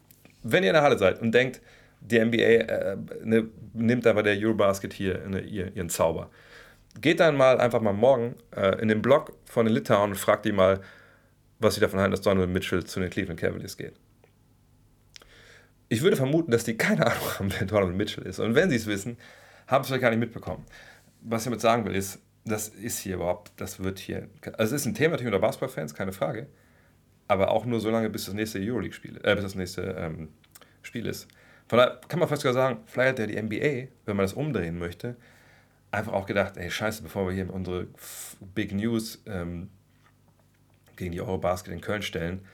wenn 0.44 0.64
ihr 0.64 0.70
in 0.70 0.76
der 0.76 0.84
Halle 0.84 0.98
seid 0.98 1.22
und 1.22 1.32
denkt, 1.32 1.62
die 2.02 2.20
NBA 2.20 2.38
äh, 2.38 2.98
ne, 3.24 3.48
nimmt 3.74 4.06
aber 4.06 4.22
der 4.22 4.38
Eurobasket 4.38 4.94
hier 4.94 5.28
ne, 5.28 5.42
ihren 5.42 5.90
Zauber, 5.90 6.30
geht 7.02 7.20
dann 7.20 7.36
mal 7.36 7.60
einfach 7.60 7.82
mal 7.82 7.94
morgen 7.94 8.36
äh, 8.56 8.80
in 8.82 8.88
den 8.88 9.02
Blog 9.02 9.34
von 9.46 9.66
den 9.66 9.74
Litauen 9.74 10.12
und 10.12 10.18
fragt 10.18 10.46
die 10.46 10.52
mal, 10.52 10.82
was 11.60 11.76
sie 11.76 11.82
davon 11.82 12.00
halten, 12.00 12.12
dass 12.12 12.22
Donald 12.22 12.50
Mitchell 12.50 12.84
zu 12.84 13.00
den 13.00 13.10
Cleveland 13.10 13.40
Cavaliers 13.40 13.78
geht. 13.78 13.94
Ich 15.88 16.02
würde 16.02 16.18
vermuten, 16.18 16.52
dass 16.52 16.64
die 16.64 16.78
keine 16.78 17.06
Ahnung 17.06 17.30
haben, 17.40 17.54
wer 17.58 17.68
Donald 17.68 17.96
Mitchell 17.96 18.26
ist. 18.26 18.40
Und 18.40 18.56
wenn 18.56 18.70
sie 18.70 18.76
es 18.76 18.88
wissen, 18.88 19.18
haben 19.68 19.84
sie 19.84 19.86
es 19.86 19.88
vielleicht 19.88 20.02
gar 20.02 20.10
nicht 20.10 20.20
mitbekommen. 20.20 20.66
Was 21.22 21.42
ich 21.42 21.46
damit 21.46 21.62
sagen 21.62 21.86
will, 21.86 21.96
ist, 21.96 22.20
das 22.46 22.70
ist 22.70 23.00
hier 23.00 23.16
überhaupt, 23.16 23.52
das 23.58 23.84
wird 23.84 23.98
hier, 24.00 24.30
also 24.58 24.76
es 24.76 24.82
ist 24.82 24.86
ein 24.86 24.94
Thema 24.94 25.12
natürlich 25.12 25.34
unter 25.34 25.40
Basketballfans, 25.40 25.96
keine 25.96 26.14
Frage, 26.14 26.48
aber 27.28 27.50
auch 27.50 27.66
nur 27.66 27.80
so 27.80 27.90
lange, 27.90 28.10
bis 28.10 28.26
das 28.26 28.36
nächste 28.36 28.60
Euroleague-Spiel, 28.60 29.20
äh, 29.24 29.34
bis 29.34 29.44
das 29.44 29.56
nächste 29.56 29.82
ähm, 29.98 30.30
Spiel 30.84 31.08
ist. 31.08 31.28
Von 31.68 31.78
daher 31.78 32.00
kann 32.08 32.20
man 32.20 32.30
fast 32.30 32.44
sogar 32.44 32.54
sagen, 32.54 32.80
vielleicht 32.86 33.20
hat 33.20 33.20
ja 33.20 33.28
die 33.28 33.42
NBA, 33.42 33.90
wenn 34.06 34.16
man 34.16 34.24
das 34.26 34.34
umdrehen 34.34 34.78
möchte, 34.78 35.16
einfach 35.90 36.14
auch 36.14 36.28
gedacht, 36.28 36.58
ey, 36.58 36.70
scheiße, 36.70 37.02
bevor 37.02 37.28
wir 37.28 37.34
hier 37.34 37.52
unsere 37.52 37.88
Big 38.54 38.74
News 38.74 39.24
ähm, 39.26 39.70
gegen 40.96 41.12
die 41.12 41.22
Eurobasket 41.22 41.74
in 41.74 41.82
Köln 41.82 42.02
stellen, 42.02 42.46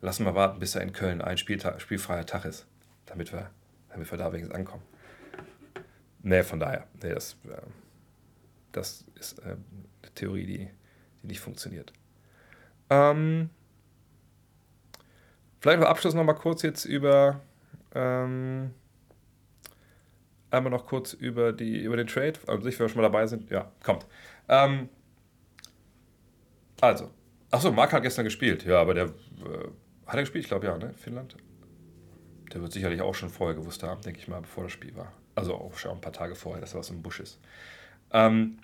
lassen 0.00 0.24
wir 0.24 0.34
warten, 0.34 0.58
bis 0.58 0.74
er 0.74 0.82
in 0.82 0.92
Köln 0.92 1.20
ein 1.20 1.38
Spieltag, 1.38 1.80
spielfreier 1.80 2.26
Tag 2.26 2.44
ist, 2.44 2.66
damit 3.06 3.32
wir, 3.32 3.50
damit 3.90 4.10
wir 4.10 4.18
da 4.18 4.32
wenigstens 4.32 4.54
ankommen. 4.54 4.82
Nee, 6.22 6.42
von 6.42 6.60
daher, 6.60 6.86
nee, 7.02 7.14
das, 7.14 7.36
äh, 7.44 7.60
das 8.72 9.04
ist 9.18 9.38
äh, 9.40 9.56
eine 10.02 10.14
Theorie, 10.14 10.46
die, 10.46 10.70
die 11.22 11.26
nicht 11.26 11.40
funktioniert. 11.40 11.92
Ähm, 12.90 13.50
vielleicht 15.60 15.80
noch 15.80 15.88
Abschluss 15.88 16.14
noch 16.14 16.24
mal 16.24 16.34
kurz 16.34 16.62
jetzt 16.62 16.84
über 16.84 17.40
ähm, 17.94 18.72
einmal 20.50 20.70
noch 20.70 20.86
kurz 20.86 21.12
über 21.12 21.52
die 21.52 21.82
über 21.82 21.96
den 21.96 22.06
Trade, 22.06 22.34
also 22.46 22.62
sich, 22.62 22.78
wenn 22.78 22.86
wir 22.86 22.88
schon 22.88 23.02
mal 23.02 23.08
dabei 23.08 23.26
sind. 23.26 23.50
Ja, 23.50 23.70
kommt. 23.82 24.06
Ähm, 24.48 24.88
also, 26.80 27.10
Achso, 27.50 27.72
Mark 27.72 27.92
hat 27.92 28.02
gestern 28.02 28.24
gespielt. 28.24 28.64
Ja, 28.64 28.80
aber 28.80 28.94
der. 28.94 29.04
Äh, 29.06 29.68
hat 30.06 30.14
er 30.14 30.20
gespielt? 30.20 30.44
Ich 30.44 30.48
glaube 30.48 30.66
ja, 30.66 30.76
ne? 30.76 30.94
Finnland. 30.94 31.36
Der 32.52 32.62
wird 32.62 32.72
sicherlich 32.72 33.02
auch 33.02 33.14
schon 33.14 33.28
vorher 33.28 33.54
gewusst 33.54 33.82
haben, 33.82 34.00
denke 34.00 34.20
ich 34.20 34.28
mal, 34.28 34.40
bevor 34.40 34.64
das 34.64 34.72
Spiel 34.72 34.96
war. 34.96 35.12
Also 35.34 35.54
auch 35.54 35.76
schon 35.76 35.92
ein 35.92 36.00
paar 36.00 36.12
Tage 36.12 36.34
vorher, 36.34 36.60
dass 36.60 36.74
er 36.74 36.80
was 36.80 36.90
im 36.90 37.02
Busch 37.02 37.20
ist. 37.20 37.38
Ähm, 38.12 38.58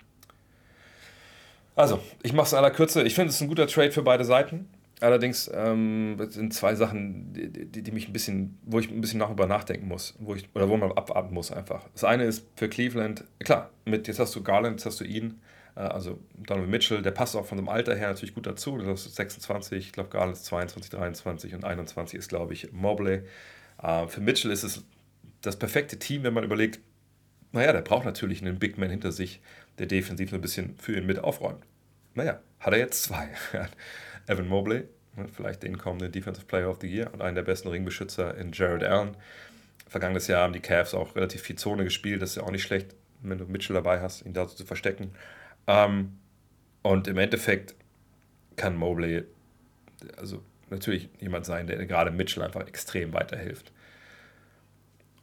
also, 1.75 1.99
ich 2.23 2.33
mache 2.33 2.47
es 2.47 2.53
in 2.53 2.57
aller 2.57 2.71
Kürze. 2.71 3.03
Ich 3.03 3.13
finde, 3.15 3.29
es 3.29 3.35
ist 3.35 3.41
ein 3.41 3.47
guter 3.47 3.67
Trade 3.67 3.91
für 3.91 4.01
beide 4.01 4.25
Seiten. 4.25 4.69
Allerdings 5.01 5.51
ähm, 5.53 6.17
sind 6.29 6.53
zwei 6.53 6.73
Sachen, 6.73 7.33
die, 7.33 7.83
die, 7.83 7.91
mich 7.91 8.07
ein 8.07 8.13
bisschen, 8.13 8.57
wo 8.63 8.79
ich 8.79 8.89
ein 8.89 9.01
bisschen 9.01 9.19
darüber 9.19 9.45
nachdenken 9.45 9.89
muss, 9.89 10.15
wo 10.19 10.35
ich, 10.35 10.47
oder 10.55 10.69
wo 10.69 10.77
man 10.77 10.91
abwarten 10.93 11.33
muss 11.33 11.51
einfach. 11.51 11.85
Das 11.91 12.05
eine 12.05 12.23
ist 12.23 12.47
für 12.55 12.69
Cleveland, 12.69 13.25
klar, 13.39 13.71
mit 13.83 14.07
jetzt 14.07 14.19
hast 14.19 14.33
du 14.35 14.41
Garland, 14.41 14.77
jetzt 14.77 14.85
hast 14.85 15.01
du 15.01 15.03
ihn. 15.03 15.41
Äh, 15.75 15.81
also 15.81 16.19
Donovan 16.35 16.69
Mitchell, 16.69 17.01
der 17.01 17.11
passt 17.11 17.35
auch 17.35 17.45
von 17.45 17.57
dem 17.57 17.69
Alter 17.69 17.95
her 17.95 18.09
natürlich 18.09 18.33
gut 18.33 18.47
dazu. 18.47 18.77
Das 18.77 19.05
ist 19.05 19.15
26, 19.15 19.87
ich 19.87 19.91
glaube 19.91 20.09
Garland 20.09 20.37
ist 20.37 20.45
22, 20.45 20.91
23 20.91 21.53
und 21.53 21.63
21 21.63 22.19
ist, 22.19 22.29
glaube 22.29 22.53
ich, 22.53 22.71
Mobley. 22.71 23.23
Äh, 23.81 24.07
für 24.07 24.21
Mitchell 24.21 24.51
ist 24.51 24.63
es 24.63 24.83
das 25.41 25.57
perfekte 25.57 25.99
Team, 25.99 26.23
wenn 26.23 26.33
man 26.33 26.43
überlegt, 26.43 26.79
naja, 27.51 27.71
der 27.71 27.81
braucht 27.81 28.05
natürlich 28.05 28.41
einen 28.41 28.59
Big 28.59 28.77
Man 28.77 28.89
hinter 28.89 29.11
sich, 29.11 29.41
der 29.77 29.85
defensiv 29.85 30.33
ein 30.33 30.41
bisschen 30.41 30.75
für 30.77 30.97
ihn 30.97 31.05
mit 31.05 31.19
aufräumt. 31.19 31.63
Naja, 32.13 32.39
hat 32.59 32.73
er 32.73 32.79
jetzt 32.79 33.03
zwei. 33.03 33.29
Evan 34.27 34.47
Mobley, 34.47 34.83
ne, 35.15 35.27
vielleicht 35.31 35.63
den 35.63 35.77
kommenden 35.77 36.11
Defensive 36.11 36.45
Player 36.45 36.69
of 36.69 36.79
the 36.81 36.87
Year 36.87 37.13
und 37.13 37.21
einen 37.21 37.35
der 37.35 37.43
besten 37.43 37.69
Ringbeschützer 37.69 38.35
in 38.37 38.51
Jared 38.51 38.83
Allen. 38.83 39.15
Vergangenes 39.87 40.27
Jahr 40.27 40.41
haben 40.41 40.53
die 40.53 40.61
Cavs 40.61 40.93
auch 40.93 41.15
relativ 41.15 41.41
viel 41.41 41.57
Zone 41.57 41.83
gespielt, 41.83 42.21
das 42.21 42.31
ist 42.31 42.35
ja 42.37 42.43
auch 42.43 42.51
nicht 42.51 42.63
schlecht 42.63 42.95
wenn 43.29 43.37
du 43.37 43.45
Mitchell 43.45 43.75
dabei 43.75 44.01
hast, 44.01 44.25
ihn 44.25 44.33
da 44.33 44.47
zu 44.47 44.65
verstecken. 44.65 45.11
Ähm, 45.67 46.17
und 46.83 47.07
im 47.07 47.17
Endeffekt 47.17 47.75
kann 48.55 48.75
Mobley 48.75 49.23
also 50.17 50.41
natürlich 50.69 51.09
jemand 51.19 51.45
sein, 51.45 51.67
der 51.67 51.83
gerade 51.85 52.11
Mitchell 52.11 52.43
einfach 52.43 52.67
extrem 52.67 53.13
weiterhilft. 53.13 53.71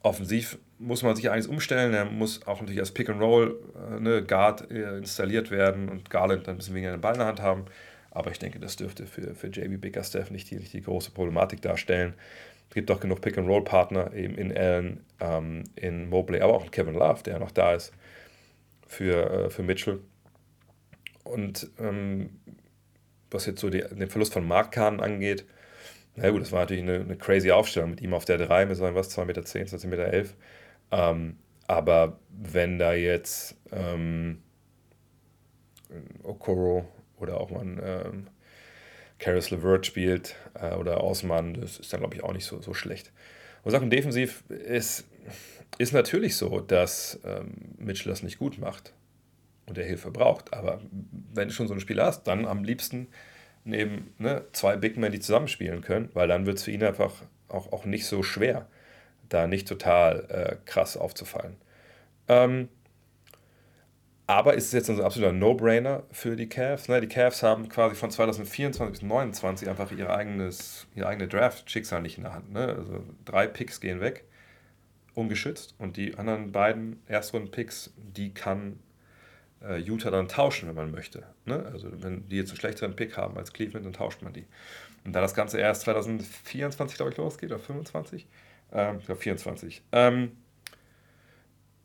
Offensiv 0.01 0.57
muss 0.79 1.03
man 1.03 1.15
sich 1.15 1.29
eines 1.29 1.47
umstellen. 1.47 1.93
Er 1.93 2.05
muss 2.05 2.45
auch 2.45 2.59
natürlich 2.59 2.79
als 2.79 2.91
Pick 2.91 3.09
and 3.09 3.21
Roll 3.21 3.59
äh, 3.75 3.99
ne, 3.99 4.23
Guard 4.23 4.69
äh, 4.69 4.97
installiert 4.97 5.51
werden 5.51 5.89
und 5.89 6.09
Garland 6.09 6.47
dann 6.47 6.55
ein 6.55 6.57
bisschen 6.57 6.75
weniger 6.75 6.91
den 6.91 7.01
Ball 7.01 7.13
in 7.13 7.19
der 7.19 7.27
Hand 7.27 7.41
haben. 7.41 7.65
Aber 8.11 8.31
ich 8.31 8.39
denke, 8.39 8.59
das 8.59 8.75
dürfte 8.75 9.05
für, 9.05 9.33
für 9.33 9.47
JB 9.47 9.79
Bickerstaff 9.79 10.29
nicht 10.29 10.51
die, 10.51 10.57
nicht 10.57 10.73
die 10.73 10.81
große 10.81 11.11
Problematik 11.11 11.61
darstellen. 11.61 12.13
Es 12.69 12.75
gibt 12.75 12.91
auch 12.91 12.99
genug 12.99 13.21
Pick-and-Roll-Partner 13.21 14.13
eben 14.13 14.35
in 14.35 14.55
Allen, 14.55 15.05
ähm, 15.19 15.63
in 15.75 16.09
Mobley, 16.09 16.41
aber 16.41 16.53
auch 16.53 16.65
in 16.65 16.71
Kevin 16.71 16.95
Love, 16.95 17.23
der 17.23 17.39
noch 17.39 17.51
da 17.51 17.73
ist 17.73 17.93
für, 18.87 19.45
äh, 19.45 19.49
für 19.49 19.63
Mitchell. 19.63 19.99
Und 21.23 21.69
ähm, 21.79 22.39
was 23.31 23.45
jetzt 23.45 23.61
so 23.61 23.69
die, 23.69 23.81
den 23.81 24.09
Verlust 24.09 24.33
von 24.33 24.47
Markkahn 24.47 24.99
angeht, 24.99 25.45
na 26.15 26.29
gut, 26.29 26.41
das 26.41 26.51
war 26.51 26.61
natürlich 26.61 26.83
eine, 26.83 26.99
eine, 26.99 27.17
crazy 27.17 27.51
Aufstellung 27.51 27.91
mit 27.91 28.01
ihm 28.01 28.13
auf 28.13 28.25
der 28.25 28.37
3, 28.37 28.67
mit 28.67 28.77
so 28.77 28.83
was, 28.93 29.17
2,10 29.17 29.25
Meter, 29.25 29.41
2,11 29.41 29.87
Meter. 29.87 30.05
11. 30.13 30.35
Ähm, 30.91 31.37
aber 31.65 32.19
wenn 32.29 32.77
da 32.77 32.93
jetzt 32.93 33.55
ähm, 33.71 34.43
Okoro 36.21 36.87
oder 37.17 37.39
auch 37.39 37.49
mal 37.49 37.61
ein 37.61 37.81
ähm, 37.83 38.27
Karis 39.17 39.49
LeVert 39.49 39.85
spielt 39.85 40.35
äh, 40.53 40.75
oder 40.75 41.03
Osman, 41.03 41.55
das 41.55 41.79
ist 41.79 41.91
dann, 41.93 42.01
glaube 42.01 42.15
ich, 42.15 42.23
auch 42.23 42.33
nicht 42.33 42.45
so, 42.45 42.61
so 42.61 42.73
schlecht. 42.73 43.11
Und 43.63 43.71
Sachen 43.71 43.89
defensiv 43.89 44.43
ist, 44.49 45.05
ist 45.77 45.93
natürlich 45.93 46.35
so, 46.35 46.59
dass 46.59 47.19
ähm, 47.25 47.53
Mitchell 47.77 48.11
das 48.11 48.21
nicht 48.21 48.37
gut 48.37 48.59
macht 48.59 48.93
und 49.65 49.77
er 49.77 49.85
Hilfe 49.85 50.11
braucht. 50.11 50.53
Aber 50.53 50.81
wenn 51.33 51.47
du 51.47 51.53
schon 51.53 51.67
so 51.67 51.73
ein 51.73 51.79
Spiel 51.79 52.01
hast, 52.01 52.23
dann 52.23 52.45
am 52.45 52.63
liebsten 52.63 53.07
neben 53.63 54.13
ne, 54.17 54.43
zwei 54.51 54.75
Big 54.75 54.97
Men, 54.97 55.11
die 55.11 55.19
zusammenspielen 55.19 55.81
können, 55.81 56.09
weil 56.13 56.27
dann 56.27 56.45
wird 56.45 56.57
es 56.57 56.63
für 56.63 56.71
ihn 56.71 56.83
einfach 56.83 57.13
auch, 57.47 57.71
auch 57.71 57.85
nicht 57.85 58.05
so 58.05 58.23
schwer, 58.23 58.67
da 59.29 59.47
nicht 59.47 59.67
total 59.67 60.25
äh, 60.29 60.55
krass 60.65 60.97
aufzufallen. 60.97 61.55
Ähm, 62.27 62.69
aber 64.25 64.53
ist 64.53 64.67
es 64.67 64.71
jetzt 64.71 64.89
ein 64.89 65.01
absoluter 65.01 65.33
No-Brainer 65.33 66.03
für 66.11 66.35
die 66.35 66.47
Cavs? 66.47 66.87
Ne? 66.87 67.01
Die 67.01 67.07
Cavs 67.07 67.43
haben 67.43 67.67
quasi 67.67 67.95
von 67.95 68.09
2024 68.09 68.91
bis 68.91 68.99
2029 68.99 69.69
einfach 69.69 69.91
ihr 69.91 70.09
eigenes, 70.09 70.87
ihre 70.95 71.07
eigene 71.07 71.27
Draft-Schicksal 71.27 72.01
nicht 72.01 72.17
in 72.17 72.23
der 72.23 72.33
Hand. 72.33 72.53
Ne? 72.53 72.67
Also 72.67 73.03
drei 73.25 73.47
Picks 73.47 73.81
gehen 73.81 73.99
weg, 73.99 74.23
ungeschützt. 75.13 75.75
Und 75.77 75.97
die 75.97 76.17
anderen 76.17 76.53
beiden 76.53 77.03
Erstrunden-Picks, 77.07 77.93
die 77.97 78.33
kann 78.33 78.79
Utah 79.77 80.11
dann 80.11 80.27
tauschen, 80.27 80.67
wenn 80.67 80.75
man 80.75 80.91
möchte. 80.91 81.23
Ne? 81.45 81.65
Also 81.71 81.89
wenn 82.01 82.27
die 82.27 82.37
jetzt 82.37 82.49
einen 82.49 82.59
schlechteren 82.59 82.95
Pick 82.95 83.17
haben 83.17 83.37
als 83.37 83.53
Cleveland, 83.53 83.85
dann 83.85 83.93
tauscht 83.93 84.21
man 84.21 84.33
die. 84.33 84.45
Und 85.05 85.13
da 85.13 85.21
das 85.21 85.33
Ganze 85.33 85.59
erst 85.59 85.83
2024, 85.83 86.97
glaube 86.97 87.11
ich, 87.11 87.17
losgeht, 87.17 87.51
oder 87.51 87.59
25, 87.59 88.27
ähm, 88.71 88.97
ich 88.99 89.05
glaube 89.05 89.21
24, 89.21 89.83
ähm, 89.91 90.31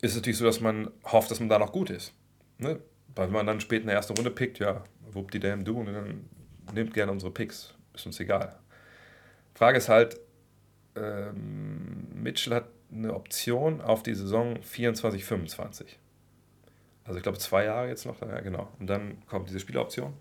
ist 0.01 0.13
es 0.13 0.17
natürlich 0.17 0.39
so, 0.39 0.45
dass 0.45 0.61
man 0.61 0.91
hofft, 1.05 1.31
dass 1.31 1.41
man 1.41 1.49
da 1.49 1.59
noch 1.59 1.73
gut 1.73 1.91
ist. 1.91 2.15
Ne? 2.59 2.81
Weil 3.15 3.27
wenn 3.27 3.35
man 3.35 3.47
dann 3.47 3.61
später 3.61 3.83
in 3.83 3.89
der 3.89 3.97
ersten 3.97 4.15
Runde 4.15 4.31
pickt, 4.31 4.59
ja, 4.59 4.85
wupp 5.13 5.31
die 5.31 5.41
damn 5.41 5.65
du 5.65 5.81
und 5.81 5.87
dann 5.87 6.29
nimmt 6.73 6.95
gerne 6.95 7.13
unsere 7.13 7.33
Picks. 7.33 7.75
Ist 7.95 8.07
uns 8.07 8.21
egal. 8.21 8.59
Frage 9.55 9.79
ist 9.79 9.89
halt, 9.89 10.21
ähm, 10.95 12.09
Mitchell 12.15 12.55
hat 12.55 12.69
eine 12.93 13.15
Option 13.15 13.81
auf 13.81 14.03
die 14.03 14.15
Saison 14.15 14.63
24, 14.63 15.25
25. 15.25 15.99
Also 17.09 17.17
ich 17.17 17.23
glaube 17.23 17.39
zwei 17.39 17.65
Jahre 17.65 17.89
jetzt 17.89 18.05
noch, 18.05 18.21
ja 18.21 18.41
genau. 18.41 18.69
Und 18.79 18.87
dann 18.87 19.23
kommt 19.27 19.49
diese 19.49 19.61
Spieleroption. 19.61 20.13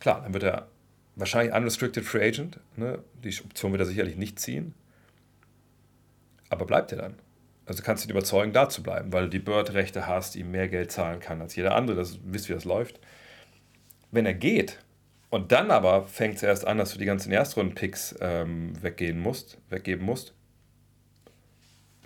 Klar, 0.00 0.22
dann 0.22 0.34
wird 0.34 0.42
er 0.42 0.66
wahrscheinlich 1.14 1.54
unrestricted 1.54 2.04
free 2.04 2.26
agent. 2.26 2.58
Ne? 2.74 2.98
Die 3.22 3.32
Option 3.44 3.70
wird 3.70 3.80
er 3.80 3.86
sicherlich 3.86 4.16
nicht 4.16 4.40
ziehen. 4.40 4.74
Aber 6.50 6.66
bleibt 6.66 6.90
er 6.90 6.98
dann? 6.98 7.14
Also 7.66 7.84
kannst 7.84 8.02
du 8.02 8.08
ihn 8.08 8.10
überzeugen, 8.10 8.52
da 8.52 8.68
zu 8.68 8.82
bleiben, 8.82 9.12
weil 9.12 9.24
du 9.24 9.30
die 9.30 9.38
Bird-Rechte 9.38 10.08
hast, 10.08 10.34
ihm 10.34 10.50
mehr 10.50 10.68
Geld 10.68 10.90
zahlen 10.90 11.20
kann 11.20 11.40
als 11.40 11.54
jeder 11.54 11.76
andere. 11.76 11.96
Das 11.96 12.18
wisst, 12.24 12.48
wie 12.48 12.54
das 12.54 12.64
läuft. 12.64 12.98
Wenn 14.10 14.26
er 14.26 14.34
geht 14.34 14.80
und 15.30 15.52
dann 15.52 15.70
aber 15.70 16.06
fängt 16.06 16.36
es 16.36 16.42
erst 16.42 16.66
an, 16.66 16.78
dass 16.78 16.92
du 16.92 16.98
die 16.98 17.04
ganzen 17.04 17.30
Erstrunden-Picks 17.30 18.16
ähm, 18.20 18.72
weggehen 18.82 19.20
musst, 19.20 19.58
weggeben 19.68 20.04
musst. 20.04 20.34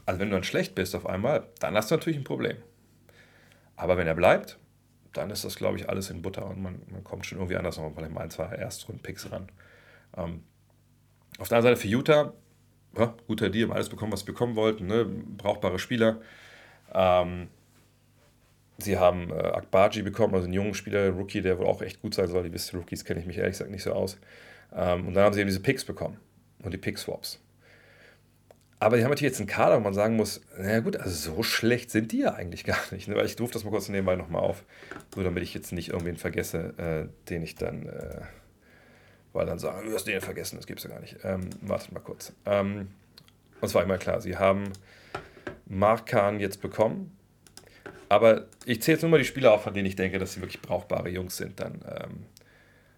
Also 0.05 0.21
wenn 0.21 0.29
du 0.29 0.35
dann 0.35 0.45
schlecht 0.45 0.75
bist 0.75 0.95
auf 0.95 1.07
einmal, 1.07 1.47
dann 1.61 1.77
hast 1.77 1.91
du 1.91 1.95
natürlich 1.95 2.19
ein 2.19 2.25
Problem. 2.25 2.57
Aber 3.77 3.97
wenn 3.97 4.07
er 4.07 4.15
bleibt, 4.15 4.59
dann 5.13 5.31
ist 5.31 5.45
das, 5.45 5.57
glaube 5.57 5.77
ich, 5.77 5.89
alles 5.89 6.11
in 6.11 6.23
Butter 6.23 6.47
und 6.47 6.63
man, 6.63 6.83
man 6.91 7.05
kommt 7.05 7.27
schon 7.27 7.39
irgendwie 7.39 7.57
anders 7.57 7.77
noch 7.77 7.93
vielleicht 7.95 8.13
mal 8.13 8.23
ein, 8.23 8.31
zwei 8.31 8.45
Erstrunden-Picks 8.45 9.31
ran. 9.31 9.49
Ähm, 10.17 10.43
auf 11.39 11.49
der 11.49 11.59
anderen 11.59 11.75
Seite 11.75 11.81
für 11.81 11.89
Utah, 11.89 12.33
ja, 12.97 13.15
guter 13.27 13.51
Deal, 13.51 13.69
haben 13.69 13.75
alles 13.75 13.89
bekommen, 13.89 14.13
was 14.13 14.21
sie 14.21 14.27
bekommen 14.27 14.57
wollten, 14.57 14.87
ne? 14.87 15.05
brauchbare 15.05 15.79
Spieler. 15.79 16.21
Ähm, 16.93 17.49
sie 18.79 18.99
haben 18.99 19.31
äh, 19.31 19.35
Akbaji 19.35 20.03
bekommen, 20.03 20.35
also 20.35 20.45
einen 20.45 20.55
jungen 20.55 20.75
Spieler, 20.75 21.11
Rookie, 21.11 21.43
der 21.43 21.59
wohl 21.59 21.67
auch 21.67 21.83
echt 21.83 22.01
gut 22.01 22.15
sein 22.15 22.29
soll. 22.29 22.45
Die 22.45 22.53
wisst, 22.53 22.75
Rookies 22.75 23.05
kenne 23.05 23.21
ich 23.21 23.27
mich 23.27 23.39
ehrlich 23.39 23.53
gesagt 23.53 23.71
nicht 23.71 23.83
so 23.83 23.93
aus. 23.93 24.19
Ähm, 24.75 25.09
und 25.09 25.15
dann 25.15 25.25
haben 25.25 25.33
sie 25.33 25.41
eben 25.41 25.49
diese 25.49 25.61
Picks 25.61 25.85
bekommen 25.85 26.19
und 26.63 26.73
die 26.73 26.79
Pick-Swaps. 26.79 27.42
Aber 28.83 28.97
die 28.97 29.05
haben 29.05 29.11
natürlich 29.11 29.31
jetzt 29.31 29.39
einen 29.39 29.49
Kader, 29.49 29.77
wo 29.77 29.81
man 29.81 29.95
sagen 29.95 30.17
muss, 30.17 30.41
naja 30.59 30.81
gut, 30.81 30.97
also 30.97 31.35
so 31.35 31.45
schlecht 31.45 31.93
sind 31.93 32.11
die 32.11 32.19
ja 32.19 32.35
eigentlich 32.35 32.65
gar 32.67 32.81
nicht. 32.91 33.07
Ne? 33.07 33.15
Weil 33.15 33.27
ich 33.27 33.41
rufe 33.41 33.53
das 33.53 33.63
mal 33.63 33.71
kurz 33.71 33.89
nebenbei 33.89 34.17
nochmal 34.17 34.43
auf, 34.43 34.65
nur 35.15 35.25
damit 35.25 35.45
ich 35.45 35.55
jetzt 35.55 35.73
nicht 35.73 35.91
irgendwen 35.91 36.17
vergesse, 36.17 36.75
äh, 36.79 37.29
den 37.29 37.43
ich 37.43 37.55
dann... 37.55 37.87
Äh, 37.87 38.21
weil 39.33 39.47
dann 39.47 39.59
sagen, 39.59 39.87
du 39.87 39.95
hast 39.95 40.07
den 40.07 40.21
vergessen, 40.21 40.57
das 40.57 40.67
gibt 40.67 40.81
es 40.81 40.85
ja 40.85 40.91
gar 40.91 41.01
nicht. 41.01 41.17
Ähm, 41.23 41.49
wartet 41.63 41.93
mal 41.93 42.01
kurz. 42.01 42.33
Ähm, 42.45 42.89
und 43.61 43.69
zwar 43.69 43.83
immer 43.85 43.97
klar, 43.99 44.21
sie 44.21 44.37
haben 44.37 44.65
Mark 45.65 46.07
Kahn 46.07 46.39
jetzt 46.39 46.61
bekommen, 46.61 47.17
aber 48.09 48.47
ich 48.67 48.83
zähle 48.83 48.97
jetzt 48.97 49.03
nur 49.03 49.11
mal 49.11 49.19
die 49.19 49.25
Spieler 49.25 49.55
auf, 49.55 49.63
von 49.63 49.73
denen 49.73 49.87
ich 49.87 49.97
denke, 49.97 50.19
dass 50.19 50.35
sie 50.35 50.43
wirklich 50.43 50.61
brauchbare 50.61 51.09
Jungs 51.09 51.39
sind. 51.39 51.61
Dann 51.61 51.81
ähm, 51.89 52.27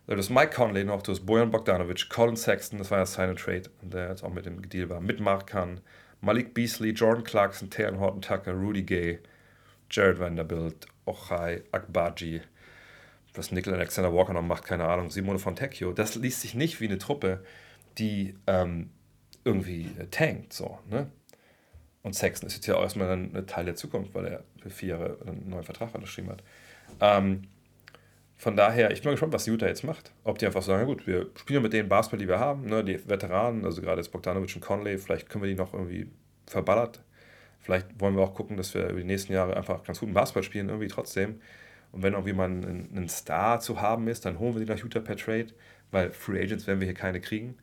du 0.07 0.17
hast 0.17 0.31
Mike 0.31 0.55
Conley 0.55 0.85
noch, 0.85 1.03
du 1.03 1.13
hast 1.13 1.25
Bojan 1.25 1.51
Bogdanovic, 1.51 2.09
Colin 2.09 2.37
Sexton, 2.37 2.79
das 2.79 2.91
war 2.91 2.99
ja 2.99 3.25
and 3.25 3.39
Trade, 3.39 3.71
der 3.83 4.11
jetzt 4.11 4.23
auch 4.23 4.33
mit 4.33 4.47
dem 4.47 4.69
Deal 4.69 4.89
war, 4.91 5.01
mit 5.01 5.21
Mark 5.21 5.47
Kahn, 5.47 5.81
Malik 6.21 6.55
Beasley, 6.55 6.91
Jordan 6.91 7.25
Clarkson, 7.25 7.71
Taylor 7.71 7.99
Horton 7.99 8.23
Tucker, 8.23 8.53
Rudy 8.53 8.83
Gay, 8.83 9.21
Jared 9.91 10.19
Vanderbilt, 10.19 10.87
Ochai 11.07 11.63
Akbaji, 11.73 12.43
was 13.35 13.51
Nickel 13.51 13.75
Alexander 13.75 14.13
Walker 14.13 14.33
noch 14.33 14.43
macht, 14.43 14.65
keine 14.65 14.85
Ahnung, 14.85 15.11
Simone 15.11 15.39
Fontecchio, 15.39 15.93
das 15.93 16.15
liest 16.15 16.43
sich 16.43 16.55
nicht 16.55 16.81
wie 16.81 16.87
eine 16.87 16.99
Truppe, 16.99 17.43
die 17.99 18.35
ähm, 18.47 18.91
irgendwie 19.45 19.91
äh, 19.99 20.07
tankt, 20.11 20.53
so, 20.53 20.79
ne? 20.89 21.11
Und 22.03 22.15
Sexton 22.15 22.49
ist 22.49 22.57
jetzt 22.57 22.67
ja 22.67 22.77
auch 22.77 22.83
erstmal 22.83 23.11
ein 23.11 23.47
Teil 23.47 23.65
der 23.65 23.77
Zukunft, 23.77 24.15
weil 24.15 24.27
er 24.27 24.45
für 24.61 24.69
vier 24.69 24.89
Jahre 24.91 25.19
einen 25.27 25.49
neuen 25.49 25.65
Vertrag 25.65 25.95
unterschrieben 25.95 26.29
hat. 26.29 26.43
Ähm, 27.01 27.49
von 28.37 28.57
daher, 28.57 28.91
ich 28.91 29.01
bin 29.01 29.09
mal 29.09 29.13
gespannt, 29.13 29.33
was 29.33 29.47
Utah 29.47 29.67
jetzt 29.67 29.85
macht. 29.85 30.13
Ob 30.25 30.39
die 30.39 30.47
einfach 30.47 30.63
sagen, 30.63 30.81
ja 30.81 30.87
gut, 30.87 31.07
wir 31.07 31.31
spielen 31.37 31.63
mit 31.63 31.73
den 31.73 31.89
Basketball, 31.89 32.19
die 32.19 32.29
wir 32.29 32.41
haben, 32.41 32.67
ne, 32.67 32.85
die 32.85 33.09
Veteranen, 33.09 33.65
also 33.65 33.81
gerade 33.81 34.01
jetzt 34.01 34.11
Bogdanovic 34.11 34.55
und 34.57 34.61
Conley, 34.61 34.99
vielleicht 34.99 35.29
können 35.29 35.45
wir 35.45 35.49
die 35.49 35.57
noch 35.57 35.73
irgendwie 35.73 36.09
verballert. 36.47 37.03
Vielleicht 37.61 37.99
wollen 37.99 38.17
wir 38.17 38.23
auch 38.23 38.35
gucken, 38.35 38.57
dass 38.57 38.75
wir 38.75 38.89
über 38.89 38.99
die 38.99 39.07
nächsten 39.07 39.33
Jahre 39.33 39.57
einfach 39.57 39.83
ganz 39.85 40.01
guten 40.01 40.13
Basketball 40.13 40.43
spielen, 40.43 40.69
irgendwie 40.69 40.89
trotzdem. 40.89 41.41
Und 41.93 42.03
wenn 42.03 42.13
irgendwie 42.13 42.33
mal 42.33 42.49
ein, 42.51 42.91
ein 42.95 43.09
Star 43.09 43.61
zu 43.61 43.81
haben 43.81 44.09
ist, 44.09 44.25
dann 44.25 44.39
holen 44.39 44.55
wir 44.55 44.65
die 44.65 44.71
nach 44.71 44.79
Utah 44.79 45.01
per 45.01 45.17
Trade, 45.17 45.47
weil 45.91 46.11
Free 46.11 46.43
Agents 46.43 46.67
werden 46.67 46.81
wir 46.81 46.87
hier 46.87 46.95
keine 46.95 47.21
kriegen. 47.21 47.57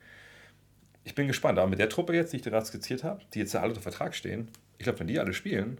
Ich 1.04 1.16
bin 1.16 1.28
gespannt, 1.28 1.60
aber 1.60 1.70
mit 1.70 1.80
der 1.80 1.90
Truppe 1.90 2.14
jetzt, 2.14 2.32
die 2.32 2.38
ich 2.38 2.44
gerade 2.44 2.66
skizziert 2.66 3.04
habe, 3.04 3.22
die 3.34 3.40
jetzt 3.40 3.54
ja 3.54 3.60
alle 3.60 3.72
unter 3.72 3.82
Vertrag 3.82 4.16
stehen, 4.16 4.48
ich 4.78 4.86
glaube, 4.86 5.00
wenn 5.00 5.08
die 5.08 5.20
alle 5.20 5.34
spielen, 5.34 5.80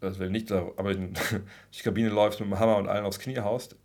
also 0.00 0.18
wenn 0.20 0.32
nicht 0.32 0.50
aber 0.50 0.90
in 0.90 1.14
die 1.74 1.82
Kabine 1.82 2.08
läufst 2.08 2.40
mit 2.40 2.48
dem 2.48 2.58
Hammer 2.58 2.78
und 2.78 2.88
allen 2.88 3.04
aufs 3.04 3.18
Knie 3.18 3.38
haust, 3.38 3.76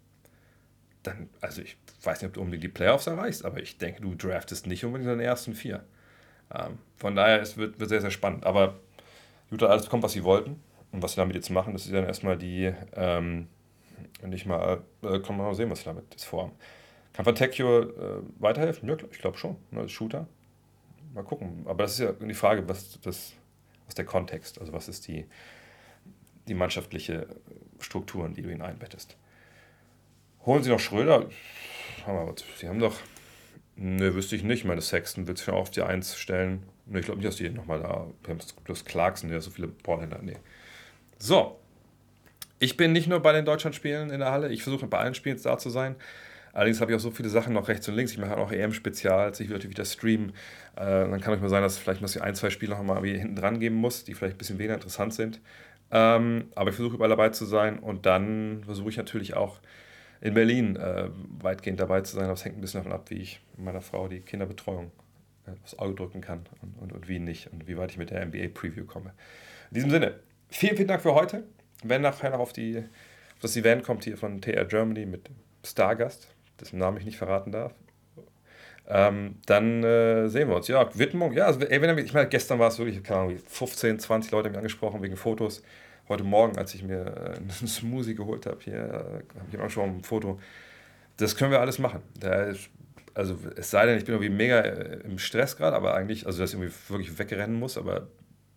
dann, 1.04 1.30
also 1.42 1.62
ich 1.62 1.78
weiß 2.04 2.22
nicht, 2.22 2.30
ob 2.30 2.34
du 2.34 2.42
unbedingt 2.42 2.64
die 2.64 2.70
Playoffs 2.70 3.08
erreichst, 3.08 3.46
aber 3.46 3.62
ich 3.62 3.78
denke, 3.78 4.02
du 4.02 4.16
draftest 4.16 4.68
nicht 4.68 4.86
unbedingt 4.86 5.10
in 5.12 5.18
den 5.18 5.26
ersten 5.26 5.54
vier. 5.54 5.84
Ähm, 6.54 6.78
von 6.98 7.16
daher, 7.16 7.42
es 7.42 7.58
wird, 7.58 7.80
wird 7.80 7.90
sehr, 7.90 8.02
sehr 8.02 8.12
spannend. 8.12 8.46
Aber 8.46 8.80
Utah 9.50 9.68
alles 9.68 9.86
bekommen, 9.86 10.04
was 10.04 10.14
sie 10.14 10.24
wollten. 10.24 10.62
Und 10.92 11.02
was 11.02 11.14
sie 11.14 11.18
damit 11.18 11.36
jetzt 11.36 11.50
machen, 11.50 11.74
das 11.74 11.86
ist 11.86 11.94
dann 11.94 12.04
erstmal 12.04 12.38
die, 12.38 12.74
ähm, 12.94 13.48
nicht 14.26 14.46
mal, 14.46 14.82
äh, 15.04 15.20
kann 15.20 15.38
man 15.38 15.48
mal 15.48 15.56
sehen, 15.56 15.70
was 15.70 15.80
sie 15.80 15.86
damit 15.86 16.06
jetzt 16.12 16.26
vorhaben. 16.26 16.52
Kann 17.14 17.26
Fantecchio 17.26 17.82
äh, 17.82 18.22
weiterhelfen? 18.40 18.88
Ja, 18.90 18.96
ich 19.10 19.20
glaube 19.20 19.38
schon. 19.38 19.56
Ne, 19.72 19.82
als 19.82 19.92
Shooter. 19.92 20.28
Mal 21.14 21.24
gucken. 21.24 21.64
Aber 21.66 21.84
das 21.84 21.94
ist 21.94 22.00
ja 22.00 22.12
die 22.12 22.34
Frage, 22.34 22.68
was, 22.68 23.00
das, 23.02 23.34
was 23.86 23.96
der 23.96 24.06
Kontext, 24.06 24.60
also 24.60 24.74
was 24.74 24.88
ist 24.88 25.08
die, 25.08 25.26
die 26.48 26.54
mannschaftliche 26.54 27.28
Struktur, 27.80 28.26
in 28.26 28.34
die 28.34 28.42
du 28.42 28.50
ihn 28.50 28.62
einbettest. 28.62 29.18
Holen 30.46 30.64
sie 30.64 30.70
noch 30.70 30.80
Schröder? 30.80 31.28
Sie 32.58 32.68
haben 32.68 32.80
doch. 32.80 32.96
Ne, 33.76 34.14
wüsste 34.16 34.36
ich 34.36 34.44
nicht. 34.44 34.60
Ich 34.60 34.66
meine, 34.66 34.82
Sexton 34.82 35.28
wird 35.28 35.38
sich 35.38 35.50
auch 35.50 35.58
auf 35.58 35.72
die 35.72 35.82
Eins 35.82 36.18
stellen. 36.18 36.64
Ne, 36.86 37.00
ich 37.00 37.06
glaube 37.06 37.20
nicht, 37.20 37.28
dass 37.28 37.38
die 37.38 37.50
nochmal 37.50 37.80
da. 37.80 38.08
Bloß 38.64 38.86
Clarkson, 38.86 39.30
der 39.30 39.42
so 39.42 39.52
viele 39.52 39.68
Ballhändler. 39.68 40.20
Nee. 40.22 40.38
So, 41.18 41.60
ich 42.62 42.78
bin 42.78 42.92
nicht 42.92 43.08
nur 43.08 43.20
bei 43.20 43.32
den 43.32 43.44
Deutschlandspielen 43.44 44.12
in 44.12 44.20
der 44.20 44.32
Halle, 44.32 44.50
ich 44.50 44.62
versuche 44.62 44.86
bei 44.86 45.00
allen 45.00 45.16
Spielen 45.16 45.40
da 45.42 45.58
zu 45.58 45.72
sein. 45.72 45.96
Allerdings 46.54 46.80
habe 46.80 46.92
ich 46.92 46.96
auch 46.96 47.02
so 47.02 47.10
viele 47.10 47.30
Sachen 47.30 47.54
noch 47.54 47.68
rechts 47.70 47.88
und 47.88 47.96
links. 47.96 48.12
Ich 48.12 48.20
mache 48.20 48.38
auch 48.38 48.52
EM-Spezials, 48.52 49.40
ich 49.40 49.48
will 49.48 49.56
natürlich 49.56 49.76
wieder 49.76 49.86
streamen. 49.86 50.30
Äh, 50.76 50.86
dann 51.10 51.20
kann 51.22 51.34
es 51.34 51.42
mal 51.42 51.50
sein, 51.50 51.64
dass 51.64 51.80
vielleicht 51.80 52.02
noch 52.02 52.22
ein, 52.22 52.36
zwei 52.36 52.52
Spiele 52.52 52.76
noch 52.76 52.84
mal 52.84 53.04
hinten 53.04 53.36
dran 53.36 53.60
geben 53.60 53.78
muss, 53.78 54.04
die 54.04 54.14
vielleicht 54.14 54.36
ein 54.36 54.38
bisschen 54.38 54.60
weniger 54.60 54.76
interessant 54.76 55.14
sind. 55.14 55.40
Ähm, 55.90 56.50
aber 56.54 56.70
ich 56.70 56.76
versuche 56.76 56.96
überall 56.96 57.10
dabei 57.10 57.30
zu 57.30 57.46
sein 57.46 57.80
und 57.80 58.06
dann 58.06 58.64
versuche 58.66 58.90
ich 58.90 58.98
natürlich 58.98 59.34
auch 59.34 59.60
in 60.22 60.36
Berlin 60.36 60.76
äh, 60.76 61.10
weitgehend 61.40 61.80
dabei 61.80 62.02
zu 62.02 62.16
sein. 62.16 62.28
Das 62.28 62.46
hängt 62.46 62.58
ein 62.58 62.62
bisschen 62.62 62.80
davon 62.80 62.94
ab, 62.94 63.10
wie 63.10 63.16
ich 63.16 63.42
meiner 63.58 63.82
Frau 63.82 64.08
die 64.08 64.22
Kinderbetreuung 64.22 64.92
äh, 65.48 65.52
aufs 65.64 65.78
Auge 65.78 65.96
drücken 65.96 66.22
kann 66.22 66.46
und, 66.62 66.78
und, 66.80 66.94
und 66.94 67.08
wie 67.08 67.20
nicht 67.20 67.52
und 67.52 67.68
wie 67.68 67.78
weit 67.78 67.92
ich 67.92 67.98
mit 67.98 68.12
der 68.12 68.26
NBA-Preview 68.26 68.86
komme. 68.86 69.14
In 69.72 69.76
diesem 69.76 69.90
Sinne, 69.90 70.20
vielen, 70.50 70.76
vielen 70.76 70.88
Dank 70.88 71.02
für 71.02 71.16
heute. 71.16 71.44
Wenn 71.84 72.02
nachher 72.02 72.30
noch 72.30 72.40
auf, 72.40 72.54
die, 72.54 72.78
auf 72.78 73.42
das 73.42 73.58
Event 73.58 73.84
kommt 73.84 74.04
hier 74.04 74.16
von 74.16 74.40
TR 74.40 74.66
Germany 74.66 75.08
mit 75.08 75.30
Stargast, 75.66 76.28
dessen 76.60 76.78
Namen 76.78 76.98
ich 76.98 77.06
nicht 77.06 77.18
verraten 77.18 77.52
darf, 77.52 77.74
ähm, 78.88 79.36
dann 79.46 79.84
äh, 79.84 80.28
sehen 80.28 80.50
wir 80.50 80.56
uns. 80.58 80.68
Ja, 80.68 80.88
Widmung, 80.98 81.34
ja, 81.34 81.46
also, 81.46 81.62
ey, 81.62 81.82
wenn, 81.82 81.98
ich 81.98 82.14
meine, 82.14 82.30
gestern 82.30 82.60
war 82.60 82.68
es 82.68 82.78
wirklich, 82.78 83.02
keine 83.04 83.22
Ahnung, 83.22 83.38
15, 83.38 84.00
20 84.00 84.32
Leute 84.32 84.50
mich 84.50 84.58
angesprochen 84.58 85.02
wegen 85.02 85.16
Fotos. 85.16 85.64
Heute 86.12 86.26
Morgen, 86.26 86.58
als 86.58 86.76
ich 86.76 86.84
mir 86.84 87.06
äh, 87.06 87.38
einen 87.38 87.50
Smoothie 87.50 88.16
geholt 88.16 88.46
habe, 88.46 88.58
hier 88.60 88.74
äh, 88.74 89.40
habe 89.40 89.48
ich 89.50 89.58
auch 89.58 89.70
schon 89.70 90.00
ein 90.00 90.04
Foto. 90.04 90.42
Das 91.16 91.38
können 91.38 91.52
wir 91.52 91.62
alles 91.62 91.80
machen. 91.80 92.02
Ist, 92.20 92.70
also 93.14 93.38
es 93.56 93.72
sei 93.72 93.86
denn, 93.86 93.98
ich 93.98 94.04
bin 94.04 94.16
irgendwie 94.16 94.30
mega 94.30 94.60
äh, 94.60 95.00
im 95.06 95.18
Stress 95.20 95.56
gerade, 95.56 95.74
aber 95.74 95.94
eigentlich, 95.94 96.26
also 96.26 96.40
dass 96.40 96.54
ich 96.54 96.60
irgendwie 96.60 96.76
wirklich 96.90 97.18
wegrennen 97.18 97.58
muss, 97.58 97.78
aber 97.78 98.10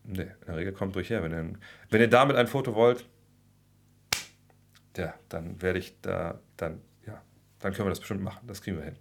nee, 0.02 0.22
in 0.22 0.46
der 0.48 0.56
Regel 0.56 0.72
kommt 0.72 0.96
durch 0.96 1.10
her. 1.10 1.22
Wenn 1.22 1.30
ihr, 1.30 1.52
wenn 1.90 2.00
ihr 2.00 2.10
damit 2.10 2.34
ein 2.34 2.48
Foto 2.48 2.74
wollt, 2.74 3.06
ja, 4.96 5.14
dann 5.28 5.62
werde 5.62 5.78
ich 5.78 5.94
da, 6.02 6.40
dann, 6.56 6.80
ja, 7.06 7.22
dann 7.60 7.72
können 7.72 7.86
wir 7.86 7.90
das 7.90 8.00
bestimmt 8.00 8.24
machen. 8.24 8.48
Das 8.48 8.62
kriegen 8.62 8.78
wir 8.78 8.84
hin. 8.84 8.96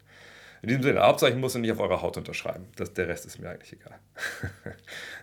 In 0.64 0.70
diesem 0.70 0.84
Sinne, 0.84 1.02
Hauptsache 1.02 1.32
ich 1.32 1.38
muss 1.38 1.54
nicht 1.56 1.74
auf 1.74 1.82
eurer 1.82 2.02
Haut 2.02 2.16
unterschreiben. 2.16 2.70
Das, 2.78 2.94
der 2.94 3.10
Rest 3.10 3.26
ist 3.26 3.38
mir 3.38 3.50
eigentlich 3.50 3.74
egal. 3.74 4.00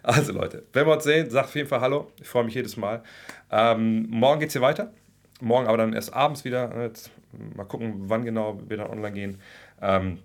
also 0.02 0.32
Leute, 0.32 0.64
wenn 0.74 0.86
wir 0.86 0.92
uns 0.92 1.04
sehen, 1.04 1.30
sagt 1.30 1.48
auf 1.48 1.54
jeden 1.54 1.66
Fall 1.66 1.80
Hallo. 1.80 2.12
Ich 2.20 2.28
freue 2.28 2.44
mich 2.44 2.52
jedes 2.52 2.76
Mal. 2.76 3.02
Ähm, 3.50 4.06
morgen 4.10 4.40
geht 4.40 4.50
es 4.50 4.52
hier 4.52 4.60
weiter. 4.60 4.92
Morgen 5.40 5.66
aber 5.66 5.78
dann 5.78 5.94
erst 5.94 6.12
abends 6.12 6.44
wieder. 6.44 6.82
Jetzt 6.82 7.10
mal 7.56 7.64
gucken, 7.64 7.94
wann 8.10 8.26
genau 8.26 8.60
wir 8.68 8.76
dann 8.76 8.90
online 8.90 9.12
gehen. 9.12 9.40
Ähm, 9.80 10.18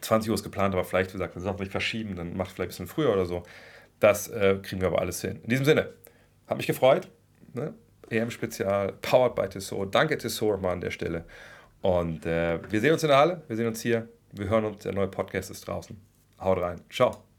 20 0.00 0.28
Uhr 0.28 0.34
ist 0.34 0.42
geplant, 0.42 0.74
aber 0.74 0.82
vielleicht, 0.82 1.10
wie 1.10 1.12
gesagt, 1.12 1.36
wir 1.36 1.42
sollten 1.42 1.64
verschieben, 1.66 2.16
dann 2.16 2.36
macht 2.36 2.50
vielleicht 2.50 2.70
ein 2.70 2.86
bisschen 2.86 2.88
früher 2.88 3.12
oder 3.12 3.26
so. 3.26 3.44
Das 4.00 4.26
äh, 4.26 4.58
kriegen 4.60 4.80
wir 4.80 4.88
aber 4.88 5.00
alles 5.00 5.20
hin. 5.20 5.38
In 5.44 5.50
diesem 5.50 5.64
Sinne, 5.64 5.88
hat 6.48 6.56
mich 6.56 6.66
gefreut. 6.66 7.06
Ne? 7.54 7.74
EM-Spezial, 8.08 8.94
powered 9.02 9.36
by 9.36 9.48
Tissot. 9.48 9.94
Danke 9.94 10.18
Tissot 10.18 10.60
mal 10.60 10.72
an 10.72 10.80
der 10.80 10.90
Stelle. 10.90 11.24
Und 11.82 12.26
äh, 12.26 12.58
wir 12.70 12.80
sehen 12.80 12.92
uns 12.92 13.02
in 13.02 13.08
der 13.08 13.18
Halle, 13.18 13.42
wir 13.48 13.56
sehen 13.56 13.66
uns 13.66 13.80
hier, 13.80 14.08
wir 14.32 14.48
hören 14.48 14.64
uns, 14.64 14.82
der 14.82 14.92
neue 14.92 15.08
Podcast 15.08 15.50
ist 15.50 15.66
draußen. 15.66 15.96
Haut 16.38 16.58
rein. 16.58 16.80
Ciao. 16.90 17.29